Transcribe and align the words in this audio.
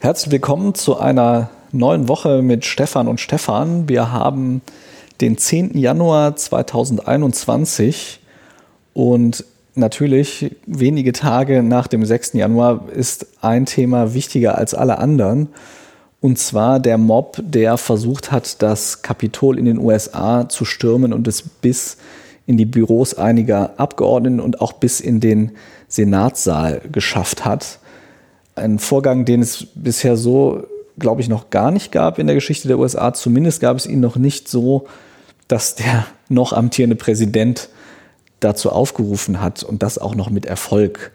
Herzlich 0.00 0.30
willkommen 0.30 0.76
zu 0.76 0.96
einer 1.00 1.50
neuen 1.72 2.06
Woche 2.06 2.40
mit 2.40 2.64
Stefan 2.64 3.08
und 3.08 3.18
Stefan. 3.18 3.88
Wir 3.88 4.12
haben 4.12 4.62
den 5.20 5.36
10. 5.36 5.76
Januar 5.76 6.36
2021 6.36 8.20
und 8.94 9.44
natürlich 9.74 10.54
wenige 10.66 11.10
Tage 11.10 11.64
nach 11.64 11.88
dem 11.88 12.04
6. 12.04 12.34
Januar 12.34 12.88
ist 12.94 13.26
ein 13.40 13.66
Thema 13.66 14.14
wichtiger 14.14 14.56
als 14.56 14.72
alle 14.72 14.98
anderen. 14.98 15.48
Und 16.20 16.38
zwar 16.38 16.78
der 16.78 16.96
Mob, 16.96 17.40
der 17.42 17.76
versucht 17.76 18.30
hat, 18.30 18.62
das 18.62 19.02
Kapitol 19.02 19.58
in 19.58 19.64
den 19.64 19.78
USA 19.78 20.48
zu 20.48 20.64
stürmen 20.64 21.12
und 21.12 21.26
es 21.26 21.42
bis 21.42 21.96
in 22.46 22.56
die 22.56 22.66
Büros 22.66 23.14
einiger 23.14 23.72
Abgeordneten 23.78 24.38
und 24.38 24.60
auch 24.60 24.74
bis 24.74 25.00
in 25.00 25.18
den 25.18 25.56
Senatssaal 25.88 26.82
geschafft 26.92 27.44
hat. 27.44 27.80
Ein 28.58 28.78
Vorgang, 28.78 29.24
den 29.24 29.42
es 29.42 29.66
bisher 29.74 30.16
so, 30.16 30.64
glaube 30.98 31.20
ich, 31.20 31.28
noch 31.28 31.50
gar 31.50 31.70
nicht 31.70 31.92
gab 31.92 32.18
in 32.18 32.26
der 32.26 32.34
Geschichte 32.34 32.68
der 32.68 32.78
USA. 32.78 33.12
Zumindest 33.14 33.60
gab 33.60 33.76
es 33.76 33.86
ihn 33.86 34.00
noch 34.00 34.16
nicht 34.16 34.48
so, 34.48 34.86
dass 35.46 35.74
der 35.74 36.06
noch 36.28 36.52
amtierende 36.52 36.96
Präsident 36.96 37.68
dazu 38.40 38.70
aufgerufen 38.70 39.40
hat 39.40 39.62
und 39.62 39.82
das 39.82 39.98
auch 39.98 40.14
noch 40.14 40.30
mit 40.30 40.46
Erfolg. 40.46 41.10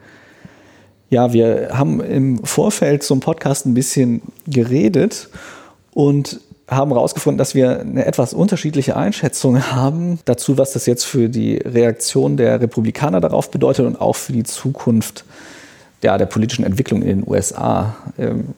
Ja, 1.09 1.31
wir 1.31 1.69
haben 1.73 2.01
im 2.01 2.43
Vorfeld 2.43 3.03
zum 3.03 3.19
Podcast 3.19 3.65
ein 3.65 3.75
bisschen 3.75 4.23
geredet 4.47 5.29
und 5.93 6.41
haben 6.67 6.91
herausgefunden, 6.91 7.37
dass 7.37 7.55
wir 7.55 7.81
eine 7.81 8.05
etwas 8.05 8.33
unterschiedliche 8.33 8.95
Einschätzung 8.95 9.71
haben 9.71 10.19
dazu, 10.25 10.57
was 10.57 10.73
das 10.73 10.85
jetzt 10.85 11.03
für 11.03 11.29
die 11.29 11.57
Reaktion 11.57 12.37
der 12.37 12.61
Republikaner 12.61 13.21
darauf 13.21 13.51
bedeutet 13.51 13.85
und 13.85 13.99
auch 13.99 14.15
für 14.15 14.33
die 14.33 14.43
Zukunft 14.43 15.25
ja, 16.03 16.17
der 16.17 16.25
politischen 16.25 16.65
Entwicklung 16.65 17.01
in 17.01 17.21
den 17.21 17.23
USA. 17.27 17.95
Ähm, 18.17 18.53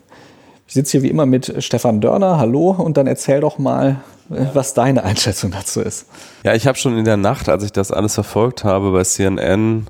ich 0.68 0.74
sitze 0.74 0.94
hier 0.94 1.04
wie 1.04 1.10
immer 1.10 1.26
mit 1.26 1.54
Stefan 1.64 2.02
Dörner. 2.02 2.40
Hallo 2.40 2.72
und 2.72 2.98
dann 2.98 3.08
erzähl 3.08 3.40
doch 3.40 3.58
mal, 3.58 4.02
äh, 4.32 4.46
was 4.54 4.74
deine 4.74 5.04
Einschätzung 5.04 5.52
dazu 5.52 5.82
ist. 5.82 6.08
Ja, 6.44 6.54
ich 6.56 6.68
habe 6.68 6.78
schon 6.78 6.98
in 6.98 7.06
der 7.06 7.18
Nacht, 7.18 7.50
als 7.50 7.64
ich 7.64 7.72
das 7.72 7.92
alles 7.92 8.16
verfolgt 8.16 8.64
habe 8.64 8.92
bei 8.92 9.04
CNN 9.04 9.88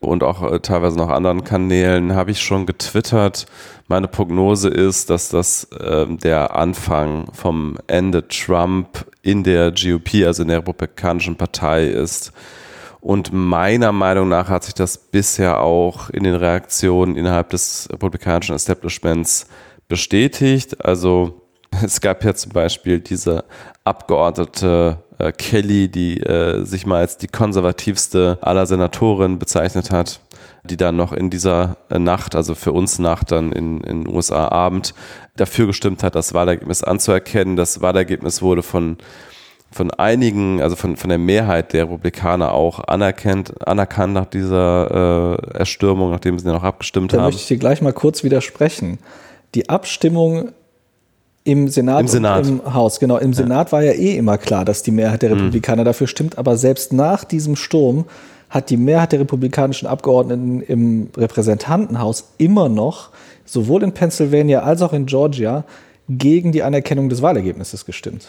und 0.00 0.22
auch 0.22 0.52
äh, 0.52 0.60
teilweise 0.60 0.96
noch 0.96 1.08
anderen 1.08 1.44
Kanälen, 1.44 2.14
habe 2.14 2.30
ich 2.30 2.40
schon 2.40 2.66
getwittert, 2.66 3.46
meine 3.88 4.06
Prognose 4.06 4.68
ist, 4.68 5.08
dass 5.08 5.30
das 5.30 5.64
äh, 5.72 6.06
der 6.06 6.54
Anfang 6.54 7.28
vom 7.32 7.78
Ende 7.86 8.28
Trump 8.28 9.06
in 9.22 9.44
der 9.44 9.72
GOP, 9.72 10.26
also 10.26 10.42
in 10.42 10.48
der 10.48 10.58
Republikanischen 10.58 11.36
Partei 11.36 11.86
ist. 11.86 12.32
Und 13.00 13.32
meiner 13.32 13.92
Meinung 13.92 14.28
nach 14.28 14.48
hat 14.48 14.64
sich 14.64 14.74
das 14.74 14.98
bisher 14.98 15.60
auch 15.60 16.10
in 16.10 16.24
den 16.24 16.34
Reaktionen 16.34 17.16
innerhalb 17.16 17.50
des 17.50 17.88
republikanischen 17.92 18.54
Establishments 18.54 19.46
bestätigt. 19.88 20.84
Also 20.84 21.42
es 21.82 22.00
gab 22.00 22.24
ja 22.24 22.34
zum 22.34 22.52
Beispiel 22.52 23.00
diese 23.00 23.44
Abgeordnete 23.84 24.98
äh, 25.18 25.32
Kelly, 25.32 25.88
die 25.88 26.20
äh, 26.20 26.64
sich 26.64 26.86
mal 26.86 26.98
als 26.98 27.16
die 27.18 27.28
konservativste 27.28 28.38
aller 28.40 28.66
Senatoren 28.66 29.38
bezeichnet 29.38 29.90
hat 29.90 30.20
die 30.64 30.76
dann 30.76 30.96
noch 30.96 31.12
in 31.12 31.30
dieser 31.30 31.76
äh, 31.90 31.98
Nacht, 31.98 32.34
also 32.34 32.54
für 32.54 32.72
uns 32.72 32.98
Nacht 32.98 33.32
dann 33.32 33.52
in 33.52 33.80
den 33.80 34.08
USA 34.08 34.48
Abend, 34.48 34.94
dafür 35.36 35.66
gestimmt 35.66 36.02
hat, 36.02 36.14
das 36.14 36.34
Wahlergebnis 36.34 36.82
anzuerkennen. 36.82 37.56
Das 37.56 37.80
Wahlergebnis 37.80 38.42
wurde 38.42 38.62
von 38.62 38.98
von 39.70 39.90
einigen, 39.90 40.62
also 40.62 40.76
von, 40.76 40.96
von 40.96 41.10
der 41.10 41.18
Mehrheit 41.18 41.72
der 41.72 41.84
Republikaner 41.84 42.52
auch 42.52 42.80
anerkannt, 42.80 43.66
anerkannt 43.66 44.14
nach 44.14 44.26
dieser 44.26 45.38
äh, 45.52 45.58
Erstürmung, 45.58 46.10
nachdem 46.10 46.38
sie 46.38 46.46
dann 46.46 46.56
auch 46.56 46.62
abgestimmt 46.62 47.12
da 47.12 47.18
haben. 47.18 47.22
Da 47.22 47.26
möchte 47.26 47.42
ich 47.42 47.48
dir 47.48 47.58
gleich 47.58 47.82
mal 47.82 47.92
kurz 47.92 48.24
widersprechen. 48.24 48.98
Die 49.54 49.68
Abstimmung 49.68 50.50
im 51.44 51.68
Senat, 51.68 52.00
Im 52.00 52.08
Senat. 52.08 52.46
im 52.46 52.74
Haus, 52.74 53.00
genau. 53.00 53.16
Im 53.16 53.32
Senat 53.32 53.72
war 53.72 53.82
ja 53.82 53.92
eh 53.92 54.16
immer 54.16 54.36
klar, 54.36 54.66
dass 54.66 54.82
die 54.82 54.90
Mehrheit 54.90 55.22
der 55.22 55.30
mhm. 55.30 55.36
Republikaner 55.36 55.82
mhm. 55.82 55.86
dafür 55.86 56.06
stimmt, 56.06 56.36
aber 56.36 56.56
selbst 56.58 56.92
nach 56.92 57.24
diesem 57.24 57.56
Sturm 57.56 58.04
hat 58.50 58.70
die 58.70 58.76
Mehrheit 58.76 59.12
der 59.12 59.20
republikanischen 59.20 59.86
Abgeordneten 59.86 60.60
im 60.60 61.08
Repräsentantenhaus 61.16 62.32
immer 62.38 62.68
noch, 62.68 63.10
sowohl 63.44 63.82
in 63.82 63.92
Pennsylvania 63.92 64.60
als 64.60 64.82
auch 64.82 64.92
in 64.92 65.06
Georgia, 65.06 65.64
gegen 66.08 66.52
die 66.52 66.62
Anerkennung 66.62 67.08
des 67.08 67.22
Wahlergebnisses 67.22 67.84
gestimmt. 67.84 68.28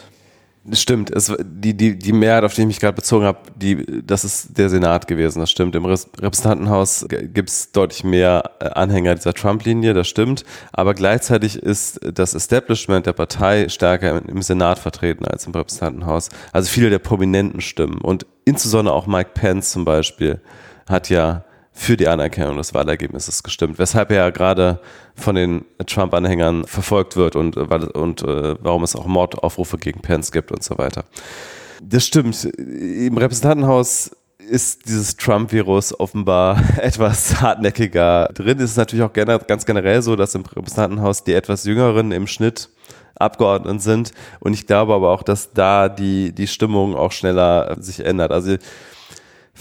Stimmt, 0.72 1.10
es, 1.10 1.32
die, 1.42 1.74
die, 1.74 1.98
die 1.98 2.12
Mehrheit, 2.12 2.44
auf 2.44 2.52
die 2.52 2.60
ich 2.60 2.66
mich 2.66 2.80
gerade 2.80 2.94
bezogen 2.94 3.24
habe, 3.24 3.38
die, 3.56 4.02
das 4.04 4.24
ist 4.24 4.58
der 4.58 4.68
Senat 4.68 5.06
gewesen, 5.06 5.40
das 5.40 5.50
stimmt. 5.50 5.74
Im 5.74 5.86
Repräsentantenhaus 5.86 7.06
gibt 7.08 7.48
es 7.48 7.72
deutlich 7.72 8.04
mehr 8.04 8.50
äh, 8.60 8.66
Anhänger 8.66 9.14
dieser 9.14 9.32
Trump-Linie, 9.32 9.94
das 9.94 10.06
stimmt. 10.06 10.44
Aber 10.70 10.92
gleichzeitig 10.92 11.56
ist 11.56 11.98
das 12.02 12.34
Establishment 12.34 13.06
der 13.06 13.14
Partei 13.14 13.70
stärker 13.70 14.20
im 14.28 14.42
Senat 14.42 14.78
vertreten 14.78 15.24
als 15.24 15.46
im 15.46 15.52
Repräsentantenhaus. 15.52 16.28
Also 16.52 16.68
viele 16.68 16.90
der 16.90 16.98
prominenten 16.98 17.62
Stimmen. 17.62 17.98
Und 17.98 18.26
insbesondere 18.44 18.94
auch 18.94 19.06
Mike 19.06 19.30
Pence 19.32 19.70
zum 19.70 19.86
Beispiel 19.86 20.42
hat 20.86 21.08
ja 21.08 21.44
für 21.80 21.96
die 21.96 22.08
Anerkennung 22.08 22.58
des 22.58 22.74
Wahlergebnisses 22.74 23.42
gestimmt, 23.42 23.78
weshalb 23.78 24.10
er 24.10 24.16
ja 24.18 24.30
gerade 24.30 24.80
von 25.14 25.34
den 25.34 25.64
Trump-Anhängern 25.86 26.66
verfolgt 26.66 27.16
wird 27.16 27.36
und, 27.36 27.56
und 27.56 28.22
äh, 28.22 28.54
warum 28.60 28.82
es 28.82 28.94
auch 28.94 29.06
Mordaufrufe 29.06 29.78
gegen 29.78 30.02
Pence 30.02 30.30
gibt 30.30 30.52
und 30.52 30.62
so 30.62 30.76
weiter. 30.76 31.04
Das 31.82 32.04
stimmt. 32.04 32.44
Im 32.44 33.16
Repräsentantenhaus 33.16 34.14
ist 34.38 34.88
dieses 34.88 35.16
Trump-Virus 35.16 35.98
offenbar 35.98 36.62
etwas 36.82 37.40
hartnäckiger 37.40 38.28
drin. 38.34 38.58
Es 38.58 38.72
ist 38.72 38.76
natürlich 38.76 39.02
auch 39.02 39.14
ganz 39.14 39.64
generell 39.64 40.02
so, 40.02 40.16
dass 40.16 40.34
im 40.34 40.42
Repräsentantenhaus 40.42 41.24
die 41.24 41.32
etwas 41.32 41.64
jüngeren 41.64 42.12
im 42.12 42.26
Schnitt 42.26 42.68
Abgeordneten 43.14 43.78
sind. 43.78 44.12
Und 44.40 44.52
ich 44.52 44.66
glaube 44.66 44.92
aber 44.92 45.10
auch, 45.12 45.22
dass 45.22 45.54
da 45.54 45.88
die, 45.88 46.32
die 46.32 46.46
Stimmung 46.46 46.94
auch 46.94 47.12
schneller 47.12 47.76
sich 47.80 48.04
ändert. 48.04 48.32
Also 48.32 48.56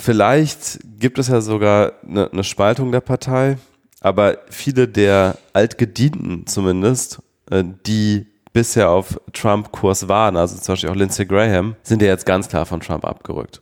Vielleicht 0.01 0.79
gibt 0.97 1.19
es 1.19 1.27
ja 1.27 1.41
sogar 1.41 1.91
eine, 2.07 2.31
eine 2.31 2.45
Spaltung 2.45 2.93
der 2.93 3.01
Partei, 3.01 3.57
aber 3.99 4.37
viele 4.49 4.87
der 4.87 5.37
Altgedienten 5.51 6.47
zumindest, 6.47 7.21
äh, 7.51 7.65
die 7.85 8.25
bisher 8.53 8.89
auf 8.91 9.19
Trump-Kurs 9.33 10.07
waren, 10.07 10.37
also 10.37 10.55
zum 10.57 10.73
Beispiel 10.73 10.89
auch 10.89 10.95
Lindsey 10.95 11.25
Graham, 11.25 11.75
sind 11.83 12.01
ja 12.01 12.07
jetzt 12.07 12.25
ganz 12.25 12.47
klar 12.47 12.65
von 12.65 12.79
Trump 12.79 13.03
abgerückt. 13.03 13.59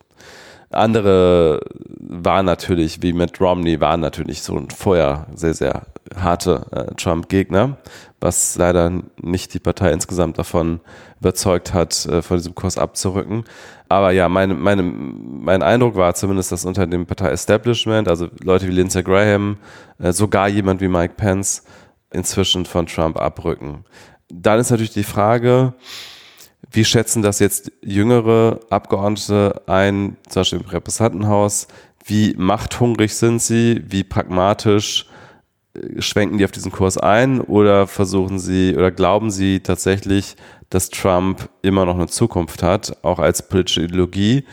Andere 0.70 1.62
waren 1.98 2.46
natürlich, 2.46 3.02
wie 3.02 3.14
Mitt 3.14 3.42
Romney, 3.42 3.80
waren 3.80 4.02
natürlich 4.02 4.44
so 4.44 4.62
vorher 4.76 5.26
sehr, 5.34 5.56
sehr 5.56 5.88
harte 6.16 6.66
äh, 6.72 6.94
Trump-Gegner, 6.96 7.78
was 8.20 8.58
leider 8.58 8.92
nicht 9.22 9.54
die 9.54 9.60
Partei 9.60 9.92
insgesamt 9.92 10.38
davon 10.38 10.82
überzeugt 11.20 11.74
hat, 11.74 12.06
äh, 12.06 12.22
von 12.22 12.38
diesem 12.38 12.54
Kurs 12.54 12.78
abzurücken. 12.78 13.46
Aber 13.90 14.12
ja, 14.12 14.28
meine, 14.28 14.54
meine, 14.54 14.84
mein 14.84 15.62
Eindruck 15.64 15.96
war 15.96 16.14
zumindest, 16.14 16.52
dass 16.52 16.66
unter 16.66 16.88
dem 16.88 17.06
Partei-Establishment, 17.06 18.08
also 18.08 18.28
Leute 18.44 18.68
wie 18.68 18.72
Lindsey 18.72 19.04
Graham, 19.04 19.58
äh, 20.00 20.12
sogar 20.12 20.50
jemand 20.50 20.82
wie 20.82 20.88
Mike 20.88 21.14
Pence 21.16 21.64
inzwischen 22.12 22.66
von 22.66 22.86
Trump 22.86 23.18
abrücken. 23.18 23.86
Dann 24.30 24.60
ist 24.60 24.72
natürlich 24.72 24.94
die 24.94 25.04
Frage, 25.04 25.74
wie 26.72 26.84
schätzen 26.84 27.22
das 27.22 27.40
jetzt 27.40 27.72
jüngere 27.82 28.60
Abgeordnete 28.70 29.62
ein, 29.68 30.18
zum 30.28 30.42
Beispiel 30.42 30.60
im 30.60 30.66
Repräsentantenhaus? 30.66 31.68
Wie 32.06 32.34
machthungrig 32.38 33.16
sind 33.16 33.42
sie? 33.42 33.84
Wie 33.88 34.04
pragmatisch 34.04 35.08
schwenken 36.00 36.38
die 36.38 36.46
auf 36.46 36.52
diesen 36.52 36.72
Kurs 36.72 36.98
ein? 36.98 37.42
Oder 37.42 37.88
versuchen 37.88 38.40
sie 38.40 38.76
oder 38.76 38.92
glauben 38.92 39.32
sie 39.32 39.60
tatsächlich, 39.62 40.36
dass 40.70 40.90
Trump 40.90 41.50
immer 41.62 41.86
noch 41.86 41.96
eine 41.96 42.08
Zukunft 42.08 42.64
hat, 42.64 43.04
auch 43.04 43.20
als 43.20 43.48
politische 43.48 43.84
Ideologie? 43.84 44.46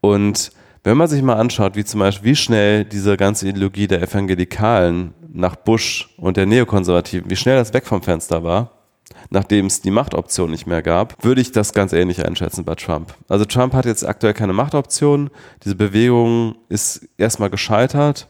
Und 0.00 0.52
wenn 0.82 0.96
man 0.96 1.08
sich 1.08 1.22
mal 1.22 1.36
anschaut, 1.36 1.76
wie 1.76 1.84
zum 1.84 2.00
Beispiel, 2.00 2.30
wie 2.30 2.36
schnell 2.36 2.84
diese 2.84 3.16
ganze 3.16 3.48
Ideologie 3.48 3.86
der 3.86 4.02
Evangelikalen 4.02 5.12
nach 5.32 5.56
Bush 5.56 6.08
und 6.16 6.36
der 6.36 6.46
Neokonservativen, 6.46 7.30
wie 7.30 7.36
schnell 7.36 7.56
das 7.56 7.74
weg 7.74 7.86
vom 7.86 8.02
Fenster 8.02 8.42
war, 8.42 8.70
nachdem 9.28 9.66
es 9.66 9.82
die 9.82 9.90
Machtoption 9.90 10.50
nicht 10.50 10.66
mehr 10.66 10.82
gab, 10.82 11.22
würde 11.22 11.40
ich 11.40 11.52
das 11.52 11.72
ganz 11.72 11.92
ähnlich 11.92 12.24
einschätzen 12.24 12.64
bei 12.64 12.74
Trump. 12.74 13.14
Also 13.28 13.44
Trump 13.44 13.74
hat 13.74 13.84
jetzt 13.84 14.06
aktuell 14.06 14.34
keine 14.34 14.52
Machtoption. 14.52 15.30
Diese 15.64 15.76
Bewegung 15.76 16.56
ist 16.68 17.06
erstmal 17.18 17.50
gescheitert. 17.50 18.28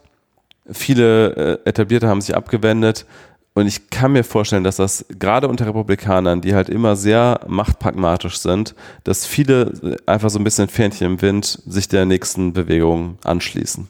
Viele 0.69 1.59
äh, 1.65 1.69
Etablierte 1.69 2.07
haben 2.07 2.21
sich 2.21 2.35
abgewendet. 2.35 3.05
Und 3.53 3.67
ich 3.67 3.89
kann 3.89 4.13
mir 4.13 4.23
vorstellen, 4.23 4.63
dass 4.63 4.77
das 4.77 5.05
gerade 5.19 5.49
unter 5.49 5.67
Republikanern, 5.67 6.39
die 6.39 6.55
halt 6.55 6.69
immer 6.69 6.95
sehr 6.95 7.41
machtpragmatisch 7.47 8.37
sind, 8.37 8.75
dass 9.03 9.25
viele 9.25 9.97
einfach 10.05 10.29
so 10.29 10.39
ein 10.39 10.45
bisschen 10.45 10.69
Fähnchen 10.69 11.07
im 11.07 11.21
Wind 11.21 11.61
sich 11.67 11.89
der 11.89 12.05
nächsten 12.05 12.53
Bewegung 12.53 13.17
anschließen. 13.25 13.89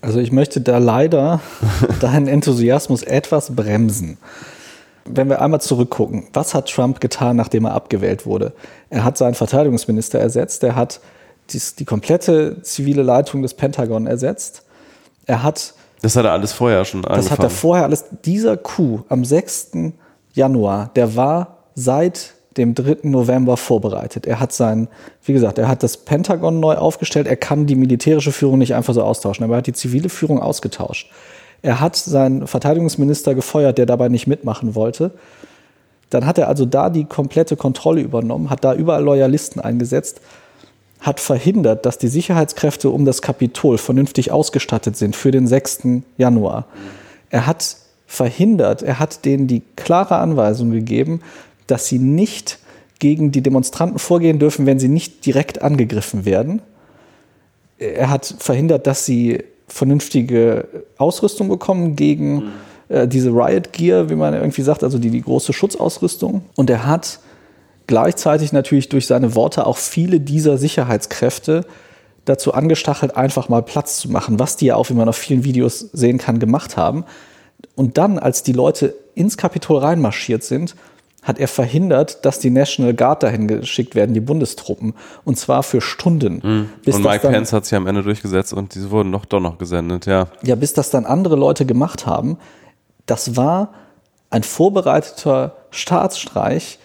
Also 0.00 0.20
ich 0.20 0.30
möchte 0.30 0.60
da 0.60 0.78
leider 0.78 1.40
deinen 2.00 2.28
Enthusiasmus 2.28 3.02
etwas 3.02 3.56
bremsen 3.56 4.16
wenn 5.04 5.28
wir 5.28 5.40
einmal 5.40 5.60
zurückgucken, 5.60 6.28
was 6.32 6.54
hat 6.54 6.70
Trump 6.70 7.00
getan, 7.00 7.36
nachdem 7.36 7.64
er 7.64 7.74
abgewählt 7.74 8.26
wurde? 8.26 8.52
Er 8.90 9.04
hat 9.04 9.16
seinen 9.16 9.34
Verteidigungsminister 9.34 10.18
ersetzt, 10.18 10.62
er 10.62 10.76
hat 10.76 11.00
die, 11.50 11.60
die 11.78 11.84
komplette 11.84 12.62
zivile 12.62 13.02
Leitung 13.02 13.42
des 13.42 13.54
Pentagon 13.54 14.06
ersetzt, 14.06 14.64
er 15.26 15.42
hat 15.42 15.74
das 16.02 16.16
hat 16.16 16.24
er 16.24 16.32
alles 16.32 16.52
vorher 16.52 16.84
schon 16.84 17.00
angefangen. 17.04 17.22
Das 17.22 17.30
hat 17.30 17.42
er 17.42 17.50
vorher 17.50 17.84
alles. 17.84 18.04
Dieser 18.24 18.56
Coup 18.56 19.04
am 19.08 19.24
6. 19.24 19.72
Januar, 20.32 20.90
der 20.94 21.16
war 21.16 21.58
seit 21.74 22.34
dem 22.56 22.74
3. 22.74 22.98
November 23.02 23.56
vorbereitet. 23.56 24.26
Er 24.26 24.40
hat 24.40 24.52
sein, 24.52 24.88
wie 25.24 25.32
gesagt, 25.32 25.58
er 25.58 25.68
hat 25.68 25.82
das 25.82 25.96
Pentagon 25.96 26.60
neu 26.60 26.74
aufgestellt. 26.74 27.26
Er 27.26 27.36
kann 27.36 27.66
die 27.66 27.76
militärische 27.76 28.32
Führung 28.32 28.58
nicht 28.58 28.74
einfach 28.74 28.94
so 28.94 29.02
austauschen, 29.02 29.44
aber 29.44 29.54
er 29.54 29.58
hat 29.58 29.66
die 29.66 29.72
zivile 29.72 30.08
Führung 30.08 30.40
ausgetauscht. 30.40 31.10
Er 31.62 31.80
hat 31.80 31.96
seinen 31.96 32.46
Verteidigungsminister 32.46 33.34
gefeuert, 33.34 33.78
der 33.78 33.86
dabei 33.86 34.08
nicht 34.08 34.26
mitmachen 34.26 34.74
wollte. 34.74 35.12
Dann 36.08 36.26
hat 36.26 36.38
er 36.38 36.48
also 36.48 36.64
da 36.64 36.90
die 36.90 37.04
komplette 37.04 37.56
Kontrolle 37.56 38.00
übernommen, 38.00 38.50
hat 38.50 38.64
da 38.64 38.74
überall 38.74 39.04
Loyalisten 39.04 39.60
eingesetzt, 39.60 40.20
hat 41.00 41.20
verhindert, 41.20 41.86
dass 41.86 41.98
die 41.98 42.08
Sicherheitskräfte 42.08 42.90
um 42.90 43.04
das 43.04 43.22
Kapitol 43.22 43.78
vernünftig 43.78 44.32
ausgestattet 44.32 44.96
sind 44.96 45.16
für 45.16 45.30
den 45.30 45.46
6. 45.46 45.80
Januar. 46.18 46.66
Er 47.30 47.46
hat 47.46 47.76
verhindert, 48.06 48.82
er 48.82 48.98
hat 48.98 49.24
denen 49.24 49.46
die 49.46 49.62
klare 49.76 50.16
Anweisung 50.16 50.70
gegeben, 50.70 51.22
dass 51.66 51.86
sie 51.86 51.98
nicht 51.98 52.58
gegen 52.98 53.32
die 53.32 53.40
Demonstranten 53.40 53.98
vorgehen 53.98 54.38
dürfen, 54.38 54.66
wenn 54.66 54.78
sie 54.78 54.88
nicht 54.88 55.24
direkt 55.24 55.62
angegriffen 55.62 56.24
werden. 56.24 56.60
Er 57.78 58.10
hat 58.10 58.34
verhindert, 58.38 58.86
dass 58.86 59.06
sie 59.06 59.42
vernünftige 59.68 60.68
Ausrüstung 60.98 61.48
bekommen 61.48 61.96
gegen 61.96 62.34
mhm. 62.34 62.50
äh, 62.88 63.08
diese 63.08 63.30
Riot 63.30 63.72
Gear, 63.72 64.10
wie 64.10 64.16
man 64.16 64.34
irgendwie 64.34 64.62
sagt, 64.62 64.84
also 64.84 64.98
die, 64.98 65.10
die 65.10 65.22
große 65.22 65.52
Schutzausrüstung. 65.52 66.42
Und 66.56 66.68
er 66.68 66.86
hat 66.86 67.20
gleichzeitig 67.90 68.52
natürlich 68.52 68.88
durch 68.88 69.08
seine 69.08 69.34
Worte 69.34 69.66
auch 69.66 69.76
viele 69.76 70.20
dieser 70.20 70.58
Sicherheitskräfte 70.58 71.66
dazu 72.24 72.54
angestachelt, 72.54 73.16
einfach 73.16 73.48
mal 73.48 73.62
Platz 73.62 73.98
zu 73.98 74.08
machen, 74.08 74.38
was 74.38 74.56
die 74.56 74.66
ja 74.66 74.76
auch, 74.76 74.90
wie 74.90 74.94
man 74.94 75.08
auf 75.08 75.16
vielen 75.16 75.42
Videos 75.42 75.80
sehen 75.80 76.18
kann, 76.18 76.38
gemacht 76.38 76.76
haben. 76.76 77.04
Und 77.74 77.98
dann, 77.98 78.20
als 78.20 78.44
die 78.44 78.52
Leute 78.52 78.94
ins 79.16 79.36
Kapitol 79.36 79.78
reinmarschiert 79.78 80.44
sind, 80.44 80.76
hat 81.22 81.40
er 81.40 81.48
verhindert, 81.48 82.24
dass 82.24 82.38
die 82.38 82.50
National 82.50 82.94
Guard 82.94 83.24
dahin 83.24 83.48
geschickt 83.48 83.96
werden, 83.96 84.14
die 84.14 84.20
Bundestruppen. 84.20 84.94
Und 85.24 85.36
zwar 85.36 85.64
für 85.64 85.80
Stunden. 85.80 86.40
Mhm. 86.44 86.68
und 86.94 87.02
Mike 87.02 87.22
dann, 87.22 87.32
Pence 87.32 87.52
hat 87.52 87.64
sich 87.64 87.74
am 87.74 87.88
Ende 87.88 88.04
durchgesetzt 88.04 88.52
und 88.52 88.72
diese 88.76 88.92
wurden 88.92 89.10
noch 89.10 89.24
doch 89.24 89.40
noch 89.40 89.58
gesendet, 89.58 90.06
ja. 90.06 90.28
Ja, 90.44 90.54
bis 90.54 90.74
das 90.74 90.90
dann 90.90 91.06
andere 91.06 91.34
Leute 91.34 91.66
gemacht 91.66 92.06
haben. 92.06 92.38
Das 93.06 93.36
war 93.36 93.74
ein 94.30 94.44
vorbereiteter 94.44 95.56
Staatsstreich, 95.72 96.78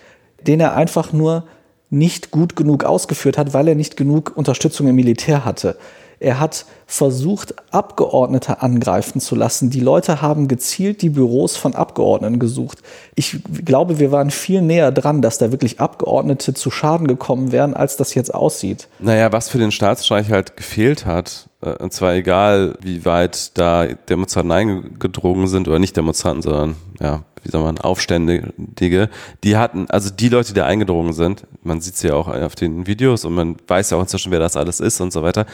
den 0.48 0.60
er 0.60 0.76
einfach 0.76 1.14
nur 1.14 1.44
nicht 1.90 2.32
gut 2.32 2.56
genug 2.56 2.84
ausgeführt 2.84 3.38
hat, 3.38 3.54
weil 3.54 3.68
er 3.68 3.76
nicht 3.76 3.98
genug 3.98 4.34
Unterstützung 4.36 4.88
im 4.88 4.96
Militär 4.96 5.46
hatte. 5.46 5.78
Er 6.20 6.40
hat 6.40 6.66
versucht, 6.88 7.56
Abgeordnete 7.72 8.62
angreifen 8.62 9.20
zu 9.20 9.36
lassen. 9.36 9.70
Die 9.70 9.80
Leute 9.80 10.22
haben 10.22 10.48
gezielt 10.48 11.02
die 11.02 11.10
Büros 11.10 11.58
von 11.58 11.76
Abgeordneten 11.76 12.40
gesucht. 12.40 12.80
Ich 13.16 13.40
glaube, 13.66 14.00
wir 14.00 14.12
waren 14.12 14.32
viel 14.32 14.62
näher 14.62 14.92
dran, 14.92 15.22
dass 15.22 15.38
da 15.38 15.52
wirklich 15.52 15.80
Abgeordnete 15.80 16.54
zu 16.54 16.72
Schaden 16.72 17.08
gekommen 17.08 17.52
wären, 17.52 17.74
als 17.74 17.98
das 17.98 18.14
jetzt 18.14 18.34
aussieht. 18.34 18.88
Naja, 19.00 19.32
was 19.32 19.50
für 19.50 19.58
den 19.58 19.72
Staatsstreich 19.72 20.32
halt 20.32 20.56
gefehlt 20.56 21.06
hat, 21.06 21.50
äh, 21.62 21.72
und 21.72 21.92
zwar 21.92 22.14
egal, 22.14 22.78
wie 22.82 23.04
weit 23.04 23.58
da 23.58 23.86
Demonstranten 23.86 24.52
eingedrungen 24.52 25.48
sind 25.48 25.68
oder 25.68 25.80
nicht 25.80 25.98
Demonstranten, 25.98 26.44
sondern 26.44 26.76
ja, 27.02 27.24
wie 27.46 27.52
soll 27.52 27.62
man, 27.62 27.78
Aufständige, 27.78 29.10
die 29.44 29.56
hatten, 29.56 29.88
also 29.90 30.10
die 30.10 30.30
Leute, 30.30 30.54
die 30.54 30.62
eingedrungen 30.62 31.14
sind, 31.14 31.46
man 31.64 31.80
sieht 31.80 31.94
es 31.94 32.02
ja 32.02 32.16
auch 32.16 32.28
auf 32.28 32.56
den 32.56 32.88
Videos 32.88 33.24
und 33.24 33.36
man 33.36 33.56
weiß 33.68 33.92
ja 33.92 33.98
auch 33.98 34.02
inzwischen, 34.02 34.32
wer 34.32 34.40
das 34.40 34.58
alles 34.58 34.80
ist 34.80 35.00
und 35.00 35.14
so 35.14 35.22
weiter, 35.22 35.46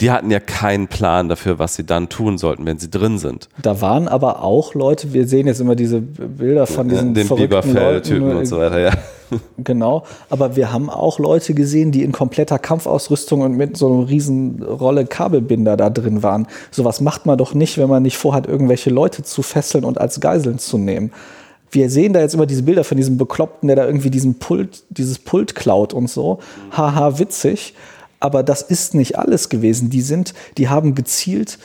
die 0.00 0.10
hatten 0.10 0.30
ja 0.30 0.40
keinen 0.40 0.88
Plan 0.88 1.28
dafür, 1.28 1.58
was 1.58 1.74
sie 1.74 1.84
dann 1.84 2.08
tun 2.08 2.36
sollten, 2.36 2.66
wenn 2.66 2.78
sie 2.78 2.90
drin 2.90 3.18
sind. 3.18 3.48
Da 3.62 3.80
waren 3.80 4.08
aber 4.08 4.42
auch 4.42 4.74
Leute, 4.74 5.12
wir 5.12 5.26
sehen 5.26 5.46
jetzt 5.46 5.60
immer 5.60 5.74
diese 5.74 6.00
Bilder 6.00 6.66
von 6.66 6.88
diesen 6.88 7.14
den 7.14 7.28
Biberfell-Typen 7.28 8.36
und 8.36 8.46
so 8.46 8.58
weiter, 8.58 8.78
ja. 8.78 8.90
Genau, 9.58 10.04
aber 10.30 10.54
wir 10.54 10.72
haben 10.72 10.88
auch 10.88 11.18
Leute 11.18 11.52
gesehen, 11.52 11.90
die 11.90 12.04
in 12.04 12.12
kompletter 12.12 12.60
Kampfausrüstung 12.60 13.40
und 13.40 13.56
mit 13.56 13.76
so 13.76 13.92
einer 13.92 14.08
riesen 14.08 14.62
Rolle 14.62 15.04
Kabelbinder 15.04 15.76
da 15.76 15.90
drin 15.90 16.22
waren. 16.22 16.46
Sowas 16.70 17.00
macht 17.00 17.26
man 17.26 17.36
doch 17.36 17.52
nicht, 17.52 17.76
wenn 17.76 17.88
man 17.88 18.04
nicht 18.04 18.18
vorhat, 18.18 18.46
irgendwelche 18.46 18.90
Leute 18.90 19.24
zu 19.24 19.42
fesseln 19.42 19.84
und 19.84 20.00
als 20.00 20.20
Geiseln 20.20 20.60
zu 20.60 20.78
nehmen. 20.78 21.10
Wir 21.70 21.90
sehen 21.90 22.12
da 22.12 22.20
jetzt 22.20 22.34
immer 22.34 22.46
diese 22.46 22.62
Bilder 22.62 22.84
von 22.84 22.96
diesem 22.96 23.16
Bekloppten, 23.16 23.66
der 23.66 23.76
da 23.76 23.86
irgendwie 23.86 24.10
diesen 24.10 24.38
Pult, 24.38 24.84
dieses 24.90 25.18
Pult 25.18 25.56
klaut 25.56 25.92
und 25.92 26.08
so. 26.08 26.38
Haha, 26.70 27.18
witzig. 27.18 27.74
Aber 28.20 28.42
das 28.42 28.62
ist 28.62 28.94
nicht 28.94 29.18
alles 29.18 29.48
gewesen. 29.48 29.90
Die 29.90 30.00
sind, 30.00 30.34
die 30.56 30.68
haben 30.68 30.94
gezielt 30.94 31.58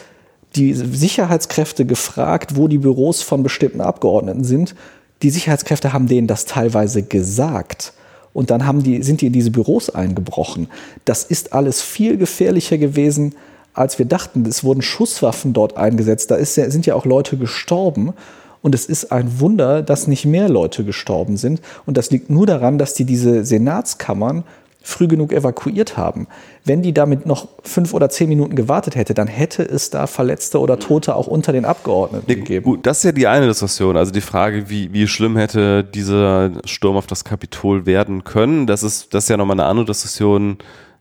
die 0.56 0.74
Sicherheitskräfte 0.74 1.86
gefragt, 1.86 2.56
wo 2.56 2.68
die 2.68 2.78
Büros 2.78 3.22
von 3.22 3.44
bestimmten 3.44 3.82
Abgeordneten 3.82 4.44
sind. 4.44 4.76
Die 5.22 5.30
Sicherheitskräfte 5.30 5.94
haben 5.94 6.08
denen 6.08 6.28
das 6.28 6.46
teilweise 6.46 7.04
gesagt. 7.04 7.94
Und 8.34 8.50
dann 8.50 8.66
haben 8.66 8.84
die, 8.84 9.04
sind 9.04 9.22
die 9.22 9.28
in 9.28 9.34
diese 9.34 9.52
Büros 9.52 9.90
eingebrochen. 9.90 10.68
Das 11.06 11.24
ist 11.24 11.54
alles 11.54 11.82
viel 11.82 12.18
gefährlicher 12.18 12.78
gewesen, 12.78 13.36
als 13.74 14.00
wir 14.00 14.06
dachten. 14.06 14.46
Es 14.46 14.64
wurden 14.64 14.82
Schusswaffen 14.82 15.54
dort 15.54 15.78
eingesetzt. 15.78 16.32
Da 16.32 16.36
ist, 16.36 16.56
sind 16.56 16.86
ja 16.86 16.96
auch 16.96 17.06
Leute 17.06 17.38
gestorben. 17.38 18.14
Und 18.62 18.76
es 18.76 18.86
ist 18.86 19.12
ein 19.12 19.40
Wunder, 19.40 19.82
dass 19.82 20.08
nicht 20.08 20.26
mehr 20.26 20.48
Leute 20.48 20.84
gestorben 20.84 21.38
sind. 21.38 21.62
Und 21.86 21.98
das 21.98 22.12
liegt 22.12 22.30
nur 22.30 22.46
daran, 22.46 22.78
dass 22.78 22.94
die 22.94 23.06
diese 23.06 23.44
Senatskammern 23.44 24.44
früh 24.82 25.08
genug 25.08 25.32
evakuiert 25.32 25.96
haben. 25.96 26.28
Wenn 26.66 26.82
die 26.82 26.94
damit 26.94 27.26
noch 27.26 27.48
fünf 27.64 27.94
oder 27.94 28.10
zehn 28.10 28.30
Minuten 28.30 28.56
gewartet 28.56 28.96
hätte, 28.96 29.14
dann 29.14 29.28
hätte 29.28 29.64
es 29.64 29.92
da 29.92 30.08
Verletzte 30.08 30.60
oder 30.60 30.80
Tote 30.80 31.16
auch 31.16 31.28
unter 31.28 31.52
den 31.52 31.66
Abgeordneten 31.66 32.26
nee, 32.28 32.36
gegeben. 32.36 32.66
Gut, 32.66 32.86
das 32.86 32.98
ist 32.98 33.04
ja 33.04 33.12
die 33.12 33.28
eine 33.28 33.48
Diskussion. 33.48 33.96
Also 33.96 34.12
die 34.12 34.22
Frage, 34.22 34.70
wie, 34.70 34.92
wie 34.92 35.08
schlimm 35.08 35.38
hätte 35.38 35.84
dieser 35.84 36.52
Sturm 36.66 36.98
auf 36.98 37.08
das 37.08 37.24
Kapitol 37.24 37.86
werden 37.86 38.24
können. 38.24 38.66
Das 38.66 38.82
ist, 38.82 39.14
das 39.14 39.26
ist 39.26 39.30
ja 39.30 39.38
nochmal 39.38 39.60
eine 39.60 39.70
andere 39.70 39.86
Diskussion 39.86 40.58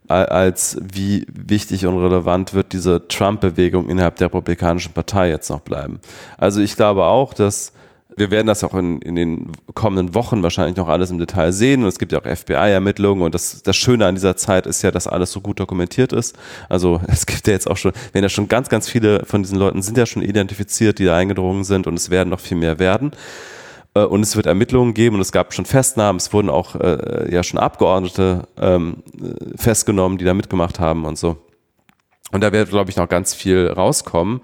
als 0.08 0.76
wie 0.82 1.24
wichtig 1.32 1.86
und 1.86 1.96
relevant 1.98 2.52
wird 2.52 2.72
diese 2.72 3.06
Trump-Bewegung 3.06 3.88
innerhalb 3.88 4.16
der 4.16 4.26
Republikanischen 4.26 4.92
Partei 4.92 5.28
jetzt 5.28 5.50
noch 5.50 5.60
bleiben. 5.60 6.00
Also 6.36 6.60
ich 6.60 6.74
glaube 6.74 7.04
auch, 7.04 7.32
dass 7.32 7.72
wir 8.20 8.30
werden 8.30 8.46
das 8.46 8.62
auch 8.62 8.74
in, 8.74 9.02
in 9.02 9.16
den 9.16 9.50
kommenden 9.74 10.14
Wochen 10.14 10.42
wahrscheinlich 10.44 10.76
noch 10.76 10.88
alles 10.88 11.10
im 11.10 11.18
Detail 11.18 11.50
sehen. 11.52 11.82
Und 11.82 11.88
es 11.88 11.98
gibt 11.98 12.12
ja 12.12 12.20
auch 12.20 12.24
FBI-Ermittlungen. 12.24 13.22
Und 13.22 13.34
das, 13.34 13.62
das 13.62 13.76
Schöne 13.76 14.06
an 14.06 14.14
dieser 14.14 14.36
Zeit 14.36 14.66
ist 14.66 14.82
ja, 14.82 14.92
dass 14.92 15.08
alles 15.08 15.32
so 15.32 15.40
gut 15.40 15.58
dokumentiert 15.58 16.12
ist. 16.12 16.38
Also 16.68 17.00
es 17.08 17.26
gibt 17.26 17.48
ja 17.48 17.54
jetzt 17.54 17.68
auch 17.68 17.76
schon, 17.76 17.92
wenn 18.12 18.22
ja 18.22 18.28
schon 18.28 18.46
ganz, 18.46 18.68
ganz 18.68 18.88
viele 18.88 19.24
von 19.26 19.42
diesen 19.42 19.58
Leuten 19.58 19.82
sind 19.82 19.98
ja 19.98 20.06
schon 20.06 20.22
identifiziert, 20.22 21.00
die 21.00 21.06
da 21.06 21.16
eingedrungen 21.16 21.64
sind. 21.64 21.88
Und 21.88 21.94
es 21.94 22.10
werden 22.10 22.28
noch 22.28 22.40
viel 22.40 22.56
mehr 22.56 22.78
werden. 22.78 23.10
Äh, 23.94 24.04
und 24.04 24.22
es 24.22 24.36
wird 24.36 24.46
Ermittlungen 24.46 24.94
geben 24.94 25.16
und 25.16 25.22
es 25.22 25.32
gab 25.32 25.52
schon 25.52 25.64
Festnahmen. 25.64 26.18
Es 26.18 26.32
wurden 26.32 26.50
auch 26.50 26.76
äh, 26.76 27.32
ja 27.32 27.42
schon 27.42 27.58
Abgeordnete 27.58 28.46
ähm, 28.60 28.98
festgenommen, 29.56 30.18
die 30.18 30.24
da 30.24 30.34
mitgemacht 30.34 30.78
haben 30.78 31.04
und 31.04 31.18
so. 31.18 31.38
Und 32.32 32.42
da 32.42 32.52
wird, 32.52 32.70
glaube 32.70 32.90
ich, 32.90 32.96
noch 32.96 33.08
ganz 33.08 33.34
viel 33.34 33.68
rauskommen. 33.68 34.40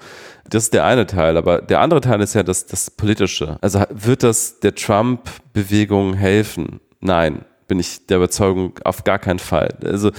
Das 0.48 0.64
ist 0.64 0.74
der 0.74 0.84
eine 0.84 1.06
Teil, 1.06 1.36
aber 1.36 1.60
der 1.60 1.80
andere 1.80 2.00
Teil 2.00 2.20
ist 2.20 2.34
ja 2.34 2.42
das, 2.42 2.66
das 2.66 2.90
Politische. 2.90 3.58
Also 3.60 3.82
wird 3.90 4.22
das 4.22 4.60
der 4.60 4.74
Trump-Bewegung 4.74 6.14
helfen? 6.14 6.80
Nein, 7.00 7.44
bin 7.68 7.78
ich 7.78 8.06
der 8.06 8.18
Überzeugung 8.18 8.74
auf 8.84 9.04
gar 9.04 9.18
keinen 9.18 9.38
Fall. 9.38 9.76
Also 9.84 10.10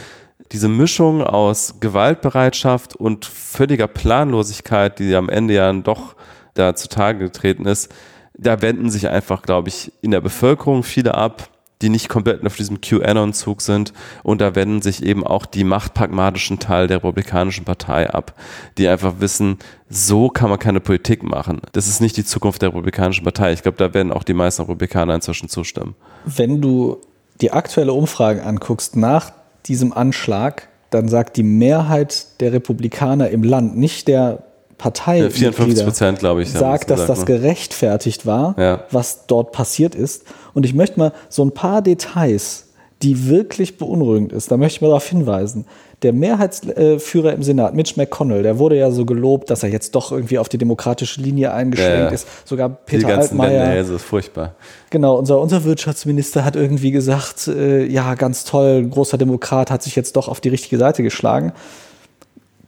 diese 0.52 0.70
Mischung 0.70 1.24
aus 1.24 1.80
Gewaltbereitschaft 1.80 2.96
und 2.96 3.26
völliger 3.26 3.88
Planlosigkeit, 3.88 5.00
die 5.00 5.16
am 5.16 5.30
Ende 5.30 5.56
ja 5.56 5.72
doch 5.74 6.16
da 6.54 6.76
zutage 6.76 7.20
getreten 7.20 7.66
ist, 7.66 7.94
da 8.34 8.62
wenden 8.62 8.90
sich 8.90 9.10
einfach, 9.10 9.42
glaube 9.42 9.70
ich, 9.70 9.92
in 10.02 10.12
der 10.12 10.22
Bevölkerung 10.22 10.84
viele 10.84 11.16
ab 11.16 11.50
die 11.81 11.89
nicht 11.89 12.10
komplett 12.10 12.46
auf 12.46 12.55
diesem 12.55 12.81
QAnon-Zug 12.81 13.62
sind. 13.62 13.93
Und 14.24 14.41
da 14.41 14.55
wenden 14.55 14.81
sich 14.81 15.03
eben 15.03 15.25
auch 15.25 15.46
die 15.46 15.63
machtpragmatischen 15.63 16.60
Teil 16.60 16.88
der 16.88 16.98
Republikanischen 16.98 17.65
Partei 17.65 18.10
ab, 18.10 18.34
die 18.77 18.88
einfach 18.88 19.15
wissen, 19.19 19.60
so 19.89 20.29
kann 20.29 20.50
man 20.50 20.60
keine 20.60 20.79
Politik 20.79 21.24
machen. 21.24 21.62
Das 21.74 21.88
ist 21.88 22.01
nicht 22.01 22.17
die 22.17 22.25
Zukunft 22.25 22.62
der 22.62 22.69
Republikanischen 22.69 23.24
Partei. 23.24 23.53
Ich 23.53 23.62
glaube, 23.62 23.77
da 23.77 23.93
werden 23.93 24.12
auch 24.12 24.24
die 24.24 24.34
meisten 24.34 24.63
Republikaner 24.63 25.15
inzwischen 25.15 25.50
zustimmen. 25.50 25.96
Wenn 26.25 26.62
du 26.62 26.98
die 27.41 27.51
aktuelle 27.51 27.93
Umfrage 27.93 28.43
anguckst 28.43 28.96
nach 28.96 29.31
diesem 29.67 29.93
Anschlag, 29.93 30.69
dann 30.89 31.10
sagt 31.10 31.38
die 31.38 31.43
Mehrheit 31.43 32.39
der 32.39 32.53
Republikaner 32.53 33.29
im 33.29 33.43
Land, 33.43 33.77
nicht 33.77 34.07
der 34.07 34.43
Partei 34.77 35.19
ja, 35.19 35.29
54 35.29 35.86
Prozent, 35.86 36.19
glaube 36.19 36.43
ich, 36.43 36.51
sagt, 36.51 36.89
dass 36.89 37.07
das 37.07 37.19
ne? 37.19 37.25
gerechtfertigt 37.25 38.25
war, 38.25 38.55
ja. 38.60 38.84
was 38.91 39.25
dort 39.25 39.51
passiert 39.51 39.96
ist. 39.96 40.25
Und 40.53 40.65
ich 40.65 40.74
möchte 40.74 41.00
mal 41.00 41.13
so 41.29 41.43
ein 41.43 41.51
paar 41.51 41.81
Details, 41.81 42.65
die 43.01 43.27
wirklich 43.27 43.77
beunruhigend 43.77 44.34
ist, 44.34 44.51
da 44.51 44.57
möchte 44.57 44.77
ich 44.77 44.81
mal 44.81 44.88
darauf 44.88 45.07
hinweisen. 45.07 45.65
Der 46.03 46.13
Mehrheitsführer 46.13 47.34
im 47.34 47.41
Senat, 47.41 47.74
Mitch 47.74 47.93
McConnell, 47.96 48.43
der 48.43 48.60
wurde 48.60 48.77
ja 48.77 48.91
so 48.91 49.03
gelobt, 49.03 49.50
dass 49.50 49.63
er 49.63 49.69
jetzt 49.69 49.96
doch 49.96 50.12
irgendwie 50.12 50.38
auf 50.38 50.48
die 50.48 50.60
demokratische 50.60 51.22
Linie 51.22 51.53
eingeschränkt 51.53 51.98
ja, 51.98 52.07
ist. 52.10 52.27
Sogar 52.46 52.69
Peter 52.69 53.07
die 53.07 53.13
Altmaier. 53.13 53.65
Länder, 53.65 53.75
das 53.77 53.89
ist 53.89 54.03
furchtbar. 54.03 54.55
Genau, 54.91 55.17
unser, 55.17 55.39
unser 55.39 55.63
Wirtschaftsminister 55.63 56.46
hat 56.46 56.55
irgendwie 56.55 56.91
gesagt, 56.91 57.48
äh, 57.48 57.86
ja, 57.86 58.13
ganz 58.13 58.46
toll, 58.46 58.88
großer 58.88 59.17
Demokrat 59.17 59.72
hat 59.72 59.81
sich 59.81 59.96
jetzt 59.96 60.15
doch 60.15 60.27
auf 60.27 60.39
die 60.39 60.50
richtige 60.50 60.77
Seite 60.77 61.01
geschlagen 61.01 61.53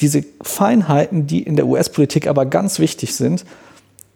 diese 0.02 0.24
Feinheiten, 0.42 1.28
die 1.28 1.44
in 1.44 1.56
der 1.56 1.68
US-Politik 1.68 2.28
aber 2.28 2.46
ganz 2.46 2.80
wichtig 2.80 3.16
sind, 3.16 3.46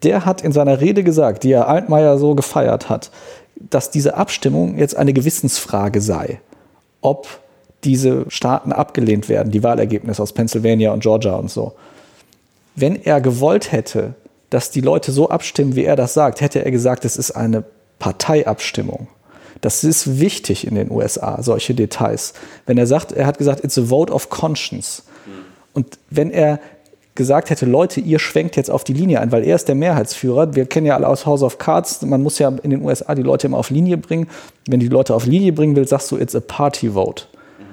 der 0.04 0.26
hat 0.26 0.42
in 0.42 0.52
seiner 0.52 0.82
Rede 0.82 1.04
gesagt, 1.04 1.44
die 1.44 1.52
er 1.52 1.68
Altmaier 1.68 2.18
so 2.18 2.36
gefeiert 2.36 2.90
hat, 2.90 3.12
dass 3.56 3.92
diese 3.92 4.16
Abstimmung 4.16 4.78
jetzt 4.78 4.96
eine 4.96 5.14
Gewissensfrage 5.14 6.02
sei, 6.02 6.42
ob 7.02 7.28
diese 7.84 8.26
Staaten 8.30 8.72
abgelehnt 8.72 9.30
werden, 9.30 9.52
die 9.52 9.64
Wahlergebnisse 9.64 10.22
aus 10.22 10.34
Pennsylvania 10.34 10.92
und 10.92 11.02
Georgia 11.02 11.36
und 11.36 11.52
so. 11.52 11.74
Wenn 12.76 12.96
er 12.96 13.22
gewollt 13.22 13.72
hätte, 13.72 14.16
dass 14.50 14.72
die 14.72 14.82
Leute 14.82 15.12
so 15.12 15.30
abstimmen, 15.30 15.76
wie 15.76 15.84
er 15.84 15.96
das 15.96 16.14
sagt, 16.14 16.42
hätte 16.42 16.64
er 16.64 16.72
gesagt, 16.72 17.06
es 17.06 17.18
ist 17.18 17.32
eine 17.32 17.64
Parteiabstimmung. 18.00 19.08
Das 19.62 19.84
ist 19.84 20.20
wichtig 20.20 20.68
in 20.68 20.76
den 20.76 20.92
USA, 20.92 21.42
solche 21.42 21.74
Details. 21.74 22.34
Wenn 22.66 22.78
er 22.78 22.88
sagt, 22.88 23.12
er 23.12 23.26
hat 23.26 23.38
gesagt, 23.38 23.64
it's 23.64 23.78
a 23.78 23.84
vote 23.84 24.12
of 24.12 24.30
conscience. 24.30 25.04
Und 25.74 25.98
wenn 26.10 26.32
er 26.32 26.60
gesagt 27.16 27.50
hätte, 27.50 27.66
Leute, 27.66 28.00
ihr 28.00 28.20
schwenkt 28.20 28.56
jetzt 28.56 28.72
auf 28.72 28.84
die 28.84 28.94
Linie 28.94 29.20
ein, 29.22 29.32
weil 29.32 29.44
er 29.44 29.56
ist 29.56 29.68
der 29.68 29.76
Mehrheitsführer. 29.76 30.56
Wir 30.56 30.66
kennen 30.66 30.88
ja 30.88 30.96
alle 30.96 31.08
aus 31.08 31.26
House 31.26 31.44
of 31.44 31.58
Cards, 31.58 32.02
man 32.02 32.24
muss 32.24 32.40
ja 32.40 32.52
in 32.64 32.72
den 32.72 32.84
USA 32.84 33.14
die 33.14 33.22
Leute 33.22 33.48
immer 33.48 33.58
auf 33.58 33.70
Linie 33.70 33.98
bringen. 33.98 34.28
Wenn 34.68 34.80
du 34.80 34.88
die 34.88 34.92
Leute 34.92 35.14
auf 35.14 35.26
Linie 35.26 35.54
bringen 35.54 35.76
willst, 35.76 35.92
sagst 35.92 36.12
du, 36.12 36.18
it's 36.18 36.36
a 36.36 36.40
party 36.40 36.92
vote. 36.92 37.26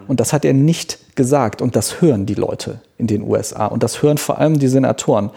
Und 0.09 0.21
das 0.21 0.33
hat 0.33 0.45
er 0.45 0.53
nicht 0.53 0.99
gesagt 1.15 1.63
und 1.63 1.77
das 1.77 2.03
hören 2.03 2.27
die 2.27 2.35
Leute 2.35 2.81
in 2.99 3.07
den 3.07 3.23
USA 3.23 3.67
und 3.67 3.83
das 3.83 4.03
hören 4.03 4.19
vor 4.19 4.39
allem 4.39 4.59
die 4.59 4.69
Senatoren. 4.69 5.31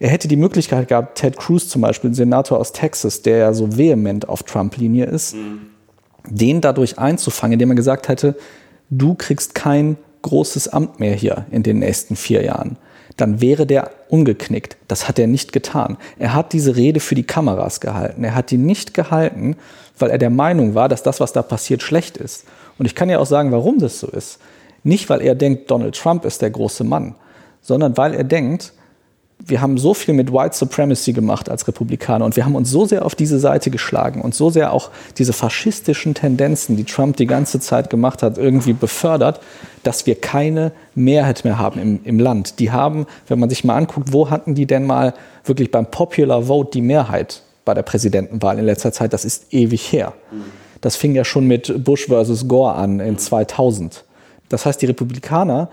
Er 0.00 0.10
hätte 0.10 0.26
die 0.26 0.36
Möglichkeit 0.36 0.88
gehabt, 0.88 1.18
Ted 1.18 1.36
Cruz 1.36 1.68
zum 1.68 1.82
Beispiel, 1.82 2.10
ein 2.10 2.14
Senator 2.14 2.58
aus 2.58 2.72
Texas, 2.72 3.22
der 3.22 3.36
ja 3.36 3.52
so 3.52 3.78
vehement 3.78 4.28
auf 4.28 4.42
Trump-Linie 4.42 5.06
ist, 5.06 5.36
mhm. 5.36 5.60
den 6.28 6.60
dadurch 6.60 6.98
einzufangen, 6.98 7.52
indem 7.52 7.70
er 7.70 7.76
gesagt 7.76 8.08
hätte, 8.08 8.34
du 8.90 9.14
kriegst 9.14 9.54
kein 9.54 9.96
großes 10.22 10.68
Amt 10.68 11.00
mehr 11.00 11.14
hier 11.14 11.46
in 11.50 11.62
den 11.62 11.78
nächsten 11.78 12.16
vier 12.16 12.44
Jahren 12.44 12.76
dann 13.16 13.40
wäre 13.40 13.66
der 13.66 13.90
umgeknickt. 14.08 14.76
Das 14.88 15.08
hat 15.08 15.18
er 15.18 15.26
nicht 15.26 15.52
getan. 15.52 15.96
Er 16.18 16.34
hat 16.34 16.52
diese 16.52 16.76
Rede 16.76 17.00
für 17.00 17.14
die 17.14 17.24
Kameras 17.24 17.80
gehalten. 17.80 18.24
Er 18.24 18.34
hat 18.34 18.50
die 18.50 18.58
nicht 18.58 18.94
gehalten, 18.94 19.56
weil 19.98 20.10
er 20.10 20.18
der 20.18 20.30
Meinung 20.30 20.74
war, 20.74 20.88
dass 20.88 21.02
das, 21.02 21.20
was 21.20 21.32
da 21.32 21.42
passiert, 21.42 21.82
schlecht 21.82 22.16
ist. 22.16 22.44
Und 22.78 22.86
ich 22.86 22.94
kann 22.94 23.10
ja 23.10 23.18
auch 23.18 23.26
sagen, 23.26 23.52
warum 23.52 23.78
das 23.78 24.00
so 24.00 24.08
ist. 24.08 24.38
Nicht, 24.82 25.08
weil 25.08 25.22
er 25.22 25.34
denkt, 25.34 25.70
Donald 25.70 25.96
Trump 25.96 26.24
ist 26.24 26.42
der 26.42 26.50
große 26.50 26.84
Mann, 26.84 27.14
sondern 27.60 27.96
weil 27.96 28.14
er 28.14 28.24
denkt, 28.24 28.72
wir 29.46 29.60
haben 29.60 29.78
so 29.78 29.94
viel 29.94 30.14
mit 30.14 30.32
White 30.32 30.56
Supremacy 30.56 31.12
gemacht 31.12 31.48
als 31.48 31.66
Republikaner 31.66 32.24
und 32.24 32.36
wir 32.36 32.44
haben 32.44 32.54
uns 32.54 32.70
so 32.70 32.86
sehr 32.86 33.04
auf 33.04 33.14
diese 33.14 33.38
Seite 33.38 33.70
geschlagen 33.70 34.20
und 34.20 34.34
so 34.34 34.50
sehr 34.50 34.72
auch 34.72 34.90
diese 35.18 35.32
faschistischen 35.32 36.14
Tendenzen, 36.14 36.76
die 36.76 36.84
Trump 36.84 37.16
die 37.16 37.26
ganze 37.26 37.60
Zeit 37.60 37.90
gemacht 37.90 38.22
hat, 38.22 38.38
irgendwie 38.38 38.72
befördert, 38.72 39.40
dass 39.82 40.06
wir 40.06 40.14
keine 40.14 40.72
Mehrheit 40.94 41.44
mehr 41.44 41.58
haben 41.58 41.80
im, 41.80 42.00
im 42.04 42.20
Land. 42.20 42.58
Die 42.58 42.70
haben, 42.70 43.06
wenn 43.26 43.38
man 43.38 43.48
sich 43.48 43.64
mal 43.64 43.76
anguckt, 43.76 44.12
wo 44.12 44.30
hatten 44.30 44.54
die 44.54 44.66
denn 44.66 44.86
mal 44.86 45.14
wirklich 45.44 45.70
beim 45.70 45.86
Popular 45.86 46.42
Vote 46.42 46.70
die 46.72 46.82
Mehrheit 46.82 47.42
bei 47.64 47.74
der 47.74 47.82
Präsidentenwahl 47.82 48.58
in 48.58 48.64
letzter 48.64 48.92
Zeit? 48.92 49.12
Das 49.12 49.24
ist 49.24 49.52
ewig 49.52 49.92
her. 49.92 50.12
Das 50.80 50.96
fing 50.96 51.14
ja 51.14 51.24
schon 51.24 51.46
mit 51.46 51.84
Bush 51.84 52.06
versus 52.06 52.48
Gore 52.48 52.74
an 52.74 53.00
in 53.00 53.18
2000. 53.18 54.04
Das 54.48 54.66
heißt, 54.66 54.82
die 54.82 54.86
Republikaner 54.86 55.68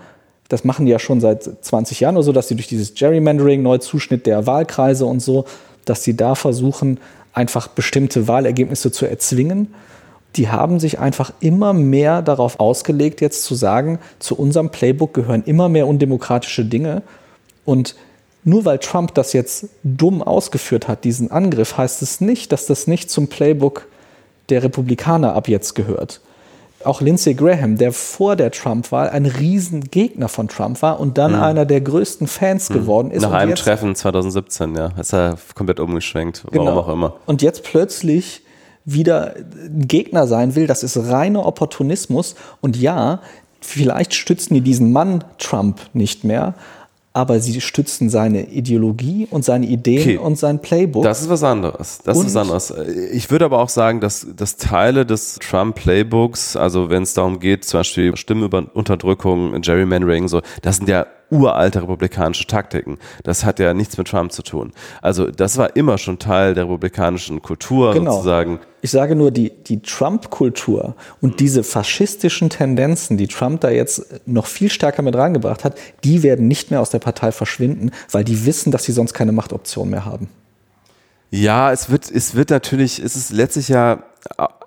das 0.50 0.64
machen 0.64 0.84
die 0.84 0.92
ja 0.92 0.98
schon 0.98 1.20
seit 1.20 1.44
20 1.44 2.00
Jahren 2.00 2.16
oder 2.16 2.24
so, 2.24 2.32
dass 2.32 2.48
sie 2.48 2.56
durch 2.56 2.66
dieses 2.66 2.94
Gerrymandering, 2.94 3.62
Neuzuschnitt 3.62 4.26
der 4.26 4.46
Wahlkreise 4.48 5.06
und 5.06 5.20
so, 5.20 5.44
dass 5.84 6.02
sie 6.02 6.16
da 6.16 6.34
versuchen, 6.34 6.98
einfach 7.32 7.68
bestimmte 7.68 8.26
Wahlergebnisse 8.26 8.90
zu 8.90 9.06
erzwingen. 9.06 9.72
Die 10.34 10.48
haben 10.48 10.80
sich 10.80 10.98
einfach 10.98 11.32
immer 11.38 11.72
mehr 11.72 12.20
darauf 12.20 12.58
ausgelegt, 12.58 13.20
jetzt 13.20 13.44
zu 13.44 13.54
sagen, 13.54 14.00
zu 14.18 14.36
unserem 14.36 14.70
Playbook 14.70 15.14
gehören 15.14 15.44
immer 15.44 15.68
mehr 15.68 15.86
undemokratische 15.86 16.64
Dinge. 16.64 17.02
Und 17.64 17.94
nur 18.42 18.64
weil 18.64 18.78
Trump 18.78 19.14
das 19.14 19.32
jetzt 19.32 19.68
dumm 19.84 20.20
ausgeführt 20.20 20.88
hat, 20.88 21.04
diesen 21.04 21.30
Angriff, 21.30 21.78
heißt 21.78 22.02
es 22.02 22.20
nicht, 22.20 22.50
dass 22.50 22.66
das 22.66 22.88
nicht 22.88 23.08
zum 23.08 23.28
Playbook 23.28 23.86
der 24.48 24.64
Republikaner 24.64 25.34
ab 25.34 25.46
jetzt 25.46 25.76
gehört 25.76 26.20
auch 26.84 27.00
Lindsey 27.00 27.34
Graham, 27.34 27.76
der 27.76 27.92
vor 27.92 28.36
der 28.36 28.50
Trump-Wahl 28.50 29.10
ein 29.10 29.26
Riesengegner 29.26 30.28
von 30.28 30.48
Trump 30.48 30.80
war 30.82 31.00
und 31.00 31.18
dann 31.18 31.32
mhm. 31.32 31.42
einer 31.42 31.66
der 31.66 31.80
größten 31.80 32.26
Fans 32.26 32.70
mhm. 32.70 32.74
geworden 32.74 33.10
ist. 33.10 33.22
Nach 33.22 33.32
einem 33.32 33.54
Treffen 33.54 33.94
2017, 33.94 34.74
ja, 34.74 34.90
ist 34.98 35.12
er 35.12 35.36
komplett 35.54 35.80
umgeschwenkt, 35.80 36.44
warum 36.50 36.66
genau. 36.66 36.80
auch 36.80 36.88
immer. 36.88 37.14
Und 37.26 37.42
jetzt 37.42 37.64
plötzlich 37.64 38.42
wieder 38.84 39.34
ein 39.36 39.86
Gegner 39.86 40.26
sein 40.26 40.54
will, 40.54 40.66
das 40.66 40.82
ist 40.82 40.96
reiner 40.96 41.46
Opportunismus. 41.46 42.34
Und 42.60 42.76
ja, 42.76 43.20
vielleicht 43.60 44.14
stützen 44.14 44.54
die 44.54 44.62
diesen 44.62 44.92
Mann 44.92 45.24
Trump 45.38 45.80
nicht 45.92 46.24
mehr, 46.24 46.54
aber 47.12 47.40
sie 47.40 47.60
stützen 47.60 48.08
seine 48.08 48.50
Ideologie 48.50 49.26
und 49.30 49.44
seine 49.44 49.66
Ideen 49.66 50.02
okay. 50.02 50.16
und 50.18 50.38
sein 50.38 50.60
Playbook. 50.60 51.02
Das 51.02 51.20
ist 51.20 51.28
was 51.28 51.42
anderes. 51.42 51.98
Das 52.04 52.16
und 52.16 52.26
ist 52.26 52.34
was 52.34 52.42
anderes. 52.42 52.72
Ich 53.12 53.30
würde 53.30 53.44
aber 53.44 53.58
auch 53.58 53.68
sagen, 53.68 54.00
dass, 54.00 54.26
dass 54.36 54.56
Teile 54.56 55.04
des 55.04 55.36
Trump-Playbooks, 55.40 56.56
also 56.56 56.88
wenn 56.88 57.02
es 57.02 57.14
darum 57.14 57.40
geht, 57.40 57.64
zum 57.64 57.80
Beispiel 57.80 58.16
Stimmenunterdrückung, 58.16 59.60
Gerrymandering, 59.60 60.28
so, 60.28 60.40
das 60.62 60.76
sind 60.76 60.88
ja 60.88 61.06
uralte 61.30 61.82
republikanische 61.82 62.46
Taktiken. 62.46 62.98
Das 63.22 63.44
hat 63.44 63.58
ja 63.58 63.74
nichts 63.74 63.96
mit 63.96 64.08
Trump 64.08 64.32
zu 64.32 64.42
tun. 64.42 64.72
Also 65.00 65.30
das 65.30 65.56
war 65.56 65.76
immer 65.76 65.98
schon 65.98 66.18
Teil 66.18 66.54
der 66.54 66.64
republikanischen 66.64 67.42
Kultur 67.42 67.92
genau. 67.92 68.12
sozusagen. 68.12 68.60
Ich 68.82 68.90
sage 68.90 69.14
nur, 69.14 69.30
die, 69.30 69.50
die 69.50 69.82
Trump-Kultur 69.82 70.94
und 71.20 71.40
diese 71.40 71.62
faschistischen 71.62 72.50
Tendenzen, 72.50 73.16
die 73.16 73.28
Trump 73.28 73.60
da 73.60 73.70
jetzt 73.70 74.26
noch 74.26 74.46
viel 74.46 74.70
stärker 74.70 75.02
mit 75.02 75.14
reingebracht 75.14 75.64
hat, 75.64 75.76
die 76.02 76.22
werden 76.22 76.48
nicht 76.48 76.70
mehr 76.70 76.80
aus 76.80 76.90
der 76.90 76.98
Partei 76.98 77.30
verschwinden, 77.32 77.90
weil 78.10 78.24
die 78.24 78.46
wissen, 78.46 78.72
dass 78.72 78.84
sie 78.84 78.92
sonst 78.92 79.12
keine 79.12 79.32
Machtoption 79.32 79.90
mehr 79.90 80.04
haben. 80.04 80.28
Ja, 81.30 81.70
es 81.70 81.90
wird, 81.90 82.10
es 82.10 82.34
wird 82.34 82.50
natürlich, 82.50 82.98
es 82.98 83.16
ist 83.16 83.30
letztlich 83.30 83.68
ja 83.68 84.02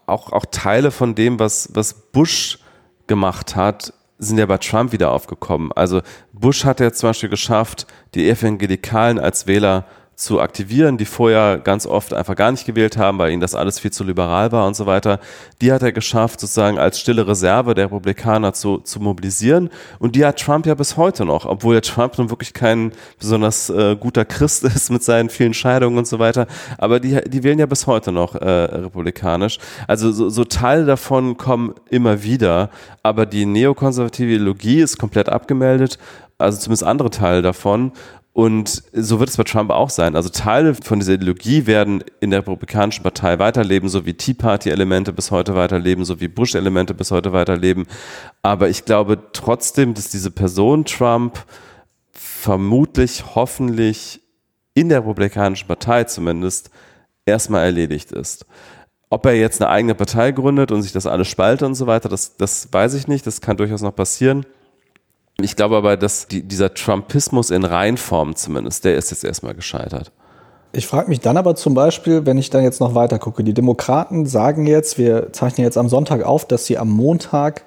auch, 0.06 0.32
auch 0.32 0.46
Teile 0.50 0.92
von 0.92 1.16
dem, 1.16 1.40
was, 1.40 1.70
was 1.74 1.94
Bush 1.94 2.60
gemacht 3.08 3.56
hat, 3.56 3.94
sind 4.24 4.38
ja 4.38 4.46
bei 4.46 4.58
Trump 4.58 4.92
wieder 4.92 5.12
aufgekommen. 5.12 5.72
Also 5.74 6.02
Bush 6.32 6.66
hat 6.66 6.80
ja 6.80 6.92
zum 6.92 7.10
Beispiel 7.10 7.30
geschafft, 7.30 7.88
die 8.16 8.30
Evangelikalen 8.30 9.20
als 9.20 9.48
Wähler 9.48 9.86
zu 10.16 10.40
aktivieren, 10.40 10.98
die 10.98 11.06
vorher 11.06 11.58
ganz 11.58 11.86
oft 11.86 12.14
einfach 12.14 12.36
gar 12.36 12.52
nicht 12.52 12.66
gewählt 12.66 12.98
haben, 12.98 13.18
weil 13.18 13.32
ihnen 13.32 13.42
das 13.42 13.56
alles 13.56 13.80
viel 13.80 13.92
zu 13.92 14.04
liberal 14.04 14.52
war 14.52 14.68
und 14.68 14.76
so 14.76 14.86
weiter. 14.86 15.20
Die 15.62 15.72
hat 15.72 15.82
er 15.82 15.92
geschafft, 15.92 16.40
sozusagen 16.40 16.78
als 16.78 17.00
stille 17.00 17.28
Reserve 17.28 17.74
der 17.74 17.86
Republikaner 17.86 18.54
zu, 18.54 18.78
zu 18.78 19.00
mobilisieren. 19.00 19.70
Und 20.00 20.16
die 20.16 20.26
hat 20.26 20.40
Trump 20.40 20.66
ja 20.66 20.76
bis 20.76 20.98
heute 20.98 21.26
noch, 21.26 21.46
obwohl 21.46 21.74
der 21.74 21.82
Trump 21.82 22.18
nun 22.18 22.30
wirklich 22.30 22.54
kein 22.54 22.92
besonders 23.20 23.70
äh, 23.70 23.96
guter 23.96 24.26
Christ 24.26 24.64
ist 24.76 24.92
mit 24.92 25.04
seinen 25.04 25.30
vielen 25.30 25.54
Scheidungen 25.54 25.98
und 25.98 26.08
so 26.08 26.20
weiter. 26.20 26.48
Aber 26.78 27.00
die, 27.00 27.20
die 27.28 27.44
wählen 27.44 27.60
ja 27.60 27.66
bis 27.66 27.88
heute 27.88 28.12
noch 28.12 28.36
äh, 28.36 28.48
republikanisch. 28.48 29.58
Also 29.88 30.12
so, 30.12 30.30
so 30.30 30.44
Teile 30.44 30.86
davon 30.86 31.38
kommen 31.38 31.74
immer 31.90 32.24
wieder. 32.24 32.70
Aber 33.02 33.26
die 33.26 33.46
neokonservative 33.46 34.34
Ideologie 34.34 34.82
ist 34.82 34.98
komplett 34.98 35.30
abgemeldet 35.30 35.98
also 36.38 36.60
zumindest 36.60 36.84
andere 36.84 37.10
Teile 37.10 37.42
davon. 37.42 37.92
Und 38.34 38.82
so 38.94 39.20
wird 39.20 39.30
es 39.30 39.38
bei 39.38 39.44
Trump 39.44 39.70
auch 39.70 39.92
sein. 39.92 40.16
Also 40.16 40.30
Teile 40.30 40.74
von 40.74 41.00
dieser 41.00 41.14
Ideologie 41.14 41.68
werden 41.68 42.04
in 42.20 42.32
der 42.32 42.40
Republikanischen 42.40 43.04
Partei 43.04 43.38
weiterleben, 43.38 43.90
so 43.90 44.08
wie 44.08 44.16
Tea 44.16 44.34
Party-Elemente 44.34 45.14
bis 45.14 45.30
heute 45.30 45.56
weiterleben, 45.56 46.04
so 46.04 46.20
wie 46.20 46.28
Bush-Elemente 46.28 46.96
bis 46.96 47.12
heute 47.12 47.32
weiterleben. 47.32 47.86
Aber 48.42 48.70
ich 48.70 48.86
glaube 48.86 49.20
trotzdem, 49.34 49.94
dass 49.94 50.10
diese 50.10 50.32
Person 50.32 50.84
Trump 50.86 51.46
vermutlich, 52.12 53.24
hoffentlich 53.36 54.20
in 54.74 54.90
der 54.90 55.02
Republikanischen 55.02 55.68
Partei 55.68 56.06
zumindest 56.06 56.72
erstmal 57.28 57.66
erledigt 57.66 58.12
ist. 58.12 58.48
Ob 59.12 59.28
er 59.28 59.36
jetzt 59.36 59.62
eine 59.62 59.70
eigene 59.70 59.94
Partei 59.94 60.32
gründet 60.32 60.72
und 60.72 60.82
sich 60.82 60.92
das 60.92 61.06
alles 61.06 61.28
spaltet 61.28 61.68
und 61.68 61.76
so 61.76 61.86
weiter, 61.86 62.10
das, 62.10 62.36
das 62.36 62.74
weiß 62.74 62.96
ich 62.96 63.08
nicht. 63.08 63.28
Das 63.28 63.42
kann 63.42 63.58
durchaus 63.58 63.84
noch 63.84 63.96
passieren. 63.96 64.44
Ich 65.42 65.56
glaube 65.56 65.76
aber, 65.78 65.98
dass 65.98 66.28
die, 66.28 66.44
dieser 66.44 66.74
Trumpismus 66.74 67.50
in 67.50 67.64
Reinform 67.64 68.36
zumindest, 68.36 68.86
der 68.86 68.96
ist 68.96 69.12
jetzt 69.12 69.24
erstmal 69.24 69.56
gescheitert. 69.56 70.12
Ich 70.76 70.88
frage 70.88 71.10
mich 71.10 71.20
dann 71.20 71.38
aber 71.38 71.56
zum 71.56 71.76
Beispiel, 71.76 72.26
wenn 72.26 72.38
ich 72.38 72.50
dann 72.50 72.64
jetzt 72.64 72.80
noch 72.80 72.96
weiter 72.96 73.20
gucke, 73.20 73.44
die 73.44 73.54
Demokraten 73.54 74.26
sagen 74.26 74.66
jetzt, 74.66 74.98
wir 74.98 75.32
zeichnen 75.32 75.66
jetzt 75.66 75.78
am 75.78 75.88
Sonntag 75.88 76.24
auf, 76.24 76.46
dass 76.46 76.66
sie 76.66 76.80
am 76.80 76.90
Montag 76.90 77.64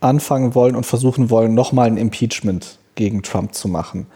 anfangen 0.00 0.54
wollen 0.54 0.74
und 0.74 0.84
versuchen 0.84 1.30
wollen, 1.30 1.54
nochmal 1.54 1.86
ein 1.86 1.96
Impeachment 1.96 2.78
gegen 2.96 3.22
Trump 3.22 3.54
zu 3.54 3.68
machen. 3.68 4.06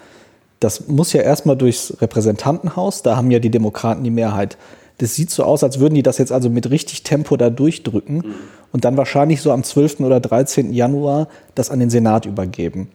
Das 0.60 0.88
muss 0.88 1.12
ja 1.12 1.22
erstmal 1.22 1.56
durchs 1.56 1.96
Repräsentantenhaus, 2.00 3.02
da 3.02 3.16
haben 3.16 3.30
ja 3.30 3.38
die 3.38 3.50
Demokraten 3.50 4.02
die 4.02 4.10
Mehrheit. 4.10 4.58
Das 4.98 5.14
sieht 5.14 5.30
so 5.30 5.44
aus, 5.44 5.64
als 5.64 5.78
würden 5.78 5.94
die 5.94 6.02
das 6.02 6.18
jetzt 6.18 6.32
also 6.32 6.50
mit 6.50 6.70
richtig 6.70 7.02
Tempo 7.02 7.36
da 7.36 7.50
durchdrücken 7.50 8.16
mhm. 8.16 8.34
und 8.72 8.84
dann 8.84 8.96
wahrscheinlich 8.96 9.40
so 9.40 9.52
am 9.52 9.62
12. 9.62 10.00
oder 10.00 10.20
13. 10.20 10.72
Januar 10.72 11.28
das 11.54 11.70
an 11.70 11.78
den 11.78 11.90
Senat 11.90 12.26
übergeben. 12.26 12.88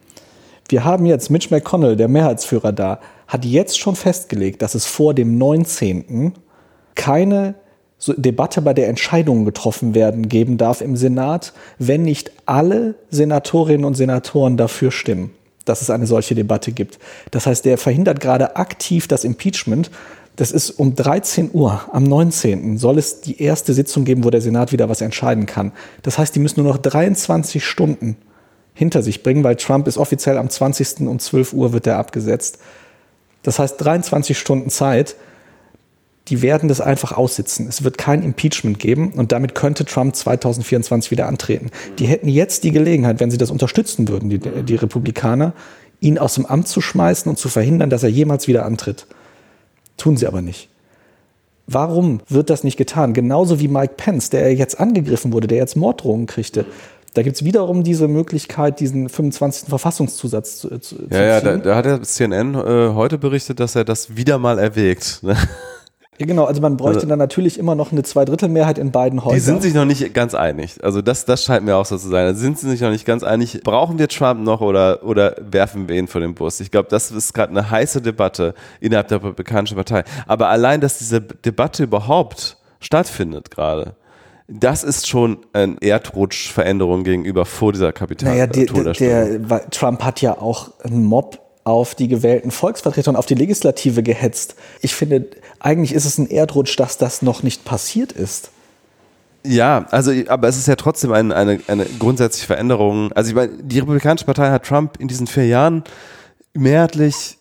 Wir 0.68 0.84
haben 0.84 1.06
jetzt 1.06 1.30
Mitch 1.30 1.48
McConnell, 1.50 1.96
der 1.96 2.08
Mehrheitsführer 2.08 2.72
da, 2.72 3.00
hat 3.26 3.44
jetzt 3.44 3.78
schon 3.78 3.96
festgelegt, 3.96 4.62
dass 4.62 4.74
es 4.74 4.86
vor 4.86 5.14
dem 5.14 5.36
19. 5.38 6.32
keine 6.94 7.54
Debatte, 8.06 8.60
bei 8.60 8.74
der 8.74 8.88
Entscheidungen 8.88 9.44
getroffen 9.44 9.94
werden, 9.94 10.28
geben 10.28 10.58
darf 10.58 10.80
im 10.80 10.96
Senat, 10.96 11.52
wenn 11.78 12.02
nicht 12.02 12.32
alle 12.44 12.96
Senatorinnen 13.10 13.84
und 13.84 13.94
Senatoren 13.94 14.56
dafür 14.56 14.90
stimmen, 14.90 15.30
dass 15.64 15.80
es 15.80 15.90
eine 15.90 16.06
solche 16.06 16.34
Debatte 16.34 16.72
gibt. 16.72 16.98
Das 17.30 17.46
heißt, 17.46 17.64
der 17.64 17.78
verhindert 17.78 18.20
gerade 18.20 18.56
aktiv 18.56 19.08
das 19.08 19.24
Impeachment, 19.24 19.90
Das 20.36 20.50
ist 20.50 20.70
um 20.70 20.96
13 20.96 21.50
Uhr 21.52 21.82
am 21.92 22.02
19. 22.02 22.76
soll 22.76 22.98
es 22.98 23.20
die 23.20 23.40
erste 23.40 23.72
Sitzung 23.72 24.04
geben, 24.04 24.24
wo 24.24 24.30
der 24.30 24.40
Senat 24.40 24.72
wieder 24.72 24.88
was 24.88 25.00
entscheiden 25.00 25.46
kann. 25.46 25.72
Das 26.02 26.18
heißt, 26.18 26.34
die 26.34 26.40
müssen 26.40 26.62
nur 26.62 26.72
noch 26.72 26.78
23 26.78 27.64
Stunden 27.64 28.16
hinter 28.74 29.02
sich 29.02 29.22
bringen, 29.22 29.44
weil 29.44 29.54
Trump 29.56 29.86
ist 29.86 29.96
offiziell 29.96 30.36
am 30.36 30.50
20. 30.50 31.06
um 31.06 31.20
12 31.20 31.52
Uhr 31.52 31.72
wird 31.72 31.86
er 31.86 31.98
abgesetzt. 31.98 32.58
Das 33.42 33.60
heißt 33.60 33.76
23 33.78 34.36
Stunden 34.36 34.70
Zeit. 34.70 35.14
Die 36.28 36.40
werden 36.40 36.70
das 36.70 36.80
einfach 36.80 37.12
aussitzen. 37.12 37.68
Es 37.68 37.84
wird 37.84 37.98
kein 37.98 38.22
Impeachment 38.22 38.78
geben 38.78 39.12
und 39.12 39.30
damit 39.30 39.54
könnte 39.54 39.84
Trump 39.84 40.16
2024 40.16 41.10
wieder 41.10 41.28
antreten. 41.28 41.70
Die 41.98 42.06
hätten 42.06 42.28
jetzt 42.28 42.64
die 42.64 42.72
Gelegenheit, 42.72 43.20
wenn 43.20 43.30
sie 43.30 43.36
das 43.36 43.50
unterstützen 43.50 44.08
würden, 44.08 44.30
die, 44.30 44.38
die 44.38 44.74
Republikaner, 44.74 45.52
ihn 46.00 46.18
aus 46.18 46.34
dem 46.34 46.46
Amt 46.46 46.66
zu 46.66 46.80
schmeißen 46.80 47.28
und 47.28 47.38
zu 47.38 47.50
verhindern, 47.50 47.90
dass 47.90 48.02
er 48.02 48.08
jemals 48.08 48.48
wieder 48.48 48.64
antritt. 48.64 49.06
Tun 49.96 50.16
sie 50.16 50.26
aber 50.26 50.42
nicht. 50.42 50.68
Warum 51.66 52.20
wird 52.28 52.50
das 52.50 52.62
nicht 52.62 52.76
getan? 52.76 53.14
Genauso 53.14 53.58
wie 53.58 53.68
Mike 53.68 53.94
Pence, 53.96 54.28
der 54.30 54.54
jetzt 54.54 54.78
angegriffen 54.78 55.32
wurde, 55.32 55.46
der 55.46 55.58
jetzt 55.58 55.76
Morddrohungen 55.76 56.26
kriegte. 56.26 56.66
Da 57.14 57.22
gibt 57.22 57.36
es 57.36 57.44
wiederum 57.44 57.84
diese 57.84 58.08
Möglichkeit, 58.08 58.80
diesen 58.80 59.08
25. 59.08 59.68
Verfassungszusatz 59.68 60.58
zu, 60.58 60.78
zu 60.78 60.96
Ja, 61.10 61.22
ja, 61.22 61.40
da, 61.40 61.56
da, 61.56 61.76
hat 61.76 61.84
der 61.84 62.02
CNN 62.02 62.54
äh, 62.54 62.92
heute 62.92 63.18
berichtet, 63.18 63.60
dass 63.60 63.76
er 63.76 63.84
das 63.84 64.16
wieder 64.16 64.38
mal 64.38 64.58
erwägt. 64.58 65.20
Ne? 65.22 65.36
Ja, 66.18 66.26
genau, 66.26 66.44
also 66.44 66.60
man 66.60 66.76
bräuchte 66.76 66.98
also, 66.98 67.08
dann 67.08 67.18
natürlich 67.18 67.58
immer 67.58 67.74
noch 67.74 67.90
eine 67.90 68.04
Zweidrittelmehrheit 68.04 68.78
in 68.78 68.92
beiden 68.92 69.24
Häusern. 69.24 69.34
Die 69.34 69.40
sind 69.40 69.62
sich 69.62 69.74
noch 69.74 69.84
nicht 69.84 70.14
ganz 70.14 70.34
einig. 70.34 70.76
Also 70.82 71.02
das, 71.02 71.24
das 71.24 71.42
scheint 71.42 71.64
mir 71.64 71.76
auch 71.76 71.86
so 71.86 71.98
zu 71.98 72.08
sein. 72.08 72.26
Also 72.26 72.40
sind 72.40 72.58
sie 72.58 72.70
sich 72.70 72.80
noch 72.80 72.90
nicht 72.90 73.04
ganz 73.04 73.24
einig. 73.24 73.60
Brauchen 73.64 73.98
wir 73.98 74.06
Trump 74.08 74.40
noch 74.40 74.60
oder, 74.60 75.02
oder 75.02 75.34
werfen 75.40 75.88
wir 75.88 75.96
ihn 75.96 76.06
vor 76.06 76.20
den 76.20 76.34
Bus? 76.34 76.60
Ich 76.60 76.70
glaube, 76.70 76.88
das 76.88 77.10
ist 77.10 77.34
gerade 77.34 77.50
eine 77.50 77.68
heiße 77.68 78.00
Debatte 78.00 78.54
innerhalb 78.80 79.08
der 79.08 79.18
Republikanischen 79.18 79.76
Partei. 79.76 80.04
Aber 80.26 80.48
allein, 80.48 80.80
dass 80.80 80.98
diese 80.98 81.20
Debatte 81.20 81.82
überhaupt 81.82 82.58
stattfindet 82.78 83.50
gerade, 83.50 83.96
das 84.46 84.84
ist 84.84 85.08
schon 85.08 85.38
eine 85.52 85.76
Erdrutschveränderung 85.80 87.02
gegenüber 87.02 87.44
vor 87.44 87.72
dieser 87.72 87.92
Kapital. 87.92 88.30
Naja, 88.30 88.46
die, 88.46 88.66
der, 88.66 89.38
der, 89.38 89.70
Trump 89.70 90.04
hat 90.04 90.20
ja 90.20 90.38
auch 90.38 90.70
einen 90.84 91.02
Mob 91.04 91.40
auf 91.64 91.94
die 91.94 92.08
gewählten 92.08 92.50
Volksvertreter 92.50 93.10
und 93.10 93.16
auf 93.16 93.24
die 93.24 93.34
Legislative 93.34 94.02
gehetzt. 94.02 94.54
Ich 94.82 94.94
finde, 94.94 95.26
eigentlich 95.64 95.94
ist 95.94 96.04
es 96.04 96.18
ein 96.18 96.28
Erdrutsch, 96.28 96.78
dass 96.78 96.98
das 96.98 97.22
noch 97.22 97.42
nicht 97.42 97.64
passiert 97.64 98.12
ist. 98.12 98.50
Ja, 99.46 99.86
also, 99.90 100.12
aber 100.28 100.46
es 100.48 100.58
ist 100.58 100.68
ja 100.68 100.76
trotzdem 100.76 101.12
eine, 101.12 101.34
eine, 101.34 101.60
eine 101.68 101.86
grundsätzliche 101.98 102.46
Veränderung. 102.46 103.12
Also, 103.12 103.30
ich 103.30 103.34
meine, 103.34 103.62
die 103.62 103.78
Republikanische 103.78 104.26
Partei 104.26 104.50
hat 104.50 104.66
Trump 104.66 104.98
in 104.98 105.08
diesen 105.08 105.26
vier 105.26 105.46
Jahren 105.46 105.82
mehrheitlich 106.52 107.38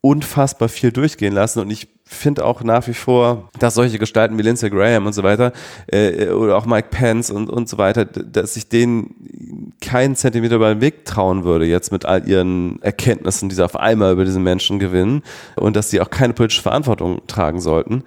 unfassbar 0.00 0.68
viel 0.68 0.92
durchgehen 0.92 1.32
lassen 1.32 1.60
und 1.60 1.70
ich 1.70 1.88
finde 2.06 2.44
auch 2.44 2.62
nach 2.62 2.86
wie 2.86 2.94
vor, 2.94 3.48
dass 3.58 3.74
solche 3.74 3.98
Gestalten 3.98 4.38
wie 4.38 4.42
Lindsey 4.42 4.68
Graham 4.68 5.06
und 5.06 5.14
so 5.14 5.22
weiter 5.22 5.52
äh, 5.86 6.28
oder 6.28 6.56
auch 6.56 6.66
Mike 6.66 6.88
Pence 6.90 7.30
und, 7.30 7.48
und 7.48 7.68
so 7.68 7.78
weiter, 7.78 8.04
dass 8.04 8.56
ich 8.56 8.68
denen 8.68 9.72
keinen 9.80 10.14
Zentimeter 10.14 10.56
über 10.56 10.72
den 10.74 10.82
Weg 10.82 11.06
trauen 11.06 11.44
würde 11.44 11.64
jetzt 11.64 11.92
mit 11.92 12.04
all 12.04 12.28
ihren 12.28 12.80
Erkenntnissen, 12.82 13.48
die 13.48 13.54
sie 13.54 13.64
auf 13.64 13.76
einmal 13.76 14.12
über 14.12 14.24
diesen 14.24 14.42
Menschen 14.42 14.78
gewinnen 14.78 15.22
und 15.56 15.76
dass 15.76 15.90
sie 15.90 16.00
auch 16.00 16.10
keine 16.10 16.34
politische 16.34 16.62
Verantwortung 16.62 17.22
tragen 17.26 17.60
sollten. 17.60 18.04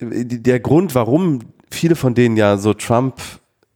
Der 0.00 0.60
Grund, 0.60 0.94
warum 0.94 1.40
viele 1.70 1.96
von 1.96 2.14
denen 2.14 2.36
ja 2.36 2.58
so 2.58 2.74
Trump 2.74 3.14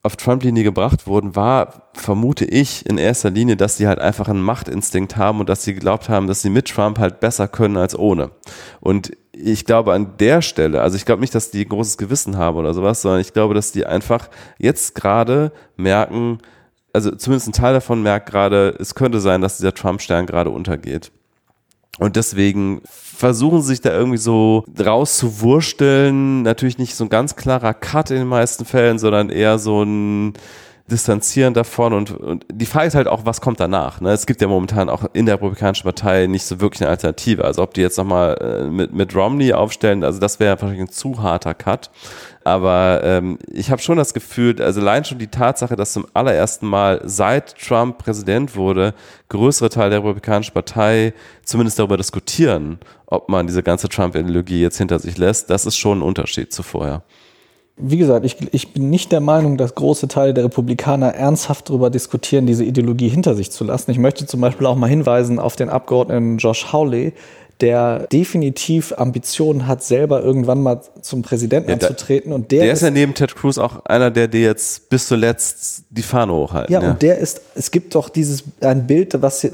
auf 0.05 0.17
Trump-Linie 0.17 0.65
gebracht 0.65 1.07
wurden, 1.07 1.37
war, 1.37 1.91
vermute 1.95 2.45
ich, 2.45 2.85
in 2.87 2.99
erster 2.99 3.31
Linie, 3.31 3.57
dass 3.57 3.77
sie 3.77 3.87
halt 3.87 4.01
einfach 4.01 4.29
einen 4.29 4.43
Machtinstinkt 4.43 5.17
haben 5.17 5.39
und 5.39 5.49
dass 5.49 5.63
sie 5.63 5.75
geglaubt 5.75 6.09
haben, 6.09 6.27
dass 6.27 6.43
sie 6.43 6.51
mit 6.51 6.69
Trump 6.69 6.99
halt 6.99 7.21
besser 7.21 7.47
können 7.47 7.77
als 7.77 7.97
ohne. 7.97 8.33
Und 8.81 9.17
ich 9.31 9.65
glaube 9.65 9.93
an 9.93 10.17
der 10.19 10.43
Stelle, 10.43 10.83
also 10.83 10.97
ich 10.97 11.05
glaube 11.05 11.21
nicht, 11.21 11.35
dass 11.35 11.53
die 11.53 11.65
ein 11.65 11.69
großes 11.69 11.99
Gewissen 11.99 12.37
haben 12.37 12.57
oder 12.57 12.75
sowas, 12.75 13.01
sondern 13.01 13.21
ich 13.21 13.33
glaube, 13.33 13.55
dass 13.55 13.71
die 13.71 13.87
einfach 13.87 14.29
jetzt 14.59 14.97
gerade 14.97 15.53
merken, 15.77 16.39
also 16.93 17.13
zumindest 17.13 17.49
ein 17.49 17.53
Teil 17.53 17.73
davon 17.73 18.03
merkt 18.03 18.29
gerade, 18.29 18.75
es 18.81 18.97
könnte 18.97 19.21
sein, 19.21 19.41
dass 19.41 19.59
dieser 19.59 19.73
Trump-Stern 19.73 20.27
gerade 20.27 20.51
untergeht. 20.51 21.13
Und 21.99 22.17
deswegen 22.17 22.81
versuchen 22.85 23.61
sie 23.61 23.69
sich 23.69 23.81
da 23.81 23.91
irgendwie 23.91 24.19
so 24.19 24.65
rauszuwursteln. 24.79 26.43
Natürlich 26.43 26.79
nicht 26.79 26.95
so 26.95 27.05
ein 27.05 27.11
ganz 27.11 27.37
klarer 27.37 27.75
Cut 27.75 28.11
in 28.11 28.17
den 28.19 28.29
meisten 28.29 28.65
Fällen, 28.65 28.99
sondern 28.99 29.31
eher 29.31 29.59
so 29.59 29.83
ein 29.83 30.33
Distanzieren 30.93 31.55
davon 31.55 31.93
und, 31.93 32.11
und 32.13 32.47
die 32.53 32.67
Frage 32.67 32.87
ist 32.87 32.95
halt 32.95 33.09
auch, 33.09 33.27
was 33.27 33.41
kommt 33.41 33.59
danach? 33.59 34.01
Ne? 34.01 34.11
Es 34.11 34.27
gibt 34.27 34.41
ja 34.41 34.47
momentan 34.47 34.89
auch 34.89 35.05
in 35.13 35.27
der 35.27 35.37
Republikanischen 35.37 35.85
Partei 35.85 36.27
nicht 36.27 36.45
so 36.45 36.61
wirklich 36.61 36.83
eine 36.83 36.91
Alternative. 36.91 37.45
Also 37.45 37.63
ob 37.63 37.75
die 37.75 37.81
jetzt 37.81 37.99
nochmal 37.99 38.37
äh, 38.41 38.71
mit, 38.71 38.93
mit 38.93 39.15
Romney 39.15 39.53
aufstellen, 39.53 40.05
also 40.05 40.21
das 40.21 40.39
wäre 40.39 40.61
wahrscheinlich 40.61 40.81
ein 40.81 40.93
zu 40.93 41.21
harter 41.23 41.55
Cut. 41.55 41.91
Aber 42.45 43.01
ähm, 43.03 43.39
ich 43.51 43.71
habe 43.71 43.81
schon 43.81 43.97
das 43.97 44.15
Gefühl, 44.15 44.61
also 44.63 44.81
allein 44.81 45.05
schon 45.05 45.19
die 45.19 45.29
Tatsache, 45.29 45.77
dass 45.77 45.93
zum 45.93 46.07
allerersten 46.13 46.67
Mal 46.67 47.01
seit 47.05 47.57
Trump 47.59 47.99
Präsident 47.99 48.55
wurde, 48.55 48.95
größere 49.29 49.71
Teil 49.71 49.91
der 49.91 50.01
Republikanischen 50.01 50.53
Partei 50.53 51.15
zumindest 51.45 51.79
darüber 51.79 51.97
diskutieren, 51.97 52.79
ob 53.07 53.29
man 53.29 53.47
diese 53.47 53.63
ganze 53.63 53.89
Trump-Ideologie 53.89 54.61
jetzt 54.61 54.79
hinter 54.79 54.99
sich 54.99 55.19
lässt, 55.19 55.51
das 55.51 55.67
ist 55.67 55.77
schon 55.77 55.99
ein 55.99 56.03
Unterschied 56.03 56.53
zu 56.53 56.63
vorher 56.63 57.03
wie 57.77 57.97
gesagt, 57.97 58.25
ich, 58.27 58.37
ich 58.53 58.73
bin 58.73 58.91
nicht 58.91 59.13
der 59.13 59.21
Meinung, 59.21 59.57
dass 59.57 59.75
große 59.75 60.07
Teile 60.07 60.35
der 60.35 60.45
Republikaner 60.45 61.15
ernsthaft 61.15 61.71
darüber 61.71 61.89
diskutieren, 61.91 62.47
diese 62.47 62.65
Ideologie 62.65 63.09
hinter 63.09 63.35
sich 63.35 63.51
zu 63.51 63.65
lassen. 63.65 63.91
Ich 63.91 63.99
möchte 63.99 64.27
zum 64.27 64.41
Beispiel 64.41 64.67
auch 64.67 64.77
mal 64.77 64.89
hinweisen 64.89 65.39
auf 65.39 65.57
den 65.57 65.71
Abgeordneten 65.71 66.37
Josh 66.37 66.73
Hawley, 66.73 67.15
der 67.63 68.09
definitiv 68.13 68.93
Ambitionen 68.97 69.67
hat, 69.67 69.83
selber 69.83 70.23
irgendwann 70.23 70.61
mal 70.61 70.83
zum 71.01 71.23
Präsidenten 71.23 71.71
ja, 71.71 71.77
anzutreten. 71.77 72.33
Und 72.33 72.51
der, 72.51 72.65
der 72.65 72.73
ist, 72.73 72.83
ja 72.83 72.91
neben 72.91 73.15
Ted 73.15 73.37
Cruz 73.37 73.57
auch 73.57 73.85
einer, 73.87 74.11
der 74.11 74.29
dir 74.29 74.41
jetzt 74.41 74.91
bis 74.91 75.07
zuletzt 75.07 75.85
die 75.89 76.03
Fahne 76.03 76.33
hochhalten. 76.33 76.73
Ja, 76.73 76.83
ja, 76.83 76.91
und 76.91 77.01
der 77.01 77.19
ist, 77.19 77.41
es 77.55 77.71
gibt 77.71 77.95
doch 77.95 78.09
dieses, 78.09 78.43
ein 78.61 78.87
Bild, 78.87 79.23
was 79.23 79.49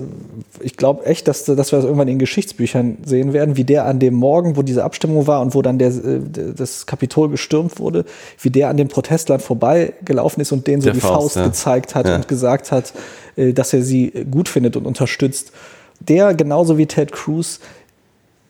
ich 0.60 0.76
glaube 0.76 1.04
echt, 1.04 1.28
dass, 1.28 1.44
dass 1.44 1.70
wir 1.70 1.76
das 1.76 1.84
irgendwann 1.84 2.08
in 2.08 2.18
Geschichtsbüchern 2.18 2.98
sehen 3.04 3.32
werden, 3.32 3.56
wie 3.56 3.64
der 3.64 3.84
an 3.84 3.98
dem 3.98 4.14
Morgen, 4.14 4.56
wo 4.56 4.62
diese 4.62 4.84
Abstimmung 4.84 5.26
war 5.26 5.42
und 5.42 5.54
wo 5.54 5.62
dann 5.62 5.78
der, 5.78 5.88
äh, 5.88 6.20
das 6.56 6.86
Kapitol 6.86 7.28
gestürmt 7.28 7.78
wurde, 7.78 8.06
wie 8.40 8.50
der 8.50 8.70
an 8.70 8.78
den 8.78 8.88
Protestlern 8.88 9.40
vorbeigelaufen 9.40 10.40
ist 10.40 10.50
und 10.52 10.66
denen 10.66 10.80
so 10.80 10.86
der 10.86 10.94
die 10.94 11.00
Faust, 11.00 11.34
Faust 11.34 11.36
ja. 11.36 11.44
gezeigt 11.44 11.94
hat 11.94 12.08
und 12.08 12.26
gesagt 12.26 12.72
hat, 12.72 12.94
äh, 13.36 13.52
dass 13.52 13.72
er 13.74 13.82
sie 13.82 14.10
gut 14.30 14.48
findet 14.48 14.76
und 14.76 14.86
unterstützt. 14.86 15.52
Der, 16.00 16.34
genauso 16.34 16.78
wie 16.78 16.86
Ted 16.86 17.12
Cruz, 17.12 17.60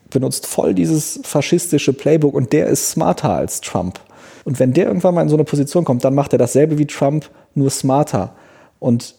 benutzt 0.09 0.47
voll 0.47 0.73
dieses 0.73 1.19
faschistische 1.23 1.93
Playbook 1.93 2.33
und 2.33 2.53
der 2.53 2.67
ist 2.67 2.91
smarter 2.91 3.31
als 3.33 3.61
Trump. 3.61 3.99
Und 4.45 4.59
wenn 4.59 4.73
der 4.73 4.87
irgendwann 4.87 5.13
mal 5.13 5.21
in 5.21 5.29
so 5.29 5.35
eine 5.35 5.43
Position 5.43 5.85
kommt, 5.85 6.03
dann 6.03 6.15
macht 6.15 6.33
er 6.33 6.39
dasselbe 6.39 6.77
wie 6.77 6.87
Trump, 6.87 7.29
nur 7.55 7.69
smarter. 7.69 8.33
Und 8.79 9.15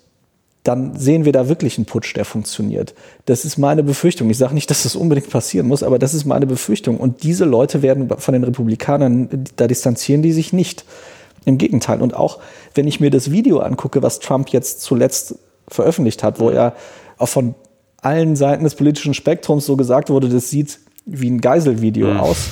dann 0.63 0.97
sehen 0.97 1.25
wir 1.25 1.33
da 1.33 1.49
wirklich 1.49 1.79
einen 1.79 1.87
Putsch, 1.87 2.15
der 2.17 2.25
funktioniert. 2.25 2.95
Das 3.25 3.45
ist 3.45 3.57
meine 3.57 3.83
Befürchtung. 3.83 4.29
Ich 4.29 4.39
sage 4.39 4.55
nicht, 4.55 4.71
dass 4.71 4.83
das 4.83 4.97
unbedingt 4.97 5.31
passieren 5.31 5.69
muss, 5.69 5.83
aber 5.83 5.99
das 5.99 6.13
ist 6.13 6.27
meine 6.27 6.47
Befürchtung. 6.47 6.99
Und 6.99 7.23
diese 7.23 7.45
Leute 7.45 7.83
werden 7.83 8.11
von 8.19 8.33
den 8.33 8.45
Republikanern, 8.45 9.45
da 9.57 9.67
distanzieren 9.67 10.23
die 10.23 10.33
sich 10.33 10.53
nicht. 10.53 10.85
Im 11.47 11.57
Gegenteil. 11.57 12.03
Und 12.03 12.15
auch 12.15 12.39
wenn 12.75 12.87
ich 12.87 13.01
mir 13.01 13.11
das 13.11 13.31
Video 13.31 13.61
angucke, 13.61 14.03
was 14.03 14.19
Trump 14.19 14.51
jetzt 14.51 14.83
zuletzt 14.83 15.37
veröffentlicht 15.69 16.23
hat, 16.23 16.39
wo 16.39 16.51
er 16.51 16.75
auch 17.17 17.29
von 17.29 17.55
allen 18.03 18.37
Seiten 18.37 18.65
des 18.65 18.75
politischen 18.75 19.15
Spektrums 19.15 19.67
so 19.67 19.77
gesagt 19.77 20.11
wurde, 20.11 20.29
das 20.29 20.51
sieht 20.51 20.79
wie 21.07 21.31
ein 21.31 21.41
Geiselvideo 21.41 22.09
mhm. 22.09 22.21
aus. 22.21 22.51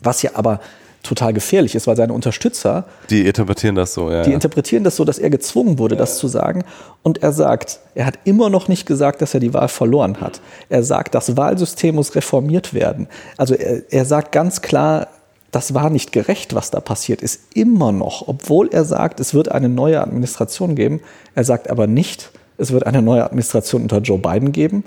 Was 0.00 0.22
ja 0.22 0.32
aber 0.34 0.60
total 1.06 1.32
gefährlich 1.32 1.74
ist, 1.74 1.86
weil 1.86 1.96
seine 1.96 2.12
Unterstützer. 2.12 2.84
Die 3.10 3.26
interpretieren 3.26 3.76
das 3.76 3.94
so, 3.94 4.10
ja. 4.10 4.22
Die 4.22 4.32
interpretieren 4.32 4.84
das 4.84 4.96
so, 4.96 5.04
dass 5.04 5.18
er 5.18 5.30
gezwungen 5.30 5.78
wurde, 5.78 5.94
ja. 5.94 6.00
das 6.00 6.18
zu 6.18 6.28
sagen. 6.28 6.64
Und 7.02 7.22
er 7.22 7.32
sagt, 7.32 7.80
er 7.94 8.06
hat 8.06 8.18
immer 8.24 8.50
noch 8.50 8.68
nicht 8.68 8.86
gesagt, 8.86 9.22
dass 9.22 9.32
er 9.32 9.40
die 9.40 9.54
Wahl 9.54 9.68
verloren 9.68 10.20
hat. 10.20 10.40
Er 10.68 10.82
sagt, 10.82 11.14
das 11.14 11.36
Wahlsystem 11.36 11.94
muss 11.94 12.14
reformiert 12.14 12.74
werden. 12.74 13.06
Also 13.36 13.54
er, 13.54 13.82
er 13.90 14.04
sagt 14.04 14.32
ganz 14.32 14.62
klar, 14.62 15.08
das 15.52 15.74
war 15.74 15.90
nicht 15.90 16.12
gerecht, 16.12 16.54
was 16.54 16.70
da 16.70 16.80
passiert 16.80 17.22
ist. 17.22 17.40
Immer 17.54 17.92
noch, 17.92 18.26
obwohl 18.26 18.68
er 18.72 18.84
sagt, 18.84 19.20
es 19.20 19.32
wird 19.32 19.50
eine 19.50 19.68
neue 19.68 20.00
Administration 20.00 20.74
geben. 20.74 21.00
Er 21.34 21.44
sagt 21.44 21.70
aber 21.70 21.86
nicht, 21.86 22.30
es 22.58 22.72
wird 22.72 22.86
eine 22.86 23.02
neue 23.02 23.24
Administration 23.24 23.82
unter 23.82 23.98
Joe 23.98 24.18
Biden 24.18 24.52
geben. 24.52 24.84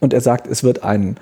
Und 0.00 0.12
er 0.12 0.20
sagt, 0.20 0.46
es 0.46 0.62
wird 0.62 0.84
einen 0.84 1.16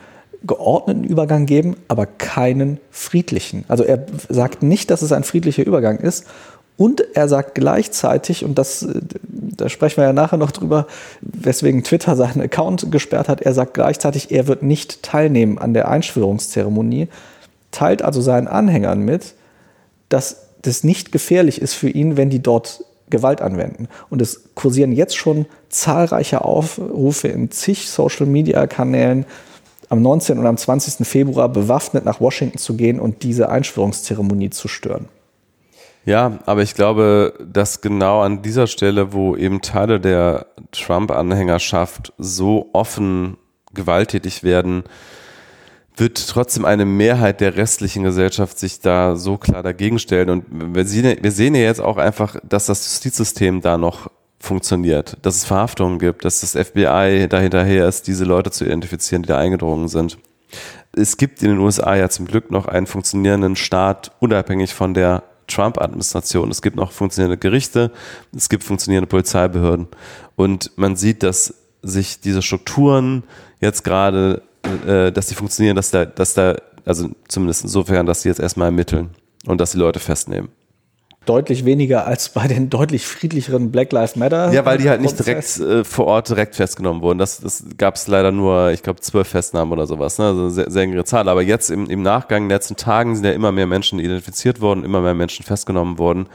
geordneten 0.45 1.05
Übergang 1.05 1.47
geben, 1.47 1.77
aber 1.89 2.07
keinen 2.07 2.79
friedlichen. 2.91 3.65
Also 3.69 3.85
er 3.85 4.07
sagt 4.29 4.63
nicht, 4.63 4.91
dass 4.91 5.03
es 5.03 5.13
ein 5.13 5.25
friedlicher 5.25 5.67
Übergang 5.67 5.99
ist. 5.99 6.27
Und 6.77 7.03
er 7.17 7.27
sagt 7.27 7.55
gleichzeitig, 7.55 8.45
und 8.45 8.59
das, 8.59 8.87
da 9.23 9.69
sprechen 9.71 9.97
wir 9.97 10.05
ja 10.05 10.13
nachher 10.13 10.37
noch 10.37 10.51
drüber, 10.51 10.87
weswegen 11.23 11.83
Twitter 11.85 12.17
seinen 12.17 12.43
Account 12.43 12.93
gesperrt 12.93 13.31
hat, 13.31 13.41
er 13.41 13.55
sagt 13.55 13.75
gleichzeitig, 13.75 14.31
er 14.31 14.47
wird 14.47 14.63
nicht 14.63 15.03
teilnehmen 15.03 15.57
an 15.57 15.73
der 15.73 15.89
Einschwörungszeremonie, 15.89 17.09
teilt 17.71 18.03
also 18.03 18.21
seinen 18.21 18.47
Anhängern 18.47 19.01
mit, 19.01 19.35
dass 20.11 20.49
das 20.61 20.85
nicht 20.85 21.13
gefährlich 21.13 21.63
ist 21.63 21.75
für 21.75 21.89
ihn, 21.89 22.19
wenn 22.19 22.29
die 22.29 22.43
dort 22.43 22.85
Gewalt 23.11 23.41
anwenden. 23.41 23.89
Und 24.11 24.21
es 24.21 24.55
kursieren 24.55 24.93
jetzt 24.93 25.17
schon 25.17 25.47
zahlreiche 25.69 26.45
Aufrufe 26.45 27.29
in 27.29 27.51
zig 27.51 27.89
Social-Media-Kanälen 27.89 29.27
am 29.89 30.03
19. 30.03 30.39
und 30.39 30.47
am 30.47 30.57
20. 30.57 31.07
Februar 31.07 31.49
bewaffnet 31.49 32.05
nach 32.05 32.21
Washington 32.21 32.59
zu 32.59 32.77
gehen 32.77 32.99
und 32.99 33.23
diese 33.23 33.49
Einschwörungszeremonie 33.49 34.51
zu 34.51 34.69
stören. 34.69 35.09
Ja, 36.05 36.39
aber 36.47 36.63
ich 36.63 36.75
glaube, 36.75 37.35
dass 37.53 37.81
genau 37.81 38.21
an 38.21 38.43
dieser 38.43 38.69
Stelle, 38.69 39.13
wo 39.13 39.37
eben 39.37 39.61
Teile 39.61 39.99
der 39.99 40.47
Trump-Anhängerschaft 40.71 42.13
so 42.17 42.71
offen 42.73 43.37
gewalttätig 43.75 44.45
werden, 44.45 44.85
wird 45.97 46.29
trotzdem 46.29 46.65
eine 46.65 46.85
Mehrheit 46.85 47.41
der 47.41 47.57
restlichen 47.57 48.05
Gesellschaft 48.05 48.59
sich 48.59 48.81
da 48.81 49.17
so 49.17 49.39
klar 49.39 49.63
dagegen 49.63 49.99
stellen. 49.99 50.29
Und 50.31 50.45
wir 50.51 50.85
sehen, 50.85 51.55
ja 51.55 51.63
jetzt 51.63 51.81
auch 51.81 51.97
einfach, 51.97 52.37
dass 52.47 52.67
das 52.67 52.85
Justizsystem 52.85 53.63
da 53.63 53.79
noch 53.79 54.11
funktioniert, 54.39 55.17
dass 55.23 55.37
es 55.37 55.45
Verhaftungen 55.45 55.99
gibt, 55.99 56.25
dass 56.25 56.41
das 56.41 56.53
FBI 56.53 57.27
dahinterher 57.29 57.89
ist, 57.89 58.07
diese 58.07 58.25
Leute 58.25 58.51
zu 58.51 58.65
identifizieren, 58.65 59.23
die 59.23 59.29
da 59.29 59.39
eingedrungen 59.39 59.89
sind. 59.89 60.19
Es 60.93 61.17
gibt 61.17 61.43
in 61.43 61.49
den 61.49 61.59
USA 61.59 61.97
ja 61.97 62.09
zum 62.09 62.27
Glück 62.27 62.51
noch 62.51 62.67
einen 62.67 62.87
funktionierenden 62.87 63.57
Staat, 63.57 64.13
unabhängig 64.21 64.75
von 64.75 64.95
der 64.95 65.25
Trump-Administration. 65.47 66.51
Es 66.51 66.63
gibt 66.63 66.77
noch 66.77 66.93
funktionierende 66.93 67.39
Gerichte, 67.39 67.91
es 68.35 68.49
gibt 68.49 68.65
funktionierende 68.65 69.09
Polizeibehörden. 69.09 69.89
Und 70.37 70.73
man 70.77 70.97
sieht, 70.97 71.23
dass 71.23 71.55
sich 71.83 72.21
diese 72.21 72.43
Strukturen 72.43 73.25
jetzt 73.61 73.85
gerade, 73.85 74.43
äh, 74.87 75.13
dass 75.13 75.29
sie 75.29 75.35
funktionieren, 75.35 75.77
dass 75.77 75.91
da, 75.91 76.05
dass 76.05 76.35
da, 76.35 76.57
also 76.85 77.11
zumindest 77.29 77.65
insofern, 77.65 78.07
dass 78.07 78.23
sie 78.23 78.29
jetzt 78.29 78.41
erstmal 78.41 78.69
ermitteln 78.69 79.11
und 79.47 79.61
dass 79.61 79.73
sie 79.73 79.79
Leute 79.79 80.01
festnehmen 80.01 80.49
deutlich 81.27 81.65
weniger 81.65 82.07
als 82.07 82.31
bei 82.31 82.47
den 82.47 82.71
deutlich 82.71 83.07
friedlicheren 83.07 83.71
Black 83.71 83.93
Lives 83.93 84.17
Matter. 84.17 84.53
Ja, 84.53 84.65
weil 84.65 84.79
die 84.79 84.89
halt 84.89 85.01
nicht 85.01 85.19
direkt 85.19 85.59
äh, 85.59 85.85
vor 85.85 86.07
Ort 86.07 86.29
direkt 86.29 86.55
festgenommen 86.55 87.03
wurden. 87.03 87.19
Das, 87.19 87.41
das 87.41 87.65
gab 87.77 87.97
es 87.97 88.07
leider 88.07 88.33
nur, 88.33 88.71
ich 88.71 88.83
glaube, 88.83 89.01
zwölf 89.01 89.29
Festnahmen 89.29 89.73
oder 89.73 89.87
sowas. 89.87 90.19
Ne? 90.19 90.27
Also 90.27 90.49
sehr, 90.49 90.71
sehr 90.71 90.87
geringe 90.87 91.05
Zahl. 91.05 91.29
Aber 91.29 91.43
jetzt 91.43 91.71
im, 91.71 91.91
im 91.91 92.03
Nachgang, 92.03 92.45
in 92.45 92.49
den 92.49 92.57
letzten 92.57 92.77
Tagen 92.77 93.15
sind 93.15 93.25
ja 93.25 93.33
immer 93.33 93.53
mehr 93.53 93.67
Menschen 93.67 93.99
identifiziert 93.99 94.61
worden, 94.61 94.85
immer 94.85 95.01
mehr 95.01 95.15
Menschen 95.15 95.45
festgenommen 95.45 95.99
worden. 95.99 96.29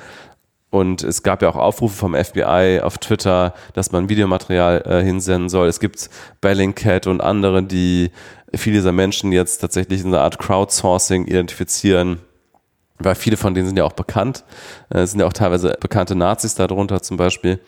Und 0.71 1.03
es 1.03 1.21
gab 1.21 1.41
ja 1.41 1.49
auch 1.49 1.57
Aufrufe 1.57 1.95
vom 1.95 2.15
FBI 2.15 2.79
auf 2.81 2.97
Twitter, 2.97 3.53
dass 3.73 3.91
man 3.91 4.10
Videomaterial 4.10 4.81
äh, 4.86 5.03
hinsenden 5.03 5.49
soll. 5.49 5.67
Es 5.67 5.79
gibt 5.79 6.10
Bellingcat 6.39 7.07
und 7.07 7.21
andere, 7.21 7.62
die 7.62 8.12
viele 8.55 8.77
dieser 8.77 8.93
Menschen 8.93 9.31
jetzt 9.31 9.60
tatsächlich 9.60 10.01
in 10.01 10.07
einer 10.07 10.21
Art 10.21 10.39
Crowdsourcing 10.39 11.27
identifizieren 11.27 12.19
weil 13.03 13.15
viele 13.15 13.38
von 13.38 13.53
denen 13.53 13.67
sind 13.67 13.77
ja 13.77 13.84
auch 13.84 13.93
bekannt, 13.93 14.43
äh, 14.89 15.05
sind 15.05 15.19
ja 15.19 15.25
auch 15.25 15.34
teilweise 15.34 15.75
bekannte 15.79 16.15
Nazis 16.15 16.55
darunter 16.55 17.01
zum 17.01 17.17
Beispiel. 17.17 17.60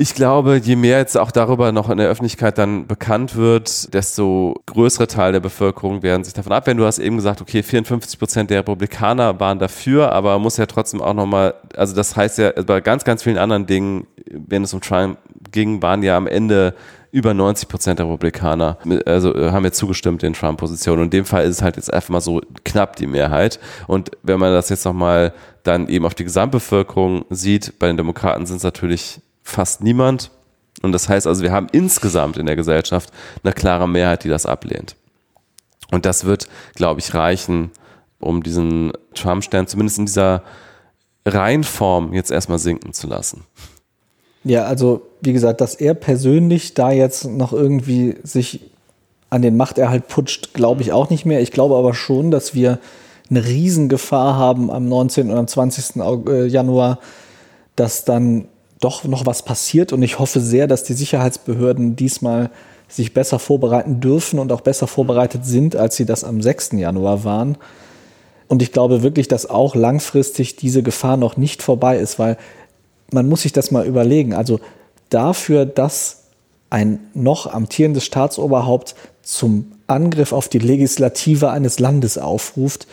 Ich 0.00 0.14
glaube, 0.14 0.58
je 0.58 0.76
mehr 0.76 0.98
jetzt 0.98 1.18
auch 1.18 1.32
darüber 1.32 1.72
noch 1.72 1.90
in 1.90 1.98
der 1.98 2.08
Öffentlichkeit 2.08 2.56
dann 2.56 2.86
bekannt 2.86 3.34
wird, 3.34 3.92
desto 3.92 4.54
größere 4.66 5.08
Teil 5.08 5.32
der 5.32 5.40
Bevölkerung 5.40 6.04
werden 6.04 6.22
sich 6.22 6.34
davon 6.34 6.52
abwenden. 6.52 6.82
Du 6.82 6.86
hast 6.86 7.00
eben 7.00 7.16
gesagt, 7.16 7.40
okay, 7.40 7.64
54 7.64 8.16
Prozent 8.16 8.50
der 8.50 8.60
Republikaner 8.60 9.40
waren 9.40 9.58
dafür, 9.58 10.12
aber 10.12 10.38
muss 10.38 10.56
ja 10.56 10.66
trotzdem 10.66 11.02
auch 11.02 11.14
nochmal, 11.14 11.54
also 11.74 11.96
das 11.96 12.14
heißt 12.14 12.38
ja, 12.38 12.52
bei 12.64 12.80
ganz, 12.80 13.02
ganz 13.02 13.24
vielen 13.24 13.38
anderen 13.38 13.66
Dingen, 13.66 14.06
wenn 14.30 14.62
es 14.62 14.72
um 14.72 14.80
Trump 14.80 15.18
ging, 15.50 15.82
waren 15.82 16.04
ja 16.04 16.16
am 16.16 16.28
Ende 16.28 16.76
über 17.10 17.34
90 17.34 17.68
Prozent 17.68 17.98
der 17.98 18.06
Republikaner 18.06 18.78
also, 19.04 19.34
äh, 19.34 19.50
haben 19.50 19.64
jetzt 19.64 19.78
zugestimmt 19.78 20.22
den 20.22 20.34
Trump-Positionen. 20.34 21.06
In 21.06 21.10
dem 21.10 21.24
Fall 21.24 21.42
ist 21.42 21.56
es 21.56 21.62
halt 21.62 21.74
jetzt 21.74 21.92
einfach 21.92 22.10
mal 22.10 22.20
so 22.20 22.40
knapp 22.64 22.94
die 22.94 23.08
Mehrheit. 23.08 23.58
Und 23.88 24.12
wenn 24.22 24.38
man 24.38 24.52
das 24.52 24.68
jetzt 24.68 24.84
nochmal 24.84 25.32
dann 25.64 25.88
eben 25.88 26.06
auf 26.06 26.14
die 26.14 26.22
Gesamtbevölkerung 26.22 27.24
sieht, 27.30 27.80
bei 27.80 27.88
den 27.88 27.96
Demokraten 27.96 28.46
sind 28.46 28.58
es 28.58 28.62
natürlich 28.62 29.22
fast 29.48 29.82
niemand. 29.82 30.30
Und 30.82 30.92
das 30.92 31.08
heißt 31.08 31.26
also, 31.26 31.42
wir 31.42 31.52
haben 31.52 31.68
insgesamt 31.72 32.36
in 32.36 32.46
der 32.46 32.56
Gesellschaft 32.56 33.10
eine 33.42 33.52
klare 33.52 33.88
Mehrheit, 33.88 34.24
die 34.24 34.28
das 34.28 34.46
ablehnt. 34.46 34.96
Und 35.90 36.04
das 36.06 36.24
wird, 36.24 36.48
glaube 36.74 37.00
ich, 37.00 37.14
reichen, 37.14 37.70
um 38.20 38.42
diesen 38.42 38.92
Trump-Stern 39.14 39.66
zumindest 39.66 39.98
in 39.98 40.06
dieser 40.06 40.42
Reihenform 41.24 42.12
jetzt 42.12 42.30
erstmal 42.30 42.58
sinken 42.58 42.92
zu 42.92 43.06
lassen. 43.06 43.44
Ja, 44.44 44.64
also 44.64 45.02
wie 45.20 45.32
gesagt, 45.32 45.60
dass 45.60 45.74
er 45.74 45.94
persönlich 45.94 46.74
da 46.74 46.90
jetzt 46.90 47.24
noch 47.24 47.52
irgendwie 47.52 48.16
sich 48.22 48.70
an 49.30 49.42
den 49.42 49.56
Machterhalt 49.56 50.08
putscht, 50.08 50.54
glaube 50.54 50.82
ich 50.82 50.92
auch 50.92 51.10
nicht 51.10 51.26
mehr. 51.26 51.40
Ich 51.40 51.50
glaube 51.50 51.76
aber 51.76 51.92
schon, 51.92 52.30
dass 52.30 52.54
wir 52.54 52.78
eine 53.30 53.44
Riesengefahr 53.44 54.36
haben 54.36 54.70
am 54.70 54.88
19. 54.88 55.30
und 55.30 55.36
am 55.36 55.46
20. 55.46 55.96
Äh, 55.96 56.46
Januar, 56.46 56.98
dass 57.76 58.04
dann 58.04 58.48
doch 58.80 59.04
noch 59.04 59.26
was 59.26 59.42
passiert. 59.42 59.92
Und 59.92 60.02
ich 60.02 60.18
hoffe 60.18 60.40
sehr, 60.40 60.66
dass 60.66 60.84
die 60.84 60.94
Sicherheitsbehörden 60.94 61.96
diesmal 61.96 62.50
sich 62.88 63.12
besser 63.12 63.38
vorbereiten 63.38 64.00
dürfen 64.00 64.38
und 64.38 64.50
auch 64.50 64.62
besser 64.62 64.86
vorbereitet 64.86 65.44
sind, 65.44 65.76
als 65.76 65.96
sie 65.96 66.06
das 66.06 66.24
am 66.24 66.40
6. 66.40 66.72
Januar 66.72 67.24
waren. 67.24 67.58
Und 68.48 68.62
ich 68.62 68.72
glaube 68.72 69.02
wirklich, 69.02 69.28
dass 69.28 69.48
auch 69.48 69.74
langfristig 69.74 70.56
diese 70.56 70.82
Gefahr 70.82 71.18
noch 71.18 71.36
nicht 71.36 71.62
vorbei 71.62 71.98
ist, 71.98 72.18
weil 72.18 72.38
man 73.12 73.28
muss 73.28 73.42
sich 73.42 73.52
das 73.52 73.70
mal 73.70 73.86
überlegen. 73.86 74.32
Also 74.32 74.60
dafür, 75.10 75.66
dass 75.66 76.24
ein 76.70 77.00
noch 77.14 77.46
amtierendes 77.46 78.04
Staatsoberhaupt 78.04 78.94
zum 79.22 79.72
Angriff 79.86 80.32
auf 80.32 80.48
die 80.48 80.58
Legislative 80.58 81.50
eines 81.50 81.78
Landes 81.78 82.18
aufruft, 82.18 82.86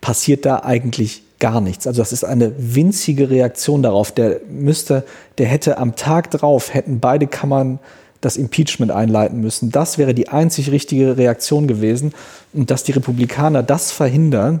passiert 0.00 0.44
da 0.44 0.60
eigentlich 0.60 1.22
gar 1.42 1.60
nichts. 1.60 1.88
Also 1.88 2.00
das 2.00 2.12
ist 2.12 2.22
eine 2.24 2.52
winzige 2.56 3.28
Reaktion 3.28 3.82
darauf. 3.82 4.12
Der 4.12 4.40
müsste, 4.48 5.02
der 5.38 5.46
hätte 5.46 5.76
am 5.76 5.96
Tag 5.96 6.30
drauf, 6.30 6.72
hätten 6.72 7.00
beide 7.00 7.26
Kammern 7.26 7.80
das 8.20 8.36
Impeachment 8.36 8.92
einleiten 8.92 9.40
müssen. 9.40 9.72
Das 9.72 9.98
wäre 9.98 10.14
die 10.14 10.28
einzig 10.28 10.70
richtige 10.70 11.16
Reaktion 11.16 11.66
gewesen. 11.66 12.14
Und 12.52 12.70
dass 12.70 12.84
die 12.84 12.92
Republikaner 12.92 13.64
das 13.64 13.90
verhindern, 13.90 14.60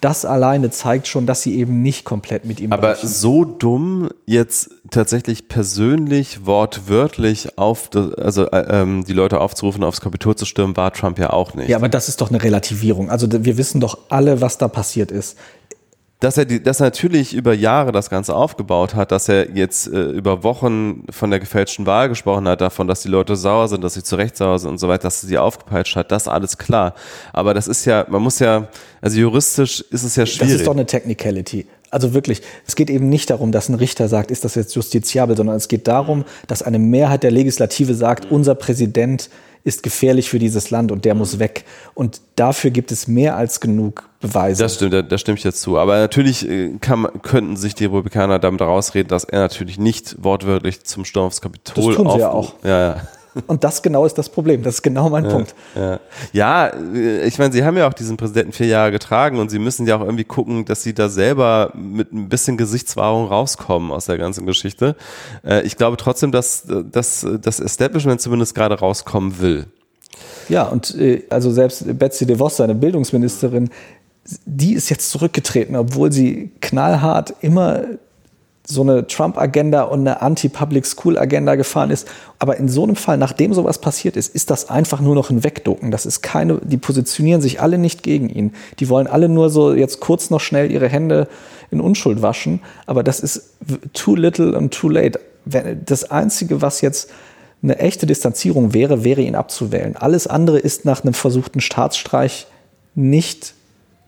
das 0.00 0.24
alleine 0.24 0.70
zeigt 0.70 1.08
schon, 1.08 1.26
dass 1.26 1.42
sie 1.42 1.56
eben 1.58 1.82
nicht 1.82 2.04
komplett 2.04 2.44
mit 2.44 2.60
ihm 2.60 2.72
Aber 2.72 2.92
brechen. 2.92 3.08
so 3.08 3.44
dumm 3.44 4.10
jetzt 4.26 4.70
tatsächlich 4.90 5.48
persönlich, 5.48 6.46
wortwörtlich 6.46 7.58
auf, 7.58 7.90
also 8.18 8.46
äh, 8.50 8.82
ähm, 8.82 9.04
die 9.04 9.14
Leute 9.14 9.40
aufzurufen, 9.40 9.82
aufs 9.82 10.00
Kapitol 10.00 10.36
zu 10.36 10.44
stürmen, 10.44 10.76
war 10.76 10.92
Trump 10.92 11.18
ja 11.18 11.30
auch 11.30 11.54
nicht. 11.54 11.70
Ja, 11.70 11.78
aber 11.78 11.88
das 11.88 12.08
ist 12.08 12.20
doch 12.20 12.30
eine 12.30 12.40
Relativierung. 12.40 13.10
Also 13.10 13.26
wir 13.30 13.56
wissen 13.56 13.80
doch 13.80 13.98
alle, 14.10 14.40
was 14.40 14.58
da 14.58 14.68
passiert 14.68 15.10
ist 15.10 15.36
dass 16.24 16.38
er, 16.38 16.46
die, 16.46 16.62
dass 16.62 16.80
er 16.80 16.86
natürlich 16.86 17.34
über 17.34 17.52
Jahre 17.52 17.92
das 17.92 18.08
Ganze 18.08 18.34
aufgebaut 18.34 18.94
hat, 18.94 19.12
dass 19.12 19.28
er 19.28 19.50
jetzt 19.50 19.86
äh, 19.86 20.04
über 20.04 20.42
Wochen 20.42 21.04
von 21.10 21.30
der 21.30 21.38
gefälschten 21.38 21.84
Wahl 21.84 22.08
gesprochen 22.08 22.48
hat, 22.48 22.62
davon, 22.62 22.88
dass 22.88 23.02
die 23.02 23.08
Leute 23.08 23.36
sauer 23.36 23.68
sind, 23.68 23.84
dass 23.84 23.92
sie 23.92 24.02
zu 24.02 24.16
Recht 24.16 24.34
sauer 24.34 24.58
sind 24.58 24.70
und 24.70 24.78
so 24.78 24.88
weiter, 24.88 25.02
dass 25.02 25.22
er 25.22 25.28
sie 25.28 25.38
aufgepeitscht 25.38 25.96
hat, 25.96 26.10
das 26.10 26.26
alles 26.26 26.56
klar. 26.56 26.94
Aber 27.34 27.52
das 27.52 27.68
ist 27.68 27.84
ja, 27.84 28.06
man 28.08 28.22
muss 28.22 28.38
ja, 28.38 28.68
also 29.02 29.20
juristisch 29.20 29.82
ist 29.90 30.02
es 30.02 30.16
ja 30.16 30.24
schwierig. 30.24 30.52
Das 30.52 30.60
ist 30.60 30.66
doch 30.66 30.72
eine 30.72 30.86
Technicality. 30.86 31.66
Also 31.94 32.12
wirklich, 32.12 32.42
es 32.66 32.74
geht 32.74 32.90
eben 32.90 33.08
nicht 33.08 33.30
darum, 33.30 33.52
dass 33.52 33.68
ein 33.68 33.76
Richter 33.76 34.08
sagt, 34.08 34.32
ist 34.32 34.44
das 34.44 34.56
jetzt 34.56 34.74
justiziabel, 34.74 35.36
sondern 35.36 35.54
es 35.54 35.68
geht 35.68 35.86
darum, 35.86 36.24
dass 36.48 36.62
eine 36.62 36.80
Mehrheit 36.80 37.22
der 37.22 37.30
Legislative 37.30 37.94
sagt, 37.94 38.30
unser 38.32 38.56
Präsident 38.56 39.30
ist 39.62 39.82
gefährlich 39.82 40.28
für 40.28 40.40
dieses 40.40 40.70
Land 40.70 40.92
und 40.92 41.04
der 41.04 41.14
muss 41.14 41.38
weg. 41.38 41.64
Und 41.94 42.20
dafür 42.36 42.70
gibt 42.70 42.90
es 42.92 43.06
mehr 43.06 43.36
als 43.36 43.60
genug 43.60 44.08
Beweise. 44.20 44.62
Das 44.62 44.74
stimmt, 44.74 44.92
da, 44.92 45.02
da 45.02 45.18
stimme 45.18 45.38
ich 45.38 45.44
jetzt 45.44 45.60
zu. 45.60 45.78
Aber 45.78 45.98
natürlich 45.98 46.48
äh, 46.48 46.72
kann, 46.80 47.06
könnten 47.22 47.56
sich 47.56 47.74
die 47.74 47.84
Republikaner 47.84 48.38
damit 48.38 48.60
rausreden, 48.60 49.08
dass 49.08 49.24
er 49.24 49.40
natürlich 49.40 49.78
nicht 49.78 50.16
wortwörtlich 50.22 50.84
zum 50.84 51.04
Sturm 51.04 51.26
aufs 51.26 51.40
Kapitol 51.40 51.94
Das 51.94 51.96
tun 51.96 52.10
sie 52.10 52.18
ja 52.18 52.30
auch. 52.30 52.54
Ja, 52.64 52.80
ja. 52.80 53.08
Und 53.46 53.64
das 53.64 53.82
genau 53.82 54.06
ist 54.06 54.16
das 54.16 54.28
Problem. 54.28 54.62
Das 54.62 54.76
ist 54.76 54.82
genau 54.82 55.10
mein 55.10 55.24
ja, 55.24 55.30
Punkt. 55.30 55.54
Ja, 55.74 56.00
ja 56.32 56.66
äh, 56.68 57.26
ich 57.26 57.38
meine, 57.38 57.52
sie 57.52 57.64
haben 57.64 57.76
ja 57.76 57.88
auch 57.88 57.94
diesen 57.94 58.16
Präsidenten 58.16 58.52
vier 58.52 58.66
Jahre 58.66 58.92
getragen 58.92 59.38
und 59.38 59.50
sie 59.50 59.58
müssen 59.58 59.86
ja 59.86 59.96
auch 59.96 60.02
irgendwie 60.02 60.24
gucken, 60.24 60.64
dass 60.64 60.82
sie 60.82 60.94
da 60.94 61.08
selber 61.08 61.72
mit 61.74 62.12
ein 62.12 62.28
bisschen 62.28 62.56
Gesichtswahrung 62.56 63.26
rauskommen 63.26 63.90
aus 63.90 64.06
der 64.06 64.18
ganzen 64.18 64.46
Geschichte. 64.46 64.96
Äh, 65.44 65.62
ich 65.62 65.76
glaube 65.76 65.96
trotzdem, 65.96 66.32
dass, 66.32 66.66
dass 66.66 67.26
das 67.40 67.60
Establishment 67.60 68.20
zumindest 68.20 68.54
gerade 68.54 68.78
rauskommen 68.78 69.40
will. 69.40 69.66
Ja, 70.48 70.64
und 70.64 70.94
äh, 70.94 71.24
also 71.30 71.50
selbst 71.50 71.84
Betsy 71.98 72.26
DeVos, 72.26 72.56
seine 72.56 72.74
Bildungsministerin, 72.74 73.70
die 74.46 74.74
ist 74.74 74.88
jetzt 74.88 75.10
zurückgetreten, 75.10 75.76
obwohl 75.76 76.12
sie 76.12 76.50
knallhart 76.60 77.34
immer 77.40 77.82
so 78.66 78.80
eine 78.80 79.06
Trump-Agenda 79.06 79.82
und 79.82 80.00
eine 80.00 80.22
Anti-Public-School-Agenda 80.22 81.54
gefahren 81.54 81.90
ist. 81.90 82.08
Aber 82.38 82.56
in 82.56 82.68
so 82.68 82.82
einem 82.82 82.96
Fall, 82.96 83.18
nachdem 83.18 83.52
sowas 83.52 83.78
passiert 83.78 84.16
ist, 84.16 84.34
ist 84.34 84.50
das 84.50 84.70
einfach 84.70 85.00
nur 85.00 85.14
noch 85.14 85.28
ein 85.28 85.44
Wegducken. 85.44 85.90
Das 85.90 86.06
ist 86.06 86.22
keine, 86.22 86.58
die 86.62 86.78
positionieren 86.78 87.42
sich 87.42 87.60
alle 87.60 87.76
nicht 87.76 88.02
gegen 88.02 88.30
ihn. 88.30 88.54
Die 88.78 88.88
wollen 88.88 89.06
alle 89.06 89.28
nur 89.28 89.50
so 89.50 89.74
jetzt 89.74 90.00
kurz 90.00 90.30
noch 90.30 90.40
schnell 90.40 90.70
ihre 90.70 90.88
Hände 90.88 91.28
in 91.70 91.80
Unschuld 91.80 92.22
waschen. 92.22 92.60
Aber 92.86 93.02
das 93.02 93.20
ist 93.20 93.50
too 93.92 94.16
little 94.16 94.56
and 94.56 94.72
too 94.72 94.88
late. 94.88 95.20
Das 95.44 96.10
Einzige, 96.10 96.62
was 96.62 96.80
jetzt 96.80 97.10
eine 97.62 97.78
echte 97.78 98.06
Distanzierung 98.06 98.72
wäre, 98.72 99.04
wäre 99.04 99.20
ihn 99.20 99.34
abzuwählen. 99.34 99.96
Alles 99.96 100.26
andere 100.26 100.58
ist 100.58 100.86
nach 100.86 101.02
einem 101.02 101.14
versuchten 101.14 101.60
Staatsstreich 101.60 102.46
nicht 102.94 103.54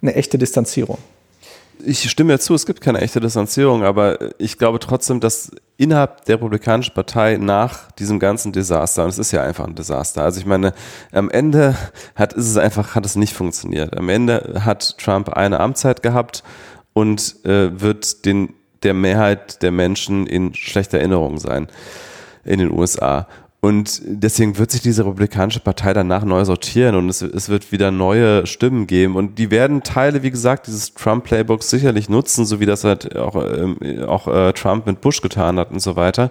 eine 0.01 0.15
echte 0.15 0.39
Distanzierung 0.39 0.99
ich 1.85 2.11
stimme 2.11 2.33
ja 2.33 2.39
zu, 2.39 2.55
es 2.55 2.67
gibt 2.67 2.81
keine 2.81 3.01
echte 3.01 3.21
Distanzierung, 3.21 3.85
aber 3.85 4.19
ich 4.39 4.59
glaube 4.59 4.79
trotzdem, 4.79 5.21
dass 5.21 5.51
innerhalb 5.77 6.25
der 6.25 6.37
Republikanischen 6.37 6.95
Partei 6.95 7.37
nach 7.37 7.91
diesem 7.93 8.19
ganzen 8.19 8.53
Desaster, 8.53 9.05
und 9.05 9.11
es 9.11 9.19
ist 9.19 9.33
ja 9.33 9.43
einfach 9.43 9.67
ein 9.67 9.75
Desaster, 9.75 10.23
also 10.23 10.41
ich 10.41 10.47
meine, 10.47 10.73
am 11.13 11.31
Ende 11.31 11.77
hat, 12.15 12.33
ist 12.33 12.49
es 12.49 12.57
einfach, 12.57 12.95
hat 12.95 13.07
es 13.07 13.17
nicht 13.17 13.35
funktioniert. 13.35 13.97
Am 13.97 14.09
Ende 14.09 14.63
hat 14.65 14.99
Trump 14.99 15.31
eine 15.31 15.61
Amtszeit 15.61 16.03
gehabt 16.03 16.43
und 16.93 17.45
äh, 17.45 17.81
wird 17.81 18.25
den, 18.25 18.55
der 18.83 18.95
Mehrheit 18.95 19.63
der 19.63 19.71
Menschen 19.71 20.27
in 20.27 20.55
schlechter 20.55 20.99
Erinnerung 20.99 21.39
sein 21.39 21.69
in 22.45 22.59
den 22.59 22.71
USA. 22.71 23.27
Und 23.61 24.03
deswegen 24.05 24.59
wird 24.59 24.71
sich 24.71 24.83
diese 24.83 25.05
Republikanische 25.05 25.61
Partei 25.61 25.93
danach 25.93 26.25
neu 26.25 26.45
sortieren 26.45 26.95
und 26.95 27.09
es, 27.09 27.23
es, 27.23 27.49
wird 27.49 27.73
wieder 27.73 27.91
neue 27.91 28.47
Stimmen 28.47 28.87
geben. 28.87 29.17
Und 29.17 29.39
die 29.39 29.51
werden 29.51 29.83
Teile, 29.83 30.23
wie 30.23 30.31
gesagt, 30.31 30.67
dieses 30.67 30.95
Trump-Playbooks 30.95 31.71
sicherlich 31.71 32.09
nutzen, 32.09 32.45
so 32.45 32.61
wie 32.61 32.67
das 32.67 32.85
halt 32.85 33.17
auch, 33.17 33.35
äh, 33.35 34.05
auch 34.05 34.29
äh, 34.29 34.53
Trump 34.53 34.87
mit 34.87 35.01
Bush 35.01 35.21
getan 35.21 35.59
hat 35.59 35.73
und 35.73 35.81
so 35.81 35.97
weiter. 35.97 36.31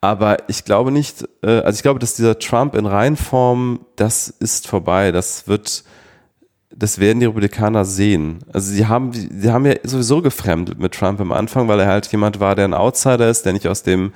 Aber 0.00 0.36
ich 0.48 0.64
glaube 0.64 0.90
nicht, 0.90 1.26
äh, 1.42 1.60
also 1.60 1.76
ich 1.76 1.82
glaube, 1.82 2.00
dass 2.00 2.14
dieser 2.14 2.38
Trump 2.38 2.74
in 2.74 2.86
Reinform, 2.86 3.80
das 3.96 4.28
ist 4.28 4.68
vorbei. 4.68 5.12
Das 5.12 5.48
wird, 5.48 5.84
das 6.70 6.98
werden 6.98 7.20
die 7.20 7.26
Republikaner 7.26 7.84
sehen. 7.84 8.40
Also 8.52 8.72
sie 8.72 8.86
haben, 8.86 9.12
sie 9.12 9.50
haben 9.50 9.66
ja 9.66 9.74
sowieso 9.82 10.20
gefremdet 10.20 10.78
mit 10.78 10.92
Trump 10.92 11.20
am 11.20 11.32
Anfang, 11.32 11.68
weil 11.68 11.80
er 11.80 11.86
halt 11.86 12.06
jemand 12.12 12.38
war, 12.40 12.54
der 12.54 12.66
ein 12.66 12.74
Outsider 12.74 13.30
ist, 13.30 13.46
der 13.46 13.52
nicht 13.52 13.68
aus 13.68 13.82
dem 13.82 14.12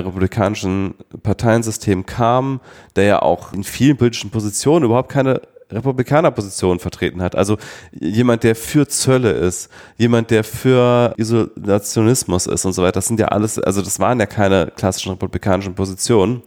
republikanischen 0.00 0.94
Parteiensystem 1.22 2.06
kam, 2.06 2.60
der 2.96 3.04
ja 3.04 3.22
auch 3.22 3.52
in 3.52 3.64
vielen 3.64 3.96
politischen 3.96 4.30
Positionen 4.30 4.84
überhaupt 4.84 5.10
keine 5.10 5.42
Republikanerposition 5.72 6.78
vertreten 6.78 7.22
hat. 7.22 7.34
Also 7.34 7.56
jemand, 7.98 8.42
der 8.42 8.54
für 8.54 8.86
Zölle 8.88 9.32
ist, 9.32 9.70
jemand, 9.96 10.30
der 10.30 10.44
für 10.44 11.14
Isolationismus 11.16 12.46
ist 12.46 12.64
und 12.64 12.72
so 12.72 12.82
weiter. 12.82 12.92
Das 12.92 13.08
sind 13.08 13.20
ja 13.20 13.28
alles, 13.28 13.58
also 13.58 13.82
das 13.82 13.98
waren 13.98 14.20
ja 14.20 14.26
keine 14.26 14.72
klassischen 14.76 15.12
republikanischen 15.12 15.74
Positionen. 15.74 16.42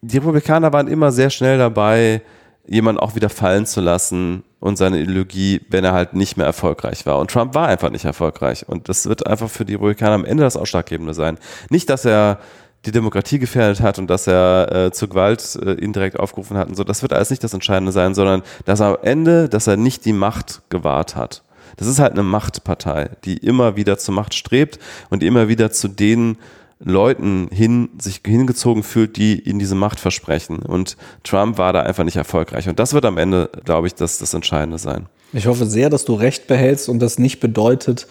Die 0.00 0.18
Republikaner 0.18 0.72
waren 0.72 0.88
immer 0.88 1.12
sehr 1.12 1.30
schnell 1.30 1.58
dabei, 1.58 2.22
jemanden 2.66 3.00
auch 3.00 3.14
wieder 3.14 3.28
fallen 3.28 3.66
zu 3.66 3.80
lassen 3.80 4.44
und 4.60 4.76
seine 4.76 5.00
Ideologie, 5.00 5.60
wenn 5.68 5.84
er 5.84 5.92
halt 5.92 6.14
nicht 6.14 6.36
mehr 6.36 6.46
erfolgreich 6.46 7.04
war. 7.06 7.18
Und 7.18 7.30
Trump 7.30 7.54
war 7.54 7.68
einfach 7.68 7.90
nicht 7.90 8.04
erfolgreich. 8.04 8.68
Und 8.68 8.88
das 8.88 9.08
wird 9.08 9.26
einfach 9.26 9.50
für 9.50 9.64
die 9.64 9.74
Republikaner 9.74 10.14
am 10.14 10.24
Ende 10.24 10.44
das 10.44 10.56
Ausschlaggebende 10.56 11.14
sein. 11.14 11.38
Nicht, 11.68 11.90
dass 11.90 12.04
er 12.04 12.38
die 12.84 12.92
Demokratie 12.92 13.38
gefährdet 13.38 13.80
hat 13.80 13.98
und 13.98 14.08
dass 14.08 14.26
er 14.26 14.72
äh, 14.72 14.92
zur 14.92 15.08
Gewalt 15.08 15.56
äh, 15.64 15.72
indirekt 15.72 16.18
aufgerufen 16.18 16.56
hat 16.56 16.68
und 16.68 16.76
so. 16.76 16.84
Das 16.84 17.02
wird 17.02 17.12
alles 17.12 17.30
nicht 17.30 17.44
das 17.44 17.54
Entscheidende 17.54 17.92
sein, 17.92 18.14
sondern 18.14 18.42
dass 18.64 18.80
er 18.80 18.86
am 18.86 18.96
Ende, 19.02 19.48
dass 19.48 19.66
er 19.66 19.76
nicht 19.76 20.04
die 20.04 20.12
Macht 20.12 20.62
gewahrt 20.68 21.16
hat. 21.16 21.42
Das 21.76 21.88
ist 21.88 22.00
halt 22.00 22.12
eine 22.12 22.22
Machtpartei, 22.22 23.10
die 23.24 23.36
immer 23.38 23.76
wieder 23.76 23.98
zur 23.98 24.14
Macht 24.14 24.34
strebt 24.34 24.78
und 25.10 25.22
immer 25.22 25.48
wieder 25.48 25.70
zu 25.70 25.88
den 25.88 26.38
Leuten 26.84 27.48
hin, 27.52 27.90
sich 27.98 28.20
hingezogen 28.26 28.82
fühlt, 28.82 29.16
die 29.16 29.40
ihnen 29.40 29.58
diese 29.58 29.74
Macht 29.74 30.00
versprechen. 30.00 30.60
Und 30.60 30.96
Trump 31.22 31.58
war 31.58 31.72
da 31.72 31.82
einfach 31.82 32.04
nicht 32.04 32.16
erfolgreich. 32.16 32.68
Und 32.68 32.78
das 32.78 32.92
wird 32.92 33.04
am 33.04 33.18
Ende, 33.18 33.50
glaube 33.64 33.86
ich, 33.86 33.94
das, 33.94 34.18
das 34.18 34.34
Entscheidende 34.34 34.78
sein. 34.78 35.06
Ich 35.32 35.46
hoffe 35.46 35.66
sehr, 35.66 35.90
dass 35.90 36.04
du 36.04 36.14
recht 36.14 36.46
behältst 36.46 36.88
und 36.88 36.98
das 36.98 37.18
nicht 37.18 37.40
bedeutet, 37.40 38.06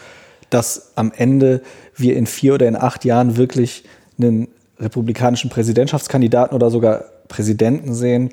dass 0.49 0.91
am 0.95 1.12
Ende 1.15 1.62
wir 1.95 2.15
in 2.15 2.25
vier 2.25 2.55
oder 2.55 2.67
in 2.67 2.75
acht 2.75 3.05
Jahren 3.05 3.38
wirklich 3.38 3.84
einen 4.17 4.47
republikanischen 4.79 5.49
Präsidentschaftskandidaten 5.49 6.55
oder 6.55 6.71
sogar 6.71 7.05
Präsidenten 7.27 7.93
sehen, 7.93 8.31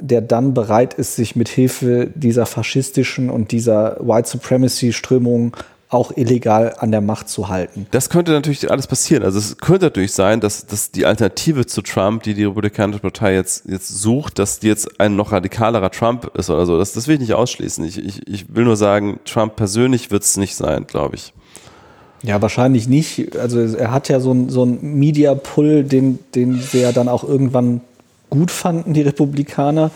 der 0.00 0.20
dann 0.20 0.54
bereit 0.54 0.94
ist, 0.94 1.16
sich 1.16 1.36
mit 1.36 1.48
Hilfe 1.48 2.10
dieser 2.14 2.46
faschistischen 2.46 3.30
und 3.30 3.52
dieser 3.52 3.98
White 4.00 4.28
Supremacy 4.28 4.92
Strömung 4.92 5.56
auch 5.92 6.16
illegal 6.16 6.74
an 6.78 6.90
der 6.90 7.02
Macht 7.02 7.28
zu 7.28 7.48
halten. 7.48 7.86
Das 7.90 8.08
könnte 8.08 8.32
natürlich 8.32 8.70
alles 8.70 8.86
passieren. 8.86 9.22
Also 9.22 9.38
es 9.38 9.58
könnte 9.58 9.86
natürlich 9.86 10.12
sein, 10.12 10.40
dass, 10.40 10.66
dass 10.66 10.90
die 10.90 11.04
Alternative 11.04 11.66
zu 11.66 11.82
Trump, 11.82 12.22
die 12.22 12.32
die 12.32 12.44
Republikanische 12.44 13.00
Partei 13.00 13.34
jetzt, 13.34 13.68
jetzt 13.68 13.88
sucht, 13.88 14.38
dass 14.38 14.58
die 14.58 14.68
jetzt 14.68 15.00
ein 15.00 15.16
noch 15.16 15.32
radikalerer 15.32 15.90
Trump 15.90 16.30
ist 16.34 16.48
oder 16.48 16.64
so. 16.64 16.78
Das, 16.78 16.92
das 16.92 17.08
will 17.08 17.14
ich 17.14 17.20
nicht 17.20 17.34
ausschließen. 17.34 17.84
Ich, 17.84 17.98
ich, 17.98 18.26
ich 18.26 18.54
will 18.54 18.64
nur 18.64 18.76
sagen, 18.76 19.20
Trump 19.26 19.56
persönlich 19.56 20.10
wird 20.10 20.22
es 20.22 20.38
nicht 20.38 20.56
sein, 20.56 20.86
glaube 20.86 21.16
ich. 21.16 21.34
Ja, 22.22 22.40
wahrscheinlich 22.40 22.88
nicht. 22.88 23.36
Also 23.36 23.60
er 23.60 23.90
hat 23.90 24.08
ja 24.08 24.20
so 24.20 24.30
einen 24.30 24.48
so 24.48 24.64
Media-Pull, 24.64 25.84
den, 25.84 26.20
den 26.34 26.58
sie 26.60 26.80
ja 26.80 26.92
dann 26.92 27.08
auch 27.08 27.22
irgendwann 27.22 27.82
gut 28.30 28.50
fanden, 28.50 28.94
die 28.94 29.02
Republikaner. 29.02 29.90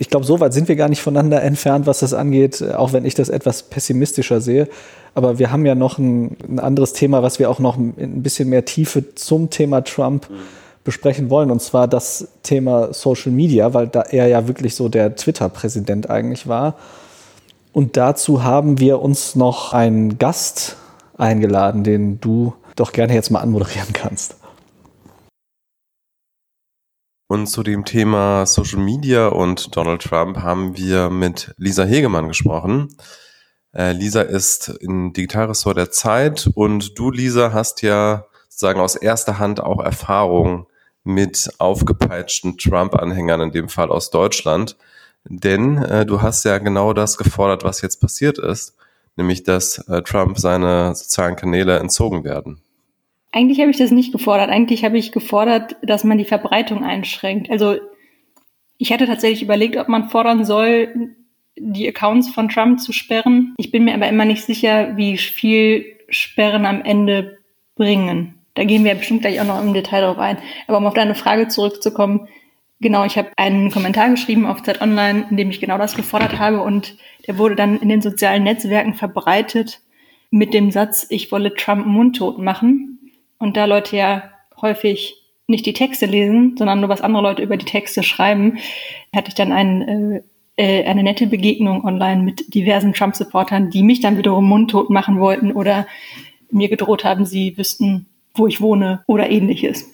Ich 0.00 0.10
glaube, 0.10 0.26
so 0.26 0.40
weit 0.40 0.52
sind 0.52 0.66
wir 0.66 0.74
gar 0.74 0.88
nicht 0.88 1.02
voneinander 1.02 1.40
entfernt, 1.42 1.86
was 1.86 2.00
das 2.00 2.14
angeht, 2.14 2.64
auch 2.74 2.92
wenn 2.92 3.04
ich 3.04 3.14
das 3.14 3.28
etwas 3.28 3.62
pessimistischer 3.62 4.40
sehe. 4.40 4.68
Aber 5.14 5.38
wir 5.38 5.52
haben 5.52 5.64
ja 5.64 5.74
noch 5.74 5.98
ein, 5.98 6.36
ein 6.48 6.58
anderes 6.58 6.92
Thema, 6.92 7.22
was 7.22 7.38
wir 7.38 7.48
auch 7.48 7.60
noch 7.60 7.76
ein 7.76 8.22
bisschen 8.22 8.48
mehr 8.48 8.64
Tiefe 8.64 9.14
zum 9.14 9.50
Thema 9.50 9.82
Trump 9.82 10.28
besprechen 10.82 11.30
wollen, 11.30 11.50
und 11.50 11.62
zwar 11.62 11.88
das 11.88 12.28
Thema 12.42 12.92
Social 12.92 13.32
Media, 13.32 13.72
weil 13.72 13.88
da 13.88 14.02
er 14.02 14.28
ja 14.28 14.46
wirklich 14.48 14.74
so 14.74 14.88
der 14.88 15.16
Twitter-Präsident 15.16 16.10
eigentlich 16.10 16.46
war. 16.46 16.76
Und 17.72 17.96
dazu 17.96 18.44
haben 18.44 18.78
wir 18.78 19.00
uns 19.00 19.34
noch 19.34 19.72
einen 19.72 20.18
Gast 20.18 20.76
eingeladen, 21.16 21.84
den 21.84 22.20
du 22.20 22.54
doch 22.76 22.92
gerne 22.92 23.14
jetzt 23.14 23.30
mal 23.30 23.40
anmoderieren 23.40 23.92
kannst. 23.92 24.36
Und 27.26 27.46
zu 27.46 27.62
dem 27.62 27.84
Thema 27.84 28.44
Social 28.46 28.78
Media 28.78 29.28
und 29.28 29.74
Donald 29.74 30.02
Trump 30.02 30.36
haben 30.38 30.76
wir 30.76 31.08
mit 31.08 31.54
Lisa 31.56 31.84
Hegemann 31.84 32.28
gesprochen. 32.28 32.88
Äh, 33.74 33.92
Lisa 33.92 34.22
ist 34.22 34.68
im 34.80 35.12
Digitalressort 35.12 35.76
der 35.76 35.90
Zeit 35.90 36.48
und 36.54 36.98
du, 36.98 37.10
Lisa, 37.10 37.52
hast 37.52 37.82
ja 37.82 38.26
sozusagen 38.48 38.80
aus 38.80 38.96
erster 38.96 39.38
Hand 39.38 39.60
auch 39.60 39.82
Erfahrung 39.82 40.66
mit 41.02 41.50
aufgepeitschten 41.58 42.56
Trump-Anhängern, 42.56 43.40
in 43.40 43.50
dem 43.50 43.68
Fall 43.68 43.90
aus 43.90 44.10
Deutschland. 44.10 44.76
Denn 45.24 45.78
äh, 45.78 46.06
du 46.06 46.22
hast 46.22 46.44
ja 46.44 46.58
genau 46.58 46.92
das 46.92 47.18
gefordert, 47.18 47.64
was 47.64 47.82
jetzt 47.82 48.00
passiert 48.00 48.38
ist 48.38 48.74
nämlich 49.16 49.42
dass 49.42 49.78
äh, 49.88 50.02
Trump 50.02 50.38
seine 50.38 50.94
sozialen 50.94 51.36
Kanäle 51.36 51.78
entzogen 51.78 52.24
werden. 52.24 52.58
Eigentlich 53.32 53.60
habe 53.60 53.70
ich 53.70 53.78
das 53.78 53.90
nicht 53.90 54.12
gefordert. 54.12 54.50
Eigentlich 54.50 54.84
habe 54.84 54.98
ich 54.98 55.12
gefordert, 55.12 55.76
dass 55.82 56.04
man 56.04 56.18
die 56.18 56.24
Verbreitung 56.24 56.84
einschränkt. 56.84 57.50
Also 57.50 57.76
ich 58.78 58.92
hatte 58.92 59.06
tatsächlich 59.06 59.42
überlegt, 59.42 59.76
ob 59.76 59.88
man 59.88 60.08
fordern 60.08 60.44
soll, 60.44 61.16
die 61.56 61.88
Accounts 61.88 62.30
von 62.30 62.48
Trump 62.48 62.80
zu 62.80 62.92
sperren. 62.92 63.54
Ich 63.58 63.70
bin 63.70 63.84
mir 63.84 63.94
aber 63.94 64.08
immer 64.08 64.24
nicht 64.24 64.44
sicher, 64.44 64.96
wie 64.96 65.16
viel 65.16 65.84
Sperren 66.08 66.66
am 66.66 66.82
Ende 66.82 67.38
bringen. 67.76 68.40
Da 68.54 68.64
gehen 68.64 68.84
wir 68.84 68.94
bestimmt 68.94 69.22
gleich 69.22 69.40
auch 69.40 69.46
noch 69.46 69.62
im 69.62 69.74
Detail 69.74 70.02
drauf 70.02 70.18
ein. 70.18 70.38
Aber 70.66 70.78
um 70.78 70.86
auf 70.86 70.94
deine 70.94 71.14
Frage 71.14 71.48
zurückzukommen, 71.48 72.28
Genau, 72.80 73.04
ich 73.04 73.16
habe 73.16 73.30
einen 73.36 73.70
Kommentar 73.70 74.10
geschrieben 74.10 74.44
auf 74.44 74.62
Zeit 74.62 74.82
Online, 74.82 75.26
in 75.30 75.38
dem 75.38 75.48
ich 75.48 75.60
genau 75.60 75.78
das 75.78 75.94
gefordert 75.94 76.38
habe 76.38 76.60
und 76.60 76.98
der 77.26 77.38
wurde 77.38 77.54
dann 77.54 77.80
in 77.80 77.88
den 77.88 78.02
sozialen 78.02 78.42
Netzwerken 78.42 78.92
verbreitet 78.92 79.80
mit 80.30 80.52
dem 80.52 80.70
Satz, 80.70 81.06
ich 81.08 81.32
wolle 81.32 81.54
Trump 81.54 81.86
mundtot 81.86 82.38
machen. 82.38 83.12
Und 83.38 83.56
da 83.56 83.64
Leute 83.64 83.96
ja 83.96 84.30
häufig 84.60 85.14
nicht 85.46 85.64
die 85.64 85.72
Texte 85.72 86.06
lesen, 86.06 86.56
sondern 86.58 86.80
nur 86.80 86.88
was 86.88 87.00
andere 87.00 87.22
Leute 87.22 87.42
über 87.42 87.56
die 87.56 87.64
Texte 87.64 88.02
schreiben, 88.02 88.58
hatte 89.14 89.28
ich 89.28 89.34
dann 89.34 89.52
ein, 89.52 89.82
äh, 89.82 90.22
äh, 90.56 90.84
eine 90.84 91.02
nette 91.02 91.26
Begegnung 91.26 91.84
online 91.84 92.22
mit 92.22 92.54
diversen 92.54 92.92
Trump-Supportern, 92.92 93.70
die 93.70 93.82
mich 93.82 94.00
dann 94.00 94.16
wiederum 94.16 94.48
mundtot 94.48 94.90
machen 94.90 95.20
wollten 95.20 95.52
oder 95.52 95.86
mir 96.50 96.68
gedroht 96.68 97.04
haben, 97.04 97.26
sie 97.26 97.56
wüssten, 97.58 98.06
wo 98.34 98.46
ich 98.46 98.60
wohne 98.60 99.02
oder 99.06 99.30
ähnliches. 99.30 99.86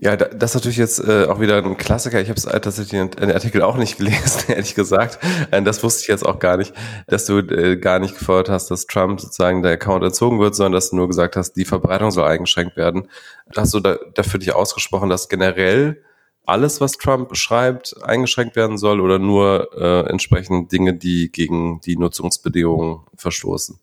Ja, 0.00 0.16
das 0.16 0.50
ist 0.50 0.54
natürlich 0.56 0.76
jetzt 0.76 0.98
äh, 0.98 1.26
auch 1.26 1.40
wieder 1.40 1.64
ein 1.64 1.76
Klassiker. 1.76 2.20
Ich 2.20 2.28
habe 2.28 2.36
es 2.36 2.44
tatsächlich 2.44 2.90
den 2.90 3.30
Artikel 3.30 3.62
auch 3.62 3.76
nicht 3.76 3.96
gelesen, 3.98 4.42
ehrlich 4.48 4.74
gesagt. 4.74 5.18
Äh, 5.50 5.62
das 5.62 5.82
wusste 5.82 6.02
ich 6.02 6.08
jetzt 6.08 6.26
auch 6.26 6.40
gar 6.40 6.56
nicht, 6.56 6.74
dass 7.06 7.26
du 7.26 7.38
äh, 7.38 7.76
gar 7.76 8.00
nicht 8.00 8.18
gefordert 8.18 8.50
hast, 8.50 8.70
dass 8.70 8.86
Trump 8.86 9.20
sozusagen 9.20 9.62
der 9.62 9.72
Account 9.72 10.04
entzogen 10.04 10.40
wird, 10.40 10.56
sondern 10.56 10.72
dass 10.72 10.90
du 10.90 10.96
nur 10.96 11.06
gesagt 11.06 11.36
hast, 11.36 11.52
die 11.52 11.64
Verbreitung 11.64 12.10
soll 12.10 12.24
eingeschränkt 12.24 12.76
werden. 12.76 13.08
Hast 13.56 13.72
du 13.72 13.80
da, 13.80 13.96
dafür 14.14 14.40
dich 14.40 14.52
ausgesprochen, 14.52 15.08
dass 15.08 15.28
generell 15.28 16.02
alles, 16.46 16.80
was 16.80 16.92
Trump 16.98 17.36
schreibt, 17.36 17.94
eingeschränkt 18.02 18.56
werden 18.56 18.78
soll 18.78 19.00
oder 19.00 19.18
nur 19.18 19.70
äh, 19.76 20.10
entsprechend 20.10 20.72
Dinge, 20.72 20.94
die 20.94 21.30
gegen 21.32 21.80
die 21.80 21.96
Nutzungsbedingungen 21.96 23.00
verstoßen? 23.16 23.78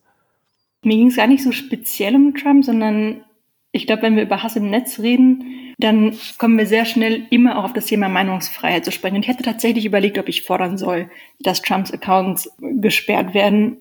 Mir 0.84 0.98
ging 0.98 1.08
es 1.08 1.16
gar 1.16 1.28
nicht 1.28 1.44
so 1.44 1.52
speziell 1.52 2.16
um 2.16 2.36
Trump, 2.36 2.66
sondern 2.66 3.24
ich 3.72 3.88
glaube, 3.88 4.04
wenn 4.04 4.16
wir 4.16 4.24
über 4.24 4.44
Hass 4.44 4.56
im 4.56 4.70
Netz 4.70 5.00
reden, 5.00 5.74
dann 5.80 6.16
kommen 6.38 6.58
wir 6.58 6.66
sehr 6.66 6.86
schnell 6.86 7.26
immer 7.30 7.58
auch 7.58 7.66
auf 7.66 7.74
das 7.74 7.86
Thema 7.86 8.10
Meinungsfreiheit 8.10 8.86
zu 8.86 8.92
sprechen. 8.92 9.16
Und 9.16 9.24
ich 9.24 9.28
hätte 9.28 9.44
tatsächlich 9.44 9.86
überlegt, 9.86 10.18
ob 10.18 10.28
ich 10.28 10.44
fordern 10.44 10.78
soll, 10.78 11.10
dass 11.40 11.62
Trumps 11.62 11.92
Accounts 11.92 12.52
gesperrt 12.60 13.34
werden. 13.34 13.78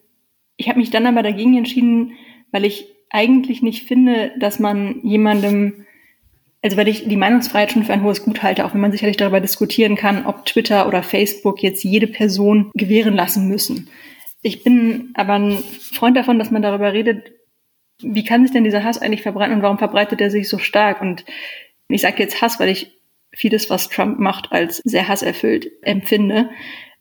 Ich 0.57 0.69
habe 0.69 0.79
mich 0.79 0.91
dann 0.91 1.07
aber 1.07 1.23
dagegen 1.23 1.57
entschieden, 1.57 2.13
weil 2.53 2.65
ich 2.65 2.87
eigentlich 3.11 3.61
nicht 3.63 3.87
finde, 3.87 4.33
dass 4.39 4.59
man 4.59 5.01
jemandem, 5.03 5.87
also 6.63 6.77
weil 6.77 6.89
ich 6.89 7.09
die 7.09 7.17
Meinungsfreiheit 7.17 7.73
schon 7.73 7.85
für 7.85 7.93
ein 7.93 8.03
hohes 8.03 8.23
Gut 8.23 8.43
halte, 8.43 8.65
auch 8.65 8.75
wenn 8.75 8.81
man 8.81 8.93
sicherlich 8.93 9.17
darüber 9.17 9.41
diskutieren 9.41 9.97
kann, 9.97 10.27
ob 10.27 10.45
Twitter 10.45 10.87
oder 10.87 11.03
Facebook 11.03 11.63
jetzt 11.63 11.83
jede 11.83 12.07
Person 12.07 12.71
gewähren 12.75 13.15
lassen 13.15 13.49
müssen. 13.49 13.89
Ich 14.43 14.63
bin 14.63 15.11
aber 15.15 15.35
ein 15.35 15.59
Freund 15.93 16.17
davon, 16.17 16.39
dass 16.39 16.51
man 16.51 16.63
darüber 16.63 16.93
redet, 16.93 17.33
wie 18.03 18.25
kann 18.25 18.43
sich 18.43 18.53
denn 18.53 18.65
dieser 18.65 18.85
Hass 18.85 19.01
eigentlich 19.01 19.23
verbreiten 19.23 19.55
und 19.55 19.63
warum 19.63 19.79
verbreitet 19.79 20.21
er 20.21 20.31
sich 20.31 20.49
so 20.49 20.59
stark? 20.59 21.01
Und 21.03 21.25
ich 21.89 22.01
sage 22.03 22.23
jetzt 22.23 22.41
Hass, 22.41 22.59
weil 22.61 22.71
ich 22.71 22.99
vieles, 23.33 23.71
was 23.71 23.89
Trump 23.89 24.19
macht, 24.19 24.53
als 24.53 24.79
sehr 24.79 25.09
hasserfüllt 25.09 25.71
empfinde. 25.83 26.51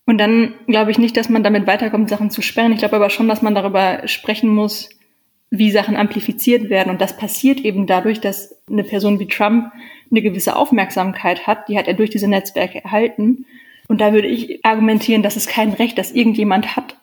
Und 0.06 0.17
dann 0.17 0.56
glaube 0.67 0.91
ich 0.91 0.98
nicht, 0.98 1.15
dass 1.17 1.30
man 1.30 1.43
damit 1.43 1.67
weiterkommt, 1.67 2.10
Sachen 2.10 2.32
zu 2.32 2.41
sperren. 2.41 2.74
Ich 2.74 2.80
glaube 2.80 2.95
aber 2.95 3.10
schon, 3.10 3.28
dass 3.28 3.41
man 3.41 3.56
darüber 3.56 4.08
sprechen 4.08 4.50
muss, 4.50 4.89
wie 5.52 5.72
Sachen 5.72 5.95
amplifiziert 5.95 6.69
werden. 6.69 6.89
Und 6.89 7.02
das 7.02 7.17
passiert 7.17 7.60
eben 7.62 7.88
dadurch, 7.88 8.19
dass 8.19 8.59
eine 8.69 8.84
Person 8.84 9.19
wie 9.19 9.27
Trump 9.27 9.71
eine 10.12 10.21
gewisse 10.21 10.55
Aufmerksamkeit 10.55 11.47
hat. 11.47 11.67
Die 11.67 11.77
hat 11.77 11.88
er 11.88 11.93
durch 11.93 12.10
diese 12.10 12.27
Netzwerke 12.27 12.84
erhalten. 12.84 13.45
Und 13.88 14.01
da 14.01 14.13
würde 14.13 14.27
ich 14.27 14.63
argumentieren, 14.65 15.23
dass 15.23 15.36
es 15.36 15.47
kein 15.47 15.73
Recht, 15.73 15.97
das 15.97 16.12
irgendjemand 16.12 16.75
hat. 16.75 16.97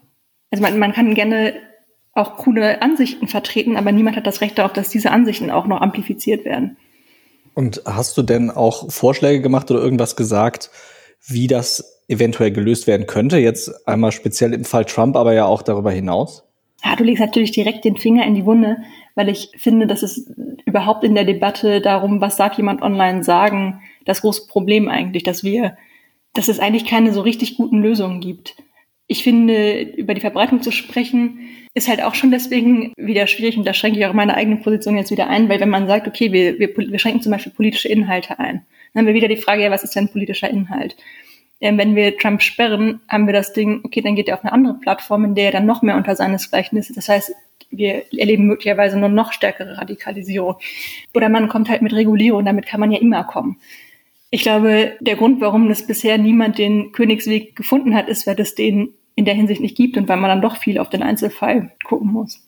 Also 0.50 0.62
man, 0.62 0.78
man 0.78 0.92
kann 0.92 1.14
gerne 1.14 1.54
auch 2.12 2.36
coole 2.36 2.80
Ansichten 2.80 3.28
vertreten, 3.28 3.76
aber 3.76 3.92
niemand 3.92 4.16
hat 4.16 4.26
das 4.26 4.40
Recht 4.40 4.58
darauf, 4.58 4.72
dass 4.72 4.88
diese 4.88 5.10
Ansichten 5.10 5.50
auch 5.50 5.66
noch 5.66 5.80
amplifiziert 5.80 6.44
werden. 6.44 6.76
Und 7.54 7.82
hast 7.84 8.16
du 8.16 8.22
denn 8.22 8.50
auch 8.50 8.90
Vorschläge 8.90 9.40
gemacht 9.40 9.70
oder 9.70 9.80
irgendwas 9.80 10.16
gesagt, 10.16 10.70
wie 11.26 11.46
das 11.46 12.02
eventuell 12.08 12.52
gelöst 12.52 12.86
werden 12.86 13.06
könnte? 13.06 13.38
Jetzt 13.38 13.86
einmal 13.88 14.12
speziell 14.12 14.54
im 14.54 14.64
Fall 14.64 14.84
Trump, 14.84 15.16
aber 15.16 15.34
ja 15.34 15.46
auch 15.46 15.62
darüber 15.62 15.90
hinaus? 15.90 16.45
Ja, 16.84 16.94
du 16.96 17.04
legst 17.04 17.20
natürlich 17.20 17.52
direkt 17.52 17.84
den 17.84 17.96
Finger 17.96 18.24
in 18.26 18.34
die 18.34 18.44
Wunde, 18.44 18.78
weil 19.14 19.28
ich 19.28 19.50
finde, 19.56 19.86
dass 19.86 20.02
es 20.02 20.30
überhaupt 20.66 21.04
in 21.04 21.14
der 21.14 21.24
Debatte 21.24 21.80
darum, 21.80 22.20
was 22.20 22.36
darf 22.36 22.56
jemand 22.56 22.82
online 22.82 23.24
sagen, 23.24 23.80
das 24.04 24.20
große 24.20 24.46
Problem 24.46 24.88
eigentlich, 24.88 25.22
dass 25.22 25.42
wir, 25.42 25.76
dass 26.34 26.48
es 26.48 26.60
eigentlich 26.60 26.84
keine 26.84 27.12
so 27.12 27.22
richtig 27.22 27.56
guten 27.56 27.82
Lösungen 27.82 28.20
gibt. 28.20 28.56
Ich 29.08 29.22
finde, 29.22 29.80
über 29.80 30.14
die 30.14 30.20
Verbreitung 30.20 30.62
zu 30.62 30.72
sprechen, 30.72 31.38
ist 31.74 31.88
halt 31.88 32.02
auch 32.02 32.14
schon 32.14 32.30
deswegen 32.30 32.92
wieder 32.96 33.26
schwierig 33.26 33.56
und 33.56 33.66
da 33.66 33.72
schränke 33.72 33.98
ich 33.98 34.06
auch 34.06 34.12
meine 34.12 34.34
eigene 34.34 34.56
Position 34.56 34.96
jetzt 34.96 35.10
wieder 35.10 35.28
ein, 35.28 35.48
weil 35.48 35.60
wenn 35.60 35.68
man 35.68 35.86
sagt, 35.86 36.08
okay, 36.08 36.32
wir, 36.32 36.58
wir, 36.58 36.76
wir 36.76 36.98
schränken 36.98 37.22
zum 37.22 37.32
Beispiel 37.32 37.52
politische 37.52 37.88
Inhalte 37.88 38.38
ein, 38.38 38.66
dann 38.92 39.02
haben 39.02 39.06
wir 39.06 39.14
wieder 39.14 39.28
die 39.28 39.36
Frage, 39.36 39.62
ja, 39.62 39.70
was 39.70 39.84
ist 39.84 39.94
denn 39.94 40.08
politischer 40.08 40.50
Inhalt? 40.50 40.96
Wenn 41.60 41.96
wir 41.96 42.16
Trump 42.18 42.42
sperren, 42.42 43.00
haben 43.08 43.26
wir 43.26 43.32
das 43.32 43.52
Ding, 43.52 43.80
okay, 43.82 44.02
dann 44.02 44.14
geht 44.14 44.28
er 44.28 44.34
auf 44.34 44.44
eine 44.44 44.52
andere 44.52 44.74
Plattform, 44.74 45.24
in 45.24 45.34
der 45.34 45.46
er 45.46 45.52
dann 45.52 45.66
noch 45.66 45.82
mehr 45.82 45.96
unter 45.96 46.14
seinesgleichen 46.14 46.76
ist. 46.78 46.94
Das 46.96 47.08
heißt, 47.08 47.32
wir 47.70 48.04
erleben 48.16 48.46
möglicherweise 48.46 48.98
nur 48.98 49.08
noch 49.08 49.32
stärkere 49.32 49.78
Radikalisierung. 49.78 50.56
Oder 51.14 51.28
man 51.28 51.48
kommt 51.48 51.68
halt 51.68 51.82
mit 51.82 51.92
Regulierung, 51.92 52.44
damit 52.44 52.66
kann 52.66 52.80
man 52.80 52.92
ja 52.92 53.00
immer 53.00 53.24
kommen. 53.24 53.58
Ich 54.30 54.42
glaube, 54.42 54.92
der 55.00 55.16
Grund, 55.16 55.40
warum 55.40 55.68
das 55.68 55.86
bisher 55.86 56.18
niemand 56.18 56.58
den 56.58 56.92
Königsweg 56.92 57.56
gefunden 57.56 57.94
hat, 57.94 58.08
ist, 58.08 58.26
weil 58.26 58.38
es 58.40 58.54
den 58.54 58.90
in 59.14 59.24
der 59.24 59.34
Hinsicht 59.34 59.62
nicht 59.62 59.76
gibt 59.76 59.96
und 59.96 60.08
weil 60.08 60.18
man 60.18 60.28
dann 60.28 60.42
doch 60.42 60.56
viel 60.56 60.78
auf 60.78 60.90
den 60.90 61.02
Einzelfall 61.02 61.72
gucken 61.84 62.12
muss. 62.12 62.40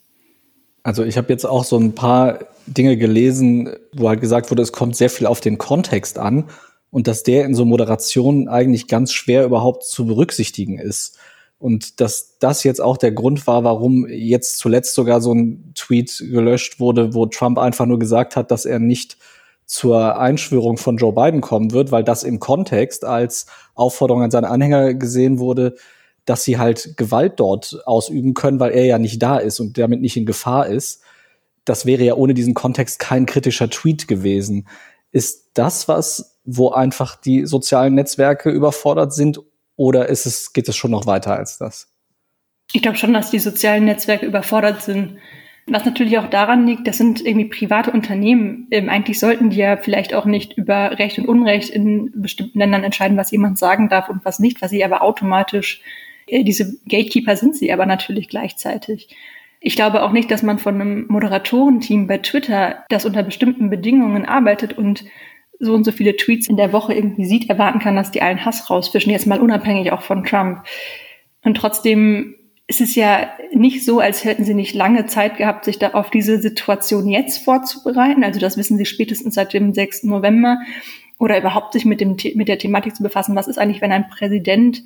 Also 0.83 1.03
ich 1.03 1.17
habe 1.17 1.29
jetzt 1.29 1.45
auch 1.45 1.63
so 1.63 1.77
ein 1.77 1.95
paar 1.95 2.39
Dinge 2.67 2.95
gelesen, 2.95 3.69
wo 3.93 4.07
halt 4.07 4.21
gesagt 4.21 4.51
wurde, 4.51 4.61
es 4.61 4.71
kommt 4.71 4.95
sehr 4.95 5.09
viel 5.09 5.25
auf 5.25 5.41
den 5.41 5.57
Kontext 5.57 6.19
an 6.19 6.45
und 6.91 7.07
dass 7.07 7.23
der 7.23 7.45
in 7.45 7.53
so 7.53 7.65
Moderationen 7.65 8.47
eigentlich 8.47 8.87
ganz 8.87 9.13
schwer 9.13 9.45
überhaupt 9.45 9.83
zu 9.83 10.05
berücksichtigen 10.05 10.79
ist. 10.79 11.17
Und 11.59 11.99
dass 11.99 12.37
das 12.39 12.63
jetzt 12.63 12.79
auch 12.79 12.97
der 12.97 13.11
Grund 13.11 13.45
war, 13.45 13.65
warum 13.65 14.07
jetzt 14.07 14.57
zuletzt 14.57 14.95
sogar 14.95 15.19
so 15.19 15.33
ein 15.33 15.73
Tweet 15.75 16.17
gelöscht 16.17 16.79
wurde, 16.79 17.13
wo 17.13 17.25
Trump 17.25 17.57
einfach 17.57 17.85
nur 17.85 17.99
gesagt 17.99 18.37
hat, 18.37 18.49
dass 18.49 18.65
er 18.65 18.79
nicht 18.79 19.17
zur 19.65 20.17
Einschwörung 20.17 20.77
von 20.77 20.97
Joe 20.97 21.13
Biden 21.13 21.41
kommen 21.41 21.71
wird, 21.73 21.91
weil 21.91 22.03
das 22.03 22.23
im 22.23 22.39
Kontext 22.39 23.05
als 23.05 23.45
Aufforderung 23.75 24.23
an 24.23 24.31
seine 24.31 24.49
Anhänger 24.49 24.95
gesehen 24.95 25.37
wurde, 25.37 25.75
dass 26.25 26.43
sie 26.43 26.57
halt 26.57 26.95
Gewalt 26.95 27.39
dort 27.39 27.81
ausüben 27.85 28.33
können, 28.33 28.59
weil 28.59 28.71
er 28.71 28.85
ja 28.85 28.97
nicht 28.97 29.21
da 29.21 29.37
ist 29.37 29.59
und 29.59 29.77
damit 29.77 30.01
nicht 30.01 30.17
in 30.17 30.25
Gefahr 30.25 30.67
ist. 30.67 31.01
Das 31.65 31.85
wäre 31.85 32.03
ja 32.03 32.15
ohne 32.15 32.33
diesen 32.33 32.53
Kontext 32.53 32.99
kein 32.99 33.25
kritischer 33.25 33.69
Tweet 33.69 34.07
gewesen. 34.07 34.67
Ist 35.11 35.51
das 35.53 35.87
was, 35.87 36.38
wo 36.51 36.69
einfach 36.69 37.15
die 37.15 37.45
sozialen 37.45 37.95
Netzwerke 37.95 38.49
überfordert 38.49 39.13
sind 39.13 39.39
oder 39.75 40.09
ist 40.09 40.25
es, 40.25 40.51
geht 40.51 40.67
es 40.67 40.75
schon 40.75 40.91
noch 40.91 41.05
weiter 41.05 41.35
als 41.35 41.57
das? 41.57 41.87
Ich 42.73 42.81
glaube 42.81 42.97
schon, 42.97 43.13
dass 43.13 43.31
die 43.31 43.39
sozialen 43.39 43.85
Netzwerke 43.85 44.25
überfordert 44.25 44.81
sind. 44.81 45.17
Was 45.67 45.85
natürlich 45.85 46.17
auch 46.17 46.29
daran 46.29 46.65
liegt, 46.65 46.87
das 46.87 46.97
sind 46.97 47.23
irgendwie 47.23 47.47
private 47.47 47.91
Unternehmen. 47.91 48.67
Ähm, 48.71 48.89
eigentlich 48.89 49.19
sollten 49.19 49.51
die 49.51 49.57
ja 49.57 49.77
vielleicht 49.77 50.15
auch 50.15 50.25
nicht 50.25 50.53
über 50.53 50.97
Recht 50.97 51.19
und 51.19 51.27
Unrecht 51.27 51.69
in 51.69 52.11
bestimmten 52.15 52.57
Ländern 52.57 52.83
entscheiden, 52.83 53.17
was 53.17 53.31
jemand 53.31 53.59
sagen 53.59 53.87
darf 53.87 54.09
und 54.09 54.25
was 54.25 54.39
nicht, 54.39 54.61
was 54.61 54.71
sie 54.71 54.83
aber 54.83 55.03
automatisch, 55.03 55.81
äh, 56.25 56.43
diese 56.43 56.77
Gatekeeper 56.87 57.35
sind 57.35 57.55
sie 57.55 57.71
aber 57.71 57.85
natürlich 57.85 58.29
gleichzeitig. 58.29 59.15
Ich 59.61 59.75
glaube 59.75 60.03
auch 60.03 60.11
nicht, 60.11 60.31
dass 60.31 60.41
man 60.41 60.57
von 60.57 60.75
einem 60.75 61.05
Moderatorenteam 61.09 62.07
bei 62.07 62.17
Twitter, 62.19 62.85
das 62.89 63.05
unter 63.05 63.23
bestimmten 63.23 63.69
Bedingungen 63.69 64.25
arbeitet 64.25 64.77
und 64.77 65.03
so 65.59 65.73
und 65.73 65.83
so 65.83 65.91
viele 65.91 66.15
Tweets 66.15 66.47
in 66.47 66.57
der 66.57 66.71
Woche 66.71 66.93
irgendwie 66.93 67.25
sieht, 67.25 67.49
erwarten 67.49 67.79
kann, 67.79 67.95
dass 67.95 68.11
die 68.11 68.21
allen 68.21 68.45
Hass 68.45 68.69
rausfischen, 68.69 69.11
jetzt 69.11 69.27
mal 69.27 69.41
unabhängig 69.41 69.91
auch 69.91 70.01
von 70.01 70.23
Trump. 70.23 70.63
Und 71.43 71.57
trotzdem 71.57 72.35
ist 72.67 72.81
es 72.81 72.95
ja 72.95 73.29
nicht 73.51 73.83
so, 73.83 73.99
als 73.99 74.23
hätten 74.23 74.45
sie 74.45 74.53
nicht 74.53 74.75
lange 74.75 75.07
Zeit 75.07 75.37
gehabt, 75.37 75.65
sich 75.65 75.79
da 75.79 75.89
auf 75.91 76.11
diese 76.11 76.39
Situation 76.39 77.09
jetzt 77.09 77.43
vorzubereiten. 77.43 78.23
Also 78.23 78.39
das 78.39 78.57
wissen 78.57 78.77
sie 78.77 78.85
spätestens 78.85 79.33
seit 79.33 79.53
dem 79.53 79.73
6. 79.73 80.03
November 80.03 80.59
oder 81.17 81.37
überhaupt 81.37 81.73
sich 81.73 81.83
mit, 81.83 81.99
dem, 81.99 82.15
mit 82.35 82.47
der 82.47 82.59
Thematik 82.59 82.95
zu 82.95 83.03
befassen. 83.03 83.35
Was 83.35 83.47
ist 83.47 83.57
eigentlich, 83.57 83.81
wenn 83.81 83.91
ein 83.91 84.07
Präsident 84.07 84.83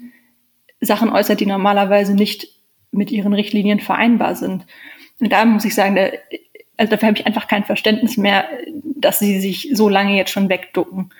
Sachen 0.79 1.09
äußert, 1.09 1.39
die 1.39 1.45
normalerweise 1.45 2.15
nicht 2.15 2.47
mit 2.91 3.11
ihren 3.11 3.33
Richtlinien 3.33 3.79
vereinbar 3.79 4.35
sind? 4.35 4.65
Und 5.19 5.31
da 5.31 5.45
muss 5.45 5.65
ich 5.65 5.75
sagen, 5.75 5.95
da 5.95 6.07
also 6.83 6.91
dafür 6.91 7.07
habe 7.07 7.17
ich 7.17 7.25
einfach 7.25 7.47
kein 7.47 7.63
Verständnis 7.63 8.17
mehr, 8.17 8.45
dass 8.97 9.19
sie 9.19 9.39
sich 9.39 9.69
so 9.71 9.87
lange 9.87 10.17
jetzt 10.17 10.31
schon 10.31 10.49
wegducken 10.49 11.13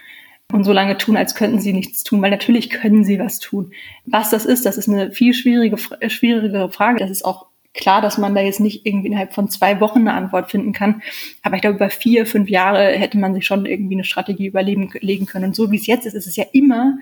und 0.51 0.65
so 0.65 0.73
lange 0.73 0.97
tun, 0.97 1.15
als 1.15 1.35
könnten 1.35 1.61
sie 1.61 1.71
nichts 1.71 2.03
tun, 2.03 2.21
weil 2.21 2.31
natürlich 2.31 2.69
können 2.69 3.05
sie 3.05 3.17
was 3.17 3.39
tun. 3.39 3.71
Was 4.05 4.29
das 4.29 4.45
ist, 4.45 4.65
das 4.65 4.77
ist 4.77 4.89
eine 4.89 5.13
viel 5.13 5.33
schwierige, 5.33 5.77
schwierigere 6.09 6.69
Frage. 6.69 6.99
Das 6.99 7.09
ist 7.09 7.23
auch 7.23 7.45
klar, 7.73 8.01
dass 8.01 8.17
man 8.17 8.35
da 8.35 8.41
jetzt 8.41 8.59
nicht 8.59 8.85
irgendwie 8.85 9.07
innerhalb 9.07 9.33
von 9.33 9.47
zwei 9.47 9.79
Wochen 9.79 9.99
eine 9.99 10.13
Antwort 10.13 10.51
finden 10.51 10.73
kann. 10.73 11.01
Aber 11.43 11.55
ich 11.55 11.61
glaube, 11.61 11.77
über 11.77 11.89
vier, 11.89 12.25
fünf 12.25 12.49
Jahre 12.49 12.87
hätte 12.87 13.17
man 13.17 13.33
sich 13.33 13.45
schon 13.45 13.65
irgendwie 13.65 13.95
eine 13.95 14.03
Strategie 14.03 14.47
überlegen 14.47 14.89
können. 15.25 15.45
Und 15.45 15.55
so 15.55 15.71
wie 15.71 15.77
es 15.77 15.87
jetzt 15.87 16.05
ist, 16.05 16.13
ist 16.13 16.27
es 16.27 16.35
ja 16.35 16.45
immer, 16.51 16.97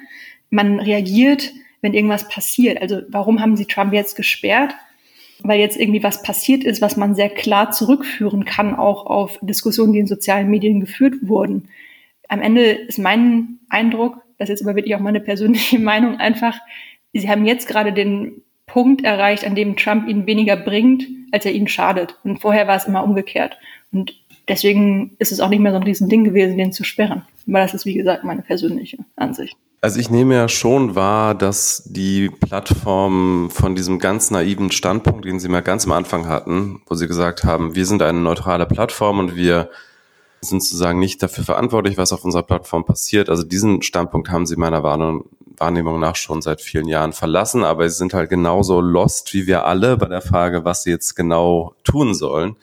man 0.51 0.79
reagiert, 0.79 1.51
wenn 1.81 1.95
irgendwas 1.95 2.29
passiert. 2.29 2.79
Also 2.79 3.01
warum 3.09 3.41
haben 3.41 3.57
sie 3.57 3.65
Trump 3.65 3.91
jetzt 3.91 4.15
gesperrt? 4.15 4.75
Weil 5.43 5.59
jetzt 5.59 5.77
irgendwie 5.77 6.03
was 6.03 6.23
passiert 6.23 6.63
ist, 6.63 6.81
was 6.81 6.97
man 6.97 7.15
sehr 7.15 7.29
klar 7.29 7.71
zurückführen 7.71 8.45
kann, 8.45 8.75
auch 8.75 9.05
auf 9.05 9.39
Diskussionen, 9.41 9.93
die 9.93 9.99
in 9.99 10.07
sozialen 10.07 10.49
Medien 10.49 10.79
geführt 10.79 11.15
wurden. 11.21 11.69
Am 12.27 12.41
Ende 12.41 12.63
ist 12.63 12.99
mein 12.99 13.59
Eindruck, 13.69 14.21
das 14.37 14.49
ist 14.49 14.61
aber 14.61 14.75
wirklich 14.75 14.95
auch 14.95 14.99
meine 14.99 15.19
persönliche 15.19 15.79
Meinung, 15.79 16.17
einfach, 16.17 16.59
sie 17.13 17.29
haben 17.29 17.45
jetzt 17.45 17.67
gerade 17.67 17.93
den 17.93 18.41
Punkt 18.65 19.03
erreicht, 19.03 19.45
an 19.45 19.55
dem 19.55 19.75
Trump 19.75 20.07
ihnen 20.07 20.27
weniger 20.27 20.55
bringt, 20.55 21.03
als 21.31 21.45
er 21.45 21.51
ihnen 21.51 21.67
schadet. 21.67 22.15
Und 22.23 22.39
vorher 22.39 22.67
war 22.67 22.77
es 22.77 22.85
immer 22.85 23.03
umgekehrt. 23.03 23.57
Und 23.91 24.13
deswegen 24.47 25.15
ist 25.19 25.33
es 25.33 25.41
auch 25.41 25.49
nicht 25.49 25.59
mehr 25.59 25.73
so 25.73 25.77
ein 25.77 25.83
Riesending 25.83 26.23
gewesen, 26.23 26.57
den 26.57 26.71
zu 26.71 26.85
sperren. 26.85 27.23
Aber 27.47 27.59
das 27.59 27.73
ist, 27.73 27.85
wie 27.85 27.93
gesagt, 27.93 28.23
meine 28.23 28.41
persönliche 28.41 28.99
Ansicht. 29.17 29.57
Also 29.83 29.99
ich 29.99 30.11
nehme 30.11 30.35
ja 30.35 30.47
schon 30.47 30.93
wahr, 30.93 31.33
dass 31.33 31.81
die 31.87 32.29
Plattform 32.29 33.49
von 33.49 33.73
diesem 33.73 33.97
ganz 33.97 34.29
naiven 34.29 34.71
Standpunkt, 34.71 35.25
den 35.25 35.39
Sie 35.39 35.49
mal 35.49 35.63
ganz 35.63 35.85
am 35.85 35.91
Anfang 35.91 36.27
hatten, 36.27 36.83
wo 36.85 36.93
Sie 36.93 37.07
gesagt 37.07 37.43
haben, 37.43 37.73
wir 37.73 37.87
sind 37.87 38.03
eine 38.03 38.19
neutrale 38.19 38.67
Plattform 38.67 39.17
und 39.17 39.35
wir 39.35 39.71
sind 40.39 40.61
sozusagen 40.61 40.99
nicht 40.99 41.23
dafür 41.23 41.43
verantwortlich, 41.43 41.97
was 41.97 42.13
auf 42.13 42.23
unserer 42.23 42.43
Plattform 42.43 42.85
passiert. 42.85 43.27
Also 43.27 43.41
diesen 43.41 43.81
Standpunkt 43.81 44.29
haben 44.29 44.45
Sie 44.45 44.55
meiner 44.55 44.83
Wahrnehmung 44.83 45.99
nach 45.99 46.15
schon 46.15 46.43
seit 46.43 46.61
vielen 46.61 46.87
Jahren 46.87 47.11
verlassen, 47.11 47.63
aber 47.63 47.89
Sie 47.89 47.95
sind 47.95 48.13
halt 48.13 48.29
genauso 48.29 48.81
lost 48.81 49.33
wie 49.33 49.47
wir 49.47 49.65
alle 49.65 49.97
bei 49.97 50.05
der 50.05 50.21
Frage, 50.21 50.63
was 50.63 50.83
Sie 50.83 50.91
jetzt 50.91 51.15
genau 51.15 51.73
tun 51.83 52.13
sollen. 52.13 52.55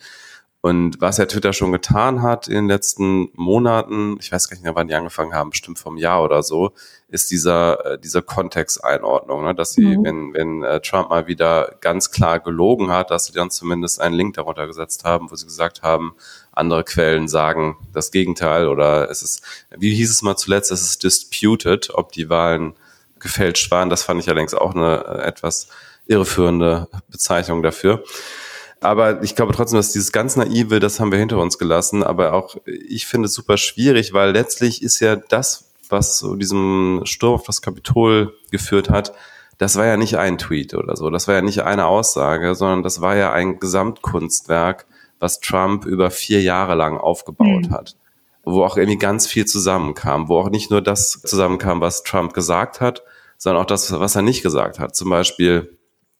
Und 0.61 0.99
was 0.99 1.17
ja 1.17 1.25
Twitter 1.25 1.53
schon 1.53 1.71
getan 1.71 2.21
hat 2.21 2.49
in 2.49 2.55
den 2.55 2.67
letzten 2.67 3.29
Monaten, 3.33 4.17
ich 4.19 4.29
weiß 4.29 4.49
gar 4.49 4.55
nicht 4.55 4.63
mehr, 4.63 4.75
wann 4.75 4.89
die 4.89 4.93
angefangen 4.93 5.33
haben, 5.33 5.51
bestimmt 5.51 5.79
vom 5.79 5.95
Jahr 5.95 6.21
oder 6.21 6.43
so, 6.43 6.73
ist 7.07 7.31
dieser, 7.31 7.85
äh, 7.85 7.99
dieser 7.99 8.21
Kontexteinordnung, 8.21 9.45
ne? 9.45 9.55
dass 9.55 9.71
sie, 9.71 9.97
mhm. 9.97 10.03
wenn, 10.03 10.33
wenn 10.33 10.63
äh, 10.63 10.81
Trump 10.81 11.11
mal 11.11 11.27
wieder 11.27 11.77
ganz 11.79 12.11
klar 12.11 12.41
gelogen 12.41 12.91
hat, 12.91 13.09
dass 13.09 13.25
sie 13.25 13.33
dann 13.33 13.51
zumindest 13.51 14.01
einen 14.01 14.15
Link 14.15 14.33
darunter 14.33 14.67
gesetzt 14.67 15.05
haben, 15.05 15.31
wo 15.31 15.35
sie 15.35 15.45
gesagt 15.45 15.81
haben, 15.81 16.13
andere 16.51 16.83
Quellen 16.83 17.29
sagen 17.29 17.77
das 17.93 18.11
Gegenteil 18.11 18.67
oder 18.67 19.09
es 19.09 19.21
ist, 19.21 19.41
wie 19.77 19.95
hieß 19.95 20.11
es 20.11 20.21
mal 20.23 20.35
zuletzt, 20.35 20.71
es 20.71 20.81
ist 20.81 21.03
disputed, 21.03 21.89
ob 21.93 22.11
die 22.11 22.29
Wahlen 22.29 22.73
gefälscht 23.19 23.71
waren. 23.71 23.89
Das 23.89 24.03
fand 24.03 24.21
ich 24.21 24.27
allerdings 24.27 24.53
auch 24.53 24.75
eine 24.75 25.05
äh, 25.05 25.27
etwas 25.27 25.69
irreführende 26.05 26.89
Bezeichnung 27.09 27.63
dafür. 27.63 28.03
Aber 28.81 29.23
ich 29.23 29.35
glaube 29.35 29.53
trotzdem, 29.53 29.77
dass 29.77 29.91
dieses 29.91 30.11
ganz 30.11 30.35
Naive, 30.35 30.79
das 30.79 30.99
haben 30.99 31.11
wir 31.11 31.19
hinter 31.19 31.39
uns 31.39 31.57
gelassen. 31.57 32.03
Aber 32.03 32.33
auch 32.33 32.55
ich 32.65 33.05
finde 33.07 33.27
es 33.27 33.33
super 33.33 33.57
schwierig, 33.57 34.13
weil 34.13 34.31
letztlich 34.31 34.81
ist 34.81 34.99
ja 34.99 35.15
das, 35.15 35.71
was 35.89 36.17
so 36.17 36.35
diesem 36.35 37.01
Sturm 37.03 37.33
auf 37.33 37.43
das 37.43 37.61
Kapitol 37.61 38.33
geführt 38.51 38.89
hat, 38.89 39.13
das 39.57 39.75
war 39.75 39.85
ja 39.85 39.97
nicht 39.97 40.17
ein 40.17 40.37
Tweet 40.37 40.73
oder 40.73 40.95
so, 40.95 41.09
das 41.09 41.27
war 41.27 41.35
ja 41.35 41.41
nicht 41.41 41.63
eine 41.63 41.85
Aussage, 41.85 42.55
sondern 42.55 42.81
das 42.81 43.01
war 43.01 43.17
ja 43.17 43.33
ein 43.33 43.59
Gesamtkunstwerk, 43.59 44.85
was 45.19 45.41
Trump 45.41 45.85
über 45.85 46.11
vier 46.11 46.41
Jahre 46.41 46.75
lang 46.75 46.97
aufgebaut 46.97 47.67
mhm. 47.67 47.71
hat 47.71 47.95
wo 48.51 48.63
auch 48.63 48.77
irgendwie 48.77 48.97
ganz 48.97 49.27
viel 49.27 49.45
zusammenkam, 49.45 50.27
wo 50.27 50.39
auch 50.39 50.49
nicht 50.49 50.71
nur 50.71 50.81
das 50.81 51.21
zusammenkam, 51.21 51.81
was 51.81 52.03
Trump 52.03 52.33
gesagt 52.33 52.81
hat, 52.81 53.03
sondern 53.37 53.61
auch 53.63 53.67
das, 53.67 53.91
was 53.91 54.15
er 54.15 54.21
nicht 54.21 54.41
gesagt 54.41 54.79
hat. 54.79 54.95
Zum 54.95 55.09
Beispiel, 55.09 55.77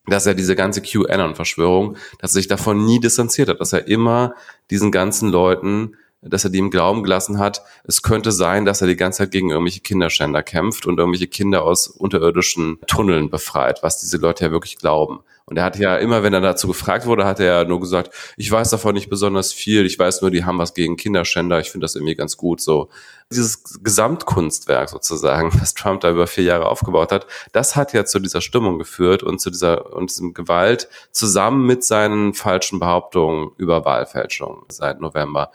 dass 0.10 0.26
er 0.26 0.34
diese 0.34 0.56
ganze 0.56 0.82
QAnon-Verschwörung, 0.82 1.98
dass 2.20 2.32
er 2.32 2.36
sich 2.36 2.48
davon 2.48 2.86
nie 2.86 3.00
distanziert 3.00 3.50
hat, 3.50 3.60
dass 3.60 3.74
er 3.74 3.88
immer 3.88 4.36
diesen 4.70 4.92
ganzen 4.92 5.30
Leuten 5.30 5.96
dass 6.22 6.44
er 6.44 6.50
die 6.50 6.60
im 6.60 6.70
Glauben 6.70 7.04
gelassen 7.04 7.40
hat, 7.40 7.62
es 7.86 8.02
könnte 8.02 8.32
sein, 8.32 8.66
dass 8.66 8.82
er 8.82 8.88
die 8.88 8.96
ganze 8.96 9.20
Zeit 9.20 9.32
gegen 9.32 9.52
irgendwelche 9.52 9.80
Kinderschänder 9.80 10.44
kämpft 10.44 10.86
und 10.86 11.00
irgendwelche 11.00 11.28
Kinder 11.28 11.64
aus 11.64 11.88
unterirdischen 11.88 12.80
Tunneln 12.88 13.30
befreit, 13.30 13.84
was 13.84 14.00
diese 14.00 14.18
Leute 14.18 14.46
ja 14.46 14.52
wirklich 14.52 14.78
glauben. 14.78 15.22
Und 15.50 15.58
er 15.58 15.64
hat 15.64 15.80
ja 15.80 15.98
immer, 15.98 16.22
wenn 16.22 16.34
er 16.34 16.42
dazu 16.42 16.68
gefragt 16.68 17.08
wurde, 17.08 17.26
hat 17.26 17.40
er 17.40 17.46
ja 17.46 17.64
nur 17.64 17.80
gesagt, 17.80 18.14
ich 18.38 18.52
weiß 18.52 18.70
davon 18.70 18.94
nicht 18.94 19.10
besonders 19.10 19.52
viel, 19.52 19.84
ich 19.88 19.98
weiß 19.98 20.22
nur, 20.22 20.30
die 20.30 20.46
haben 20.46 20.60
was 20.60 20.76
gegen 20.76 20.96
Kinderschänder, 20.96 21.60
ich 21.60 21.72
finde 21.72 21.86
das 21.86 21.96
irgendwie 21.96 22.14
ganz 22.14 22.38
gut 22.38 22.62
so. 22.62 22.90
Dieses 23.32 23.82
Gesamtkunstwerk 23.82 24.90
sozusagen, 24.90 25.52
das 25.60 25.74
Trump 25.74 26.02
da 26.02 26.12
über 26.12 26.28
vier 26.28 26.44
Jahre 26.44 26.68
aufgebaut 26.68 27.12
hat, 27.12 27.26
das 27.52 27.76
hat 27.76 27.94
ja 27.94 28.06
zu 28.06 28.20
dieser 28.20 28.42
Stimmung 28.42 28.78
geführt 28.78 29.24
und 29.24 29.42
zu 29.42 29.50
dieser, 29.50 29.92
und 29.96 30.12
diesem 30.12 30.36
Gewalt 30.36 30.88
zusammen 31.12 31.66
mit 31.66 31.84
seinen 31.84 32.36
falschen 32.36 32.80
Behauptungen 32.80 33.50
über 33.58 33.86
Wahlfälschung 33.86 34.66
seit 34.70 35.02
November. 35.02 35.52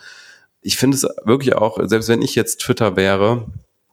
Ich 0.64 0.76
finde 0.76 0.96
es 0.96 1.06
wirklich 1.24 1.54
auch, 1.54 1.78
selbst 1.84 2.08
wenn 2.08 2.22
ich 2.22 2.34
jetzt 2.34 2.60
Twitter 2.60 2.96
wäre, 2.96 3.46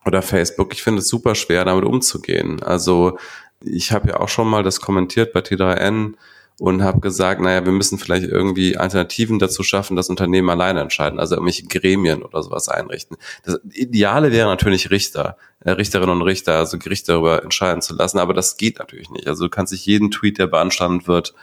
oder 0.04 0.22
Facebook, 0.22 0.72
ich 0.72 0.82
finde 0.82 1.00
es 1.00 1.08
super 1.08 1.34
schwer, 1.34 1.64
damit 1.64 1.84
umzugehen. 1.84 2.62
Also 2.62 3.18
ich 3.60 3.92
habe 3.92 4.08
ja 4.08 4.20
auch 4.20 4.28
schon 4.28 4.48
mal 4.48 4.62
das 4.62 4.80
kommentiert 4.80 5.32
bei 5.32 5.40
T3N 5.40 6.14
und 6.58 6.82
habe 6.82 7.00
gesagt, 7.00 7.40
naja, 7.40 7.64
wir 7.64 7.72
müssen 7.72 7.98
vielleicht 7.98 8.24
irgendwie 8.24 8.76
Alternativen 8.76 9.38
dazu 9.38 9.62
schaffen, 9.62 9.96
dass 9.96 10.10
Unternehmen 10.10 10.50
alleine 10.50 10.80
entscheiden, 10.80 11.18
also 11.18 11.34
irgendwelche 11.34 11.66
Gremien 11.66 12.22
oder 12.22 12.42
sowas 12.42 12.68
einrichten. 12.68 13.16
Das 13.44 13.60
Ideale 13.72 14.32
wäre 14.32 14.48
natürlich 14.48 14.90
Richter, 14.90 15.36
äh, 15.60 15.70
Richterinnen 15.70 16.14
und 16.14 16.22
Richter, 16.22 16.58
also 16.58 16.78
Gerichte 16.78 17.12
darüber 17.12 17.42
entscheiden 17.42 17.82
zu 17.82 17.94
lassen, 17.94 18.18
aber 18.18 18.34
das 18.34 18.56
geht 18.56 18.78
natürlich 18.78 19.10
nicht. 19.10 19.26
Also 19.26 19.44
du 19.44 19.50
kannst 19.50 19.70
sich 19.70 19.86
jeden 19.86 20.10
Tweet, 20.10 20.38
der 20.38 20.46
beanstandet 20.46 21.08
wird, 21.08 21.34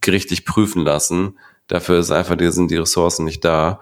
gerichtlich 0.00 0.44
prüfen 0.44 0.82
lassen. 0.82 1.38
Dafür 1.68 1.98
ist 1.98 2.10
einfach, 2.10 2.36
sind 2.38 2.70
die 2.70 2.76
Ressourcen 2.76 3.24
nicht 3.24 3.44
da. 3.44 3.80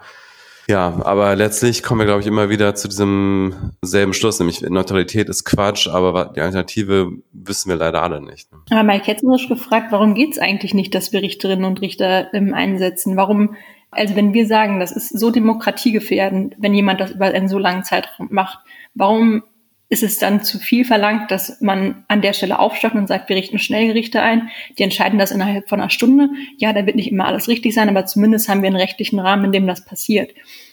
Ja, 0.67 1.01
aber 1.03 1.35
letztlich 1.35 1.83
kommen 1.83 1.99
wir, 1.99 2.05
glaube 2.05 2.21
ich, 2.21 2.27
immer 2.27 2.49
wieder 2.49 2.75
zu 2.75 2.87
diesem 2.87 3.71
selben 3.81 4.13
Schluss, 4.13 4.39
nämlich 4.39 4.61
Neutralität 4.61 5.27
ist 5.29 5.43
Quatsch, 5.43 5.87
aber 5.87 6.31
die 6.35 6.41
Alternative 6.41 7.11
wissen 7.33 7.69
wir 7.69 7.75
leider 7.77 8.03
alle 8.03 8.21
nicht. 8.21 8.51
Ne? 8.51 8.59
Aber 8.69 8.83
mal 8.83 9.01
ketzerisch 9.01 9.47
gefragt, 9.47 9.87
warum 9.91 10.15
geht 10.15 10.31
es 10.31 10.39
eigentlich 10.39 10.73
nicht, 10.73 10.93
dass 10.93 11.11
wir 11.11 11.21
Richterinnen 11.21 11.65
und 11.65 11.81
Richter 11.81 12.33
ähm, 12.33 12.53
einsetzen? 12.53 13.17
Warum, 13.17 13.55
also 13.89 14.15
wenn 14.15 14.33
wir 14.33 14.45
sagen, 14.45 14.79
das 14.79 14.91
ist 14.91 15.09
so 15.17 15.31
demokratiegefährdend, 15.31 16.55
wenn 16.59 16.73
jemand 16.73 17.01
das 17.01 17.11
über 17.11 17.25
einen 17.25 17.49
so 17.49 17.57
langen 17.57 17.83
Zeitraum 17.83 18.27
macht, 18.31 18.59
warum 18.93 19.43
ist 19.91 20.03
es 20.03 20.17
dann 20.17 20.41
zu 20.41 20.57
viel 20.57 20.85
verlangt, 20.85 21.31
dass 21.31 21.59
man 21.59 22.05
an 22.07 22.21
der 22.21 22.31
Stelle 22.31 22.59
aufstockt 22.59 22.95
und 22.95 23.07
sagt, 23.07 23.27
wir 23.27 23.35
richten 23.35 23.59
Schnellgerichte 23.59 24.21
ein, 24.21 24.49
die 24.79 24.83
entscheiden 24.83 25.19
das 25.19 25.31
innerhalb 25.31 25.67
von 25.67 25.81
einer 25.81 25.89
Stunde. 25.89 26.29
Ja, 26.57 26.71
da 26.71 26.85
wird 26.85 26.95
nicht 26.95 27.11
immer 27.11 27.25
alles 27.25 27.49
richtig 27.49 27.73
sein, 27.73 27.89
aber 27.89 28.05
zumindest 28.05 28.47
haben 28.47 28.61
wir 28.61 28.67
einen 28.67 28.77
rechtlichen 28.77 29.19
Rahmen, 29.19 29.45
in 29.45 29.51
dem 29.51 29.67
das 29.67 29.83
passiert. 29.83 30.31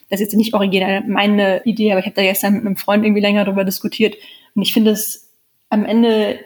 Das 0.09 0.21
ist 0.21 0.27
jetzt 0.27 0.39
nicht 0.39 0.55
original 0.55 1.03
meine 1.05 1.63
Idee, 1.65 1.91
aber 1.91 1.99
ich 1.99 2.07
habe 2.07 2.15
da 2.15 2.23
gestern 2.23 2.55
mit 2.55 2.65
einem 2.65 2.77
Freund 2.77 3.05
irgendwie 3.05 3.21
länger 3.21 3.45
darüber 3.45 3.65
diskutiert 3.65 4.15
und 4.55 4.63
ich 4.63 4.73
finde 4.73 4.93
es 4.93 5.33
am 5.69 5.85
Ende, 5.85 6.39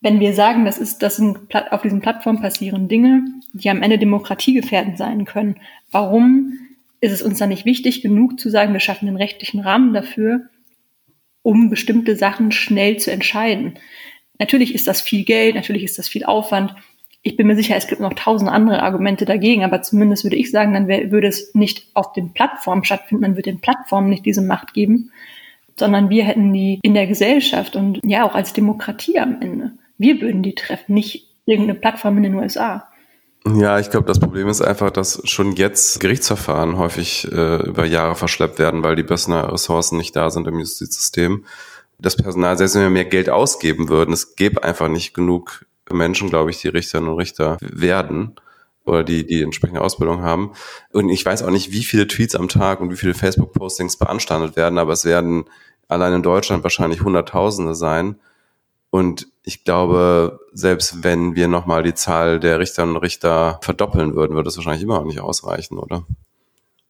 wenn 0.00 0.18
wir 0.18 0.32
sagen, 0.32 0.64
das 0.64 0.78
ist, 0.78 1.02
das 1.02 1.16
sind 1.16 1.54
auf 1.70 1.82
diesen 1.82 2.00
Plattformen 2.00 2.40
passieren 2.40 2.88
Dinge, 2.88 3.22
die 3.52 3.68
am 3.68 3.82
Ende 3.82 3.98
demokratiegefährdend 3.98 4.96
sein 4.96 5.26
können. 5.26 5.56
Warum 5.90 6.54
ist 7.02 7.12
es 7.12 7.20
uns 7.20 7.38
dann 7.38 7.50
nicht 7.50 7.66
wichtig 7.66 8.00
genug 8.00 8.40
zu 8.40 8.48
sagen, 8.48 8.72
wir 8.72 8.80
schaffen 8.80 9.04
den 9.04 9.16
rechtlichen 9.16 9.60
Rahmen 9.60 9.92
dafür, 9.92 10.48
um 11.44 11.68
bestimmte 11.68 12.16
Sachen 12.16 12.50
schnell 12.50 12.96
zu 12.96 13.12
entscheiden. 13.12 13.74
Natürlich 14.40 14.74
ist 14.74 14.88
das 14.88 15.00
viel 15.00 15.24
Geld, 15.24 15.54
natürlich 15.54 15.84
ist 15.84 15.98
das 15.98 16.08
viel 16.08 16.24
Aufwand. 16.24 16.74
Ich 17.22 17.36
bin 17.36 17.46
mir 17.46 17.54
sicher, 17.54 17.76
es 17.76 17.86
gibt 17.86 18.00
noch 18.00 18.14
tausend 18.14 18.50
andere 18.50 18.82
Argumente 18.82 19.26
dagegen, 19.26 19.62
aber 19.62 19.82
zumindest 19.82 20.24
würde 20.24 20.36
ich 20.36 20.50
sagen, 20.50 20.72
dann 20.72 20.88
würde 20.88 21.28
es 21.28 21.54
nicht 21.54 21.86
auf 21.94 22.12
den 22.14 22.32
Plattformen 22.32 22.84
stattfinden, 22.84 23.22
man 23.22 23.36
würde 23.36 23.50
den 23.50 23.60
Plattformen 23.60 24.08
nicht 24.08 24.26
diese 24.26 24.42
Macht 24.42 24.74
geben, 24.74 25.12
sondern 25.76 26.08
wir 26.08 26.24
hätten 26.24 26.52
die 26.52 26.80
in 26.82 26.94
der 26.94 27.06
Gesellschaft 27.06 27.76
und 27.76 28.00
ja 28.02 28.24
auch 28.24 28.34
als 28.34 28.54
Demokratie 28.54 29.18
am 29.20 29.40
Ende. 29.40 29.72
Wir 29.98 30.20
würden 30.22 30.42
die 30.42 30.54
treffen, 30.54 30.94
nicht 30.94 31.28
irgendeine 31.44 31.78
Plattform 31.78 32.16
in 32.16 32.22
den 32.24 32.34
USA. 32.34 32.88
Ja, 33.46 33.78
ich 33.78 33.90
glaube, 33.90 34.06
das 34.06 34.20
Problem 34.20 34.48
ist 34.48 34.62
einfach, 34.62 34.90
dass 34.90 35.20
schon 35.28 35.52
jetzt 35.52 36.00
Gerichtsverfahren 36.00 36.78
häufig 36.78 37.30
äh, 37.30 37.56
über 37.66 37.84
Jahre 37.84 38.14
verschleppt 38.14 38.58
werden, 38.58 38.82
weil 38.82 38.96
die 38.96 39.02
besseren 39.02 39.34
Ressourcen 39.50 39.98
nicht 39.98 40.16
da 40.16 40.30
sind 40.30 40.46
im 40.48 40.58
Justizsystem. 40.58 41.44
Das 41.98 42.16
Personal, 42.16 42.56
selbst 42.56 42.74
wenn 42.74 42.82
wir 42.82 42.90
mehr 42.90 43.04
Geld 43.04 43.28
ausgeben 43.28 43.90
würden, 43.90 44.14
es 44.14 44.34
gäbe 44.36 44.64
einfach 44.64 44.88
nicht 44.88 45.12
genug 45.12 45.66
Menschen, 45.90 46.30
glaube 46.30 46.50
ich, 46.50 46.60
die 46.62 46.68
Richterinnen 46.68 47.10
und 47.10 47.18
Richter 47.18 47.58
werden 47.60 48.34
oder 48.86 49.04
die 49.04 49.26
die 49.26 49.42
entsprechende 49.42 49.82
Ausbildung 49.82 50.22
haben. 50.22 50.52
Und 50.92 51.10
ich 51.10 51.24
weiß 51.24 51.42
auch 51.42 51.50
nicht, 51.50 51.70
wie 51.70 51.84
viele 51.84 52.06
Tweets 52.06 52.34
am 52.34 52.48
Tag 52.48 52.80
und 52.80 52.90
wie 52.90 52.96
viele 52.96 53.14
Facebook-Postings 53.14 53.98
beanstandet 53.98 54.56
werden, 54.56 54.78
aber 54.78 54.92
es 54.94 55.04
werden 55.04 55.44
allein 55.88 56.14
in 56.14 56.22
Deutschland 56.22 56.62
wahrscheinlich 56.62 57.02
Hunderttausende 57.02 57.74
sein. 57.74 58.16
Und 58.94 59.26
ich 59.42 59.64
glaube, 59.64 60.38
selbst 60.52 61.02
wenn 61.02 61.34
wir 61.34 61.48
nochmal 61.48 61.82
die 61.82 61.94
Zahl 61.94 62.38
der 62.38 62.60
Richterinnen 62.60 62.94
und 62.94 63.02
Richter 63.02 63.58
verdoppeln 63.60 64.14
würden, 64.14 64.36
würde 64.36 64.48
es 64.48 64.56
wahrscheinlich 64.56 64.84
immer 64.84 65.00
noch 65.00 65.04
nicht 65.04 65.18
ausreichen, 65.18 65.78
oder? 65.78 66.06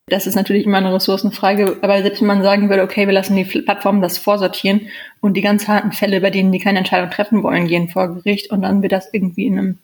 Das 0.08 0.26
ist 0.26 0.34
natürlich 0.34 0.66
immer 0.66 0.76
eine 0.76 0.92
Ressourcenfrage, 0.92 1.78
aber 1.80 2.02
selbst 2.02 2.20
wenn 2.20 2.28
man 2.28 2.42
sagen 2.42 2.68
würde, 2.68 2.82
okay, 2.82 3.06
wir 3.06 3.14
lassen 3.14 3.36
die 3.36 3.44
Plattformen 3.44 4.02
das 4.02 4.18
vorsortieren 4.18 4.88
und 5.22 5.34
die 5.34 5.40
ganz 5.40 5.66
harten 5.66 5.92
Fälle, 5.92 6.20
bei 6.20 6.28
denen 6.28 6.52
die 6.52 6.58
keine 6.58 6.80
Entscheidung 6.80 7.08
treffen 7.08 7.42
wollen, 7.42 7.68
gehen 7.68 7.88
vor 7.88 8.14
Gericht 8.14 8.50
und 8.50 8.60
dann 8.60 8.82
wird 8.82 8.92
das 8.92 9.08
irgendwie 9.10 9.46
in 9.46 9.58
einem 9.58 9.78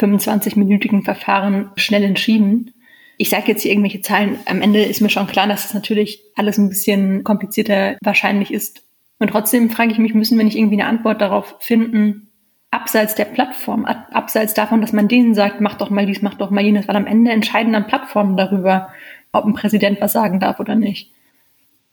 25-minütigen 0.00 1.04
Verfahren 1.04 1.70
schnell 1.76 2.02
entschieden. 2.02 2.74
Ich 3.18 3.30
sage 3.30 3.52
jetzt 3.52 3.62
hier 3.62 3.70
irgendwelche 3.70 4.00
Zahlen. 4.00 4.40
Am 4.46 4.62
Ende 4.62 4.82
ist 4.82 5.00
mir 5.00 5.10
schon 5.10 5.28
klar, 5.28 5.46
dass 5.46 5.66
es 5.66 5.74
natürlich 5.74 6.22
alles 6.34 6.58
ein 6.58 6.70
bisschen 6.70 7.22
komplizierter 7.22 7.98
wahrscheinlich 8.02 8.52
ist, 8.52 8.82
und 9.18 9.28
trotzdem 9.28 9.70
frage 9.70 9.92
ich 9.92 9.98
mich, 9.98 10.14
müssen 10.14 10.36
wir 10.36 10.44
nicht 10.44 10.56
irgendwie 10.56 10.80
eine 10.80 10.88
Antwort 10.88 11.20
darauf 11.20 11.56
finden, 11.60 12.30
abseits 12.70 13.14
der 13.14 13.24
Plattform, 13.24 13.84
abseits 13.84 14.54
davon, 14.54 14.80
dass 14.80 14.92
man 14.92 15.08
denen 15.08 15.34
sagt, 15.34 15.60
mach 15.60 15.76
doch 15.76 15.90
mal 15.90 16.04
dies, 16.04 16.22
mach 16.22 16.34
doch 16.34 16.50
mal 16.50 16.64
jenes, 16.64 16.88
weil 16.88 16.96
am 16.96 17.06
Ende 17.06 17.30
entscheiden 17.30 17.72
dann 17.72 17.86
Plattformen 17.86 18.36
darüber, 18.36 18.88
ob 19.32 19.44
ein 19.44 19.54
Präsident 19.54 20.00
was 20.00 20.12
sagen 20.12 20.40
darf 20.40 20.60
oder 20.60 20.74
nicht. 20.74 21.12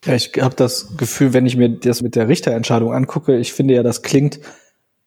Ja, 0.05 0.15
ich 0.15 0.31
habe 0.41 0.55
das 0.55 0.97
Gefühl, 0.97 1.33
wenn 1.33 1.45
ich 1.45 1.55
mir 1.55 1.69
das 1.69 2.01
mit 2.01 2.15
der 2.15 2.27
Richterentscheidung 2.27 2.91
angucke, 2.91 3.37
ich 3.37 3.53
finde 3.53 3.75
ja, 3.75 3.83
das 3.83 4.01
klingt 4.01 4.39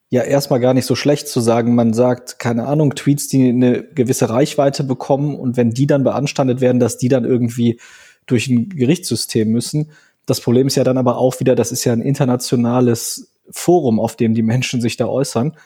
ja 0.09 0.23
erstmal 0.23 0.61
gar 0.61 0.73
nicht 0.73 0.87
so 0.87 0.95
schlecht 0.95 1.29
zu 1.29 1.41
sagen, 1.41 1.75
man 1.75 1.93
sagt, 1.93 2.39
keine 2.39 2.67
Ahnung, 2.67 2.95
Tweets, 2.95 3.29
die 3.29 3.49
eine 3.49 3.83
gewisse 3.83 4.31
Reichweite 4.31 4.85
bekommen 4.85 5.37
und 5.37 5.57
wenn 5.57 5.73
die 5.73 5.87
dann 5.87 6.05
beanstandet 6.05 6.61
werden, 6.61 6.81
dass 6.81 6.97
die 6.97 7.09
dann 7.09 7.25
irgendwie 7.25 7.79
durch 8.27 8.49
ein 8.49 8.71
Gerichtssystem 8.71 9.51
müssen. 9.51 9.91
Das 10.27 10.41
Problem 10.41 10.67
ist 10.67 10.77
ja 10.77 10.85
dann 10.85 10.99
aber 10.99 11.19
auch 11.19 11.41
wieder, 11.41 11.55
das 11.55 11.73
ist 11.73 11.85
ja 11.85 11.93
ein 11.93 12.03
internationales 12.03 13.33
Forum, 13.51 14.01
auf 14.01 14.17
dem 14.17 14.35
die 14.35 14.43
Menschen 14.43 14.81
sich 14.81 14.97
da 14.97 15.07
äußern. 15.07 15.57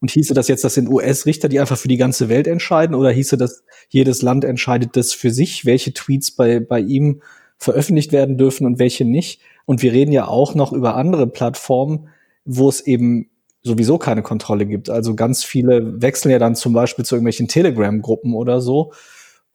Und 0.00 0.10
hieße 0.10 0.34
das 0.34 0.48
jetzt, 0.48 0.64
das 0.64 0.74
sind 0.74 0.88
US-Richter, 0.88 1.48
die 1.48 1.58
einfach 1.58 1.78
für 1.78 1.88
die 1.88 1.96
ganze 1.96 2.28
Welt 2.28 2.46
entscheiden? 2.46 2.94
Oder 2.94 3.10
hieße 3.10 3.36
das, 3.36 3.64
jedes 3.88 4.22
Land 4.22 4.44
entscheidet 4.44 4.96
das 4.96 5.12
für 5.12 5.30
sich, 5.30 5.64
welche 5.64 5.92
Tweets 5.92 6.32
bei, 6.32 6.60
bei 6.60 6.80
ihm 6.80 7.22
veröffentlicht 7.56 8.12
werden 8.12 8.38
dürfen 8.38 8.66
und 8.66 8.78
welche 8.78 9.04
nicht? 9.04 9.40
Und 9.66 9.82
wir 9.82 9.92
reden 9.92 10.12
ja 10.12 10.26
auch 10.26 10.54
noch 10.54 10.72
über 10.72 10.94
andere 10.94 11.26
Plattformen, 11.26 12.08
wo 12.44 12.68
es 12.68 12.80
eben 12.80 13.30
sowieso 13.62 13.98
keine 13.98 14.22
Kontrolle 14.22 14.66
gibt. 14.66 14.88
Also 14.88 15.14
ganz 15.14 15.44
viele 15.44 16.00
wechseln 16.00 16.30
ja 16.30 16.38
dann 16.38 16.54
zum 16.54 16.72
Beispiel 16.72 17.04
zu 17.04 17.16
irgendwelchen 17.16 17.48
Telegram-Gruppen 17.48 18.34
oder 18.34 18.60
so 18.60 18.92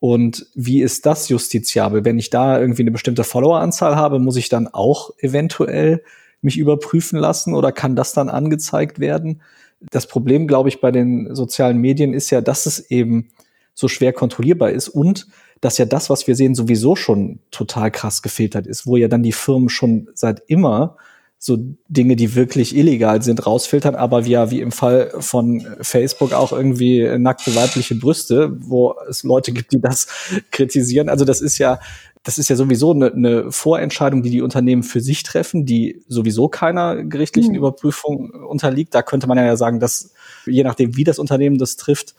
und 0.04 0.48
wie 0.54 0.82
ist 0.82 1.06
das 1.06 1.30
justiziabel? 1.30 2.04
Wenn 2.04 2.20
ich 2.20 2.30
da 2.30 2.60
irgendwie 2.60 2.82
eine 2.82 2.92
bestimmte 2.92 3.24
Followeranzahl 3.24 3.96
habe, 3.96 4.20
muss 4.20 4.36
ich 4.36 4.50
dann 4.50 4.68
auch 4.68 5.12
eventuell 5.18 6.04
mich 6.42 6.58
überprüfen 6.58 7.18
lassen 7.18 7.56
oder 7.56 7.72
kann 7.72 7.96
das 7.96 8.12
dann 8.12 8.28
angezeigt 8.28 9.00
werden? 9.00 9.42
Das 9.80 10.08
Problem, 10.08 10.46
glaube 10.46 10.68
ich, 10.68 10.82
bei 10.82 10.92
den 10.92 11.34
sozialen 11.34 11.78
Medien 11.78 12.14
ist 12.14 12.32
ja, 12.32 12.42
dass 12.42 12.66
es 12.66 12.92
eben 12.92 13.30
so 13.74 13.88
schwer 13.88 14.12
kontrollierbar 14.12 14.72
ist 14.72 14.90
und 14.90 15.28
dass 15.62 15.78
ja 15.78 15.86
das, 15.86 16.10
was 16.10 16.28
wir 16.28 16.36
sehen, 16.36 16.54
sowieso 16.54 16.98
schon 16.98 17.40
total 17.50 17.90
krass 17.90 18.22
gefiltert 18.22 18.68
ist, 18.68 18.86
wo 18.86 18.98
ja 18.98 19.08
dann 19.08 19.24
die 19.24 19.32
Firmen 19.32 19.70
schon 19.70 20.10
seit 20.16 20.44
immer 20.48 20.98
so 21.46 21.58
Dinge, 21.90 22.16
die 22.16 22.36
wirklich 22.36 22.74
illegal 22.74 23.22
sind, 23.22 23.46
rausfiltern, 23.46 23.96
aber 23.96 24.22
ja, 24.22 24.50
wie 24.50 24.62
im 24.62 24.72
Fall 24.72 25.12
von 25.20 25.68
Facebook 25.82 26.32
auch 26.32 26.54
irgendwie 26.54 27.18
nackte 27.18 27.54
weibliche 27.54 27.96
Brüste, 27.96 28.56
wo 28.62 28.96
es 29.10 29.24
Leute 29.24 29.52
gibt, 29.52 29.74
die 29.74 29.82
das 29.82 30.08
kritisieren. 30.52 31.10
Also 31.10 31.26
das 31.26 31.42
ist 31.42 31.58
ja 31.58 31.82
das 32.26 32.38
ist 32.38 32.50
ja 32.50 32.56
sowieso 32.56 32.94
eine, 32.94 33.12
eine 33.12 33.52
Vorentscheidung, 33.52 34.24
die 34.24 34.30
die 34.30 34.42
Unternehmen 34.42 34.84
für 34.84 35.02
sich 35.02 35.24
treffen, 35.24 35.66
die 35.66 36.02
sowieso 36.08 36.48
keiner 36.48 37.04
gerichtlichen 37.04 37.52
mhm. 37.52 37.58
Überprüfung 37.58 38.30
unterliegt. 38.30 38.96
Da 38.96 39.02
könnte 39.02 39.28
man 39.28 39.38
ja 39.38 39.58
sagen, 39.58 39.82
dass 39.82 40.14
je 40.46 40.64
nachdem, 40.64 40.96
wie 40.96 41.04
das 41.04 41.20
Unternehmen 41.20 41.58
das 41.58 41.76
trifft, 41.76 42.16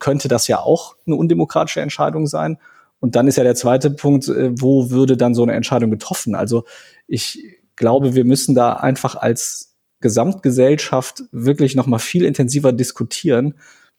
könnte 0.00 0.26
das 0.26 0.48
ja 0.48 0.58
auch 0.58 0.96
eine 1.06 1.14
undemokratische 1.14 1.80
Entscheidung 1.80 2.26
sein. 2.26 2.58
Und 2.98 3.14
dann 3.14 3.28
ist 3.28 3.36
ja 3.36 3.44
der 3.44 3.54
zweite 3.54 3.92
Punkt, 3.92 4.26
äh, 4.26 4.50
wo 4.60 4.90
würde 4.90 5.16
dann 5.16 5.36
so 5.36 5.44
eine 5.44 5.52
Entscheidung 5.52 5.92
getroffen? 5.92 6.34
Also 6.34 6.64
ich 7.06 7.60
glaube, 7.76 8.14
wir 8.14 8.24
müssen 8.24 8.54
da 8.54 8.74
einfach 8.74 9.16
als 9.16 9.74
Gesamtgesellschaft 10.00 11.24
wirklich 11.32 11.74
noch 11.74 11.86
mal 11.86 11.98
viel 11.98 12.24
intensiver 12.24 12.72
diskutieren, 12.72 13.54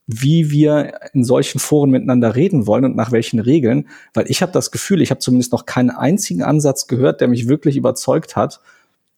wie 0.07 0.51
wir 0.51 0.99
in 1.13 1.23
solchen 1.23 1.59
Foren 1.59 1.89
miteinander 1.89 2.35
reden 2.35 2.67
wollen 2.67 2.85
und 2.85 2.95
nach 2.95 3.11
welchen 3.11 3.39
Regeln, 3.39 3.87
weil 4.13 4.29
ich 4.29 4.41
habe 4.41 4.51
das 4.51 4.71
Gefühl, 4.71 5.01
ich 5.01 5.09
habe 5.09 5.19
zumindest 5.19 5.51
noch 5.51 5.65
keinen 5.65 5.89
einzigen 5.89 6.43
Ansatz 6.43 6.87
gehört, 6.87 7.21
der 7.21 7.27
mich 7.27 7.47
wirklich 7.47 7.75
überzeugt 7.75 8.35
hat, 8.35 8.59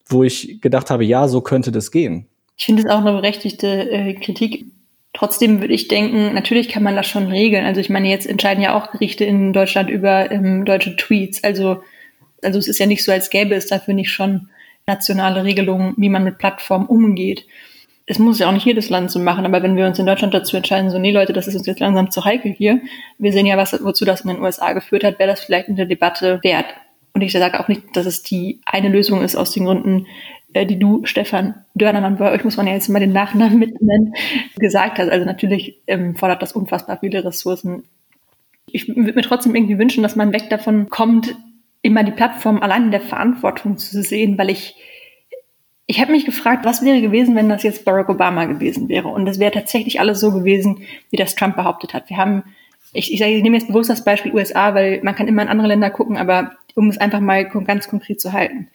wo 0.06 0.24
ich 0.24 0.60
gedacht 0.62 0.90
habe, 0.90 1.04
ja, 1.04 1.28
so 1.28 1.42
könnte 1.42 1.72
das 1.72 1.90
gehen. 1.90 2.26
Ich 2.56 2.64
finde 2.64 2.82
es 2.82 2.90
auch 2.90 3.00
eine 3.00 3.12
berechtigte 3.12 3.68
äh, 3.68 4.14
Kritik. 4.14 4.64
Trotzdem 5.12 5.60
würde 5.60 5.74
ich 5.74 5.88
denken, 5.88 6.34
natürlich 6.34 6.68
kann 6.68 6.82
man 6.82 6.96
das 6.96 7.06
schon 7.06 7.26
regeln. 7.26 7.64
Also 7.64 7.80
ich 7.80 7.90
meine, 7.90 8.08
jetzt 8.08 8.26
entscheiden 8.26 8.62
ja 8.62 8.74
auch 8.74 8.90
Gerichte 8.92 9.24
in 9.24 9.52
Deutschland 9.52 9.90
über 9.90 10.30
ähm, 10.30 10.64
deutsche 10.64 10.96
Tweets. 10.96 11.44
Also, 11.44 11.82
also 12.42 12.58
es 12.58 12.68
ist 12.68 12.78
ja 12.78 12.86
nicht 12.86 13.04
so, 13.04 13.12
als 13.12 13.30
gäbe 13.30 13.54
es 13.54 13.66
dafür 13.66 13.94
nicht 13.94 14.10
schon 14.10 14.48
nationale 14.86 15.44
Regelungen, 15.44 15.94
wie 15.96 16.08
man 16.08 16.24
mit 16.24 16.38
Plattformen 16.38 16.86
umgeht 16.86 17.44
es 18.10 18.18
muss 18.18 18.38
ja 18.38 18.48
auch 18.48 18.52
nicht 18.52 18.64
jedes 18.64 18.88
Land 18.88 19.10
so 19.10 19.18
machen, 19.18 19.44
aber 19.44 19.62
wenn 19.62 19.76
wir 19.76 19.86
uns 19.86 19.98
in 19.98 20.06
Deutschland 20.06 20.32
dazu 20.32 20.56
entscheiden, 20.56 20.90
so, 20.90 20.98
nee 20.98 21.12
Leute, 21.12 21.34
das 21.34 21.46
ist 21.46 21.56
uns 21.56 21.66
jetzt 21.66 21.80
langsam 21.80 22.10
zu 22.10 22.24
heikel 22.24 22.52
hier, 22.52 22.80
wir 23.18 23.32
sehen 23.32 23.44
ja, 23.44 23.58
was, 23.58 23.84
wozu 23.84 24.06
das 24.06 24.22
in 24.22 24.28
den 24.28 24.40
USA 24.40 24.72
geführt 24.72 25.04
hat, 25.04 25.18
wäre 25.18 25.28
das 25.28 25.40
vielleicht 25.40 25.68
in 25.68 25.76
der 25.76 25.84
Debatte 25.84 26.40
wert. 26.42 26.66
Und 27.12 27.20
ich 27.20 27.32
sage 27.32 27.60
auch 27.60 27.68
nicht, 27.68 27.82
dass 27.94 28.06
es 28.06 28.22
die 28.22 28.60
eine 28.64 28.88
Lösung 28.88 29.22
ist 29.22 29.36
aus 29.36 29.52
den 29.52 29.66
Gründen, 29.66 30.06
äh, 30.54 30.64
die 30.64 30.78
du, 30.78 31.04
Stefan 31.04 31.66
Dörnermann, 31.74 32.16
bei 32.16 32.32
euch 32.32 32.44
muss 32.44 32.56
man 32.56 32.66
ja 32.66 32.72
jetzt 32.72 32.88
mal 32.88 32.98
den 32.98 33.12
Nachnamen 33.12 33.58
mitnennen, 33.58 34.14
gesagt 34.58 34.98
hast. 34.98 35.10
Also 35.10 35.26
natürlich 35.26 35.78
ähm, 35.86 36.16
fordert 36.16 36.40
das 36.40 36.52
unfassbar 36.52 36.98
viele 37.00 37.22
Ressourcen. 37.22 37.84
Ich 38.70 38.88
würde 38.88 39.12
mir 39.12 39.22
trotzdem 39.22 39.54
irgendwie 39.54 39.78
wünschen, 39.78 40.02
dass 40.02 40.16
man 40.16 40.32
weg 40.32 40.48
davon 40.48 40.88
kommt, 40.88 41.34
immer 41.82 42.04
die 42.04 42.12
Plattform 42.12 42.60
allein 42.60 42.84
in 42.84 42.90
der 42.90 43.00
Verantwortung 43.00 43.78
zu 43.78 44.02
sehen, 44.02 44.38
weil 44.38 44.50
ich 44.50 44.76
ich 45.90 46.02
habe 46.02 46.12
mich 46.12 46.26
gefragt, 46.26 46.66
was 46.66 46.84
wäre 46.84 47.00
gewesen, 47.00 47.34
wenn 47.34 47.48
das 47.48 47.62
jetzt 47.62 47.86
Barack 47.86 48.10
Obama 48.10 48.44
gewesen 48.44 48.90
wäre. 48.90 49.08
Und 49.08 49.24
das 49.24 49.38
wäre 49.38 49.52
tatsächlich 49.52 49.98
alles 50.00 50.20
so 50.20 50.32
gewesen, 50.32 50.82
wie 51.10 51.16
das 51.16 51.34
Trump 51.34 51.56
behauptet 51.56 51.94
hat. 51.94 52.10
Wir 52.10 52.18
haben, 52.18 52.42
ich, 52.92 53.10
ich, 53.10 53.18
sage, 53.18 53.32
ich 53.32 53.42
nehme 53.42 53.56
jetzt 53.56 53.68
bewusst 53.68 53.88
das 53.88 54.04
Beispiel 54.04 54.34
USA, 54.34 54.74
weil 54.74 55.00
man 55.02 55.14
kann 55.14 55.28
immer 55.28 55.40
in 55.40 55.48
andere 55.48 55.68
Länder 55.68 55.88
gucken, 55.88 56.18
aber 56.18 56.52
um 56.74 56.90
es 56.90 56.98
einfach 56.98 57.20
mal 57.20 57.48
ganz 57.48 57.88
konkret 57.88 58.20
zu 58.20 58.34
halten. 58.34 58.68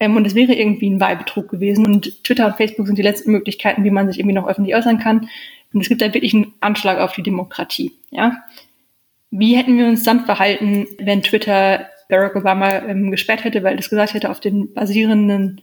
Ähm, 0.00 0.16
und 0.16 0.26
es 0.26 0.34
wäre 0.34 0.54
irgendwie 0.54 0.88
ein 0.88 0.98
Wahlbetrug 0.98 1.50
gewesen. 1.50 1.84
Und 1.84 2.24
Twitter 2.24 2.46
und 2.46 2.56
Facebook 2.56 2.86
sind 2.86 2.96
die 2.96 3.02
letzten 3.02 3.32
Möglichkeiten, 3.32 3.84
wie 3.84 3.90
man 3.90 4.08
sich 4.08 4.18
irgendwie 4.18 4.34
noch 4.34 4.48
öffentlich 4.48 4.74
äußern 4.74 4.98
kann. 4.98 5.28
Und 5.74 5.82
es 5.82 5.90
gibt 5.90 6.00
da 6.00 6.14
wirklich 6.14 6.32
einen 6.32 6.54
Anschlag 6.60 7.00
auf 7.00 7.12
die 7.12 7.22
Demokratie. 7.22 7.92
Ja? 8.10 8.44
Wie 9.30 9.56
hätten 9.56 9.76
wir 9.76 9.88
uns 9.88 10.04
dann 10.04 10.24
verhalten, 10.24 10.86
wenn 10.98 11.22
Twitter 11.22 11.86
Barack 12.08 12.36
Obama 12.36 12.78
ähm, 12.80 13.10
gesperrt 13.10 13.44
hätte, 13.44 13.62
weil 13.62 13.76
das 13.76 13.90
gesagt 13.90 14.14
hätte, 14.14 14.30
auf 14.30 14.40
den 14.40 14.72
basierenden 14.72 15.60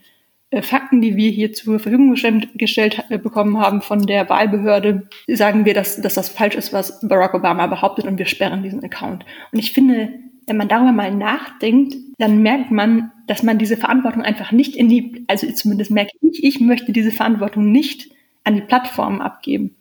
äh, 0.50 0.62
Fakten, 0.62 1.02
die 1.02 1.16
wir 1.16 1.32
hier 1.32 1.54
zur 1.54 1.80
Verfügung 1.80 2.12
gestellt, 2.12 2.50
gestellt 2.56 3.04
äh, 3.10 3.18
bekommen 3.18 3.60
haben 3.60 3.82
von 3.82 4.06
der 4.06 4.30
Wahlbehörde, 4.30 5.08
sagen 5.28 5.66
wir, 5.66 5.74
dass, 5.74 6.00
dass 6.02 6.14
das 6.14 6.30
falsch 6.30 6.56
ist, 6.56 6.74
was 6.74 7.00
Barack 7.02 7.34
Obama 7.34 7.68
behauptet 7.68 8.06
und 8.06 8.18
wir 8.18 8.26
sperren 8.26 8.64
diesen 8.64 8.84
Account. 8.84 9.26
Und 9.52 9.60
ich 9.60 9.72
finde, 9.72 10.10
wenn 10.46 10.58
man 10.58 10.68
darüber 10.68 10.92
mal 10.92 11.14
nachdenkt, 11.14 11.96
dann 12.18 12.42
merkt 12.42 12.72
man, 12.72 13.12
dass 13.28 13.44
man 13.44 13.58
diese 13.58 13.78
Verantwortung 13.78 14.22
einfach 14.22 14.52
nicht 14.52 14.76
in 14.76 14.90
die, 14.90 15.26
also 15.28 15.50
zumindest 15.52 15.92
merke 15.92 16.12
ich, 16.22 16.44
ich 16.44 16.60
möchte 16.60 16.92
diese 16.92 17.12
Verantwortung 17.12 17.72
nicht 17.72 18.12
an 18.44 18.56
die 18.56 18.62
Plattformen 18.62 19.22
abgeben. 19.22 19.76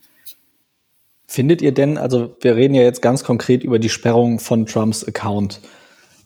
Findet 1.27 1.63
ihr 1.63 1.73
denn, 1.73 1.99
also 1.99 2.37
wir 2.41 2.57
reden 2.57 2.75
ja 2.75 2.83
jetzt 2.83 3.03
ganz 3.03 3.25
konkret 3.25 3.65
über 3.65 3.79
die 3.79 3.89
Sperrung 3.89 4.39
von 4.39 4.67
Trumps 4.67 5.05
Account 5.05 5.61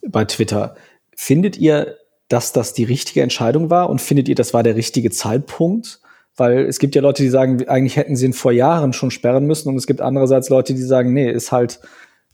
bei 0.08 0.24
Twitter. 0.24 0.74
Findet 1.14 1.56
ihr, 1.56 1.96
dass 2.28 2.52
das 2.52 2.72
die 2.72 2.84
richtige 2.84 3.22
Entscheidung 3.22 3.70
war 3.70 3.88
und 3.88 4.00
findet 4.00 4.28
ihr, 4.28 4.34
das 4.34 4.54
war 4.54 4.62
der 4.62 4.76
richtige 4.76 5.10
Zeitpunkt? 5.10 6.00
Weil 6.36 6.66
es 6.66 6.78
gibt 6.78 6.94
ja 6.94 7.00
Leute, 7.00 7.22
die 7.22 7.30
sagen, 7.30 7.66
eigentlich 7.68 7.96
hätten 7.96 8.16
sie 8.16 8.26
ihn 8.26 8.32
vor 8.34 8.52
Jahren 8.52 8.92
schon 8.92 9.10
sperren 9.10 9.46
müssen 9.46 9.70
und 9.70 9.76
es 9.76 9.86
gibt 9.86 10.00
andererseits 10.00 10.50
Leute, 10.50 10.74
die 10.74 10.82
sagen, 10.82 11.14
nee, 11.14 11.30
ist 11.30 11.50
halt 11.50 11.80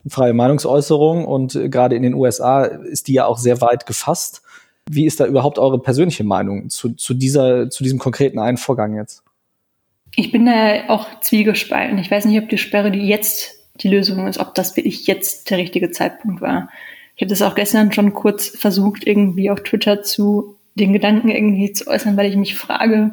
freie 0.08 0.32
Meinungsäußerung 0.32 1.24
und 1.24 1.52
gerade 1.70 1.94
in 1.94 2.02
den 2.02 2.14
USA 2.14 2.64
ist 2.64 3.06
die 3.06 3.14
ja 3.14 3.26
auch 3.26 3.38
sehr 3.38 3.60
weit 3.60 3.86
gefasst. 3.86 4.42
Wie 4.90 5.06
ist 5.06 5.20
da 5.20 5.26
überhaupt 5.26 5.60
eure 5.60 5.78
persönliche 5.80 6.24
Meinung 6.24 6.68
zu, 6.68 6.94
zu, 6.94 7.14
dieser, 7.14 7.70
zu 7.70 7.84
diesem 7.84 8.00
konkreten 8.00 8.40
einen 8.40 8.56
Vorgang 8.56 8.96
jetzt? 8.96 9.22
Ich 10.16 10.32
bin 10.32 10.46
da 10.46 10.88
auch 10.88 11.06
zwiegespalten. 11.20 11.98
Ich 11.98 12.10
weiß 12.10 12.24
nicht, 12.24 12.42
ob 12.42 12.48
die 12.48 12.58
Sperre, 12.58 12.90
die 12.90 13.06
jetzt 13.06 13.54
die 13.76 13.88
Lösung 13.88 14.26
ist, 14.26 14.38
ob 14.38 14.54
das 14.54 14.76
wirklich 14.76 15.06
jetzt 15.06 15.50
der 15.50 15.58
richtige 15.58 15.90
Zeitpunkt 15.90 16.40
war. 16.40 16.68
Ich 17.16 17.22
habe 17.22 17.30
das 17.30 17.42
auch 17.42 17.54
gestern 17.54 17.92
schon 17.92 18.14
kurz 18.14 18.48
versucht, 18.48 19.06
irgendwie 19.06 19.50
auf 19.50 19.62
Twitter 19.62 20.02
zu 20.02 20.56
den 20.74 20.92
Gedanken 20.92 21.28
irgendwie 21.28 21.72
zu 21.72 21.86
äußern, 21.86 22.16
weil 22.16 22.30
ich 22.30 22.36
mich 22.36 22.54
frage, 22.54 23.12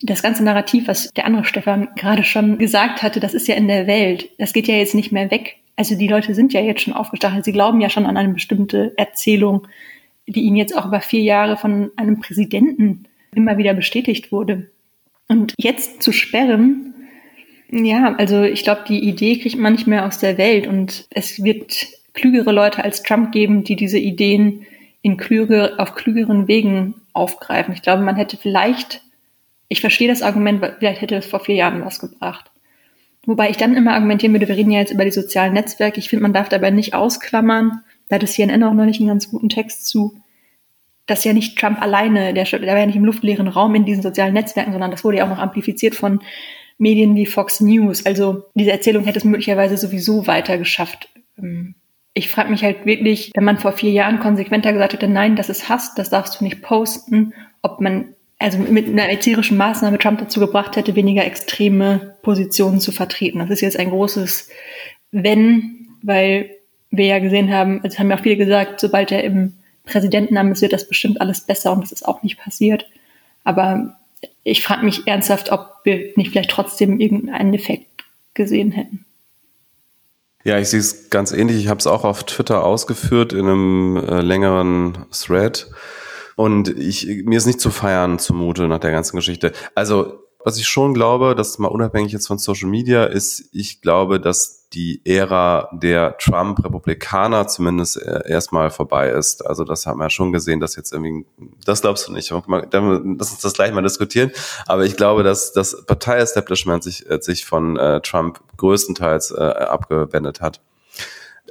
das 0.00 0.22
ganze 0.22 0.44
Narrativ, 0.44 0.88
was 0.88 1.10
der 1.12 1.26
andere 1.26 1.44
Stefan 1.44 1.88
gerade 1.96 2.24
schon 2.24 2.58
gesagt 2.58 3.02
hatte, 3.02 3.20
das 3.20 3.34
ist 3.34 3.48
ja 3.48 3.56
in 3.56 3.68
der 3.68 3.86
Welt. 3.86 4.30
Das 4.38 4.52
geht 4.52 4.68
ja 4.68 4.76
jetzt 4.76 4.94
nicht 4.94 5.12
mehr 5.12 5.30
weg. 5.30 5.56
Also 5.76 5.96
die 5.96 6.08
Leute 6.08 6.34
sind 6.34 6.52
ja 6.52 6.60
jetzt 6.60 6.82
schon 6.82 6.94
aufgestachelt. 6.94 7.44
Sie 7.44 7.52
glauben 7.52 7.80
ja 7.80 7.90
schon 7.90 8.06
an 8.06 8.16
eine 8.16 8.32
bestimmte 8.32 8.94
Erzählung, 8.96 9.66
die 10.26 10.42
ihnen 10.42 10.56
jetzt 10.56 10.76
auch 10.76 10.86
über 10.86 11.00
vier 11.00 11.22
Jahre 11.22 11.56
von 11.56 11.90
einem 11.96 12.20
Präsidenten 12.20 13.04
immer 13.34 13.58
wieder 13.58 13.74
bestätigt 13.74 14.32
wurde. 14.32 14.70
Und 15.28 15.54
jetzt 15.58 16.02
zu 16.02 16.12
sperren, 16.12 16.94
ja, 17.70 18.14
also 18.14 18.42
ich 18.42 18.62
glaube, 18.62 18.84
die 18.88 19.06
Idee 19.06 19.38
kriegt 19.38 19.58
man 19.58 19.74
nicht 19.74 19.86
mehr 19.86 20.06
aus 20.06 20.18
der 20.18 20.38
Welt 20.38 20.66
und 20.66 21.06
es 21.10 21.42
wird 21.42 21.86
klügere 22.18 22.52
Leute 22.52 22.82
als 22.82 23.02
Trump 23.02 23.30
geben, 23.30 23.62
die 23.62 23.76
diese 23.76 23.98
Ideen 23.98 24.66
in 25.02 25.16
klüge, 25.16 25.78
auf 25.78 25.94
klügeren 25.94 26.48
Wegen 26.48 26.94
aufgreifen. 27.12 27.72
Ich 27.74 27.82
glaube, 27.82 28.02
man 28.02 28.16
hätte 28.16 28.36
vielleicht, 28.36 29.02
ich 29.68 29.80
verstehe 29.80 30.08
das 30.08 30.22
Argument, 30.22 30.64
vielleicht 30.78 31.00
hätte 31.00 31.16
es 31.16 31.26
vor 31.26 31.40
vier 31.40 31.54
Jahren 31.54 31.84
was 31.84 32.00
gebracht. 32.00 32.50
Wobei 33.24 33.50
ich 33.50 33.56
dann 33.56 33.76
immer 33.76 33.94
argumentieren 33.94 34.32
würde, 34.32 34.48
wir 34.48 34.56
reden 34.56 34.72
ja 34.72 34.80
jetzt 34.80 34.92
über 34.92 35.04
die 35.04 35.12
sozialen 35.12 35.52
Netzwerke. 35.52 36.00
Ich 36.00 36.08
finde, 36.08 36.24
man 36.24 36.32
darf 36.32 36.48
dabei 36.48 36.70
nicht 36.70 36.94
ausklammern, 36.94 37.82
da 38.08 38.16
hat 38.16 38.22
das 38.22 38.32
CNN 38.32 38.64
auch 38.64 38.74
noch 38.74 38.84
nicht 38.84 39.00
einen 39.00 39.08
ganz 39.08 39.30
guten 39.30 39.48
Text 39.48 39.86
zu, 39.86 40.20
dass 41.06 41.24
ja 41.24 41.32
nicht 41.32 41.56
Trump 41.58 41.80
alleine, 41.80 42.34
der, 42.34 42.44
der 42.44 42.60
war 42.60 42.78
ja 42.78 42.86
nicht 42.86 42.96
im 42.96 43.04
luftleeren 43.04 43.48
Raum 43.48 43.74
in 43.74 43.84
diesen 43.84 44.02
sozialen 44.02 44.34
Netzwerken, 44.34 44.72
sondern 44.72 44.90
das 44.90 45.04
wurde 45.04 45.18
ja 45.18 45.24
auch 45.24 45.30
noch 45.30 45.38
amplifiziert 45.38 45.94
von 45.94 46.20
Medien 46.78 47.14
wie 47.14 47.26
Fox 47.26 47.60
News. 47.60 48.04
Also 48.06 48.44
diese 48.54 48.72
Erzählung 48.72 49.04
hätte 49.04 49.18
es 49.18 49.24
möglicherweise 49.24 49.76
sowieso 49.76 50.26
weiter 50.26 50.58
geschafft, 50.58 51.08
ähm, 51.38 51.74
ich 52.18 52.28
frage 52.28 52.50
mich 52.50 52.64
halt 52.64 52.84
wirklich, 52.84 53.30
wenn 53.34 53.44
man 53.44 53.58
vor 53.58 53.72
vier 53.72 53.92
Jahren 53.92 54.18
konsequenter 54.18 54.72
gesagt 54.72 54.92
hätte, 54.92 55.06
nein, 55.06 55.36
das 55.36 55.48
ist 55.48 55.68
Hass, 55.68 55.94
das 55.94 56.10
darfst 56.10 56.40
du 56.40 56.44
nicht 56.44 56.62
posten, 56.62 57.32
ob 57.62 57.80
man 57.80 58.14
also 58.40 58.58
mit 58.58 58.88
einer 58.88 59.08
erzieherischen 59.08 59.56
Maßnahme 59.56 59.98
Trump 59.98 60.18
dazu 60.18 60.40
gebracht 60.40 60.74
hätte, 60.76 60.96
weniger 60.96 61.24
extreme 61.24 62.16
Positionen 62.22 62.80
zu 62.80 62.90
vertreten. 62.90 63.38
Das 63.38 63.50
ist 63.50 63.60
jetzt 63.60 63.78
ein 63.78 63.90
großes 63.90 64.48
Wenn, 65.12 65.88
weil 66.02 66.50
wir 66.90 67.06
ja 67.06 67.18
gesehen 67.20 67.52
haben, 67.52 67.80
also 67.82 67.98
haben 67.98 68.10
ja 68.10 68.16
viele 68.16 68.36
gesagt, 68.36 68.80
sobald 68.80 69.12
er 69.12 69.22
im 69.22 69.54
Präsidentenamt 69.84 70.52
ist, 70.52 70.62
wird 70.62 70.72
das 70.72 70.88
bestimmt 70.88 71.20
alles 71.20 71.42
besser 71.42 71.72
und 71.72 71.82
das 71.82 71.92
ist 71.92 72.06
auch 72.06 72.22
nicht 72.24 72.38
passiert. 72.38 72.88
Aber 73.44 73.96
ich 74.42 74.62
frage 74.62 74.84
mich 74.84 75.06
ernsthaft, 75.06 75.52
ob 75.52 75.68
wir 75.84 76.12
nicht 76.16 76.32
vielleicht 76.32 76.50
trotzdem 76.50 76.98
irgendeinen 76.98 77.54
Effekt 77.54 77.86
gesehen 78.34 78.72
hätten. 78.72 79.04
Ja, 80.44 80.58
ich 80.58 80.68
sehe 80.68 80.80
es 80.80 81.10
ganz 81.10 81.32
ähnlich. 81.32 81.56
Ich 81.58 81.68
habe 81.68 81.78
es 81.78 81.86
auch 81.86 82.04
auf 82.04 82.24
Twitter 82.24 82.64
ausgeführt 82.64 83.32
in 83.32 83.46
einem 83.46 83.96
äh, 83.96 84.20
längeren 84.20 85.06
Thread. 85.10 85.70
Und 86.36 86.68
ich, 86.68 87.06
mir 87.24 87.36
ist 87.36 87.46
nicht 87.46 87.60
zu 87.60 87.70
feiern 87.70 88.18
zumute 88.18 88.68
nach 88.68 88.78
der 88.78 88.92
ganzen 88.92 89.16
Geschichte. 89.16 89.52
Also 89.74 90.27
was 90.48 90.56
ich 90.56 90.66
schon 90.66 90.94
glaube, 90.94 91.34
das 91.34 91.58
mal 91.58 91.68
unabhängig 91.68 92.10
jetzt 92.10 92.26
von 92.26 92.38
Social 92.38 92.70
Media, 92.70 93.04
ist, 93.04 93.50
ich 93.52 93.82
glaube, 93.82 94.18
dass 94.18 94.66
die 94.72 95.02
Ära 95.04 95.68
der 95.74 96.16
Trump-Republikaner 96.16 97.46
zumindest 97.48 98.00
äh, 98.00 98.22
erstmal 98.26 98.70
vorbei 98.70 99.10
ist. 99.10 99.46
Also 99.46 99.64
das 99.64 99.84
haben 99.84 99.98
wir 99.98 100.04
ja 100.04 100.10
schon 100.10 100.32
gesehen, 100.32 100.58
dass 100.58 100.74
jetzt 100.74 100.94
irgendwie, 100.94 101.26
das 101.66 101.82
glaubst 101.82 102.08
du 102.08 102.12
nicht, 102.12 102.30
lass 102.30 103.30
uns 103.30 103.40
das 103.42 103.52
gleich 103.52 103.74
mal 103.74 103.82
diskutieren. 103.82 104.30
Aber 104.64 104.86
ich 104.86 104.96
glaube, 104.96 105.22
dass 105.22 105.52
das 105.52 105.84
Partei-Establishment 105.84 106.82
sich, 106.82 107.10
äh, 107.10 107.20
sich 107.20 107.44
von 107.44 107.76
äh, 107.76 108.00
Trump 108.00 108.40
größtenteils 108.56 109.32
äh, 109.32 109.42
abgewendet 109.42 110.40
hat. 110.40 110.62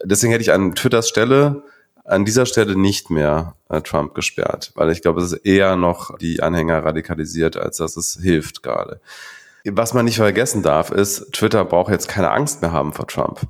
Deswegen 0.04 0.32
hätte 0.32 0.42
ich 0.42 0.54
an 0.54 0.74
Twitters 0.74 1.08
Stelle 1.08 1.62
an 2.08 2.26
dieser 2.26 2.46
Stelle 2.46 2.78
nicht 2.78 3.10
mehr 3.10 3.56
äh, 3.70 3.82
Trump 3.82 4.16
gesperrt, 4.16 4.72
weil 4.76 4.90
ich 4.92 5.02
glaube, 5.02 5.22
es 5.22 5.34
ist 5.34 5.46
eher 5.46 5.76
noch 5.76 6.18
die 6.18 6.42
Anhänger 6.42 6.84
radikalisiert, 6.84 7.58
als 7.58 7.78
dass 7.78 7.98
es 7.98 8.18
hilft 8.22 8.64
gerade. 8.64 9.02
Was 9.66 9.94
man 9.94 10.06
nicht 10.06 10.16
vergessen 10.16 10.64
darf, 10.64 10.92
ist, 10.92 11.34
Twitter 11.34 11.66
braucht 11.66 11.92
jetzt 11.92 12.08
keine 12.08 12.32
Angst 12.32 12.62
mehr 12.62 12.72
haben 12.72 12.94
vor 12.94 13.08
Trump, 13.08 13.42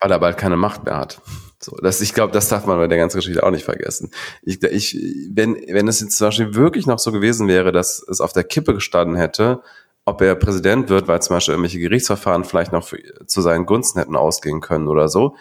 weil 0.00 0.10
er 0.10 0.18
bald 0.18 0.38
keine 0.38 0.56
Macht 0.56 0.84
mehr 0.84 0.96
hat. 0.96 1.20
So, 1.60 1.76
das, 1.82 2.00
ich 2.00 2.14
glaube, 2.14 2.32
das 2.32 2.48
darf 2.48 2.66
man 2.66 2.78
bei 2.78 2.86
der 2.86 2.98
ganzen 2.98 3.18
Geschichte 3.18 3.44
auch 3.44 3.50
nicht 3.50 3.64
vergessen. 3.64 4.12
Ich, 4.42 4.62
ich, 4.62 4.96
wenn, 5.30 5.54
wenn 5.68 5.88
es 5.88 6.00
jetzt 6.00 6.16
zum 6.16 6.28
Beispiel 6.28 6.54
wirklich 6.54 6.86
noch 6.86 6.98
so 6.98 7.12
gewesen 7.12 7.48
wäre, 7.48 7.72
dass 7.72 8.02
es 8.08 8.20
auf 8.20 8.32
der 8.32 8.44
Kippe 8.44 8.74
gestanden 8.74 9.16
hätte, 9.16 9.62
ob 10.06 10.22
er 10.22 10.36
Präsident 10.36 10.88
wird, 10.88 11.08
weil 11.08 11.20
zum 11.20 11.36
Beispiel 11.36 11.52
irgendwelche 11.52 11.80
Gerichtsverfahren 11.80 12.44
vielleicht 12.44 12.72
noch 12.72 12.84
für, 12.84 12.98
zu 13.26 13.42
seinen 13.42 13.66
Gunsten 13.66 13.98
hätten 13.98 14.16
ausgehen 14.16 14.60
können 14.60 14.88
oder 14.88 15.08
so. 15.08 15.36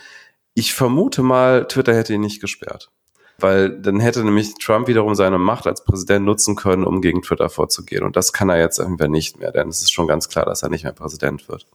Ich 0.57 0.73
vermute 0.73 1.21
mal, 1.21 1.67
Twitter 1.67 1.93
hätte 1.93 2.15
ihn 2.15 2.21
nicht 2.21 2.41
gesperrt. 2.41 2.89
Weil 3.37 3.79
dann 3.79 3.99
hätte 3.99 4.23
nämlich 4.23 4.55
Trump 4.55 4.87
wiederum 4.87 5.13
seine 5.13 5.37
Macht 5.37 5.67
als 5.67 5.83
Präsident 5.83 6.25
nutzen 6.25 6.55
können, 6.55 6.83
um 6.83 6.99
gegen 6.99 7.21
Twitter 7.21 7.47
vorzugehen. 7.47 8.03
Und 8.03 8.15
das 8.15 8.33
kann 8.33 8.49
er 8.49 8.57
jetzt 8.57 8.79
irgendwie 8.79 9.07
nicht 9.07 9.37
mehr, 9.37 9.51
denn 9.51 9.67
es 9.67 9.83
ist 9.83 9.93
schon 9.93 10.07
ganz 10.07 10.29
klar, 10.29 10.45
dass 10.45 10.63
er 10.63 10.69
nicht 10.69 10.83
mehr 10.83 10.93
Präsident 10.93 11.47
wird. 11.47 11.67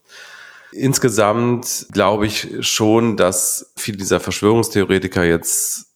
Insgesamt 0.73 1.87
glaube 1.93 2.27
ich 2.27 2.49
schon, 2.67 3.17
dass 3.17 3.73
viele 3.77 3.99
dieser 3.99 4.19
Verschwörungstheoretiker 4.19 5.23
jetzt, 5.23 5.87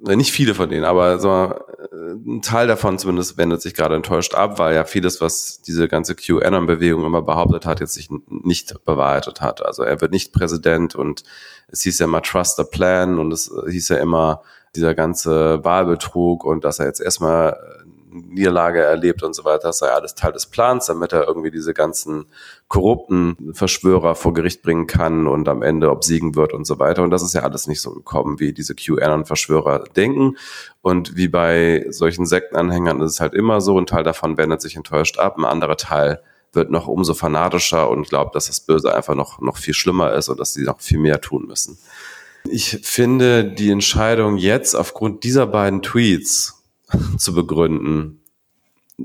nicht 0.00 0.32
viele 0.32 0.54
von 0.54 0.68
denen, 0.68 0.84
aber 0.84 1.20
so 1.20 1.54
ein 1.92 2.42
Teil 2.42 2.66
davon 2.66 2.98
zumindest 2.98 3.36
wendet 3.36 3.62
sich 3.62 3.74
gerade 3.74 3.94
enttäuscht 3.94 4.34
ab, 4.34 4.58
weil 4.58 4.74
ja 4.74 4.84
vieles, 4.84 5.20
was 5.20 5.60
diese 5.62 5.88
ganze 5.88 6.14
QAnon-Bewegung 6.14 7.04
immer 7.04 7.22
behauptet 7.22 7.66
hat, 7.66 7.80
jetzt 7.80 7.94
sich 7.94 8.08
nicht 8.28 8.84
bewahrheitet 8.84 9.40
hat. 9.40 9.64
Also 9.64 9.82
er 9.82 10.00
wird 10.00 10.12
nicht 10.12 10.32
Präsident 10.32 10.94
und 10.94 11.22
es 11.68 11.82
hieß 11.82 11.98
ja 11.98 12.06
immer 12.06 12.22
Trust 12.22 12.56
the 12.56 12.64
Plan 12.64 13.18
und 13.18 13.32
es 13.32 13.52
hieß 13.68 13.88
ja 13.90 13.96
immer 13.96 14.42
dieser 14.74 14.94
ganze 14.94 15.64
Wahlbetrug 15.64 16.44
und 16.44 16.64
dass 16.64 16.78
er 16.78 16.86
jetzt 16.86 17.00
erstmal 17.00 17.56
Niederlage 18.14 18.80
erlebt 18.80 19.22
und 19.22 19.34
so 19.34 19.44
weiter, 19.44 19.68
das 19.68 19.78
sei 19.78 19.88
alles 19.88 20.14
Teil 20.14 20.32
des 20.32 20.46
Plans, 20.46 20.86
damit 20.86 21.12
er 21.12 21.26
irgendwie 21.26 21.50
diese 21.50 21.74
ganzen 21.74 22.26
korrupten 22.68 23.52
Verschwörer 23.52 24.14
vor 24.14 24.32
Gericht 24.32 24.62
bringen 24.62 24.86
kann 24.86 25.26
und 25.26 25.48
am 25.48 25.62
Ende 25.62 25.90
obsiegen 25.90 26.34
wird 26.34 26.52
und 26.52 26.66
so 26.66 26.78
weiter. 26.78 27.02
Und 27.02 27.10
das 27.10 27.22
ist 27.22 27.34
ja 27.34 27.42
alles 27.42 27.66
nicht 27.66 27.80
so 27.80 27.92
gekommen, 27.92 28.40
wie 28.40 28.52
diese 28.52 28.74
QAnon-Verschwörer 28.74 29.84
denken. 29.96 30.36
Und 30.80 31.16
wie 31.16 31.28
bei 31.28 31.86
solchen 31.90 32.26
Sektenanhängern 32.26 33.00
ist 33.00 33.12
es 33.12 33.20
halt 33.20 33.34
immer 33.34 33.60
so, 33.60 33.78
ein 33.78 33.86
Teil 33.86 34.04
davon 34.04 34.36
wendet 34.36 34.62
sich 34.62 34.76
enttäuscht 34.76 35.18
ab, 35.18 35.36
ein 35.36 35.44
anderer 35.44 35.76
Teil 35.76 36.22
wird 36.52 36.70
noch 36.70 36.86
umso 36.86 37.14
fanatischer 37.14 37.90
und 37.90 38.08
glaubt, 38.08 38.34
dass 38.34 38.46
das 38.46 38.60
Böse 38.60 38.94
einfach 38.94 39.14
noch, 39.14 39.40
noch 39.40 39.56
viel 39.56 39.74
schlimmer 39.74 40.12
ist 40.12 40.28
und 40.28 40.38
dass 40.38 40.52
sie 40.52 40.62
noch 40.62 40.80
viel 40.80 40.98
mehr 40.98 41.20
tun 41.20 41.46
müssen. 41.46 41.78
Ich 42.48 42.80
finde 42.82 43.44
die 43.44 43.70
Entscheidung 43.70 44.36
jetzt 44.36 44.74
aufgrund 44.74 45.24
dieser 45.24 45.46
beiden 45.46 45.82
Tweets 45.82 46.53
zu 47.18 47.34
begründen, 47.34 48.20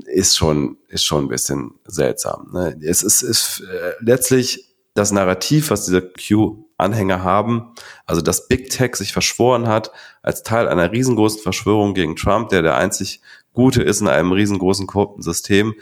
ist 0.06 0.36
schon, 0.36 0.76
ist 0.88 1.04
schon 1.04 1.24
ein 1.24 1.28
bisschen 1.28 1.72
seltsam. 1.84 2.50
Ne? 2.52 2.78
Es 2.82 3.02
ist, 3.02 3.22
ist 3.22 3.60
äh, 3.60 3.92
letztlich 4.00 4.70
das 4.94 5.12
Narrativ, 5.12 5.70
was 5.70 5.86
diese 5.86 6.02
Q-Anhänger 6.02 7.22
haben, 7.22 7.72
also 8.06 8.20
dass 8.20 8.48
Big 8.48 8.70
Tech 8.70 8.96
sich 8.96 9.12
verschworen 9.12 9.68
hat 9.68 9.90
als 10.22 10.42
Teil 10.42 10.68
einer 10.68 10.92
riesengroßen 10.92 11.42
Verschwörung 11.42 11.94
gegen 11.94 12.16
Trump, 12.16 12.50
der 12.50 12.62
der 12.62 12.76
einzig 12.76 13.20
Gute 13.52 13.82
ist 13.82 14.00
in 14.00 14.08
einem 14.08 14.32
riesengroßen 14.32 14.86
korrupten 14.86 15.22
System. 15.22 15.74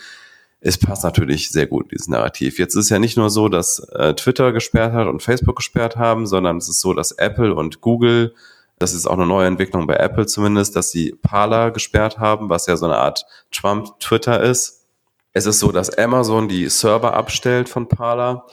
Es 0.61 0.79
passt 0.79 1.05
natürlich 1.05 1.51
sehr 1.51 1.67
gut, 1.67 1.93
dieses 1.93 2.09
Narrativ. 2.09 2.59
Jetzt 2.59 2.75
ist 2.75 2.85
es 2.85 2.91
ja 2.91 2.99
nicht 2.99 3.17
nur 3.17 3.31
so, 3.31 3.49
dass 3.49 3.79
äh, 3.91 4.15
Twitter 4.15 4.53
gesperrt 4.53 4.93
hat 4.93 5.07
und 5.07 5.23
Facebook 5.23 5.57
gesperrt 5.57 5.97
haben, 5.97 6.27
sondern 6.27 6.57
es 6.57 6.69
ist 6.69 6.81
so, 6.81 6.95
dass 6.95 7.13
Apple 7.13 7.55
und 7.55 7.81
Google 7.81 8.35
das 8.79 8.95
ist 8.95 9.07
auch 9.07 9.15
eine 9.15 9.27
neue 9.27 9.47
Entwicklung 9.47 9.87
bei 9.87 9.97
Apple 9.97 10.27
zumindest, 10.27 10.77
dass 10.77 10.91
sie 10.91 11.15
Parler 11.23 11.71
gesperrt 11.71 12.19
haben, 12.19 12.49
was 12.49 12.67
ja 12.67 12.77
so 12.77 12.87
eine 12.87 12.97
Art 12.97 13.25
Trump-Twitter 13.51 14.41
ist. 14.41 14.87
Es 15.33 15.47
ist 15.47 15.61
so, 15.61 15.73
dass 15.73 15.97
Amazon 15.97 16.49
die 16.49 16.69
Server 16.69 17.15
abstellt 17.15 17.69
von 17.69 17.89
Parler. 17.89 18.47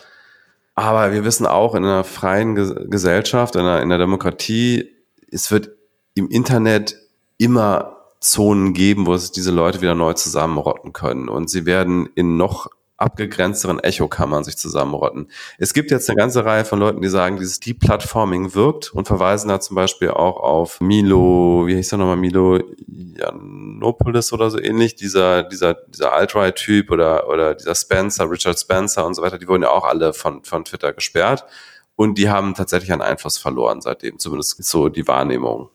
Aber 0.75 1.11
wir 1.13 1.23
wissen 1.23 1.45
auch, 1.45 1.73
in 1.73 1.85
einer 1.85 2.03
freien 2.03 2.55
Gesellschaft, 2.89 3.55
in 3.55 3.61
einer, 3.61 3.77
in 3.77 3.91
einer 3.91 3.97
Demokratie, 3.97 4.91
es 5.31 5.51
wird 5.51 5.71
im 6.15 6.29
Internet 6.29 6.97
immer 7.37 7.95
Zonen 8.19 8.73
geben, 8.73 9.05
wo 9.05 9.13
es 9.13 9.31
diese 9.31 9.51
Leute 9.51 9.81
wieder 9.81 9.95
neu 9.95 10.13
zusammenrotten 10.13 10.93
können. 10.93 11.29
Und 11.29 11.49
sie 11.49 11.65
werden 11.65 12.09
in 12.15 12.37
noch 12.37 12.67
abgegrenzteren 12.97 13.79
Echokammern 13.79 14.43
sich 14.43 14.57
zusammenrotten. 14.57 15.29
Es 15.57 15.73
gibt 15.73 15.91
jetzt 15.91 16.09
eine 16.09 16.17
ganze 16.17 16.45
Reihe 16.45 16.63
von 16.63 16.79
Leuten, 16.79 17.01
die 17.01 17.09
sagen, 17.09 17.37
dieses 17.37 17.59
Deep 17.59 17.81
Platforming 17.81 18.55
wirkt 18.55 18.93
und 18.93 19.07
verweisen 19.07 19.49
da 19.49 19.59
zum 19.59 19.75
Beispiel 19.75 20.11
auch 20.11 20.37
auf 20.37 20.79
Milo, 20.79 21.67
wie 21.67 21.75
hieß 21.75 21.91
er 21.91 21.97
nochmal, 21.97 22.15
Milo 22.15 22.59
Janopoulos 22.87 24.31
oder 24.31 24.49
so 24.49 24.59
ähnlich, 24.59 24.95
dieser, 24.95 25.43
dieser, 25.43 25.73
dieser 25.73 26.13
Alt-Right-Typ 26.13 26.89
oder, 26.89 27.27
oder 27.27 27.55
dieser 27.55 27.75
Spencer, 27.75 28.29
Richard 28.29 28.59
Spencer 28.59 29.05
und 29.05 29.13
so 29.13 29.21
weiter, 29.21 29.37
die 29.37 29.47
wurden 29.47 29.63
ja 29.63 29.71
auch 29.71 29.85
alle 29.85 30.13
von, 30.13 30.43
von 30.43 30.63
Twitter 30.63 30.93
gesperrt 30.93 31.45
und 31.95 32.17
die 32.17 32.29
haben 32.29 32.53
tatsächlich 32.53 32.91
einen 32.91 33.01
Einfluss 33.01 33.37
verloren 33.37 33.81
seitdem, 33.81 34.19
zumindest 34.19 34.63
so 34.63 34.89
die 34.89 35.07
Wahrnehmung. 35.07 35.69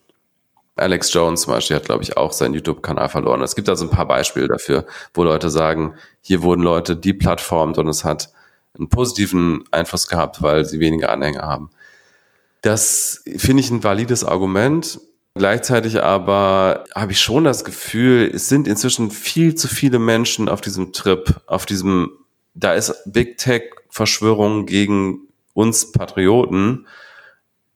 Alex 0.81 1.13
Jones 1.13 1.43
zum 1.43 1.53
Beispiel 1.53 1.77
hat, 1.77 1.85
glaube 1.85 2.03
ich, 2.03 2.17
auch 2.17 2.33
seinen 2.33 2.55
YouTube-Kanal 2.55 3.09
verloren. 3.09 3.43
Es 3.43 3.55
gibt 3.55 3.69
also 3.69 3.85
ein 3.85 3.91
paar 3.91 4.09
Beispiele 4.09 4.49
dafür, 4.49 4.87
wo 5.15 5.23
Leute 5.23 5.51
sagen, 5.51 5.95
hier 6.21 6.43
wurden 6.43 6.63
Leute 6.63 6.97
deplattformt 6.97 7.79
und 7.79 7.89
es 7.89 8.05
hat 8.05 8.31
einen 8.77 8.89
positiven 8.89 9.65
Einfluss 9.71 10.09
gehabt, 10.09 10.43
weil 10.43 10.65
sie 10.65 10.81
weniger 10.81 11.11
Anhänger 11.11 11.43
haben. 11.43 11.71
Das 12.63 13.23
finde 13.37 13.63
ich 13.63 13.71
ein 13.71 13.85
valides 13.85 14.25
Argument. 14.25 15.01
Gleichzeitig 15.35 16.03
aber 16.03 16.85
habe 16.95 17.13
ich 17.13 17.21
schon 17.21 17.45
das 17.45 17.65
Gefühl, 17.65 18.31
es 18.35 18.49
sind 18.49 18.67
inzwischen 18.67 19.11
viel 19.11 19.55
zu 19.55 19.69
viele 19.69 19.99
Menschen 19.99 20.49
auf 20.49 20.61
diesem 20.61 20.93
Trip, 20.93 21.41
auf 21.47 21.67
diesem, 21.67 22.11
da 22.55 22.75
ist 22.75 22.95
Big 23.07 23.39
Tech 23.39 23.63
Verschwörung 23.91 24.67
gegen 24.67 25.29
uns 25.55 25.93
Patrioten 25.93 26.87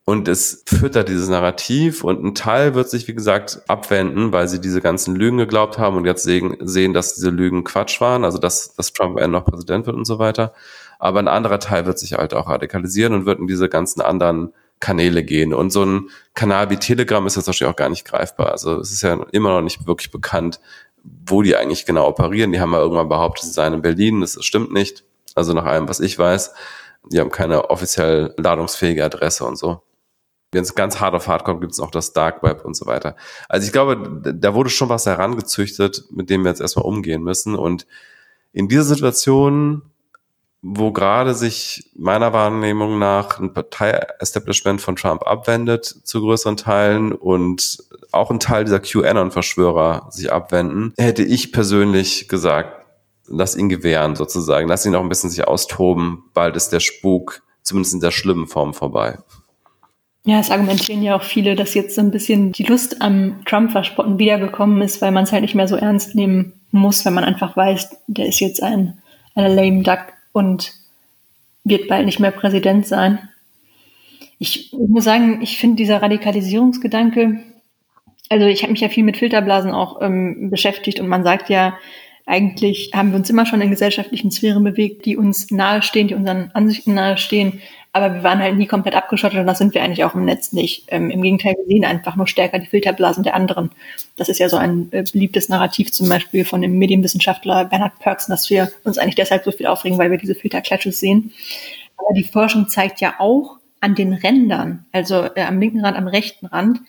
und 0.07 0.29
es 0.29 0.63
füttert 0.67 1.09
dieses 1.09 1.31
Narrativ 1.31 2.05
und 2.05 2.23
ein 2.23 2.35
Teil 2.35 2.75
wird 2.75 2.91
sich, 2.91 3.09
wie 3.09 3.15
gesagt, 3.15 3.63
abwenden, 3.69 4.33
weil 4.33 4.49
sie 4.49 4.61
diese 4.61 4.83
ganzen 4.83 5.17
Lügen 5.17 5.39
geglaubt 5.39 5.79
haben 5.79 5.97
und 5.97 6.05
jetzt 6.05 6.25
sehen, 6.25 6.59
sehen 6.61 6.93
dass 6.93 7.15
diese 7.15 7.31
Lügen 7.31 7.65
Quatsch 7.65 8.03
waren, 8.03 8.25
also 8.25 8.37
dass, 8.37 8.75
dass 8.75 8.93
Trump 8.93 9.19
noch 9.29 9.47
Präsident 9.47 9.87
wird 9.87 9.97
und 9.97 10.05
so 10.05 10.19
weiter. 10.19 10.53
Aber 10.99 11.21
ein 11.21 11.29
anderer 11.29 11.59
Teil 11.59 11.87
wird 11.87 11.99
sich 11.99 12.13
halt 12.15 12.35
auch 12.35 12.51
radikalisieren 12.51 13.15
und 13.15 13.25
wird 13.25 13.39
in 13.39 13.47
diese 13.47 13.71
ganzen 13.71 14.03
anderen 14.03 14.53
Kanäle 14.79 15.25
gehen. 15.25 15.55
Und 15.55 15.71
so 15.71 15.85
ein 15.85 16.11
Kanal 16.35 16.69
wie 16.69 16.77
Telegram 16.77 17.27
ist 17.27 17.37
jetzt 17.37 17.47
wahrscheinlich 17.47 17.73
auch 17.73 17.79
gar 17.79 17.89
nicht 17.89 18.05
greifbar. 18.05 18.53
Also 18.53 18.81
es 18.81 18.93
ist 18.93 19.03
ja 19.03 19.15
immer 19.33 19.51
noch 19.51 19.63
nicht 19.63 19.87
wirklich 19.87 20.11
bekannt, 20.11 20.61
wo 21.03 21.41
die 21.41 21.57
eigentlich 21.57 21.87
genau 21.87 22.07
operieren. 22.07 22.53
Die 22.53 22.61
haben 22.61 22.71
mal 22.71 22.81
irgendwann 22.81 23.09
behauptet, 23.09 23.45
sie 23.45 23.53
seien 23.53 23.73
in 23.73 23.83
Berlin. 23.83 24.21
Das 24.21 24.37
stimmt 24.45 24.71
nicht. 24.71 25.05
Also 25.35 25.55
nach 25.55 25.65
allem, 25.65 25.89
was 25.89 26.01
ich 26.01 26.19
weiß. 26.19 26.53
Die 27.11 27.21
haben 27.21 27.31
keine 27.31 27.71
offiziell 27.71 28.35
ladungsfähige 28.37 29.05
Adresse 29.05 29.45
und 29.47 29.57
so 29.57 29.81
wenn 30.55 30.63
es 30.63 30.75
ganz 30.75 31.01
hart 31.01 31.15
auf 31.15 31.29
hart 31.29 31.45
kommt, 31.45 31.61
gibt 31.61 31.73
es 31.73 31.81
auch 31.81 31.91
das 31.91 32.13
Dark 32.13 32.43
Web 32.43 32.65
und 32.65 32.75
so 32.75 32.87
weiter. 32.87 33.17
Also 33.49 33.67
ich 33.67 33.73
glaube, 33.73 34.35
da 34.35 34.55
wurde 34.55 34.71
schon 34.71 34.89
was 34.89 35.07
herangezüchtet, 35.07 36.05
mit 36.11 36.31
dem 36.31 36.45
wir 36.45 36.51
jetzt 36.51 36.61
erstmal 36.61 36.87
umgehen 36.87 37.23
müssen. 37.23 37.55
Und 37.55 37.87
in 38.53 38.69
dieser 38.69 38.85
Situation, 38.85 39.83
wo 40.63 40.93
gerade 40.93 41.35
sich 41.35 41.91
meiner 41.95 42.33
Wahrnehmung 42.33 42.99
nach 42.99 43.39
ein 43.39 43.53
Partei-Establishment 43.53 44.81
von 44.81 44.97
Trump 44.97 45.27
abwendet 45.27 45.85
zu 45.85 46.21
größeren 46.21 46.57
Teilen 46.57 47.13
und 47.13 47.85
auch 48.13 48.31
ein 48.31 48.41
Teil 48.41 48.65
dieser 48.65 48.81
QAnon-Verschwörer 48.81 50.07
sich 50.11 50.33
abwenden, 50.33 50.95
hätte 50.97 51.23
ich 51.23 51.53
persönlich 51.53 52.29
gesagt, 52.29 52.87
lass 53.27 53.57
ihn 53.57 53.69
gewähren 53.69 54.17
sozusagen, 54.17 54.69
lass 54.69 54.87
ihn 54.87 54.95
auch 54.95 55.03
ein 55.03 55.09
bisschen 55.09 55.31
sich 55.31 55.47
austoben, 55.47 56.25
bald 56.33 56.57
ist 56.57 56.71
der 56.71 56.81
Spuk 56.81 57.43
zumindest 57.63 57.95
in 57.95 58.01
der 58.01 58.11
schlimmen 58.11 58.47
Form 58.47 58.73
vorbei. 58.73 59.19
Ja, 60.27 60.41
es 60.41 60.51
argumentieren 60.51 61.03
ja 61.03 61.17
auch 61.17 61.23
viele, 61.23 61.55
dass 61.55 61.75
jetzt 61.75 61.95
so 61.95 62.01
ein 62.01 62.11
bisschen 62.11 62.53
die 62.53 62.63
Lust 62.63 63.03
am 63.03 63.45
Trump-Verspotten 63.45 64.19
wiedergekommen 64.19 64.81
ist, 64.81 65.03
weil 65.03 65.11
man 65.11 65.25
es 65.25 65.33
halt 65.33 65.43
nicht 65.43 65.55
mehr 65.55 65.69
so 65.69 65.77
ernst 65.77 66.15
nehmen 66.15 66.55
muss, 66.71 67.05
wenn 67.05 67.13
man 67.13 67.25
einfach 67.25 67.57
weiß, 67.57 67.97
der 68.07 68.27
ist 68.27 68.41
jetzt 68.41 68.63
ein, 68.63 68.99
ein 69.35 69.55
lame 69.55 69.83
duck 69.83 70.15
und 70.33 70.73
wird 71.63 71.89
bald 71.89 72.07
nicht 72.07 72.21
mehr 72.21 72.31
Präsident 72.31 72.87
sein. 72.87 73.29
Ich, 74.39 74.73
ich 74.73 74.89
muss 74.89 75.05
sagen, 75.05 75.43
ich 75.43 75.59
finde 75.59 75.77
dieser 75.77 76.01
Radikalisierungsgedanke, 76.01 77.41
also 78.31 78.47
ich 78.47 78.63
habe 78.63 78.73
mich 78.73 78.81
ja 78.81 78.89
viel 78.89 79.05
mit 79.05 79.19
Filterblasen 79.19 79.73
auch 79.73 80.01
ähm, 80.01 80.49
beschäftigt 80.51 81.01
und 81.01 81.09
man 81.09 81.23
sagt 81.23 81.51
ja, 81.51 81.77
eigentlich 82.27 82.93
haben 82.95 83.11
wir 83.11 83.19
uns 83.19 83.29
immer 83.29 83.45
schon 83.45 83.61
in 83.61 83.71
gesellschaftlichen 83.71 84.31
Sphären 84.31 84.65
bewegt, 84.65 85.05
die 85.05 85.19
uns 85.19 85.51
nahestehen, 85.51 86.09
die 86.09 86.15
unseren 86.15 86.51
Ansichten 86.55 86.95
nahestehen, 86.95 87.61
aber 87.95 88.13
wir 88.13 88.25
waren 88.25 88.41
halt 88.41 88.57
nie 88.57 88.67
komplett 88.67 88.97
abgeschottet 88.97 89.39
und 89.39 89.47
das 89.47 89.59
sind 89.59 89.73
wir 89.73 89.83
eigentlich 89.83 90.03
auch 90.03 90.17
im 90.17 90.25
Netz 90.25 90.53
nicht. 90.53 90.87
Ähm, 90.89 91.11
Im 91.11 91.23
Gegenteil, 91.23 91.55
wir 91.57 91.67
sehen 91.67 91.85
einfach 91.85 92.17
nur 92.17 92.27
stärker 92.27 92.59
die 92.59 92.67
Filterblasen 92.67 93.23
der 93.23 93.37
anderen. 93.37 93.71
Das 94.17 94.29
ist 94.29 94.41
ja 94.41 94.49
so 94.49 94.57
ein 94.57 94.89
äh, 94.91 95.05
beliebtes 95.05 95.49
Narrativ 95.49 95.93
zum 95.93 96.09
Beispiel 96.09 96.45
von 96.45 96.61
dem 96.61 96.77
Medienwissenschaftler 96.77 97.67
Bernhard 97.67 98.01
Perksen, 98.01 98.33
dass 98.33 98.51
wir 98.51 98.69
uns 98.83 98.99
eigentlich 98.99 99.15
deshalb 99.15 99.45
so 99.45 99.53
viel 99.53 99.67
aufregen, 99.67 99.97
weil 99.97 100.11
wir 100.11 100.19
diese 100.19 100.35
Filterklatsches 100.35 100.99
sehen. 100.99 101.33
Aber 101.97 102.13
die 102.15 102.25
Forschung 102.25 102.67
zeigt 102.67 103.01
ja 103.01 103.15
auch 103.19 103.59
an 103.81 103.95
den 103.95 104.13
Rändern, 104.13 104.85
also 104.91 105.29
äh, 105.37 105.45
am 105.45 105.61
linken 105.61 105.85
Rand, 105.85 105.97
am 105.97 106.09
rechten 106.09 106.47
Rand, 106.47 106.81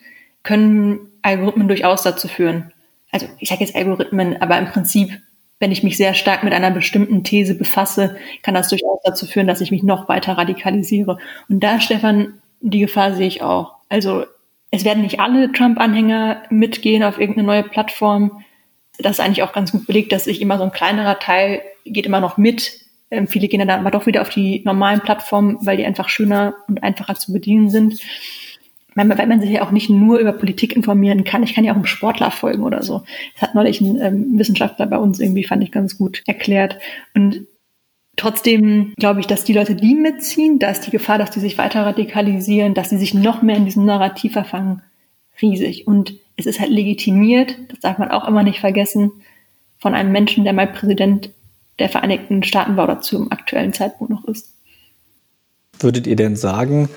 können 0.42 0.98
Algorithmen 1.22 1.68
durchaus 1.68 2.02
dazu 2.02 2.26
führen. 2.26 2.72
Also 3.12 3.28
ich 3.38 3.48
sage 3.48 3.62
jetzt 3.62 3.76
Algorithmen, 3.76 4.42
aber 4.42 4.58
im 4.58 4.66
Prinzip 4.66 5.20
wenn 5.58 5.72
ich 5.72 5.82
mich 5.82 5.96
sehr 5.96 6.14
stark 6.14 6.44
mit 6.44 6.52
einer 6.52 6.70
bestimmten 6.70 7.24
These 7.24 7.54
befasse, 7.54 8.16
kann 8.42 8.54
das 8.54 8.68
durchaus 8.68 9.00
dazu 9.04 9.26
führen, 9.26 9.46
dass 9.46 9.60
ich 9.60 9.70
mich 9.70 9.82
noch 9.82 10.08
weiter 10.08 10.36
radikalisiere. 10.36 11.18
Und 11.48 11.60
da, 11.60 11.80
Stefan, 11.80 12.34
die 12.60 12.80
Gefahr 12.80 13.14
sehe 13.14 13.28
ich 13.28 13.42
auch. 13.42 13.74
Also 13.88 14.24
es 14.70 14.84
werden 14.84 15.02
nicht 15.02 15.20
alle 15.20 15.52
Trump-Anhänger 15.52 16.42
mitgehen 16.50 17.02
auf 17.02 17.18
irgendeine 17.18 17.46
neue 17.46 17.62
Plattform. 17.62 18.44
Das 18.98 19.12
ist 19.12 19.20
eigentlich 19.20 19.42
auch 19.42 19.52
ganz 19.52 19.72
gut 19.72 19.86
belegt, 19.86 20.12
dass 20.12 20.24
sich 20.24 20.42
immer 20.42 20.58
so 20.58 20.64
ein 20.64 20.72
kleinerer 20.72 21.18
Teil 21.18 21.62
geht 21.84 22.06
immer 22.06 22.20
noch 22.20 22.36
mit. 22.36 22.80
Ähm, 23.10 23.28
viele 23.28 23.48
gehen 23.48 23.60
dann 23.60 23.70
aber 23.70 23.90
doch 23.90 24.06
wieder 24.06 24.22
auf 24.22 24.28
die 24.28 24.62
normalen 24.64 25.00
Plattformen, 25.00 25.58
weil 25.60 25.76
die 25.76 25.86
einfach 25.86 26.08
schöner 26.08 26.54
und 26.68 26.82
einfacher 26.82 27.14
zu 27.14 27.32
bedienen 27.32 27.70
sind. 27.70 28.00
Weil 28.96 29.26
man 29.26 29.40
sich 29.40 29.50
ja 29.50 29.62
auch 29.62 29.70
nicht 29.70 29.90
nur 29.90 30.18
über 30.18 30.32
Politik 30.32 30.74
informieren 30.74 31.24
kann. 31.24 31.42
Ich 31.42 31.54
kann 31.54 31.64
ja 31.64 31.72
auch 31.72 31.76
einem 31.76 31.86
Sportler 31.86 32.30
folgen 32.30 32.64
oder 32.64 32.82
so. 32.82 33.02
Das 33.34 33.42
hat 33.42 33.54
neulich 33.54 33.80
ein 33.80 34.00
ähm, 34.00 34.38
Wissenschaftler 34.38 34.86
bei 34.86 34.98
uns 34.98 35.20
irgendwie, 35.20 35.44
fand 35.44 35.62
ich 35.62 35.70
ganz 35.70 35.98
gut 35.98 36.22
erklärt. 36.26 36.78
Und 37.14 37.46
Trotzdem 38.16 38.94
glaube 38.96 39.20
ich, 39.20 39.26
dass 39.26 39.44
die 39.44 39.52
Leute, 39.52 39.74
die 39.74 39.94
mitziehen, 39.94 40.58
da 40.58 40.70
ist 40.70 40.86
die 40.86 40.90
Gefahr, 40.90 41.18
dass 41.18 41.30
die 41.30 41.40
sich 41.40 41.58
weiter 41.58 41.84
radikalisieren, 41.84 42.72
dass 42.72 42.88
sie 42.88 42.96
sich 42.96 43.12
noch 43.12 43.42
mehr 43.42 43.56
in 43.56 43.66
diesem 43.66 43.84
Narrativ 43.84 44.32
verfangen, 44.32 44.82
riesig. 45.42 45.86
Und 45.86 46.14
es 46.36 46.46
ist 46.46 46.58
halt 46.58 46.70
legitimiert, 46.70 47.58
das 47.68 47.80
darf 47.80 47.98
man 47.98 48.10
auch 48.10 48.26
immer 48.26 48.42
nicht 48.42 48.60
vergessen, 48.60 49.12
von 49.78 49.94
einem 49.94 50.12
Menschen, 50.12 50.44
der 50.44 50.54
mal 50.54 50.66
Präsident 50.66 51.30
der 51.78 51.90
Vereinigten 51.90 52.42
Staaten 52.42 52.78
war 52.78 52.84
oder 52.84 53.00
zum 53.02 53.30
aktuellen 53.30 53.74
Zeitpunkt 53.74 54.10
noch 54.10 54.24
ist. 54.24 54.48
Würdet 55.78 56.06
ihr 56.06 56.16
denn 56.16 56.36
sagen, 56.36 56.88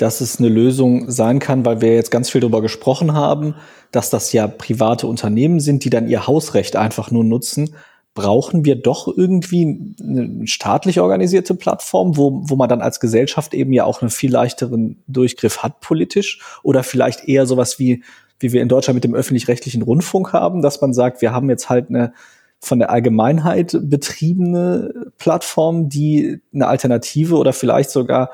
dass 0.00 0.22
es 0.22 0.38
eine 0.38 0.48
Lösung 0.48 1.10
sein 1.10 1.40
kann, 1.40 1.66
weil 1.66 1.82
wir 1.82 1.94
jetzt 1.94 2.10
ganz 2.10 2.30
viel 2.30 2.40
darüber 2.40 2.62
gesprochen 2.62 3.12
haben, 3.12 3.54
dass 3.92 4.08
das 4.08 4.32
ja 4.32 4.46
private 4.46 5.06
Unternehmen 5.06 5.60
sind, 5.60 5.84
die 5.84 5.90
dann 5.90 6.08
ihr 6.08 6.26
Hausrecht 6.26 6.74
einfach 6.74 7.10
nur 7.10 7.22
nutzen. 7.22 7.74
Brauchen 8.14 8.64
wir 8.64 8.76
doch 8.76 9.08
irgendwie 9.14 9.94
eine 10.00 10.46
staatlich 10.46 11.00
organisierte 11.00 11.54
Plattform, 11.54 12.16
wo, 12.16 12.40
wo 12.44 12.56
man 12.56 12.70
dann 12.70 12.80
als 12.80 12.98
Gesellschaft 12.98 13.52
eben 13.52 13.74
ja 13.74 13.84
auch 13.84 14.00
einen 14.00 14.10
viel 14.10 14.32
leichteren 14.32 15.02
Durchgriff 15.06 15.58
hat 15.58 15.80
politisch? 15.80 16.40
Oder 16.62 16.82
vielleicht 16.82 17.28
eher 17.28 17.44
sowas 17.44 17.78
wie, 17.78 18.02
wie 18.38 18.52
wir 18.52 18.62
in 18.62 18.68
Deutschland 18.68 18.94
mit 18.94 19.04
dem 19.04 19.14
öffentlich-rechtlichen 19.14 19.82
Rundfunk 19.82 20.32
haben, 20.32 20.62
dass 20.62 20.80
man 20.80 20.94
sagt, 20.94 21.20
wir 21.20 21.32
haben 21.32 21.50
jetzt 21.50 21.68
halt 21.68 21.90
eine 21.90 22.14
von 22.62 22.78
der 22.78 22.90
Allgemeinheit 22.90 23.78
betriebene 23.80 25.12
Plattform, 25.18 25.88
die 25.88 26.40
eine 26.52 26.68
Alternative 26.68 27.36
oder 27.36 27.54
vielleicht 27.54 27.90
sogar 27.90 28.30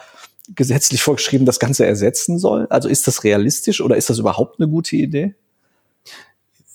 gesetzlich 0.55 1.03
vorgeschrieben 1.03 1.47
das 1.47 1.59
Ganze 1.59 1.87
ersetzen 1.87 2.39
soll? 2.39 2.67
Also 2.71 2.89
ist 2.89 3.07
das 3.07 3.25
realistisch 3.25 3.81
oder 3.81 3.97
ist 3.97 4.11
das 4.11 4.19
überhaupt 4.19 4.61
eine 4.61 4.69
gute 4.69 4.97
Idee? 4.97 5.35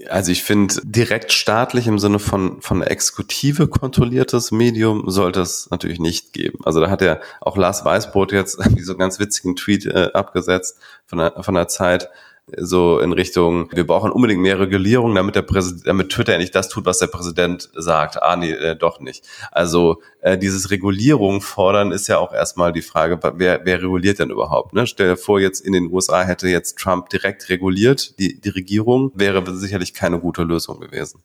Also 0.10 0.32
ich 0.32 0.44
finde, 0.44 0.76
direkt 0.84 1.32
staatlich 1.32 1.88
im 1.88 2.00
Sinne 2.00 2.20
von, 2.20 2.62
von 2.62 2.82
Exekutive 2.82 3.68
kontrolliertes 3.68 4.52
Medium 4.52 5.10
sollte 5.10 5.42
es 5.42 5.70
natürlich 5.70 6.00
nicht 6.00 6.34
geben. 6.34 6.60
Also 6.64 6.80
da 6.80 6.90
hat 6.90 7.02
ja 7.02 7.20
auch 7.40 7.58
Lars 7.58 7.86
Weißbrot 7.86 8.32
jetzt 8.32 8.54
so 8.82 8.92
einen 8.92 9.00
ganz 9.00 9.20
witzigen 9.20 9.56
Tweet 9.56 9.86
äh, 9.86 10.10
abgesetzt 10.14 10.78
von 11.06 11.20
der, 11.20 11.44
von 11.44 11.54
der 11.54 11.68
Zeit, 11.68 12.10
so 12.58 13.00
in 13.00 13.14
Richtung, 13.14 13.70
wir 13.72 13.86
brauchen 13.86 14.12
unbedingt 14.12 14.42
mehr 14.42 14.60
Regulierung, 14.60 15.16
damit 15.16 15.36
der 15.36 15.42
Präsident, 15.44 15.88
damit 15.88 16.10
Twitter 16.10 16.38
nicht 16.38 16.54
das 16.54 16.70
tut, 16.70 16.86
was 16.86 17.00
der 17.00 17.08
Präsident 17.08 17.70
sagt. 17.76 18.22
Ah, 18.22 18.36
nee, 18.36 18.52
äh, 18.52 18.76
doch 18.76 19.00
nicht. 19.00 19.26
Also 19.52 20.02
äh, 20.22 20.38
dieses 20.38 20.72
Regulierung 20.72 21.42
fordern 21.42 21.92
ist 21.92 22.08
ja 22.08 22.18
auch 22.18 22.34
erstmal 22.34 22.74
die 22.74 22.82
Frage, 22.82 23.20
wer, 23.36 23.62
wer 23.64 23.82
reguliert 23.82 24.20
denn 24.20 24.32
überhaupt? 24.32 24.74
Ne? 24.74 24.86
Stell 24.88 25.10
dir 25.10 25.18
vor, 25.18 25.39
jetzt 25.39 25.62
in 25.62 25.74
den 25.74 25.92
USA 25.92 26.24
hätte 26.24 26.48
jetzt 26.48 26.78
Trump 26.78 27.10
direkt 27.10 27.50
reguliert, 27.50 28.20
die, 28.20 28.42
die 28.42 28.50
Regierung, 28.50 29.12
wäre 29.14 29.44
sicherlich 29.56 29.94
keine 29.94 30.20
gute 30.20 30.44
Lösung 30.44 30.80
gewesen. 30.80 31.22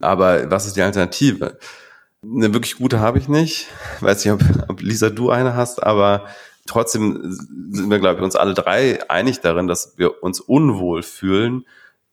Aber 0.00 0.50
was 0.50 0.66
ist 0.66 0.76
die 0.76 0.82
Alternative? 0.82 1.58
Eine 2.22 2.54
wirklich 2.54 2.76
gute 2.76 3.00
habe 3.00 3.18
ich 3.18 3.28
nicht. 3.28 3.66
Weiß 4.00 4.24
nicht, 4.24 4.32
ob, 4.32 4.40
ob 4.68 4.80
Lisa 4.80 5.10
du 5.10 5.30
eine 5.30 5.54
hast, 5.54 5.82
aber 5.82 6.26
Trotzdem 6.66 7.18
sind 7.70 7.90
wir, 7.90 7.98
glaube 7.98 8.18
ich, 8.18 8.24
uns 8.24 8.36
alle 8.36 8.54
drei 8.54 9.08
einig 9.10 9.40
darin, 9.40 9.66
dass 9.66 9.98
wir 9.98 10.22
uns 10.22 10.40
unwohl 10.40 11.02
fühlen, 11.02 11.66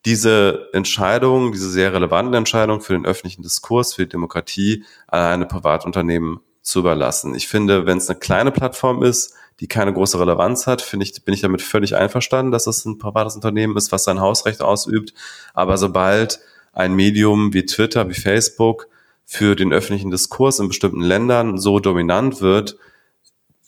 diese 0.05 0.69
Entscheidung, 0.73 1.51
diese 1.51 1.69
sehr 1.69 1.93
relevante 1.93 2.37
Entscheidung 2.37 2.81
für 2.81 2.93
den 2.93 3.05
öffentlichen 3.05 3.43
Diskurs, 3.43 3.93
für 3.93 4.03
die 4.03 4.09
Demokratie 4.09 4.83
alleine 5.07 5.45
Privatunternehmen 5.45 6.39
zu 6.61 6.79
überlassen. 6.79 7.35
Ich 7.35 7.47
finde, 7.47 7.85
wenn 7.85 7.97
es 7.97 8.09
eine 8.09 8.19
kleine 8.19 8.51
Plattform 8.51 9.03
ist, 9.03 9.35
die 9.59 9.67
keine 9.67 9.93
große 9.93 10.19
Relevanz 10.19 10.65
hat, 10.65 10.81
finde 10.81 11.05
ich, 11.05 11.23
bin 11.23 11.33
ich 11.33 11.41
damit 11.41 11.61
völlig 11.61 11.95
einverstanden, 11.95 12.51
dass 12.51 12.67
es 12.67 12.83
ein 12.85 12.97
privates 12.97 13.35
Unternehmen 13.35 13.77
ist, 13.77 13.91
was 13.91 14.03
sein 14.03 14.19
Hausrecht 14.19 14.61
ausübt. 14.61 15.13
Aber 15.53 15.77
sobald 15.77 16.39
ein 16.73 16.93
Medium 16.93 17.53
wie 17.53 17.65
Twitter, 17.65 18.09
wie 18.09 18.15
Facebook 18.15 18.87
für 19.23 19.55
den 19.55 19.71
öffentlichen 19.71 20.11
Diskurs 20.11 20.59
in 20.59 20.67
bestimmten 20.67 21.01
Ländern 21.01 21.57
so 21.57 21.79
dominant 21.79 22.41
wird, 22.41 22.77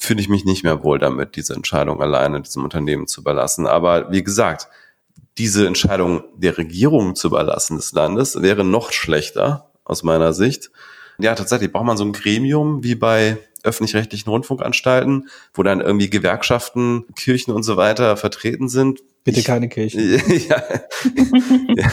fühle 0.04 0.22
ich 0.22 0.30
mich 0.30 0.46
nicht 0.46 0.64
mehr 0.64 0.84
wohl 0.84 1.00
damit, 1.00 1.36
diese 1.36 1.54
Entscheidung 1.54 2.02
alleine 2.02 2.42
diesem 2.42 2.64
Unternehmen 2.64 3.08
zu 3.08 3.22
überlassen. 3.22 3.68
Aber 3.68 4.12
wie 4.12 4.24
gesagt, 4.24 4.68
diese 5.38 5.66
Entscheidung 5.66 6.24
der 6.36 6.58
Regierung 6.58 7.16
zu 7.16 7.28
überlassen 7.28 7.78
des 7.78 7.92
Landes 7.94 8.42
wäre 8.42 8.64
noch 8.64 8.92
schlechter 8.92 9.72
aus 9.84 10.04
meiner 10.04 10.34
Sicht. 10.34 10.72
Ja, 11.20 11.36
tatsächlich 11.36 11.72
braucht 11.72 11.86
man 11.86 11.98
so 11.98 12.04
ein 12.04 12.14
Gremium 12.14 12.84
wie 12.84 12.96
bei 12.96 13.38
öffentlich-rechtlichen 13.64 14.30
Rundfunkanstalten, 14.30 15.30
wo 15.54 15.64
dann 15.64 15.80
irgendwie 15.80 16.10
Gewerkschaften, 16.10 17.06
Kirchen 17.16 17.54
und 17.54 17.64
so 17.64 17.78
weiter 17.78 18.18
vertreten 18.18 18.68
sind. 18.68 19.00
Bitte 19.24 19.40
ich, 19.40 19.46
keine 19.46 19.70
Kirchen. 19.70 20.02
ja, 20.50 20.62
ja, 21.76 21.92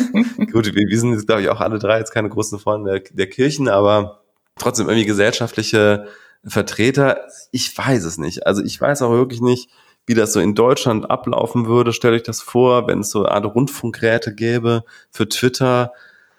gut, 0.52 0.66
wir, 0.66 0.88
wir 0.88 0.98
sind 0.98 1.12
jetzt, 1.12 1.26
glaube 1.26 1.42
ich, 1.42 1.48
auch 1.48 1.60
alle 1.60 1.78
drei 1.78 1.98
jetzt 1.98 2.12
keine 2.12 2.28
großen 2.28 2.58
Freunde 2.58 2.90
der, 2.90 3.02
der 3.12 3.28
Kirchen, 3.28 3.68
aber 3.68 4.22
trotzdem 4.58 4.88
irgendwie 4.88 5.06
gesellschaftliche 5.06 6.08
Vertreter, 6.44 7.20
ich 7.52 7.76
weiß 7.76 8.04
es 8.04 8.18
nicht. 8.18 8.46
Also 8.46 8.62
ich 8.62 8.80
weiß 8.80 9.02
auch 9.02 9.12
wirklich 9.12 9.40
nicht, 9.40 9.70
wie 10.06 10.14
das 10.14 10.32
so 10.32 10.40
in 10.40 10.54
Deutschland 10.54 11.10
ablaufen 11.10 11.66
würde. 11.66 11.92
Stellt 11.92 12.14
euch 12.14 12.22
das 12.22 12.40
vor, 12.40 12.88
wenn 12.88 13.00
es 13.00 13.10
so 13.10 13.24
eine 13.24 13.32
Art 13.32 13.54
Rundfunkgeräte 13.54 14.34
gäbe 14.34 14.84
für 15.10 15.28
Twitter. 15.28 15.92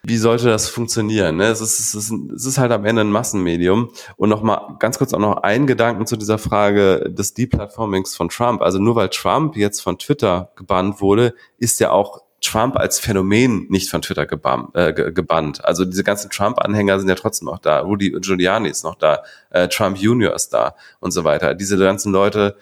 Wie 0.04 0.18
sollte 0.18 0.47
das 0.47 0.68
funktionieren? 0.68 1.38
Ne? 1.38 1.45
Es, 1.45 1.62
ist, 1.62 1.80
es, 1.80 1.93
ist, 1.93 2.12
es 2.36 2.45
ist 2.45 2.58
halt 2.58 2.72
am 2.72 2.86
Ende 2.86 3.02
ein 3.02 3.12
Massenmedium. 3.12 3.91
Und 4.18 4.30
nochmal 4.30 4.76
ganz 4.80 4.97
kurz 4.97 5.14
auch 5.14 5.20
noch 5.20 5.38
ein 5.43 5.68
Gedanken 5.68 6.08
zu 6.08 6.18
dieser 6.18 6.39
Frage 6.39 7.12
des 7.12 7.36
Deplatformings 7.36 8.16
von 8.16 8.30
Trump. 8.30 8.62
Also 8.62 8.80
nur 8.80 8.95
weil 8.95 9.10
Trump 9.10 9.56
jetzt 9.56 9.82
von 9.82 9.99
Twitter 9.99 10.52
gebannt 10.56 11.02
wurde, 11.02 11.36
ist 11.60 11.80
ja 11.80 11.91
auch 11.91 12.24
Trump 12.42 12.76
als 12.76 13.00
Phänomen 13.00 13.68
nicht 13.70 13.89
von 13.89 14.02
Twitter 14.02 14.26
gebannt. 14.26 14.76
Äh, 14.76 14.94
gebannt. 14.94 15.64
Also 15.64 15.86
diese 15.86 16.04
ganzen 16.04 16.30
Trump-Anhänger 16.32 17.00
sind 17.00 17.08
ja 17.08 17.16
trotzdem 17.16 17.46
noch 17.46 17.60
da. 17.60 17.80
Rudy 17.80 18.12
Giuliani 18.20 18.70
ist 18.70 18.84
noch 18.84 18.96
da. 18.96 19.24
Äh, 19.52 19.68
Trump 19.68 19.98
Junior 19.98 20.34
ist 20.34 20.50
da 20.50 20.76
und 21.00 21.12
so 21.12 21.24
weiter. 21.24 21.54
Diese 21.54 21.78
ganzen 21.78 22.12
Leute, 22.12 22.58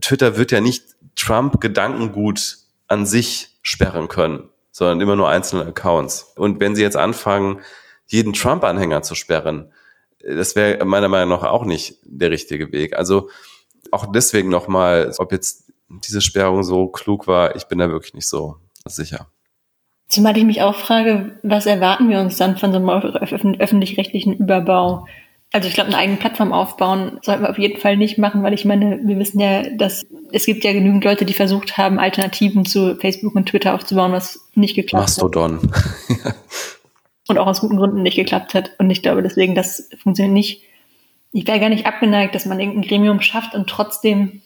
Twitter 0.00 0.36
wird 0.38 0.50
ja 0.50 0.60
nicht 0.60 0.84
Trump 1.14 1.60
Gedankengut 1.60 2.58
an 2.86 3.04
sich 3.04 3.50
sperren 3.62 4.08
können, 4.08 4.48
sondern 4.72 5.00
immer 5.00 5.14
nur 5.14 5.28
einzelne 5.28 5.66
Accounts. 5.66 6.32
Und 6.36 6.58
wenn 6.60 6.74
sie 6.74 6.82
jetzt 6.82 6.96
anfangen, 6.96 7.60
jeden 8.06 8.32
Trump-Anhänger 8.32 9.02
zu 9.02 9.14
sperren, 9.14 9.70
das 10.20 10.56
wäre 10.56 10.84
meiner 10.86 11.08
Meinung 11.08 11.38
nach 11.38 11.44
auch 11.44 11.66
nicht 11.66 11.98
der 12.02 12.30
richtige 12.30 12.72
Weg. 12.72 12.96
Also 12.96 13.28
auch 13.90 14.10
deswegen 14.10 14.48
nochmal, 14.48 15.12
ob 15.18 15.32
jetzt 15.32 15.70
diese 15.88 16.22
Sperrung 16.22 16.64
so 16.64 16.88
klug 16.88 17.26
war, 17.26 17.56
ich 17.56 17.64
bin 17.64 17.78
da 17.78 17.90
wirklich 17.90 18.14
nicht 18.14 18.28
so 18.28 18.56
sicher. 18.96 19.28
Zumal 20.08 20.36
ich 20.36 20.44
mich 20.44 20.62
auch 20.62 20.74
frage, 20.74 21.38
was 21.42 21.66
erwarten 21.66 22.08
wir 22.08 22.20
uns 22.20 22.36
dann 22.38 22.56
von 22.56 22.72
so 22.72 22.78
einem 22.78 22.88
öffentlich-rechtlichen 22.88 24.32
Überbau? 24.34 25.06
Also 25.52 25.68
ich 25.68 25.74
glaube, 25.74 25.88
eine 25.88 25.98
eigene 25.98 26.18
Plattform 26.18 26.52
aufbauen 26.52 27.18
sollten 27.22 27.42
wir 27.42 27.50
auf 27.50 27.58
jeden 27.58 27.80
Fall 27.80 27.96
nicht 27.96 28.18
machen, 28.18 28.42
weil 28.42 28.52
ich 28.52 28.64
meine, 28.64 29.00
wir 29.02 29.18
wissen 29.18 29.40
ja, 29.40 29.68
dass 29.70 30.06
es 30.32 30.46
gibt 30.46 30.64
ja 30.64 30.72
genügend 30.72 31.04
Leute, 31.04 31.24
die 31.24 31.32
versucht 31.32 31.78
haben, 31.78 31.98
Alternativen 31.98 32.66
zu 32.66 32.96
Facebook 32.96 33.34
und 33.34 33.48
Twitter 33.48 33.74
aufzubauen, 33.74 34.12
was 34.12 34.48
nicht 34.54 34.76
geklappt 34.76 35.04
Mastodon. 35.04 35.56
hat. 35.56 35.62
Mastodon. 35.62 36.34
und 37.28 37.38
auch 37.38 37.46
aus 37.46 37.60
guten 37.60 37.76
Gründen 37.76 38.02
nicht 38.02 38.16
geklappt 38.16 38.54
hat. 38.54 38.72
Und 38.78 38.90
ich 38.90 39.02
glaube 39.02 39.22
deswegen, 39.22 39.54
das 39.54 39.88
funktioniert 40.02 40.34
nicht. 40.34 40.62
Ich 41.32 41.46
wäre 41.46 41.60
gar 41.60 41.68
nicht 41.68 41.86
abgeneigt, 41.86 42.34
dass 42.34 42.46
man 42.46 42.58
irgendein 42.58 42.88
Gremium 42.88 43.20
schafft 43.20 43.54
und 43.54 43.68
trotzdem 43.68 44.42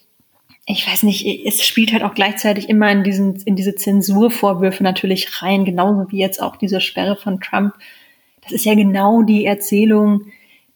ich 0.65 0.87
weiß 0.87 1.03
nicht, 1.03 1.25
es 1.45 1.65
spielt 1.65 1.91
halt 1.91 2.03
auch 2.03 2.13
gleichzeitig 2.13 2.69
immer 2.69 2.89
in 2.91 3.03
diesen, 3.03 3.35
in 3.45 3.55
diese 3.55 3.75
Zensurvorwürfe 3.75 4.83
natürlich 4.83 5.41
rein, 5.41 5.65
genauso 5.65 6.09
wie 6.11 6.19
jetzt 6.19 6.41
auch 6.41 6.55
diese 6.55 6.79
Sperre 6.79 7.17
von 7.17 7.41
Trump. 7.41 7.73
Das 8.41 8.53
ist 8.53 8.65
ja 8.65 8.73
genau 8.73 9.23
die 9.23 9.45
Erzählung, 9.45 10.21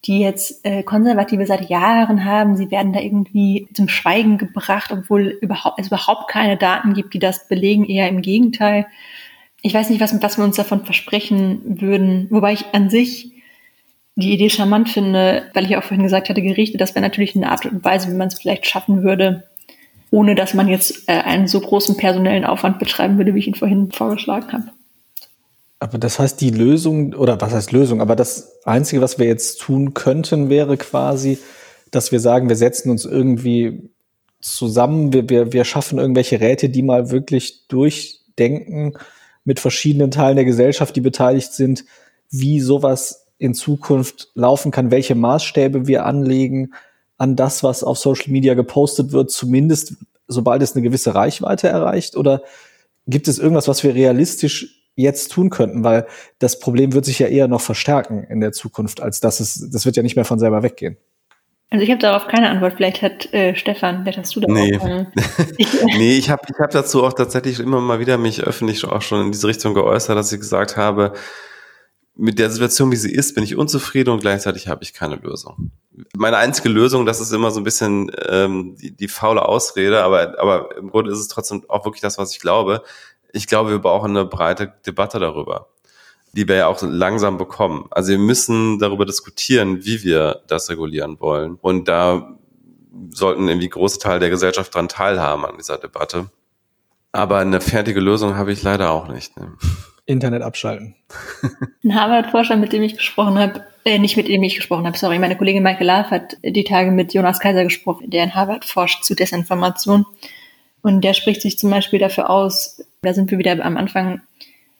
die 0.05 0.19
jetzt 0.19 0.65
äh, 0.65 0.83
Konservative 0.83 1.45
seit 1.45 1.69
Jahren 1.69 2.25
haben. 2.25 2.57
Sie 2.57 2.69
werden 2.69 2.93
da 2.93 2.99
irgendwie 2.99 3.67
zum 3.73 3.87
Schweigen 3.87 4.37
gebracht, 4.37 4.91
obwohl 4.91 5.37
überhaupt, 5.41 5.79
es 5.79 5.87
überhaupt 5.87 6.29
keine 6.29 6.57
Daten 6.57 6.93
gibt, 6.93 7.13
die 7.13 7.19
das 7.19 7.47
belegen, 7.47 7.85
eher 7.85 8.09
im 8.09 8.21
Gegenteil. 8.21 8.87
Ich 9.61 9.73
weiß 9.73 9.89
nicht, 9.89 10.01
was, 10.01 10.21
was 10.21 10.37
wir 10.37 10.43
uns 10.43 10.57
davon 10.57 10.85
versprechen 10.85 11.81
würden, 11.81 12.27
wobei 12.29 12.53
ich 12.53 12.65
an 12.73 12.89
sich 12.89 13.31
die 14.15 14.33
Idee 14.33 14.49
charmant 14.49 14.89
finde, 14.89 15.49
weil 15.53 15.65
ich 15.65 15.77
auch 15.77 15.83
vorhin 15.83 16.03
gesagt 16.03 16.29
hatte, 16.29 16.41
Gerichte, 16.41 16.77
das 16.77 16.95
wäre 16.95 17.03
natürlich 17.03 17.35
eine 17.35 17.51
Art 17.51 17.65
und 17.65 17.83
Weise, 17.83 18.09
wie 18.11 18.15
man 18.15 18.27
es 18.27 18.39
vielleicht 18.39 18.65
schaffen 18.65 19.03
würde, 19.03 19.43
ohne 20.11 20.35
dass 20.35 20.53
man 20.53 20.67
jetzt 20.67 21.07
äh, 21.07 21.13
einen 21.13 21.47
so 21.47 21.59
großen 21.59 21.97
personellen 21.97 22.45
Aufwand 22.45 22.79
betreiben 22.79 23.17
würde, 23.17 23.35
wie 23.35 23.39
ich 23.39 23.47
ihn 23.47 23.55
vorhin 23.55 23.91
vorgeschlagen 23.91 24.51
habe. 24.51 24.65
Aber 25.79 25.97
das 25.97 26.17
heißt, 26.17 26.41
die 26.41 26.49
Lösung, 26.49 27.13
oder 27.13 27.39
was 27.39 27.53
heißt 27.53 27.71
Lösung, 27.71 28.01
aber 28.01 28.15
das 28.15 28.63
Einzige, 28.65 29.01
was 29.01 29.19
wir 29.19 29.27
jetzt 29.27 29.61
tun 29.61 29.93
könnten, 29.93 30.49
wäre 30.49 30.75
quasi, 30.77 31.37
dass 31.91 32.11
wir 32.11 32.19
sagen, 32.19 32.49
wir 32.49 32.55
setzen 32.55 32.89
uns 32.89 33.05
irgendwie 33.05 33.89
zusammen, 34.41 35.13
wir, 35.13 35.29
wir, 35.29 35.53
wir 35.53 35.65
schaffen 35.65 35.99
irgendwelche 35.99 36.39
Räte, 36.39 36.69
die 36.69 36.81
mal 36.81 37.11
wirklich 37.11 37.67
durchdenken 37.67 38.93
mit 39.43 39.59
verschiedenen 39.59 40.11
Teilen 40.11 40.35
der 40.35 40.45
Gesellschaft, 40.45 40.95
die 40.95 41.01
beteiligt 41.01 41.53
sind, 41.53 41.85
wie 42.29 42.59
sowas 42.59 43.27
in 43.37 43.53
Zukunft 43.53 44.29
laufen 44.33 44.71
kann, 44.71 44.91
welche 44.91 45.15
Maßstäbe 45.15 45.87
wir 45.87 46.05
anlegen 46.05 46.71
an 47.17 47.35
das, 47.35 47.63
was 47.63 47.83
auf 47.83 47.97
Social 47.97 48.31
Media 48.31 48.53
gepostet 48.53 49.11
wird, 49.11 49.31
zumindest 49.31 49.95
sobald 50.27 50.61
es 50.61 50.73
eine 50.73 50.83
gewisse 50.83 51.15
Reichweite 51.15 51.67
erreicht? 51.67 52.15
Oder 52.15 52.41
gibt 53.07 53.27
es 53.27 53.39
irgendwas, 53.39 53.67
was 53.67 53.83
wir 53.83 53.95
realistisch 53.95 54.83
jetzt 54.95 55.31
tun 55.31 55.49
könnten? 55.49 55.83
Weil 55.83 56.07
das 56.39 56.59
Problem 56.59 56.93
wird 56.93 57.05
sich 57.05 57.19
ja 57.19 57.27
eher 57.27 57.47
noch 57.47 57.61
verstärken 57.61 58.23
in 58.23 58.39
der 58.39 58.51
Zukunft, 58.51 59.01
als 59.01 59.19
dass 59.19 59.39
es, 59.39 59.69
das 59.71 59.85
wird 59.85 59.95
ja 59.95 60.03
nicht 60.03 60.15
mehr 60.15 60.25
von 60.25 60.39
selber 60.39 60.63
weggehen. 60.63 60.97
Also 61.69 61.83
ich 61.83 61.91
habe 61.91 61.99
darauf 61.99 62.27
keine 62.27 62.49
Antwort. 62.49 62.75
Vielleicht 62.77 63.01
hat 63.01 63.33
äh, 63.33 63.53
Stefan, 63.55 64.03
vielleicht 64.03 64.19
hast 64.19 64.35
du 64.35 64.39
da 64.39 64.47
nee. 64.51 64.77
auch 64.77 64.83
eine. 64.85 65.11
nee, 65.97 66.17
ich 66.17 66.29
habe 66.29 66.43
ich 66.49 66.59
hab 66.59 66.71
dazu 66.71 67.03
auch 67.03 67.13
tatsächlich 67.13 67.59
immer 67.59 67.81
mal 67.81 67.99
wieder 67.99 68.17
mich 68.17 68.41
öffentlich 68.43 68.85
auch 68.85 69.01
schon 69.01 69.25
in 69.25 69.31
diese 69.31 69.47
Richtung 69.47 69.73
geäußert, 69.73 70.17
dass 70.17 70.31
ich 70.31 70.39
gesagt 70.39 70.77
habe, 70.77 71.13
mit 72.17 72.39
der 72.39 72.49
Situation, 72.49 72.91
wie 72.91 72.95
sie 72.95 73.11
ist, 73.11 73.35
bin 73.35 73.43
ich 73.43 73.55
unzufrieden 73.55 74.09
und 74.09 74.19
gleichzeitig 74.19 74.67
habe 74.67 74.83
ich 74.83 74.93
keine 74.93 75.15
Lösung. 75.15 75.71
Meine 76.15 76.37
einzige 76.37 76.69
Lösung, 76.69 77.05
das 77.05 77.21
ist 77.21 77.31
immer 77.31 77.51
so 77.51 77.59
ein 77.59 77.63
bisschen 77.63 78.11
ähm, 78.27 78.75
die, 78.75 78.91
die 78.95 79.07
faule 79.07 79.45
Ausrede, 79.45 80.03
aber, 80.03 80.39
aber 80.39 80.75
im 80.77 80.89
Grunde 80.89 81.11
ist 81.11 81.19
es 81.19 81.27
trotzdem 81.27 81.63
auch 81.69 81.85
wirklich 81.85 82.01
das, 82.01 82.17
was 82.17 82.31
ich 82.31 82.39
glaube. 82.39 82.83
Ich 83.33 83.47
glaube, 83.47 83.69
wir 83.69 83.79
brauchen 83.79 84.11
eine 84.11 84.25
breite 84.25 84.73
Debatte 84.85 85.19
darüber 85.19 85.67
die 86.33 86.47
wir 86.47 86.55
ja 86.55 86.67
auch 86.67 86.81
langsam 86.83 87.37
bekommen. 87.39 87.87
Also 87.89 88.11
wir 88.11 88.19
müssen 88.19 88.77
darüber 88.77 89.05
diskutieren, 89.05 89.85
wie 89.85 90.03
wir 90.03 90.43
das 90.47 90.69
regulieren 90.69 91.19
wollen. 91.19 91.55
Und 91.61 91.87
da 91.87 92.37
sollten 93.09 93.47
irgendwie 93.47 93.69
große 93.69 93.97
Teile 93.99 94.19
der 94.19 94.29
Gesellschaft 94.29 94.73
dran 94.73 94.87
teilhaben 94.87 95.45
an 95.45 95.57
dieser 95.57 95.79
Debatte. 95.79 96.29
Aber 97.11 97.39
eine 97.39 97.61
fertige 97.61 97.99
Lösung 97.99 98.35
habe 98.35 98.51
ich 98.51 98.61
leider 98.61 98.91
auch 98.91 99.07
nicht. 99.07 99.35
Ne? 99.37 99.53
Internet 100.07 100.41
abschalten. 100.41 100.95
Ein 101.83 101.93
Harvard-Forscher, 101.93 102.55
mit 102.55 102.73
dem 102.73 102.81
ich 102.81 102.97
gesprochen 102.97 103.37
habe, 103.37 103.63
äh, 103.85 103.99
nicht 103.99 104.17
mit 104.17 104.27
dem 104.27 104.41
ich 104.41 104.55
gesprochen 104.55 104.87
habe, 104.87 104.97
sorry, 104.97 105.19
meine 105.19 105.37
Kollegin 105.37 105.63
Michael 105.63 105.85
Laff 105.85 106.09
hat 106.09 106.37
die 106.43 106.63
Tage 106.63 106.91
mit 106.91 107.13
Jonas 107.13 107.39
Kaiser 107.39 107.65
gesprochen, 107.65 108.09
der 108.09 108.23
in 108.23 108.33
Harvard 108.33 108.65
forscht 108.65 109.03
zu 109.03 109.13
Desinformation. 109.13 110.05
Und 110.81 111.03
der 111.03 111.13
spricht 111.13 111.41
sich 111.41 111.57
zum 111.57 111.69
Beispiel 111.69 111.99
dafür 111.99 112.29
aus, 112.29 112.81
da 113.01 113.13
sind 113.13 113.29
wir 113.29 113.37
wieder 113.37 113.63
am 113.63 113.77
Anfang, 113.77 114.21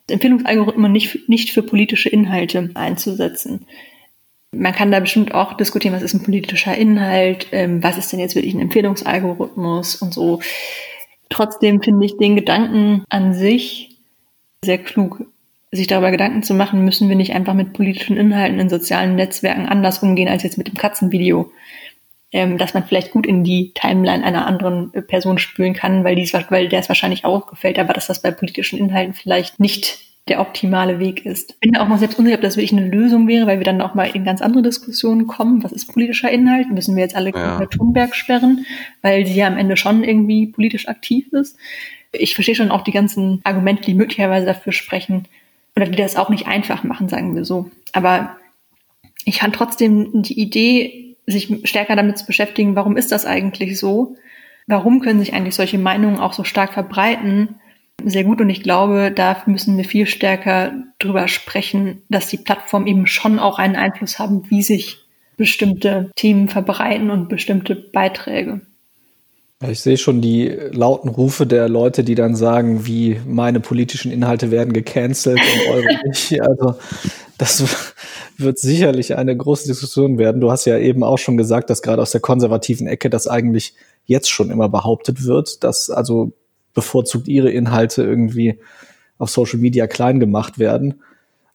Empfehlungsalgorithmen 0.08 0.90
nicht, 0.90 1.28
nicht 1.28 1.50
für 1.50 1.62
politische 1.62 2.08
Inhalte 2.08 2.70
einzusetzen. 2.74 3.66
Man 4.52 4.72
kann 4.72 4.90
da 4.90 5.00
bestimmt 5.00 5.34
auch 5.34 5.54
diskutieren, 5.54 5.94
was 5.94 6.02
ist 6.02 6.14
ein 6.14 6.22
politischer 6.22 6.74
Inhalt, 6.74 7.48
ähm, 7.52 7.82
was 7.82 7.98
ist 7.98 8.10
denn 8.10 8.20
jetzt 8.20 8.34
wirklich 8.34 8.54
ein 8.54 8.60
Empfehlungsalgorithmus 8.60 9.96
und 9.96 10.14
so. 10.14 10.40
Trotzdem 11.28 11.82
finde 11.82 12.06
ich 12.06 12.16
den 12.16 12.36
Gedanken 12.36 13.04
an 13.10 13.34
sich 13.34 13.87
sehr 14.64 14.78
klug, 14.78 15.26
sich 15.70 15.86
darüber 15.86 16.10
Gedanken 16.10 16.42
zu 16.42 16.54
machen, 16.54 16.84
müssen 16.84 17.08
wir 17.08 17.16
nicht 17.16 17.34
einfach 17.34 17.54
mit 17.54 17.72
politischen 17.72 18.16
Inhalten 18.16 18.58
in 18.58 18.68
sozialen 18.68 19.16
Netzwerken 19.16 19.66
anders 19.66 20.02
umgehen 20.02 20.28
als 20.28 20.42
jetzt 20.42 20.58
mit 20.58 20.68
dem 20.68 20.76
Katzenvideo. 20.76 21.50
Ähm, 22.30 22.58
dass 22.58 22.74
man 22.74 22.84
vielleicht 22.84 23.12
gut 23.12 23.26
in 23.26 23.42
die 23.42 23.72
Timeline 23.74 24.22
einer 24.22 24.46
anderen 24.46 24.92
Person 24.92 25.38
spülen 25.38 25.72
kann, 25.72 26.04
weil, 26.04 26.14
dies, 26.14 26.34
weil 26.34 26.68
der 26.68 26.80
es 26.80 26.90
wahrscheinlich 26.90 27.24
auch 27.24 27.46
gefällt, 27.46 27.78
aber 27.78 27.94
dass 27.94 28.06
das 28.06 28.20
bei 28.20 28.30
politischen 28.30 28.78
Inhalten 28.78 29.14
vielleicht 29.14 29.60
nicht 29.60 30.00
der 30.28 30.40
optimale 30.40 30.98
Weg 30.98 31.24
ist. 31.24 31.52
Ich 31.52 31.60
bin 31.60 31.76
auch 31.76 31.88
noch 31.88 31.98
selbst 31.98 32.18
unsicher, 32.18 32.36
ob 32.36 32.42
das 32.42 32.56
wirklich 32.56 32.78
eine 32.78 32.88
Lösung 32.88 33.26
wäre, 33.28 33.46
weil 33.46 33.58
wir 33.58 33.64
dann 33.64 33.80
auch 33.80 33.94
mal 33.94 34.10
in 34.14 34.24
ganz 34.24 34.42
andere 34.42 34.62
Diskussionen 34.62 35.26
kommen. 35.26 35.64
Was 35.64 35.72
ist 35.72 35.90
politischer 35.90 36.30
Inhalt? 36.30 36.70
Müssen 36.70 36.96
wir 36.96 37.02
jetzt 37.02 37.16
alle 37.16 37.30
ja. 37.30 37.64
Thunberg 37.66 38.14
sperren, 38.14 38.66
weil 39.00 39.26
sie 39.26 39.34
ja 39.34 39.46
am 39.46 39.56
Ende 39.56 39.78
schon 39.78 40.04
irgendwie 40.04 40.48
politisch 40.48 40.86
aktiv 40.86 41.32
ist? 41.32 41.56
Ich 42.12 42.34
verstehe 42.34 42.54
schon 42.54 42.70
auch 42.70 42.82
die 42.82 42.92
ganzen 42.92 43.40
Argumente, 43.44 43.82
die 43.82 43.94
möglicherweise 43.94 44.46
dafür 44.46 44.72
sprechen 44.72 45.26
oder 45.76 45.86
die 45.86 45.96
das 45.96 46.16
auch 46.16 46.30
nicht 46.30 46.46
einfach 46.46 46.84
machen, 46.84 47.08
sagen 47.08 47.34
wir 47.34 47.44
so. 47.44 47.70
Aber 47.92 48.36
ich 49.24 49.40
fand 49.40 49.54
trotzdem 49.54 50.22
die 50.22 50.40
Idee, 50.40 51.16
sich 51.26 51.54
stärker 51.64 51.96
damit 51.96 52.16
zu 52.16 52.24
beschäftigen, 52.24 52.74
warum 52.74 52.96
ist 52.96 53.12
das 53.12 53.26
eigentlich 53.26 53.78
so? 53.78 54.16
Warum 54.66 55.00
können 55.00 55.20
sich 55.20 55.34
eigentlich 55.34 55.54
solche 55.54 55.78
Meinungen 55.78 56.18
auch 56.18 56.32
so 56.32 56.44
stark 56.44 56.72
verbreiten? 56.72 57.56
sehr 58.04 58.24
gut 58.24 58.40
und 58.40 58.50
ich 58.50 58.62
glaube, 58.62 59.12
da 59.14 59.42
müssen 59.46 59.76
wir 59.76 59.84
viel 59.84 60.06
stärker 60.06 60.72
drüber 60.98 61.28
sprechen, 61.28 62.02
dass 62.08 62.28
die 62.28 62.36
Plattformen 62.36 62.86
eben 62.86 63.06
schon 63.06 63.38
auch 63.38 63.58
einen 63.58 63.76
Einfluss 63.76 64.18
haben, 64.18 64.48
wie 64.50 64.62
sich 64.62 64.98
bestimmte 65.36 66.10
Themen 66.16 66.48
verbreiten 66.48 67.10
und 67.10 67.28
bestimmte 67.28 67.74
Beiträge. 67.74 68.60
Ich 69.66 69.80
sehe 69.80 69.96
schon 69.96 70.20
die 70.20 70.46
lauten 70.70 71.08
Rufe 71.08 71.44
der 71.44 71.68
Leute, 71.68 72.04
die 72.04 72.14
dann 72.14 72.36
sagen, 72.36 72.86
wie 72.86 73.20
meine 73.26 73.58
politischen 73.58 74.12
Inhalte 74.12 74.52
werden 74.52 74.72
gecancelt 74.72 75.40
und 75.40 75.74
eure 75.74 75.98
nicht. 76.06 76.40
Also 76.40 76.76
das 77.38 77.64
wird 78.36 78.60
sicherlich 78.60 79.16
eine 79.16 79.36
große 79.36 79.66
Diskussion 79.66 80.16
werden. 80.16 80.40
Du 80.40 80.52
hast 80.52 80.64
ja 80.64 80.78
eben 80.78 81.02
auch 81.02 81.18
schon 81.18 81.36
gesagt, 81.36 81.70
dass 81.70 81.82
gerade 81.82 82.00
aus 82.00 82.12
der 82.12 82.20
konservativen 82.20 82.86
Ecke 82.86 83.10
das 83.10 83.26
eigentlich 83.26 83.74
jetzt 84.04 84.30
schon 84.30 84.50
immer 84.50 84.68
behauptet 84.68 85.24
wird, 85.24 85.64
dass 85.64 85.90
also 85.90 86.32
bevorzugt 86.72 87.26
ihre 87.26 87.50
Inhalte 87.50 88.04
irgendwie 88.04 88.60
auf 89.18 89.30
Social 89.30 89.58
Media 89.58 89.88
klein 89.88 90.20
gemacht 90.20 90.60
werden. 90.60 91.02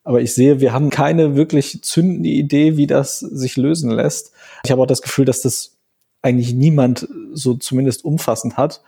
Aber 0.04 0.22
ich 0.22 0.34
sehe, 0.34 0.60
wir 0.60 0.74
haben 0.74 0.89
keine 0.89 1.38
wirklich 1.38 1.82
zündende 1.84 2.28
Idee, 2.28 2.76
wie 2.76 2.88
das 2.88 3.20
sich 3.20 3.56
lösen 3.56 3.89
lässt. 3.91 4.34
Ich 4.66 4.72
habe 4.72 4.82
auch 4.82 4.88
das 4.88 5.01
Gefühl, 5.01 5.24
dass 5.24 5.41
das 5.41 5.72
eigentlich 6.24 6.53
niemand 6.53 7.07
so 7.34 7.53
zumindest 7.53 8.03
umfassend 8.03 8.57
hat. 8.57 8.82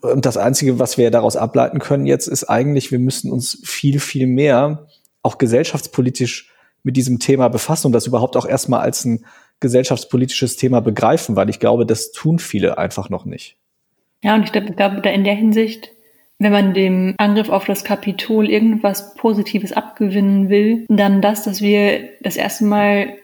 Und 0.00 0.26
das 0.26 0.36
Einzige, 0.36 0.78
was 0.78 0.98
wir 0.98 1.10
daraus 1.10 1.36
ableiten 1.36 1.78
können 1.78 2.06
jetzt, 2.06 2.26
ist 2.26 2.44
eigentlich, 2.44 2.90
wir 2.90 2.98
müssen 2.98 3.30
uns 3.30 3.60
viel, 3.64 4.00
viel 4.00 4.26
mehr 4.26 4.86
auch 5.22 5.38
gesellschaftspolitisch 5.38 6.50
mit 6.82 6.96
diesem 6.96 7.18
Thema 7.18 7.48
befassen 7.48 7.88
und 7.88 7.92
das 7.92 8.06
überhaupt 8.06 8.36
auch 8.36 8.46
erstmal 8.46 8.80
als 8.80 9.04
ein 9.04 9.24
gesellschaftspolitisches 9.60 10.56
Thema 10.56 10.80
begreifen, 10.80 11.36
weil 11.36 11.50
ich 11.50 11.60
glaube, 11.60 11.86
das 11.86 12.12
tun 12.12 12.38
viele 12.38 12.78
einfach 12.78 13.08
noch 13.10 13.24
nicht. 13.24 13.56
Ja, 14.22 14.34
und 14.34 14.44
ich 14.44 14.52
glaube, 14.52 14.72
glaub, 14.72 15.02
da 15.02 15.10
in 15.10 15.24
der 15.24 15.34
Hinsicht, 15.34 15.90
wenn 16.38 16.52
man 16.52 16.74
dem 16.74 17.14
Angriff 17.18 17.48
auf 17.48 17.64
das 17.64 17.84
Kapitol 17.84 18.50
irgendwas 18.50 19.14
Positives 19.14 19.72
abgewinnen 19.72 20.48
will, 20.48 20.86
dann 20.88 21.22
das, 21.22 21.44
dass 21.44 21.60
wir 21.60 22.08
das 22.20 22.36
erste 22.36 22.64
Mal 22.64 23.14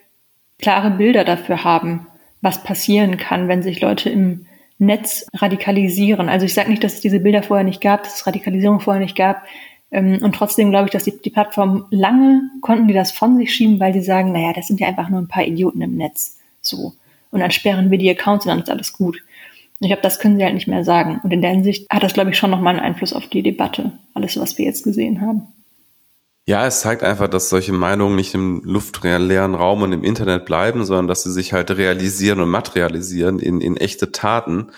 klare 0.58 0.90
Bilder 0.92 1.24
dafür 1.24 1.64
haben, 1.64 2.06
was 2.42 2.62
passieren 2.62 3.16
kann, 3.16 3.48
wenn 3.48 3.62
sich 3.62 3.80
Leute 3.80 4.10
im 4.10 4.46
Netz 4.78 5.26
radikalisieren. 5.34 6.28
Also 6.28 6.44
ich 6.44 6.54
sage 6.54 6.68
nicht, 6.68 6.84
dass 6.84 6.94
es 6.94 7.00
diese 7.00 7.20
Bilder 7.20 7.42
vorher 7.42 7.64
nicht 7.64 7.80
gab, 7.80 8.02
dass 8.02 8.16
es 8.16 8.26
Radikalisierung 8.26 8.80
vorher 8.80 9.02
nicht 9.02 9.16
gab. 9.16 9.44
Ähm, 9.90 10.18
und 10.22 10.34
trotzdem 10.34 10.70
glaube 10.70 10.86
ich, 10.86 10.92
dass 10.92 11.04
die, 11.04 11.14
die 11.22 11.30
Plattformen 11.30 11.84
lange 11.90 12.42
konnten 12.60 12.88
die 12.88 12.94
das 12.94 13.12
von 13.12 13.38
sich 13.38 13.54
schieben, 13.54 13.80
weil 13.80 13.92
die 13.92 14.02
sagen, 14.02 14.32
naja, 14.32 14.52
das 14.52 14.66
sind 14.66 14.80
ja 14.80 14.88
einfach 14.88 15.08
nur 15.08 15.20
ein 15.20 15.28
paar 15.28 15.44
Idioten 15.44 15.80
im 15.80 15.96
Netz. 15.96 16.38
So. 16.60 16.94
Und 17.30 17.40
dann 17.40 17.50
sperren 17.50 17.90
wir 17.90 17.98
die 17.98 18.10
Accounts 18.10 18.44
und 18.44 18.50
dann 18.50 18.60
ist 18.60 18.70
alles 18.70 18.92
gut. 18.92 19.22
Ich 19.80 19.88
glaube, 19.88 20.02
das 20.02 20.20
können 20.20 20.36
sie 20.36 20.44
halt 20.44 20.54
nicht 20.54 20.68
mehr 20.68 20.84
sagen. 20.84 21.20
Und 21.22 21.32
in 21.32 21.42
der 21.42 21.50
Hinsicht 21.50 21.90
hat 21.90 22.02
das, 22.02 22.12
glaube 22.12 22.30
ich, 22.30 22.36
schon 22.36 22.50
nochmal 22.50 22.74
einen 22.74 22.84
Einfluss 22.84 23.12
auf 23.12 23.26
die 23.26 23.42
Debatte, 23.42 23.92
alles, 24.14 24.38
was 24.38 24.58
wir 24.58 24.64
jetzt 24.64 24.84
gesehen 24.84 25.20
haben. 25.20 25.42
Ja, 26.44 26.66
es 26.66 26.80
zeigt 26.80 27.04
einfach, 27.04 27.28
dass 27.28 27.48
solche 27.50 27.72
Meinungen 27.72 28.16
nicht 28.16 28.34
im 28.34 28.62
luftleeren 28.64 29.54
Raum 29.54 29.82
und 29.82 29.92
im 29.92 30.02
Internet 30.02 30.44
bleiben, 30.44 30.84
sondern 30.84 31.06
dass 31.06 31.22
sie 31.22 31.30
sich 31.30 31.52
halt 31.52 31.70
realisieren 31.70 32.40
und 32.40 32.48
materialisieren 32.48 33.38
in, 33.38 33.60
in 33.60 33.76
echte 33.76 34.10
Taten. 34.10 34.72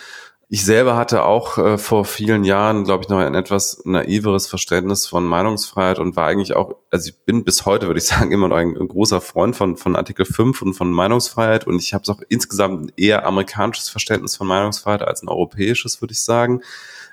Ich 0.51 0.63
selber 0.63 0.95
hatte 0.97 1.25
auch 1.25 1.57
äh, 1.57 1.79
vor 1.79 2.05
vielen 2.05 2.45
Jahren, 2.45 2.85
glaube 2.85 3.05
ich, 3.05 3.09
noch 3.09 3.19
ein 3.19 3.35
etwas 3.35 3.81
naiveres 3.87 4.47
Verständnis 4.47 5.07
von 5.07 5.25
Meinungsfreiheit 5.25 5.99
und 5.99 6.17
war 6.17 6.27
eigentlich 6.27 6.55
auch, 6.55 6.77
also 6.91 7.09
ich 7.09 7.25
bin 7.25 7.45
bis 7.45 7.65
heute, 7.65 7.87
würde 7.87 7.99
ich 7.99 8.07
sagen, 8.09 8.31
immer 8.31 8.49
noch 8.49 8.57
ein, 8.57 8.77
ein 8.77 8.89
großer 8.89 9.23
Freund 9.23 9.57
von, 9.57 9.79
von 9.79 9.97
Artikel 9.97 10.27
5 10.27 10.61
und 10.61 10.75
von 10.75 10.93
Meinungsfreiheit 10.93 11.67
und 11.67 11.81
ich 11.81 11.95
habe 11.95 12.05
auch 12.13 12.21
insgesamt 12.29 12.93
eher 12.99 13.27
amerikanisches 13.27 13.89
Verständnis 13.89 14.37
von 14.37 14.47
Meinungsfreiheit 14.47 15.01
als 15.01 15.23
ein 15.23 15.29
europäisches, 15.29 16.03
würde 16.03 16.13
ich 16.13 16.23
sagen. 16.23 16.61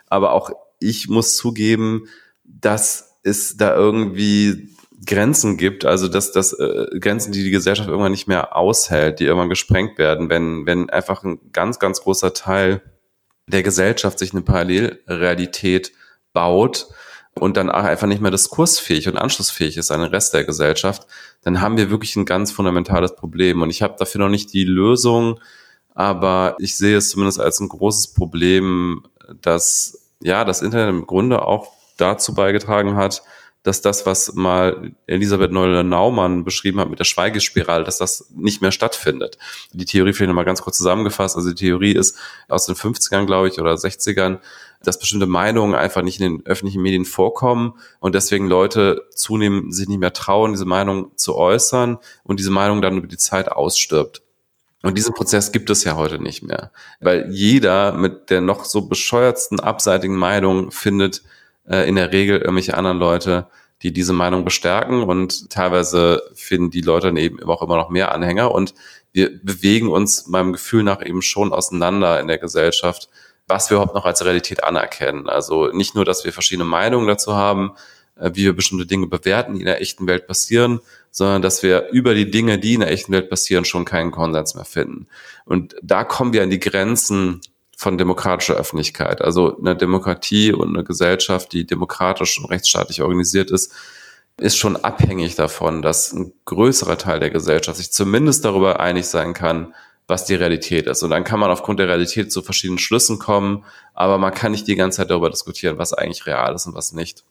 Aber 0.07 0.33
auch 0.33 0.51
ich 0.79 1.07
muss 1.07 1.37
zugeben, 1.37 2.09
dass 2.43 3.10
es 3.23 3.57
da 3.57 3.75
irgendwie 3.75 4.69
Grenzen 5.05 5.57
gibt, 5.57 5.85
also 5.85 6.07
dass 6.07 6.31
das 6.31 6.53
äh, 6.53 6.85
Grenzen, 6.99 7.31
die 7.31 7.43
die 7.43 7.51
Gesellschaft 7.51 7.89
irgendwann 7.89 8.11
nicht 8.11 8.27
mehr 8.27 8.55
aushält, 8.55 9.19
die 9.19 9.25
irgendwann 9.25 9.49
gesprengt 9.49 9.97
werden, 9.97 10.29
wenn 10.29 10.65
wenn 10.65 10.89
einfach 10.89 11.23
ein 11.23 11.39
ganz 11.51 11.79
ganz 11.79 12.01
großer 12.01 12.33
Teil 12.33 12.81
der 13.47 13.63
Gesellschaft 13.63 14.19
sich 14.19 14.33
eine 14.33 14.41
Parallelrealität 14.43 15.91
baut 16.33 16.87
und 17.39 17.57
dann 17.57 17.69
einfach 17.69 18.07
nicht 18.07 18.21
mehr 18.21 18.31
diskursfähig 18.31 19.07
und 19.07 19.17
anschlussfähig 19.17 19.77
ist 19.77 19.91
an 19.91 20.01
den 20.01 20.09
Rest 20.09 20.33
der 20.33 20.43
Gesellschaft, 20.43 21.07
dann 21.43 21.61
haben 21.61 21.77
wir 21.77 21.89
wirklich 21.89 22.15
ein 22.15 22.25
ganz 22.25 22.51
fundamentales 22.51 23.15
Problem. 23.15 23.61
Und 23.61 23.69
ich 23.69 23.81
habe 23.81 23.95
dafür 23.97 24.19
noch 24.19 24.29
nicht 24.29 24.53
die 24.53 24.65
Lösung, 24.65 25.39
aber 25.93 26.55
ich 26.59 26.77
sehe 26.77 26.97
es 26.97 27.09
zumindest 27.09 27.39
als 27.39 27.59
ein 27.59 27.69
großes 27.69 28.13
Problem, 28.13 29.03
dass 29.41 30.11
ja 30.21 30.45
das 30.45 30.61
Internet 30.61 30.89
im 30.89 31.07
Grunde 31.07 31.45
auch 31.45 31.71
dazu 32.01 32.33
beigetragen 32.33 32.95
hat, 32.95 33.23
dass 33.63 33.81
das, 33.81 34.05
was 34.05 34.33
mal 34.33 34.91
Elisabeth 35.05 35.51
Neuler-Naumann 35.51 36.43
beschrieben 36.43 36.79
hat 36.79 36.89
mit 36.89 36.97
der 36.97 37.03
Schweigespirale, 37.05 37.83
dass 37.83 37.99
das 37.99 38.31
nicht 38.35 38.61
mehr 38.61 38.71
stattfindet. 38.71 39.37
Die 39.71 39.85
Theorie 39.85 40.13
vielleicht 40.13 40.29
nochmal 40.29 40.45
ganz 40.45 40.63
kurz 40.63 40.77
zusammengefasst. 40.77 41.35
Also 41.35 41.49
die 41.49 41.55
Theorie 41.55 41.93
ist 41.93 42.17
aus 42.47 42.65
den 42.65 42.75
50ern, 42.75 43.27
glaube 43.27 43.49
ich, 43.49 43.59
oder 43.59 43.73
60ern, 43.73 44.39
dass 44.83 44.97
bestimmte 44.97 45.27
Meinungen 45.27 45.75
einfach 45.75 46.01
nicht 46.01 46.19
in 46.19 46.37
den 46.37 46.45
öffentlichen 46.45 46.81
Medien 46.81 47.05
vorkommen 47.05 47.75
und 47.99 48.15
deswegen 48.15 48.47
Leute 48.47 49.07
zunehmend 49.13 49.75
sich 49.75 49.87
nicht 49.87 49.99
mehr 49.99 50.13
trauen, 50.13 50.53
diese 50.53 50.65
Meinung 50.65 51.15
zu 51.17 51.35
äußern 51.35 51.99
und 52.23 52.39
diese 52.39 52.49
Meinung 52.49 52.81
dann 52.81 52.97
über 52.97 53.07
die 53.07 53.17
Zeit 53.17 53.51
ausstirbt. 53.51 54.23
Und 54.81 54.97
diesen 54.97 55.13
Prozess 55.13 55.51
gibt 55.51 55.69
es 55.69 55.83
ja 55.83 55.95
heute 55.95 56.17
nicht 56.17 56.41
mehr, 56.41 56.71
weil 56.99 57.27
jeder 57.29 57.91
mit 57.93 58.31
der 58.31 58.41
noch 58.41 58.65
so 58.65 58.87
bescheuertsten 58.87 59.59
abseitigen 59.59 60.15
Meinung 60.15 60.71
findet 60.71 61.21
äh, 61.67 61.87
in 61.87 61.95
der 61.95 62.11
Regel 62.11 62.39
irgendwelche 62.39 62.77
anderen 62.77 62.99
Leute, 62.99 63.47
die 63.81 63.91
diese 63.91 64.13
Meinung 64.13 64.45
bestärken 64.45 65.03
und 65.03 65.49
teilweise 65.49 66.21
finden 66.35 66.69
die 66.69 66.81
Leute 66.81 67.07
dann 67.07 67.17
eben 67.17 67.41
auch 67.43 67.61
immer 67.61 67.77
noch 67.77 67.89
mehr 67.89 68.13
Anhänger 68.13 68.51
und 68.51 68.73
wir 69.11 69.39
bewegen 69.43 69.89
uns 69.89 70.27
meinem 70.27 70.53
Gefühl 70.53 70.83
nach 70.83 71.05
eben 71.05 71.21
schon 71.21 71.51
auseinander 71.51 72.19
in 72.19 72.27
der 72.27 72.37
Gesellschaft, 72.37 73.09
was 73.47 73.69
wir 73.69 73.75
überhaupt 73.75 73.95
noch 73.95 74.05
als 74.05 74.23
Realität 74.23 74.63
anerkennen. 74.63 75.27
Also 75.27 75.67
nicht 75.67 75.95
nur, 75.95 76.05
dass 76.05 76.23
wir 76.23 76.31
verschiedene 76.31 76.63
Meinungen 76.63 77.07
dazu 77.07 77.33
haben, 77.33 77.73
äh, 78.15 78.31
wie 78.33 78.45
wir 78.45 78.55
bestimmte 78.55 78.85
Dinge 78.85 79.07
bewerten, 79.07 79.55
die 79.55 79.61
in 79.61 79.65
der 79.65 79.81
echten 79.81 80.07
Welt 80.07 80.27
passieren, 80.27 80.79
sondern 81.09 81.41
dass 81.41 81.61
wir 81.63 81.89
über 81.89 82.13
die 82.13 82.31
Dinge, 82.31 82.57
die 82.59 82.75
in 82.75 82.79
der 82.79 82.91
echten 82.91 83.11
Welt 83.11 83.29
passieren, 83.29 83.65
schon 83.65 83.83
keinen 83.83 84.11
Konsens 84.11 84.55
mehr 84.55 84.65
finden. 84.65 85.07
Und 85.45 85.75
da 85.81 86.03
kommen 86.05 86.31
wir 86.31 86.43
an 86.43 86.49
die 86.49 86.59
Grenzen 86.59 87.41
von 87.81 87.97
demokratischer 87.97 88.53
Öffentlichkeit. 88.53 89.23
Also 89.23 89.57
eine 89.57 89.75
Demokratie 89.75 90.53
und 90.53 90.69
eine 90.69 90.83
Gesellschaft, 90.83 91.51
die 91.51 91.65
demokratisch 91.65 92.37
und 92.37 92.45
rechtsstaatlich 92.51 93.01
organisiert 93.01 93.49
ist, 93.49 93.73
ist 94.37 94.55
schon 94.55 94.75
abhängig 94.75 95.33
davon, 95.33 95.81
dass 95.81 96.13
ein 96.13 96.31
größerer 96.45 96.99
Teil 96.99 97.19
der 97.19 97.31
Gesellschaft 97.31 97.79
sich 97.79 97.91
zumindest 97.91 98.45
darüber 98.45 98.79
einig 98.79 99.07
sein 99.07 99.33
kann, 99.33 99.73
was 100.05 100.25
die 100.25 100.35
Realität 100.35 100.85
ist. 100.85 101.01
Und 101.01 101.09
dann 101.09 101.23
kann 101.23 101.39
man 101.39 101.49
aufgrund 101.49 101.79
der 101.79 101.87
Realität 101.87 102.31
zu 102.31 102.43
verschiedenen 102.43 102.77
Schlüssen 102.77 103.17
kommen, 103.17 103.65
aber 103.95 104.19
man 104.19 104.31
kann 104.31 104.51
nicht 104.51 104.67
die 104.67 104.75
ganze 104.75 104.97
Zeit 104.97 105.09
darüber 105.09 105.31
diskutieren, 105.31 105.79
was 105.79 105.91
eigentlich 105.91 106.27
real 106.27 106.53
ist 106.53 106.67
und 106.67 106.75
was 106.75 106.91
nicht. 106.91 107.23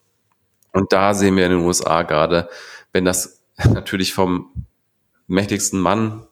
Und 0.73 0.91
da 0.91 1.13
sehen 1.13 1.37
wir 1.37 1.45
in 1.45 1.51
den 1.51 1.61
USA 1.61 2.03
gerade, 2.03 2.49
wenn 2.91 3.05
das 3.05 3.41
natürlich 3.69 4.13
vom 4.13 4.51
mächtigsten 5.27 5.79
Mann 5.79 6.27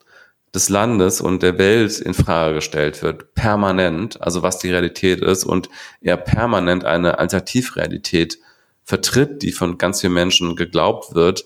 des 0.54 0.68
Landes 0.68 1.20
und 1.20 1.42
der 1.42 1.58
Welt 1.58 2.00
in 2.00 2.14
Frage 2.14 2.56
gestellt 2.56 3.02
wird, 3.02 3.34
permanent, 3.34 4.20
also 4.20 4.42
was 4.42 4.58
die 4.58 4.70
Realität 4.70 5.20
ist 5.20 5.44
und 5.44 5.68
er 6.00 6.16
permanent 6.16 6.84
eine 6.84 7.18
Alternativrealität 7.18 8.38
vertritt, 8.84 9.42
die 9.42 9.52
von 9.52 9.78
ganz 9.78 10.00
vielen 10.00 10.14
Menschen 10.14 10.56
geglaubt 10.56 11.14
wird, 11.14 11.44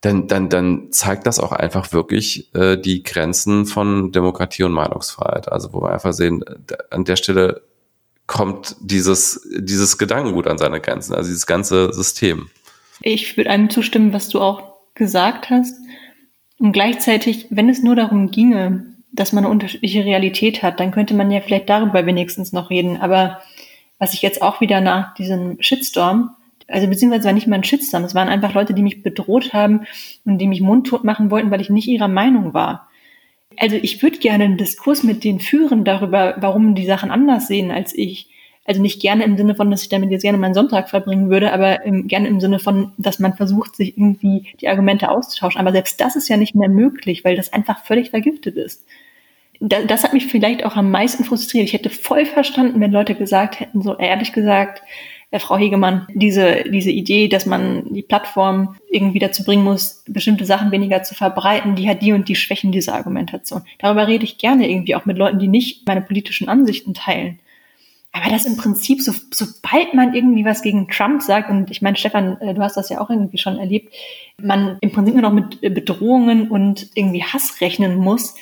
dann, 0.00 0.26
dann, 0.26 0.48
dann 0.48 0.90
zeigt 0.90 1.26
das 1.26 1.38
auch 1.38 1.52
einfach 1.52 1.92
wirklich 1.92 2.52
äh, 2.54 2.76
die 2.76 3.02
Grenzen 3.02 3.66
von 3.66 4.12
Demokratie 4.12 4.62
und 4.62 4.72
Meinungsfreiheit. 4.72 5.52
Also 5.52 5.72
wo 5.72 5.82
wir 5.82 5.92
einfach 5.92 6.12
sehen, 6.12 6.42
an 6.90 7.04
der 7.04 7.16
Stelle 7.16 7.62
kommt 8.26 8.76
dieses, 8.80 9.46
dieses 9.58 9.98
Gedankengut 9.98 10.46
an 10.46 10.56
seine 10.56 10.80
Grenzen, 10.80 11.14
also 11.14 11.28
dieses 11.28 11.46
ganze 11.46 11.92
System. 11.92 12.48
Ich 13.02 13.36
würde 13.36 13.50
einem 13.50 13.70
zustimmen, 13.70 14.12
was 14.12 14.28
du 14.28 14.40
auch 14.40 14.74
gesagt 14.94 15.50
hast. 15.50 15.74
Und 16.60 16.72
gleichzeitig, 16.72 17.48
wenn 17.50 17.68
es 17.68 17.82
nur 17.82 17.96
darum 17.96 18.30
ginge, 18.30 18.84
dass 19.10 19.32
man 19.32 19.44
eine 19.44 19.52
unterschiedliche 19.52 20.04
Realität 20.04 20.62
hat, 20.62 20.78
dann 20.78 20.92
könnte 20.92 21.14
man 21.14 21.32
ja 21.32 21.40
vielleicht 21.40 21.68
darüber 21.68 22.06
wenigstens 22.06 22.52
noch 22.52 22.70
reden. 22.70 22.98
Aber 22.98 23.40
was 23.98 24.14
ich 24.14 24.22
jetzt 24.22 24.40
auch 24.40 24.60
wieder 24.60 24.80
nach 24.80 25.14
diesem 25.14 25.60
Shitstorm 25.60 26.36
also 26.70 26.86
beziehungsweise 26.86 27.24
war 27.24 27.32
nicht 27.32 27.46
mal 27.46 27.56
ein 27.56 27.64
Shitstorm, 27.64 28.04
es 28.04 28.14
waren 28.14 28.28
einfach 28.28 28.54
Leute, 28.54 28.74
die 28.74 28.82
mich 28.82 29.02
bedroht 29.02 29.52
haben 29.52 29.86
und 30.24 30.38
die 30.38 30.46
mich 30.46 30.60
mundtot 30.60 31.04
machen 31.04 31.30
wollten, 31.30 31.50
weil 31.50 31.60
ich 31.60 31.70
nicht 31.70 31.88
ihrer 31.88 32.08
Meinung 32.08 32.54
war. 32.54 32.88
Also 33.56 33.76
ich 33.76 34.02
würde 34.02 34.18
gerne 34.18 34.44
einen 34.44 34.56
Diskurs 34.56 35.02
mit 35.02 35.24
denen 35.24 35.40
führen 35.40 35.84
darüber, 35.84 36.36
warum 36.38 36.74
die 36.74 36.86
Sachen 36.86 37.10
anders 37.10 37.48
sehen 37.48 37.70
als 37.70 37.96
ich. 37.96 38.29
Also 38.64 38.82
nicht 38.82 39.00
gerne 39.00 39.24
im 39.24 39.36
Sinne 39.36 39.54
von, 39.54 39.70
dass 39.70 39.82
ich 39.82 39.88
damit 39.88 40.10
jetzt 40.10 40.22
gerne 40.22 40.38
meinen 40.38 40.54
Sonntag 40.54 40.90
verbringen 40.90 41.30
würde, 41.30 41.52
aber 41.52 41.84
im, 41.84 42.08
gerne 42.08 42.28
im 42.28 42.40
Sinne 42.40 42.58
von, 42.58 42.92
dass 42.98 43.18
man 43.18 43.34
versucht, 43.34 43.74
sich 43.74 43.96
irgendwie 43.96 44.46
die 44.60 44.68
Argumente 44.68 45.10
auszutauschen. 45.10 45.60
Aber 45.60 45.72
selbst 45.72 46.00
das 46.00 46.14
ist 46.14 46.28
ja 46.28 46.36
nicht 46.36 46.54
mehr 46.54 46.68
möglich, 46.68 47.24
weil 47.24 47.36
das 47.36 47.52
einfach 47.52 47.84
völlig 47.84 48.10
vergiftet 48.10 48.56
ist. 48.56 48.84
Das, 49.60 49.86
das 49.86 50.04
hat 50.04 50.12
mich 50.12 50.26
vielleicht 50.26 50.64
auch 50.64 50.76
am 50.76 50.90
meisten 50.90 51.24
frustriert. 51.24 51.64
Ich 51.64 51.72
hätte 51.72 51.90
voll 51.90 52.26
verstanden, 52.26 52.80
wenn 52.80 52.92
Leute 52.92 53.14
gesagt 53.14 53.60
hätten, 53.60 53.82
so 53.82 53.96
ehrlich 53.96 54.32
gesagt, 54.32 54.82
äh, 55.30 55.38
Frau 55.38 55.56
Hegemann, 55.56 56.06
diese, 56.14 56.64
diese 56.64 56.90
Idee, 56.90 57.28
dass 57.28 57.46
man 57.46 57.92
die 57.92 58.02
Plattform 58.02 58.76
irgendwie 58.90 59.18
dazu 59.18 59.44
bringen 59.44 59.64
muss, 59.64 60.04
bestimmte 60.08 60.44
Sachen 60.44 60.70
weniger 60.72 61.02
zu 61.02 61.14
verbreiten, 61.14 61.76
die 61.76 61.88
hat 61.88 62.02
die 62.02 62.12
und 62.12 62.28
die 62.28 62.36
Schwächen 62.36 62.72
dieser 62.72 62.94
Argumentation. 62.94 63.62
Darüber 63.78 64.08
rede 64.08 64.24
ich 64.24 64.38
gerne 64.38 64.70
irgendwie 64.70 64.94
auch 64.94 65.06
mit 65.06 65.18
Leuten, 65.18 65.38
die 65.38 65.48
nicht 65.48 65.86
meine 65.86 66.02
politischen 66.02 66.48
Ansichten 66.48 66.94
teilen. 66.94 67.38
Aber 68.12 68.28
das 68.28 68.44
im 68.44 68.56
Prinzip, 68.56 69.00
so, 69.02 69.12
sobald 69.32 69.94
man 69.94 70.14
irgendwie 70.14 70.44
was 70.44 70.62
gegen 70.62 70.88
Trump 70.88 71.22
sagt, 71.22 71.48
und 71.48 71.70
ich 71.70 71.80
meine, 71.80 71.96
Stefan, 71.96 72.40
äh, 72.40 72.54
du 72.54 72.60
hast 72.60 72.76
das 72.76 72.88
ja 72.88 73.00
auch 73.00 73.10
irgendwie 73.10 73.38
schon 73.38 73.58
erlebt, 73.58 73.94
man 74.42 74.78
im 74.80 74.90
Prinzip 74.90 75.14
nur 75.14 75.22
noch 75.22 75.32
mit 75.32 75.60
Bedrohungen 75.60 76.50
und 76.50 76.88
irgendwie 76.94 77.22
Hass 77.22 77.60
rechnen 77.60 77.96
muss, 77.96 78.34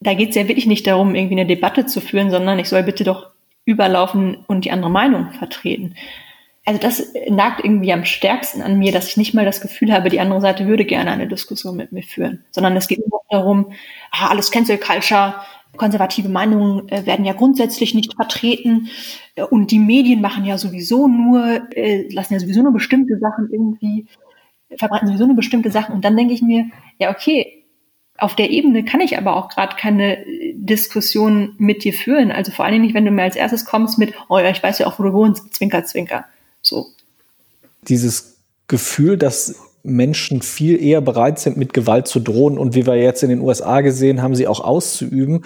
da 0.00 0.14
geht 0.14 0.30
es 0.30 0.36
ja 0.36 0.48
wirklich 0.48 0.66
nicht 0.66 0.86
darum, 0.86 1.14
irgendwie 1.14 1.34
eine 1.34 1.46
Debatte 1.46 1.86
zu 1.86 2.00
führen, 2.00 2.30
sondern 2.30 2.58
ich 2.58 2.68
soll 2.68 2.82
bitte 2.82 3.04
doch 3.04 3.30
überlaufen 3.64 4.44
und 4.48 4.64
die 4.64 4.70
andere 4.70 4.90
Meinung 4.90 5.30
vertreten. 5.32 5.94
Also 6.66 6.80
das 6.80 7.12
nagt 7.28 7.62
irgendwie 7.62 7.92
am 7.92 8.04
stärksten 8.04 8.62
an 8.62 8.78
mir, 8.78 8.90
dass 8.90 9.08
ich 9.08 9.16
nicht 9.16 9.34
mal 9.34 9.44
das 9.44 9.60
Gefühl 9.60 9.92
habe, 9.92 10.08
die 10.08 10.20
andere 10.20 10.40
Seite 10.40 10.66
würde 10.66 10.84
gerne 10.84 11.10
eine 11.10 11.28
Diskussion 11.28 11.76
mit 11.76 11.92
mir 11.92 12.02
führen, 12.02 12.44
sondern 12.50 12.76
es 12.76 12.88
geht 12.88 13.06
nur 13.06 13.20
darum, 13.28 13.72
ah, 14.10 14.28
alles 14.28 14.50
Cancel 14.50 14.78
Culture, 14.78 15.34
konservative 15.76 16.28
Meinungen 16.28 16.88
äh, 16.88 17.06
werden 17.06 17.24
ja 17.24 17.32
grundsätzlich 17.32 17.94
nicht 17.94 18.14
vertreten 18.14 18.88
äh, 19.34 19.42
und 19.42 19.70
die 19.70 19.78
Medien 19.78 20.20
machen 20.20 20.44
ja 20.44 20.58
sowieso 20.58 21.08
nur, 21.08 21.62
äh, 21.76 22.08
lassen 22.12 22.34
ja 22.34 22.40
sowieso 22.40 22.62
nur 22.62 22.72
bestimmte 22.72 23.18
Sachen 23.18 23.50
irgendwie, 23.50 24.06
verbreiten 24.76 25.08
sowieso 25.08 25.26
nur 25.26 25.36
bestimmte 25.36 25.70
Sachen 25.70 25.94
und 25.94 26.04
dann 26.04 26.16
denke 26.16 26.34
ich 26.34 26.42
mir, 26.42 26.66
ja 26.98 27.10
okay, 27.10 27.64
auf 28.16 28.36
der 28.36 28.50
Ebene 28.50 28.84
kann 28.84 29.00
ich 29.00 29.18
aber 29.18 29.36
auch 29.36 29.48
gerade 29.48 29.74
keine 29.76 30.24
Diskussion 30.54 31.54
mit 31.58 31.82
dir 31.82 31.92
führen. 31.92 32.30
Also 32.30 32.52
vor 32.52 32.64
allen 32.64 32.72
Dingen 32.72 32.84
nicht, 32.84 32.94
wenn 32.94 33.04
du 33.04 33.10
mir 33.10 33.24
als 33.24 33.34
erstes 33.34 33.64
kommst 33.64 33.98
mit, 33.98 34.14
oh 34.28 34.38
ja, 34.38 34.50
ich 34.50 34.62
weiß 34.62 34.78
ja 34.78 34.86
auch, 34.86 34.98
wo 34.98 35.02
du 35.02 35.12
wohnst, 35.12 35.52
Zwinker, 35.52 35.84
Zwinker. 35.84 36.24
So. 36.62 36.86
Dieses 37.82 38.38
Gefühl, 38.68 39.16
dass 39.16 39.56
Menschen 39.84 40.42
viel 40.42 40.82
eher 40.82 41.02
bereit 41.02 41.38
sind, 41.38 41.56
mit 41.56 41.72
Gewalt 41.72 42.08
zu 42.08 42.18
drohen 42.18 42.58
und 42.58 42.74
wie 42.74 42.86
wir 42.86 42.96
jetzt 42.96 43.22
in 43.22 43.28
den 43.28 43.40
USA 43.40 43.82
gesehen 43.82 44.22
haben, 44.22 44.34
sie 44.34 44.48
auch 44.48 44.60
auszuüben. 44.60 45.44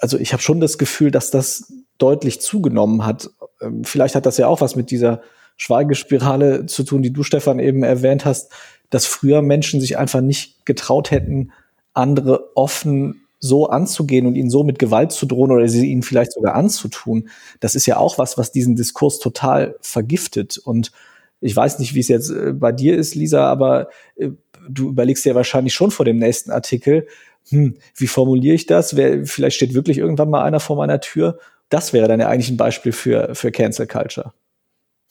Also 0.00 0.18
ich 0.18 0.32
habe 0.32 0.42
schon 0.42 0.58
das 0.58 0.78
Gefühl, 0.78 1.10
dass 1.10 1.30
das 1.30 1.72
deutlich 1.98 2.40
zugenommen 2.40 3.04
hat. 3.04 3.30
Ähm, 3.60 3.84
vielleicht 3.84 4.14
hat 4.14 4.26
das 4.26 4.38
ja 4.38 4.48
auch 4.48 4.62
was 4.62 4.74
mit 4.74 4.90
dieser 4.90 5.20
Schweigespirale 5.58 6.66
zu 6.66 6.82
tun, 6.82 7.02
die 7.02 7.12
du, 7.12 7.22
Stefan, 7.22 7.58
eben 7.58 7.82
erwähnt 7.82 8.24
hast, 8.24 8.52
dass 8.90 9.06
früher 9.06 9.42
Menschen 9.42 9.80
sich 9.80 9.98
einfach 9.98 10.22
nicht 10.22 10.64
getraut 10.64 11.10
hätten, 11.10 11.52
andere 11.92 12.56
offen 12.56 13.26
so 13.40 13.68
anzugehen 13.68 14.26
und 14.26 14.34
ihnen 14.34 14.50
so 14.50 14.64
mit 14.64 14.78
Gewalt 14.78 15.12
zu 15.12 15.26
drohen 15.26 15.52
oder 15.52 15.68
sie 15.68 15.90
ihnen 15.90 16.02
vielleicht 16.02 16.32
sogar 16.32 16.54
anzutun, 16.54 17.28
das 17.60 17.74
ist 17.74 17.86
ja 17.86 17.98
auch 17.98 18.18
was, 18.18 18.38
was 18.38 18.50
diesen 18.50 18.76
Diskurs 18.76 19.18
total 19.18 19.76
vergiftet. 19.80 20.58
Und 20.58 20.90
ich 21.40 21.54
weiß 21.54 21.78
nicht, 21.78 21.94
wie 21.94 22.00
es 22.00 22.08
jetzt 22.08 22.30
äh, 22.30 22.52
bei 22.52 22.72
dir 22.72 22.96
ist, 22.96 23.14
Lisa, 23.14 23.46
aber 23.50 23.88
äh, 24.16 24.30
du 24.68 24.88
überlegst 24.88 25.24
ja 25.24 25.34
wahrscheinlich 25.34 25.74
schon 25.74 25.90
vor 25.90 26.04
dem 26.04 26.18
nächsten 26.18 26.50
Artikel, 26.50 27.06
hm, 27.48 27.76
wie 27.96 28.06
formuliere 28.06 28.54
ich 28.54 28.66
das? 28.66 28.96
Wer, 28.96 29.24
vielleicht 29.26 29.56
steht 29.56 29.74
wirklich 29.74 29.98
irgendwann 29.98 30.30
mal 30.30 30.44
einer 30.44 30.60
vor 30.60 30.76
meiner 30.76 31.00
Tür. 31.00 31.38
Das 31.70 31.92
wäre 31.92 32.08
dann 32.08 32.20
ja 32.20 32.28
eigentlich 32.28 32.50
ein 32.50 32.56
Beispiel 32.56 32.92
für, 32.92 33.34
für 33.34 33.50
Cancel 33.50 33.86
Culture. 33.86 34.32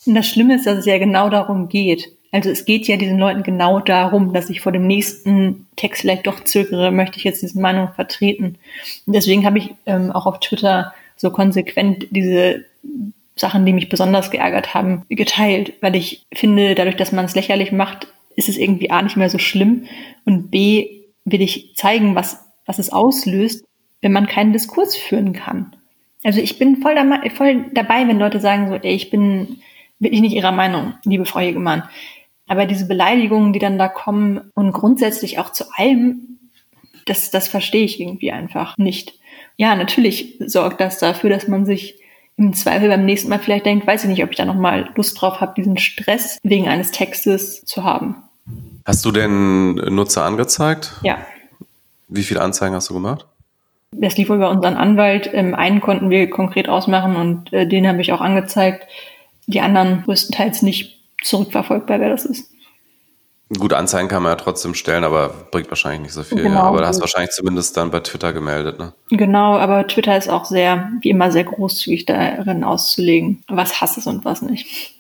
Und 0.06 0.16
das 0.16 0.28
Schlimme 0.28 0.56
ist, 0.56 0.68
dass 0.68 0.78
es 0.78 0.86
ja 0.86 0.98
genau 1.00 1.30
darum 1.30 1.68
geht. 1.68 2.12
Also 2.32 2.50
es 2.50 2.66
geht 2.66 2.88
ja 2.88 2.98
diesen 2.98 3.18
Leuten 3.18 3.42
genau 3.42 3.80
darum, 3.80 4.34
dass 4.34 4.50
ich 4.50 4.62
vor 4.62 4.72
dem 4.72 4.86
nächsten 4.86 5.66
Text 5.76 6.02
vielleicht 6.02 6.28
doch 6.28 6.44
zögere, 6.44 6.92
möchte 6.92 7.18
ich 7.18 7.24
jetzt 7.24 7.42
diese 7.42 7.60
Meinung 7.60 7.90
vertreten. 7.94 8.58
Und 9.06 9.14
deswegen 9.14 9.46
habe 9.46 9.58
ich 9.58 9.74
ähm, 9.86 10.12
auch 10.12 10.26
auf 10.26 10.40
Twitter 10.40 10.94
so 11.16 11.32
konsequent 11.32 12.08
diese 12.12 12.66
Sachen, 13.40 13.66
die 13.66 13.74
mich 13.74 13.90
besonders 13.90 14.32
geärgert 14.32 14.74
haben, 14.74 15.04
geteilt, 15.10 15.74
weil 15.82 15.96
ich 15.96 16.26
finde, 16.34 16.76
dadurch, 16.76 16.96
dass 16.96 17.12
man 17.12 17.26
es 17.26 17.36
lächerlich 17.36 17.72
macht, 17.72 18.08
ist 18.36 18.50
es 18.50 18.58
irgendwie 18.58 18.92
A 18.92 19.02
nicht 19.02 19.18
mehr 19.18 19.30
so 19.30 19.40
schlimm 19.40 19.86
und 20.26 20.52
B 20.52 21.06
will 21.26 21.42
ich 21.42 21.74
zeigen, 21.76 22.16
was, 22.16 22.46
was 22.66 22.80
es 22.80 22.92
auslöst, 22.92 23.66
wenn 24.02 24.12
man 24.12 24.28
keinen 24.28 24.54
Diskurs 24.54 24.96
führen 24.96 25.34
kann. 25.34 25.76
Also 26.24 26.40
ich 26.40 26.58
bin 26.58 26.78
voll, 26.78 26.96
voll 27.36 27.66
dabei, 27.74 28.08
wenn 28.08 28.20
Leute 28.20 28.40
sagen 28.40 28.70
so, 28.70 28.76
ey, 28.76 28.94
ich 28.94 29.10
bin 29.10 29.60
wirklich 30.00 30.22
nicht 30.22 30.36
ihrer 30.36 30.52
Meinung, 30.52 30.94
liebe 31.04 31.26
Frau 31.26 31.40
Hegemann. 31.40 31.84
Aber 32.48 32.66
diese 32.66 32.88
Beleidigungen, 32.88 33.54
die 33.54 33.60
dann 33.60 33.78
da 33.78 33.88
kommen 33.88 34.52
und 34.54 34.72
grundsätzlich 34.72 35.40
auch 35.40 35.52
zu 35.52 35.66
allem, 35.76 36.40
das, 37.06 37.32
das 37.32 37.48
verstehe 37.48 37.86
ich 37.86 38.00
irgendwie 38.00 38.32
einfach 38.32 38.78
nicht. 38.78 39.14
Ja, 39.58 39.76
natürlich 39.76 40.36
sorgt 40.40 40.80
das 40.82 41.00
dafür, 41.00 41.30
dass 41.30 41.48
man 41.48 41.66
sich 41.66 41.96
im 42.38 42.54
Zweifel 42.54 42.88
beim 42.88 43.06
nächsten 43.06 43.30
Mal 43.30 43.40
vielleicht 43.40 43.66
denkt, 43.66 43.88
weiß 43.88 44.04
ich 44.04 44.10
nicht, 44.10 44.24
ob 44.24 44.30
ich 44.30 44.38
da 44.38 44.46
nochmal 44.46 44.90
Lust 44.96 45.20
drauf 45.20 45.42
habe, 45.42 45.54
diesen 45.58 45.78
Stress 45.78 46.40
wegen 46.44 46.68
eines 46.68 46.92
Textes 46.92 47.66
zu 47.66 47.84
haben. 47.84 48.16
Hast 48.86 49.04
du 49.04 49.12
den 49.12 49.76
Nutzer 49.76 50.24
angezeigt? 50.24 50.94
Ja. 51.04 51.18
Wie 52.08 52.24
viele 52.24 52.42
Anzeigen 52.42 52.76
hast 52.76 52.90
du 52.90 52.94
gemacht? 52.94 53.26
Das 53.92 54.18
lief 54.18 54.30
über 54.30 54.50
unseren 54.50 54.76
Anwalt. 54.76 55.30
Ähm, 55.34 55.56
einen 55.56 55.82
konnten 55.82 56.10
wir 56.10 56.30
konkret 56.30 56.70
ausmachen 56.70 57.16
und 57.16 57.52
äh, 57.52 57.68
den 57.68 57.88
habe 57.88 58.02
ich 58.02 58.14
auch 58.14 58.22
angezeigt. 58.22 58.88
Die 59.48 59.62
anderen 59.62 60.04
größtenteils 60.04 60.62
nicht 60.62 61.02
zurückverfolgbar, 61.24 62.00
wer 62.00 62.10
das 62.10 62.26
ist. 62.26 62.52
Gut, 63.58 63.72
Anzeigen 63.72 64.10
kann 64.10 64.24
man 64.24 64.34
ja 64.34 64.36
trotzdem 64.36 64.74
stellen, 64.74 65.06
aber 65.06 65.30
bringt 65.52 65.70
wahrscheinlich 65.70 66.02
nicht 66.02 66.14
so 66.14 66.24
viel. 66.24 66.44
Genau. 66.44 66.56
Ja. 66.56 66.64
Aber 66.64 66.82
da 66.82 66.88
hast 66.88 66.98
du 66.98 67.02
wahrscheinlich 67.02 67.32
zumindest 67.32 67.78
dann 67.78 67.92
bei 67.92 68.02
Twitter 68.02 68.34
gemeldet, 68.34 68.78
ne? 68.78 68.94
Genau, 69.10 69.58
aber 69.58 69.88
Twitter 69.88 70.18
ist 70.18 70.30
auch 70.30 70.44
sehr, 70.44 70.92
wie 71.02 71.12
immer, 71.12 71.32
sehr 71.32 71.46
großzügig 71.46 72.06
darin 72.06 72.66
auszulegen, 72.66 73.44
was 73.48 73.80
Hass 73.80 73.98
ist 73.98 74.08
und 74.08 74.26
was 74.26 74.42
nicht. 74.42 74.96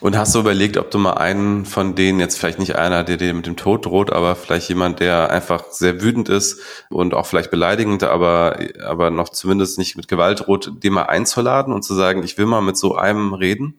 Und 0.00 0.16
hast 0.16 0.34
du 0.34 0.38
überlegt, 0.38 0.76
ob 0.76 0.90
du 0.90 0.98
mal 0.98 1.14
einen 1.14 1.66
von 1.66 1.94
denen, 1.94 2.20
jetzt 2.20 2.38
vielleicht 2.38 2.60
nicht 2.60 2.76
einer, 2.76 3.02
der 3.02 3.16
dir 3.16 3.34
mit 3.34 3.46
dem 3.46 3.56
Tod 3.56 3.84
droht, 3.84 4.12
aber 4.12 4.36
vielleicht 4.36 4.68
jemand, 4.68 5.00
der 5.00 5.30
einfach 5.30 5.64
sehr 5.70 6.00
wütend 6.00 6.28
ist 6.28 6.60
und 6.88 7.14
auch 7.14 7.26
vielleicht 7.26 7.50
beleidigend, 7.50 8.04
aber, 8.04 8.58
aber 8.86 9.10
noch 9.10 9.28
zumindest 9.28 9.76
nicht 9.76 9.96
mit 9.96 10.06
Gewalt 10.06 10.46
droht, 10.46 10.72
den 10.84 10.92
mal 10.92 11.02
einzuladen 11.02 11.74
und 11.74 11.82
zu 11.82 11.94
sagen, 11.94 12.22
ich 12.22 12.38
will 12.38 12.46
mal 12.46 12.60
mit 12.60 12.76
so 12.76 12.94
einem 12.94 13.34
reden? 13.34 13.74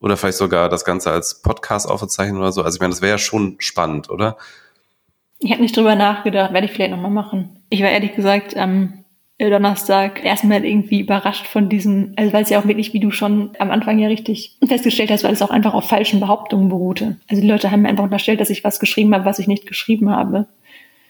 Oder 0.00 0.16
vielleicht 0.16 0.38
sogar 0.38 0.68
das 0.68 0.84
Ganze 0.84 1.10
als 1.10 1.42
Podcast 1.42 1.88
aufzeichnen 1.88 2.38
oder 2.38 2.52
so. 2.52 2.62
Also 2.62 2.76
ich 2.76 2.80
meine, 2.80 2.92
das 2.92 3.02
wäre 3.02 3.12
ja 3.12 3.18
schon 3.18 3.56
spannend, 3.58 4.10
oder? 4.10 4.36
Ich 5.38 5.52
habe 5.52 5.62
nicht 5.62 5.76
drüber 5.76 5.94
nachgedacht, 5.94 6.52
werde 6.52 6.66
ich 6.66 6.72
vielleicht 6.72 6.90
nochmal 6.90 7.10
machen. 7.10 7.62
Ich 7.70 7.82
war 7.82 7.90
ehrlich 7.90 8.14
gesagt 8.14 8.56
am 8.56 9.04
Donnerstag 9.38 10.22
erstmal 10.22 10.64
irgendwie 10.66 11.00
überrascht 11.00 11.46
von 11.46 11.70
diesem, 11.70 12.12
also 12.16 12.32
weil 12.34 12.42
es 12.42 12.50
ja 12.50 12.60
auch 12.60 12.66
wirklich, 12.66 12.92
wie 12.92 13.00
du 13.00 13.10
schon 13.10 13.50
am 13.58 13.70
Anfang 13.70 13.98
ja 13.98 14.08
richtig 14.08 14.58
festgestellt 14.66 15.10
hast, 15.10 15.24
weil 15.24 15.32
es 15.32 15.40
auch 15.40 15.50
einfach 15.50 15.72
auf 15.72 15.88
falschen 15.88 16.20
Behauptungen 16.20 16.68
beruhte. 16.68 17.16
Also 17.28 17.40
die 17.40 17.48
Leute 17.48 17.70
haben 17.70 17.82
mir 17.82 17.88
einfach 17.88 18.04
unterstellt, 18.04 18.40
dass 18.40 18.50
ich 18.50 18.64
was 18.64 18.80
geschrieben 18.80 19.14
habe, 19.14 19.24
was 19.24 19.38
ich 19.38 19.48
nicht 19.48 19.66
geschrieben 19.66 20.10
habe. 20.10 20.46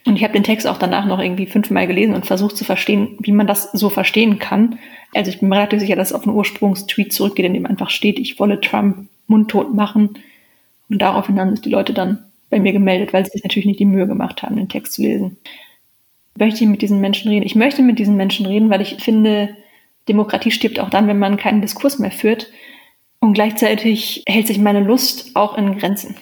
Und 0.05 0.15
ich 0.15 0.23
habe 0.23 0.33
den 0.33 0.43
Text 0.43 0.65
auch 0.65 0.79
danach 0.79 1.05
noch 1.05 1.19
irgendwie 1.19 1.45
fünfmal 1.45 1.85
gelesen 1.85 2.15
und 2.15 2.25
versucht 2.25 2.57
zu 2.57 2.63
verstehen, 2.63 3.17
wie 3.19 3.31
man 3.31 3.47
das 3.47 3.71
so 3.71 3.89
verstehen 3.89 4.39
kann. 4.39 4.79
Also 5.13 5.29
ich 5.29 5.39
bin 5.39 5.49
mir 5.49 5.57
relativ 5.57 5.79
sicher, 5.79 5.95
dass 5.95 6.09
es 6.09 6.13
auf 6.13 6.25
einen 6.25 6.35
Ursprungstweet 6.35 7.13
zurückgeht, 7.13 7.45
in 7.45 7.53
dem 7.53 7.65
einfach 7.65 7.89
steht, 7.89 8.17
ich 8.17 8.39
wolle 8.39 8.59
Trump 8.61 9.07
mundtot 9.27 9.73
machen. 9.73 10.17
Und 10.89 11.01
daraufhin 11.01 11.39
haben 11.39 11.51
sich 11.51 11.61
die 11.61 11.69
Leute 11.69 11.93
dann 11.93 12.25
bei 12.49 12.59
mir 12.59 12.73
gemeldet, 12.73 13.13
weil 13.13 13.25
sie 13.25 13.31
sich 13.31 13.43
natürlich 13.43 13.65
nicht 13.65 13.79
die 13.79 13.85
Mühe 13.85 14.07
gemacht 14.07 14.41
haben, 14.41 14.55
den 14.55 14.69
Text 14.69 14.93
zu 14.93 15.03
lesen. 15.03 15.37
Möchte 16.37 16.63
ich 16.63 16.69
mit 16.69 16.81
diesen 16.81 16.99
Menschen 16.99 17.29
reden? 17.29 17.45
Ich 17.45 17.55
möchte 17.55 17.81
mit 17.81 17.99
diesen 17.99 18.15
Menschen 18.15 18.45
reden, 18.45 18.69
weil 18.69 18.81
ich 18.81 18.97
finde, 19.01 19.55
Demokratie 20.07 20.51
stirbt 20.51 20.79
auch 20.79 20.89
dann, 20.89 21.07
wenn 21.07 21.19
man 21.19 21.37
keinen 21.37 21.61
Diskurs 21.61 21.99
mehr 21.99 22.11
führt. 22.11 22.51
Und 23.19 23.33
gleichzeitig 23.33 24.23
hält 24.27 24.47
sich 24.47 24.57
meine 24.57 24.81
Lust 24.81 25.35
auch 25.35 25.57
in 25.57 25.77
Grenzen. 25.77 26.15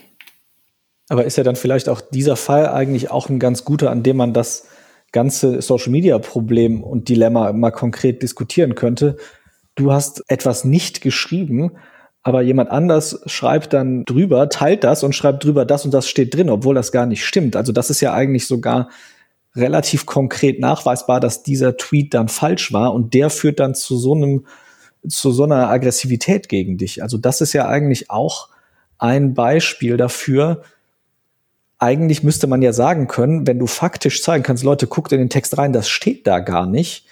Aber 1.10 1.26
ist 1.26 1.38
ja 1.38 1.44
dann 1.44 1.56
vielleicht 1.56 1.90
auch 1.90 2.02
dieser 2.02 2.36
Fall 2.36 2.70
eigentlich 2.70 3.12
auch 3.12 3.30
ein 3.30 3.40
ganz 3.40 3.66
guter, 3.66 3.92
an 3.92 4.04
dem 4.04 4.18
man 4.18 4.34
das 4.34 4.68
ganze 5.12 5.62
Social 5.62 5.92
Media 5.92 6.18
Problem 6.20 6.84
und 6.84 7.10
Dilemma 7.10 7.52
mal 7.52 7.72
konkret 7.72 8.22
diskutieren 8.22 8.76
könnte. 8.76 9.18
Du 9.76 9.92
hast 9.92 10.24
etwas 10.28 10.66
nicht 10.66 11.02
geschrieben, 11.02 11.72
aber 12.22 12.42
jemand 12.42 12.70
anders 12.70 13.22
schreibt 13.26 13.74
dann 13.74 14.06
drüber, 14.06 14.50
teilt 14.50 14.84
das 14.84 15.04
und 15.04 15.16
schreibt 15.16 15.44
drüber, 15.44 15.66
das 15.66 15.86
und 15.86 15.94
das 15.94 16.08
steht 16.08 16.36
drin, 16.36 16.50
obwohl 16.50 16.76
das 16.76 16.92
gar 16.92 17.06
nicht 17.06 17.26
stimmt. 17.26 17.56
Also 17.56 17.72
das 17.72 17.90
ist 17.90 18.02
ja 18.02 18.14
eigentlich 18.14 18.46
sogar 18.46 18.90
relativ 19.56 20.06
konkret 20.06 20.60
nachweisbar, 20.60 21.20
dass 21.20 21.44
dieser 21.44 21.78
Tweet 21.78 22.14
dann 22.14 22.28
falsch 22.28 22.72
war 22.72 22.94
und 22.94 23.14
der 23.14 23.30
führt 23.30 23.60
dann 23.60 23.74
zu 23.74 23.98
so 23.98 24.14
einem, 24.14 24.46
zu 25.08 25.32
so 25.32 25.44
einer 25.44 25.70
Aggressivität 25.70 26.50
gegen 26.50 26.78
dich. 26.78 27.02
Also 27.02 27.18
das 27.18 27.42
ist 27.42 27.54
ja 27.54 27.68
eigentlich 27.68 28.12
auch 28.12 28.50
ein 28.98 29.34
Beispiel 29.34 29.98
dafür, 29.98 30.62
eigentlich 31.80 32.24
müsste 32.24 32.48
man 32.48 32.62
ja 32.62 32.74
sagen 32.74 33.08
können, 33.08 33.48
wenn 33.48 33.58
du 33.58 33.66
faktisch 33.66 34.22
zeigen 34.22 34.44
kannst, 34.44 34.64
Leute, 34.64 34.86
guckt 34.86 35.14
in 35.14 35.20
den 35.20 35.30
Text 35.30 35.58
rein, 35.58 35.74
das 35.74 35.90
steht 35.90 36.28
da 36.28 36.40
gar 36.40 36.66
nicht. 36.66 37.06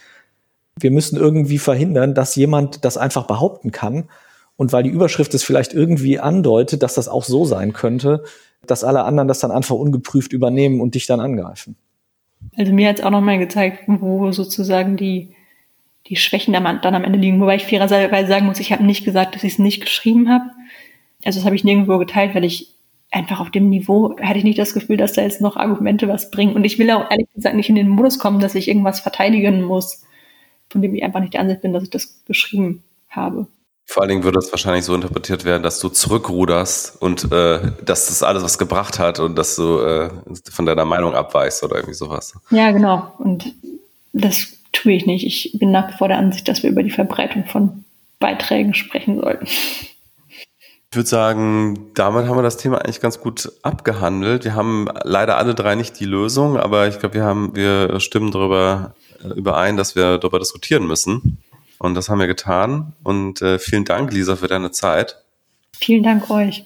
Wir 0.78 0.92
müssen 0.92 1.18
irgendwie 1.18 1.58
verhindern, 1.58 2.14
dass 2.14 2.36
jemand 2.36 2.84
das 2.84 2.98
einfach 2.98 3.26
behaupten 3.26 3.72
kann. 3.72 4.10
Und 4.58 4.74
weil 4.74 4.84
die 4.84 4.90
Überschrift 4.90 5.34
es 5.34 5.44
vielleicht 5.44 5.74
irgendwie 5.74 6.20
andeutet, 6.20 6.84
dass 6.84 6.96
das 6.96 7.08
auch 7.08 7.24
so 7.24 7.46
sein 7.46 7.74
könnte, 7.74 8.24
dass 8.66 8.84
alle 8.84 9.04
anderen 9.04 9.28
das 9.28 9.40
dann 9.40 9.52
einfach 9.52 9.76
ungeprüft 9.76 10.34
übernehmen 10.34 10.82
und 10.82 10.96
dich 10.96 11.06
dann 11.06 11.22
angreifen. 11.22 11.78
Also 12.58 12.74
mir 12.74 12.90
hat 12.90 13.00
es 13.00 13.06
auch 13.06 13.12
nochmal 13.12 13.40
gezeigt, 13.40 13.84
wo 13.88 14.32
sozusagen 14.32 14.98
die, 14.98 15.34
die 16.08 16.18
Schwächen 16.18 16.54
dann 16.54 16.66
am 16.66 17.04
Ende 17.04 17.18
liegen. 17.18 17.40
Wobei 17.40 17.56
ich 17.56 17.66
fairerweise 17.66 18.28
sagen 18.28 18.46
muss, 18.46 18.60
ich 18.60 18.72
habe 18.72 18.84
nicht 18.84 19.06
gesagt, 19.06 19.36
dass 19.36 19.44
ich 19.44 19.54
es 19.54 19.60
nicht 19.60 19.82
geschrieben 19.82 20.30
habe. 20.30 20.46
Also 21.24 21.40
das 21.40 21.46
habe 21.46 21.56
ich 21.56 21.64
nirgendwo 21.64 21.98
geteilt, 21.98 22.36
weil 22.36 22.44
ich 22.44 22.77
einfach 23.12 23.40
auf 23.40 23.52
dem 23.52 23.70
Niveau 23.70 24.16
hatte 24.22 24.38
ich 24.38 24.44
nicht 24.44 24.60
das 24.60 24.74
Gefühl, 24.74 24.98
dass 24.98 25.14
da 25.14 25.22
jetzt 25.22 25.42
noch 25.42 25.56
Argumente 25.56 26.08
was 26.08 26.32
bringen. 26.32 26.56
Und 26.56 26.64
ich 26.64 26.78
will 26.78 26.92
auch 26.92 27.10
ehrlich 27.10 27.28
gesagt 27.34 27.56
nicht 27.56 27.70
in 27.70 27.76
den 27.76 27.90
Modus 27.90 28.20
kommen, 28.20 28.40
dass 28.40 28.56
ich 28.56 28.68
irgendwas 28.68 29.00
verteidigen 29.00 29.64
muss, 29.64 30.04
von 30.70 30.82
dem 30.82 30.94
ich 30.94 31.04
einfach 31.04 31.22
nicht 31.22 31.34
der 31.34 31.42
Ansicht 31.42 31.62
bin, 31.62 31.74
dass 31.74 31.84
ich 31.84 31.90
das 31.90 32.24
geschrieben 32.26 32.84
habe. 33.10 33.48
Vor 33.86 34.04
allen 34.04 34.10
Dingen 34.10 34.24
würde 34.24 34.38
das 34.40 34.52
wahrscheinlich 34.52 34.84
so 34.84 34.94
interpretiert 34.94 35.46
werden, 35.46 35.64
dass 35.64 35.80
du 35.80 35.88
zurückruderst 35.88 37.02
und 37.02 37.32
äh, 37.32 37.72
dass 37.86 38.08
das 38.08 38.22
alles 38.22 38.44
was 38.44 38.58
gebracht 38.58 39.00
hat 39.00 39.22
und 39.22 39.38
dass 39.38 39.56
du 39.56 39.80
äh, 39.80 40.10
von 40.52 40.66
deiner 40.66 40.84
Meinung 40.84 41.14
abweichst 41.14 41.64
oder 41.64 41.78
irgendwie 41.78 41.94
sowas. 41.94 42.34
Ja, 42.52 42.72
genau. 42.72 43.14
Und 43.18 43.54
das 44.12 44.48
tue 44.74 44.92
ich 44.92 45.06
nicht. 45.06 45.26
Ich 45.26 45.58
bin 45.58 45.72
nach 45.72 45.90
wie 45.90 45.98
vor 45.98 46.10
der 46.10 46.18
Ansicht, 46.18 46.50
dass 46.50 46.64
wir 46.64 46.70
über 46.70 46.84
die 46.84 46.92
Verbreitung 46.92 47.46
von 47.46 47.86
Beiträgen 48.20 48.74
sprechen 48.74 49.22
sollten. 49.22 49.48
Ich 50.92 50.96
würde 50.96 51.10
sagen, 51.10 51.92
damit 51.96 52.28
haben 52.28 52.38
wir 52.38 52.44
das 52.44 52.56
Thema 52.56 52.78
eigentlich 52.78 53.02
ganz 53.02 53.20
gut 53.20 53.52
abgehandelt. 53.62 54.46
Wir 54.46 54.56
haben 54.56 54.88
leider 55.04 55.38
alle 55.38 55.54
drei 55.54 55.76
nicht 55.76 56.00
die 56.00 56.06
Lösung, 56.06 56.56
aber 56.56 56.88
ich 56.88 57.00
glaube, 57.00 57.16
wir 57.16 57.26
haben, 57.26 57.54
wir 57.56 58.00
stimmen 58.00 58.32
darüber 58.32 58.96
äh, 59.22 59.28
überein, 59.28 59.76
dass 59.76 59.98
wir 59.98 60.18
darüber 60.18 60.40
diskutieren 60.40 60.88
müssen. 60.88 61.40
Und 61.78 61.96
das 61.96 62.08
haben 62.08 62.20
wir 62.20 62.28
getan. 62.28 62.94
Und 63.04 63.42
äh, 63.42 63.60
vielen 63.60 63.84
Dank, 63.84 64.14
Lisa, 64.14 64.38
für 64.38 64.48
deine 64.48 64.72
Zeit. 64.72 65.18
Vielen 65.78 66.04
Dank 66.04 66.30
euch. 66.30 66.66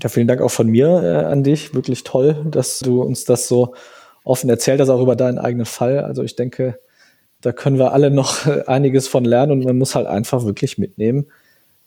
Ja, 0.00 0.10
vielen 0.10 0.28
Dank 0.28 0.42
auch 0.42 0.50
von 0.50 0.68
mir 0.68 1.02
äh, 1.02 1.24
an 1.24 1.42
dich. 1.42 1.74
Wirklich 1.74 2.04
toll, 2.04 2.44
dass 2.44 2.80
du 2.80 3.00
uns 3.00 3.24
das 3.24 3.48
so 3.48 3.74
offen 4.24 4.50
erzählt 4.50 4.78
hast, 4.78 4.90
auch 4.90 5.00
über 5.00 5.16
deinen 5.16 5.38
eigenen 5.38 5.66
Fall. 5.66 6.00
Also 6.00 6.22
ich 6.22 6.36
denke, 6.36 6.78
da 7.40 7.52
können 7.52 7.78
wir 7.78 7.94
alle 7.94 8.10
noch 8.10 8.46
einiges 8.66 9.08
von 9.08 9.24
lernen 9.24 9.52
und 9.52 9.64
man 9.64 9.78
muss 9.78 9.94
halt 9.94 10.06
einfach 10.06 10.44
wirklich 10.44 10.76
mitnehmen 10.76 11.26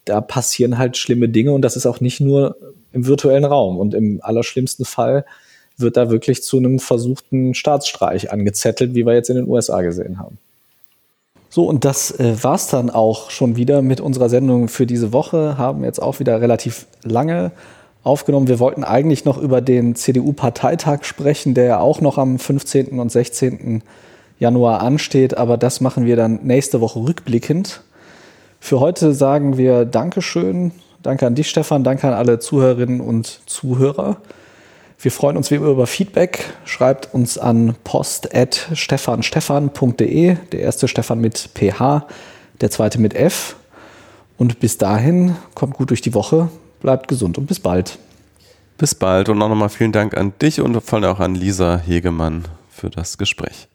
da 0.06 0.22
passieren 0.22 0.78
halt 0.78 0.98
schlimme 0.98 1.30
Dinge 1.30 1.52
und 1.52 1.62
das 1.62 1.76
ist 1.76 1.86
auch 1.86 2.00
nicht 2.00 2.22
nur 2.22 2.56
im 2.94 3.06
virtuellen 3.06 3.46
Raum. 3.46 3.78
Und 3.78 3.94
im 3.94 4.20
allerschlimmsten 4.22 4.86
Fall 4.86 5.26
wird 5.78 5.98
da 5.98 6.10
wirklich 6.10 6.44
zu 6.44 6.58
einem 6.58 6.80
versuchten 6.80 7.54
Staatsstreich 7.54 8.32
angezettelt, 8.32 8.96
wie 8.96 9.06
wir 9.06 9.14
jetzt 9.14 9.30
in 9.30 9.36
den 9.36 9.50
USA 9.50 9.82
gesehen 9.82 10.20
haben. 10.20 10.38
So, 11.50 11.64
und 11.66 11.86
das 11.86 12.12
äh, 12.20 12.36
war's 12.42 12.68
dann 12.68 12.90
auch 12.90 13.30
schon 13.30 13.56
wieder 13.56 13.82
mit 13.82 14.02
unserer 14.02 14.30
Sendung 14.30 14.68
für 14.68 14.86
diese 14.86 15.14
Woche. 15.14 15.58
Haben 15.58 15.84
jetzt 15.84 16.02
auch 16.02 16.20
wieder 16.20 16.42
relativ 16.42 16.86
lange 17.04 17.52
aufgenommen. 18.04 18.48
Wir 18.48 18.60
wollten 18.60 18.84
eigentlich 18.84 19.26
noch 19.26 19.38
über 19.38 19.62
den 19.62 19.96
CDU-Parteitag 19.96 21.04
sprechen, 21.04 21.54
der 21.54 21.66
ja 21.66 21.80
auch 21.80 22.02
noch 22.02 22.18
am 22.18 22.40
15. 22.40 23.00
und 23.00 23.12
16. 23.12 23.84
Januar 24.38 24.82
ansteht, 24.82 25.38
aber 25.38 25.58
das 25.58 25.80
machen 25.80 26.06
wir 26.06 26.16
dann 26.16 26.42
nächste 26.44 26.82
Woche 26.82 27.00
rückblickend. 27.00 27.82
Für 28.66 28.80
heute 28.80 29.14
sagen 29.14 29.58
wir 29.58 29.86
Dankeschön. 29.86 30.72
Danke 31.04 31.28
an 31.28 31.36
dich, 31.36 31.48
Stefan. 31.48 31.84
Danke 31.84 32.08
an 32.08 32.16
alle 32.16 32.40
Zuhörerinnen 32.40 33.00
und 33.00 33.42
Zuhörer. 33.46 34.18
Wir 34.98 35.12
freuen 35.12 35.38
uns 35.38 35.52
wie 35.52 35.56
immer 35.56 35.68
über 35.68 35.86
Feedback. 35.86 36.52
Schreibt 36.66 37.14
uns 37.14 37.38
an 37.38 37.76
post.stefanstefan.de. 37.84 40.38
Der 40.52 40.60
erste 40.60 40.88
Stefan 40.88 41.22
mit 41.22 41.52
PH, 41.54 42.08
der 42.60 42.72
zweite 42.72 43.00
mit 43.00 43.14
F. 43.14 43.56
Und 44.40 44.60
bis 44.60 44.80
dahin, 44.80 45.36
kommt 45.54 45.76
gut 45.76 45.92
durch 45.92 46.02
die 46.02 46.16
Woche, 46.16 46.50
bleibt 46.82 47.08
gesund 47.08 47.38
und 47.38 47.46
bis 47.46 47.60
bald. 47.60 48.00
Bis 48.80 48.96
bald 48.96 49.30
und 49.30 49.40
auch 49.44 49.50
nochmal 49.50 49.70
vielen 49.70 49.92
Dank 49.92 50.18
an 50.18 50.34
dich 50.42 50.60
und 50.60 50.82
vor 50.82 50.98
allem 50.98 51.12
auch 51.12 51.20
an 51.20 51.36
Lisa 51.36 51.78
Hegemann 51.78 52.46
für 52.72 52.90
das 52.90 53.20
Gespräch. 53.20 53.68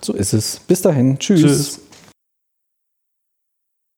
So 0.00 0.14
ist 0.14 0.32
es. 0.32 0.58
Bis 0.58 0.80
dahin. 0.80 1.18
Tschüss. 1.18 1.42
Tschüss. 1.42 1.80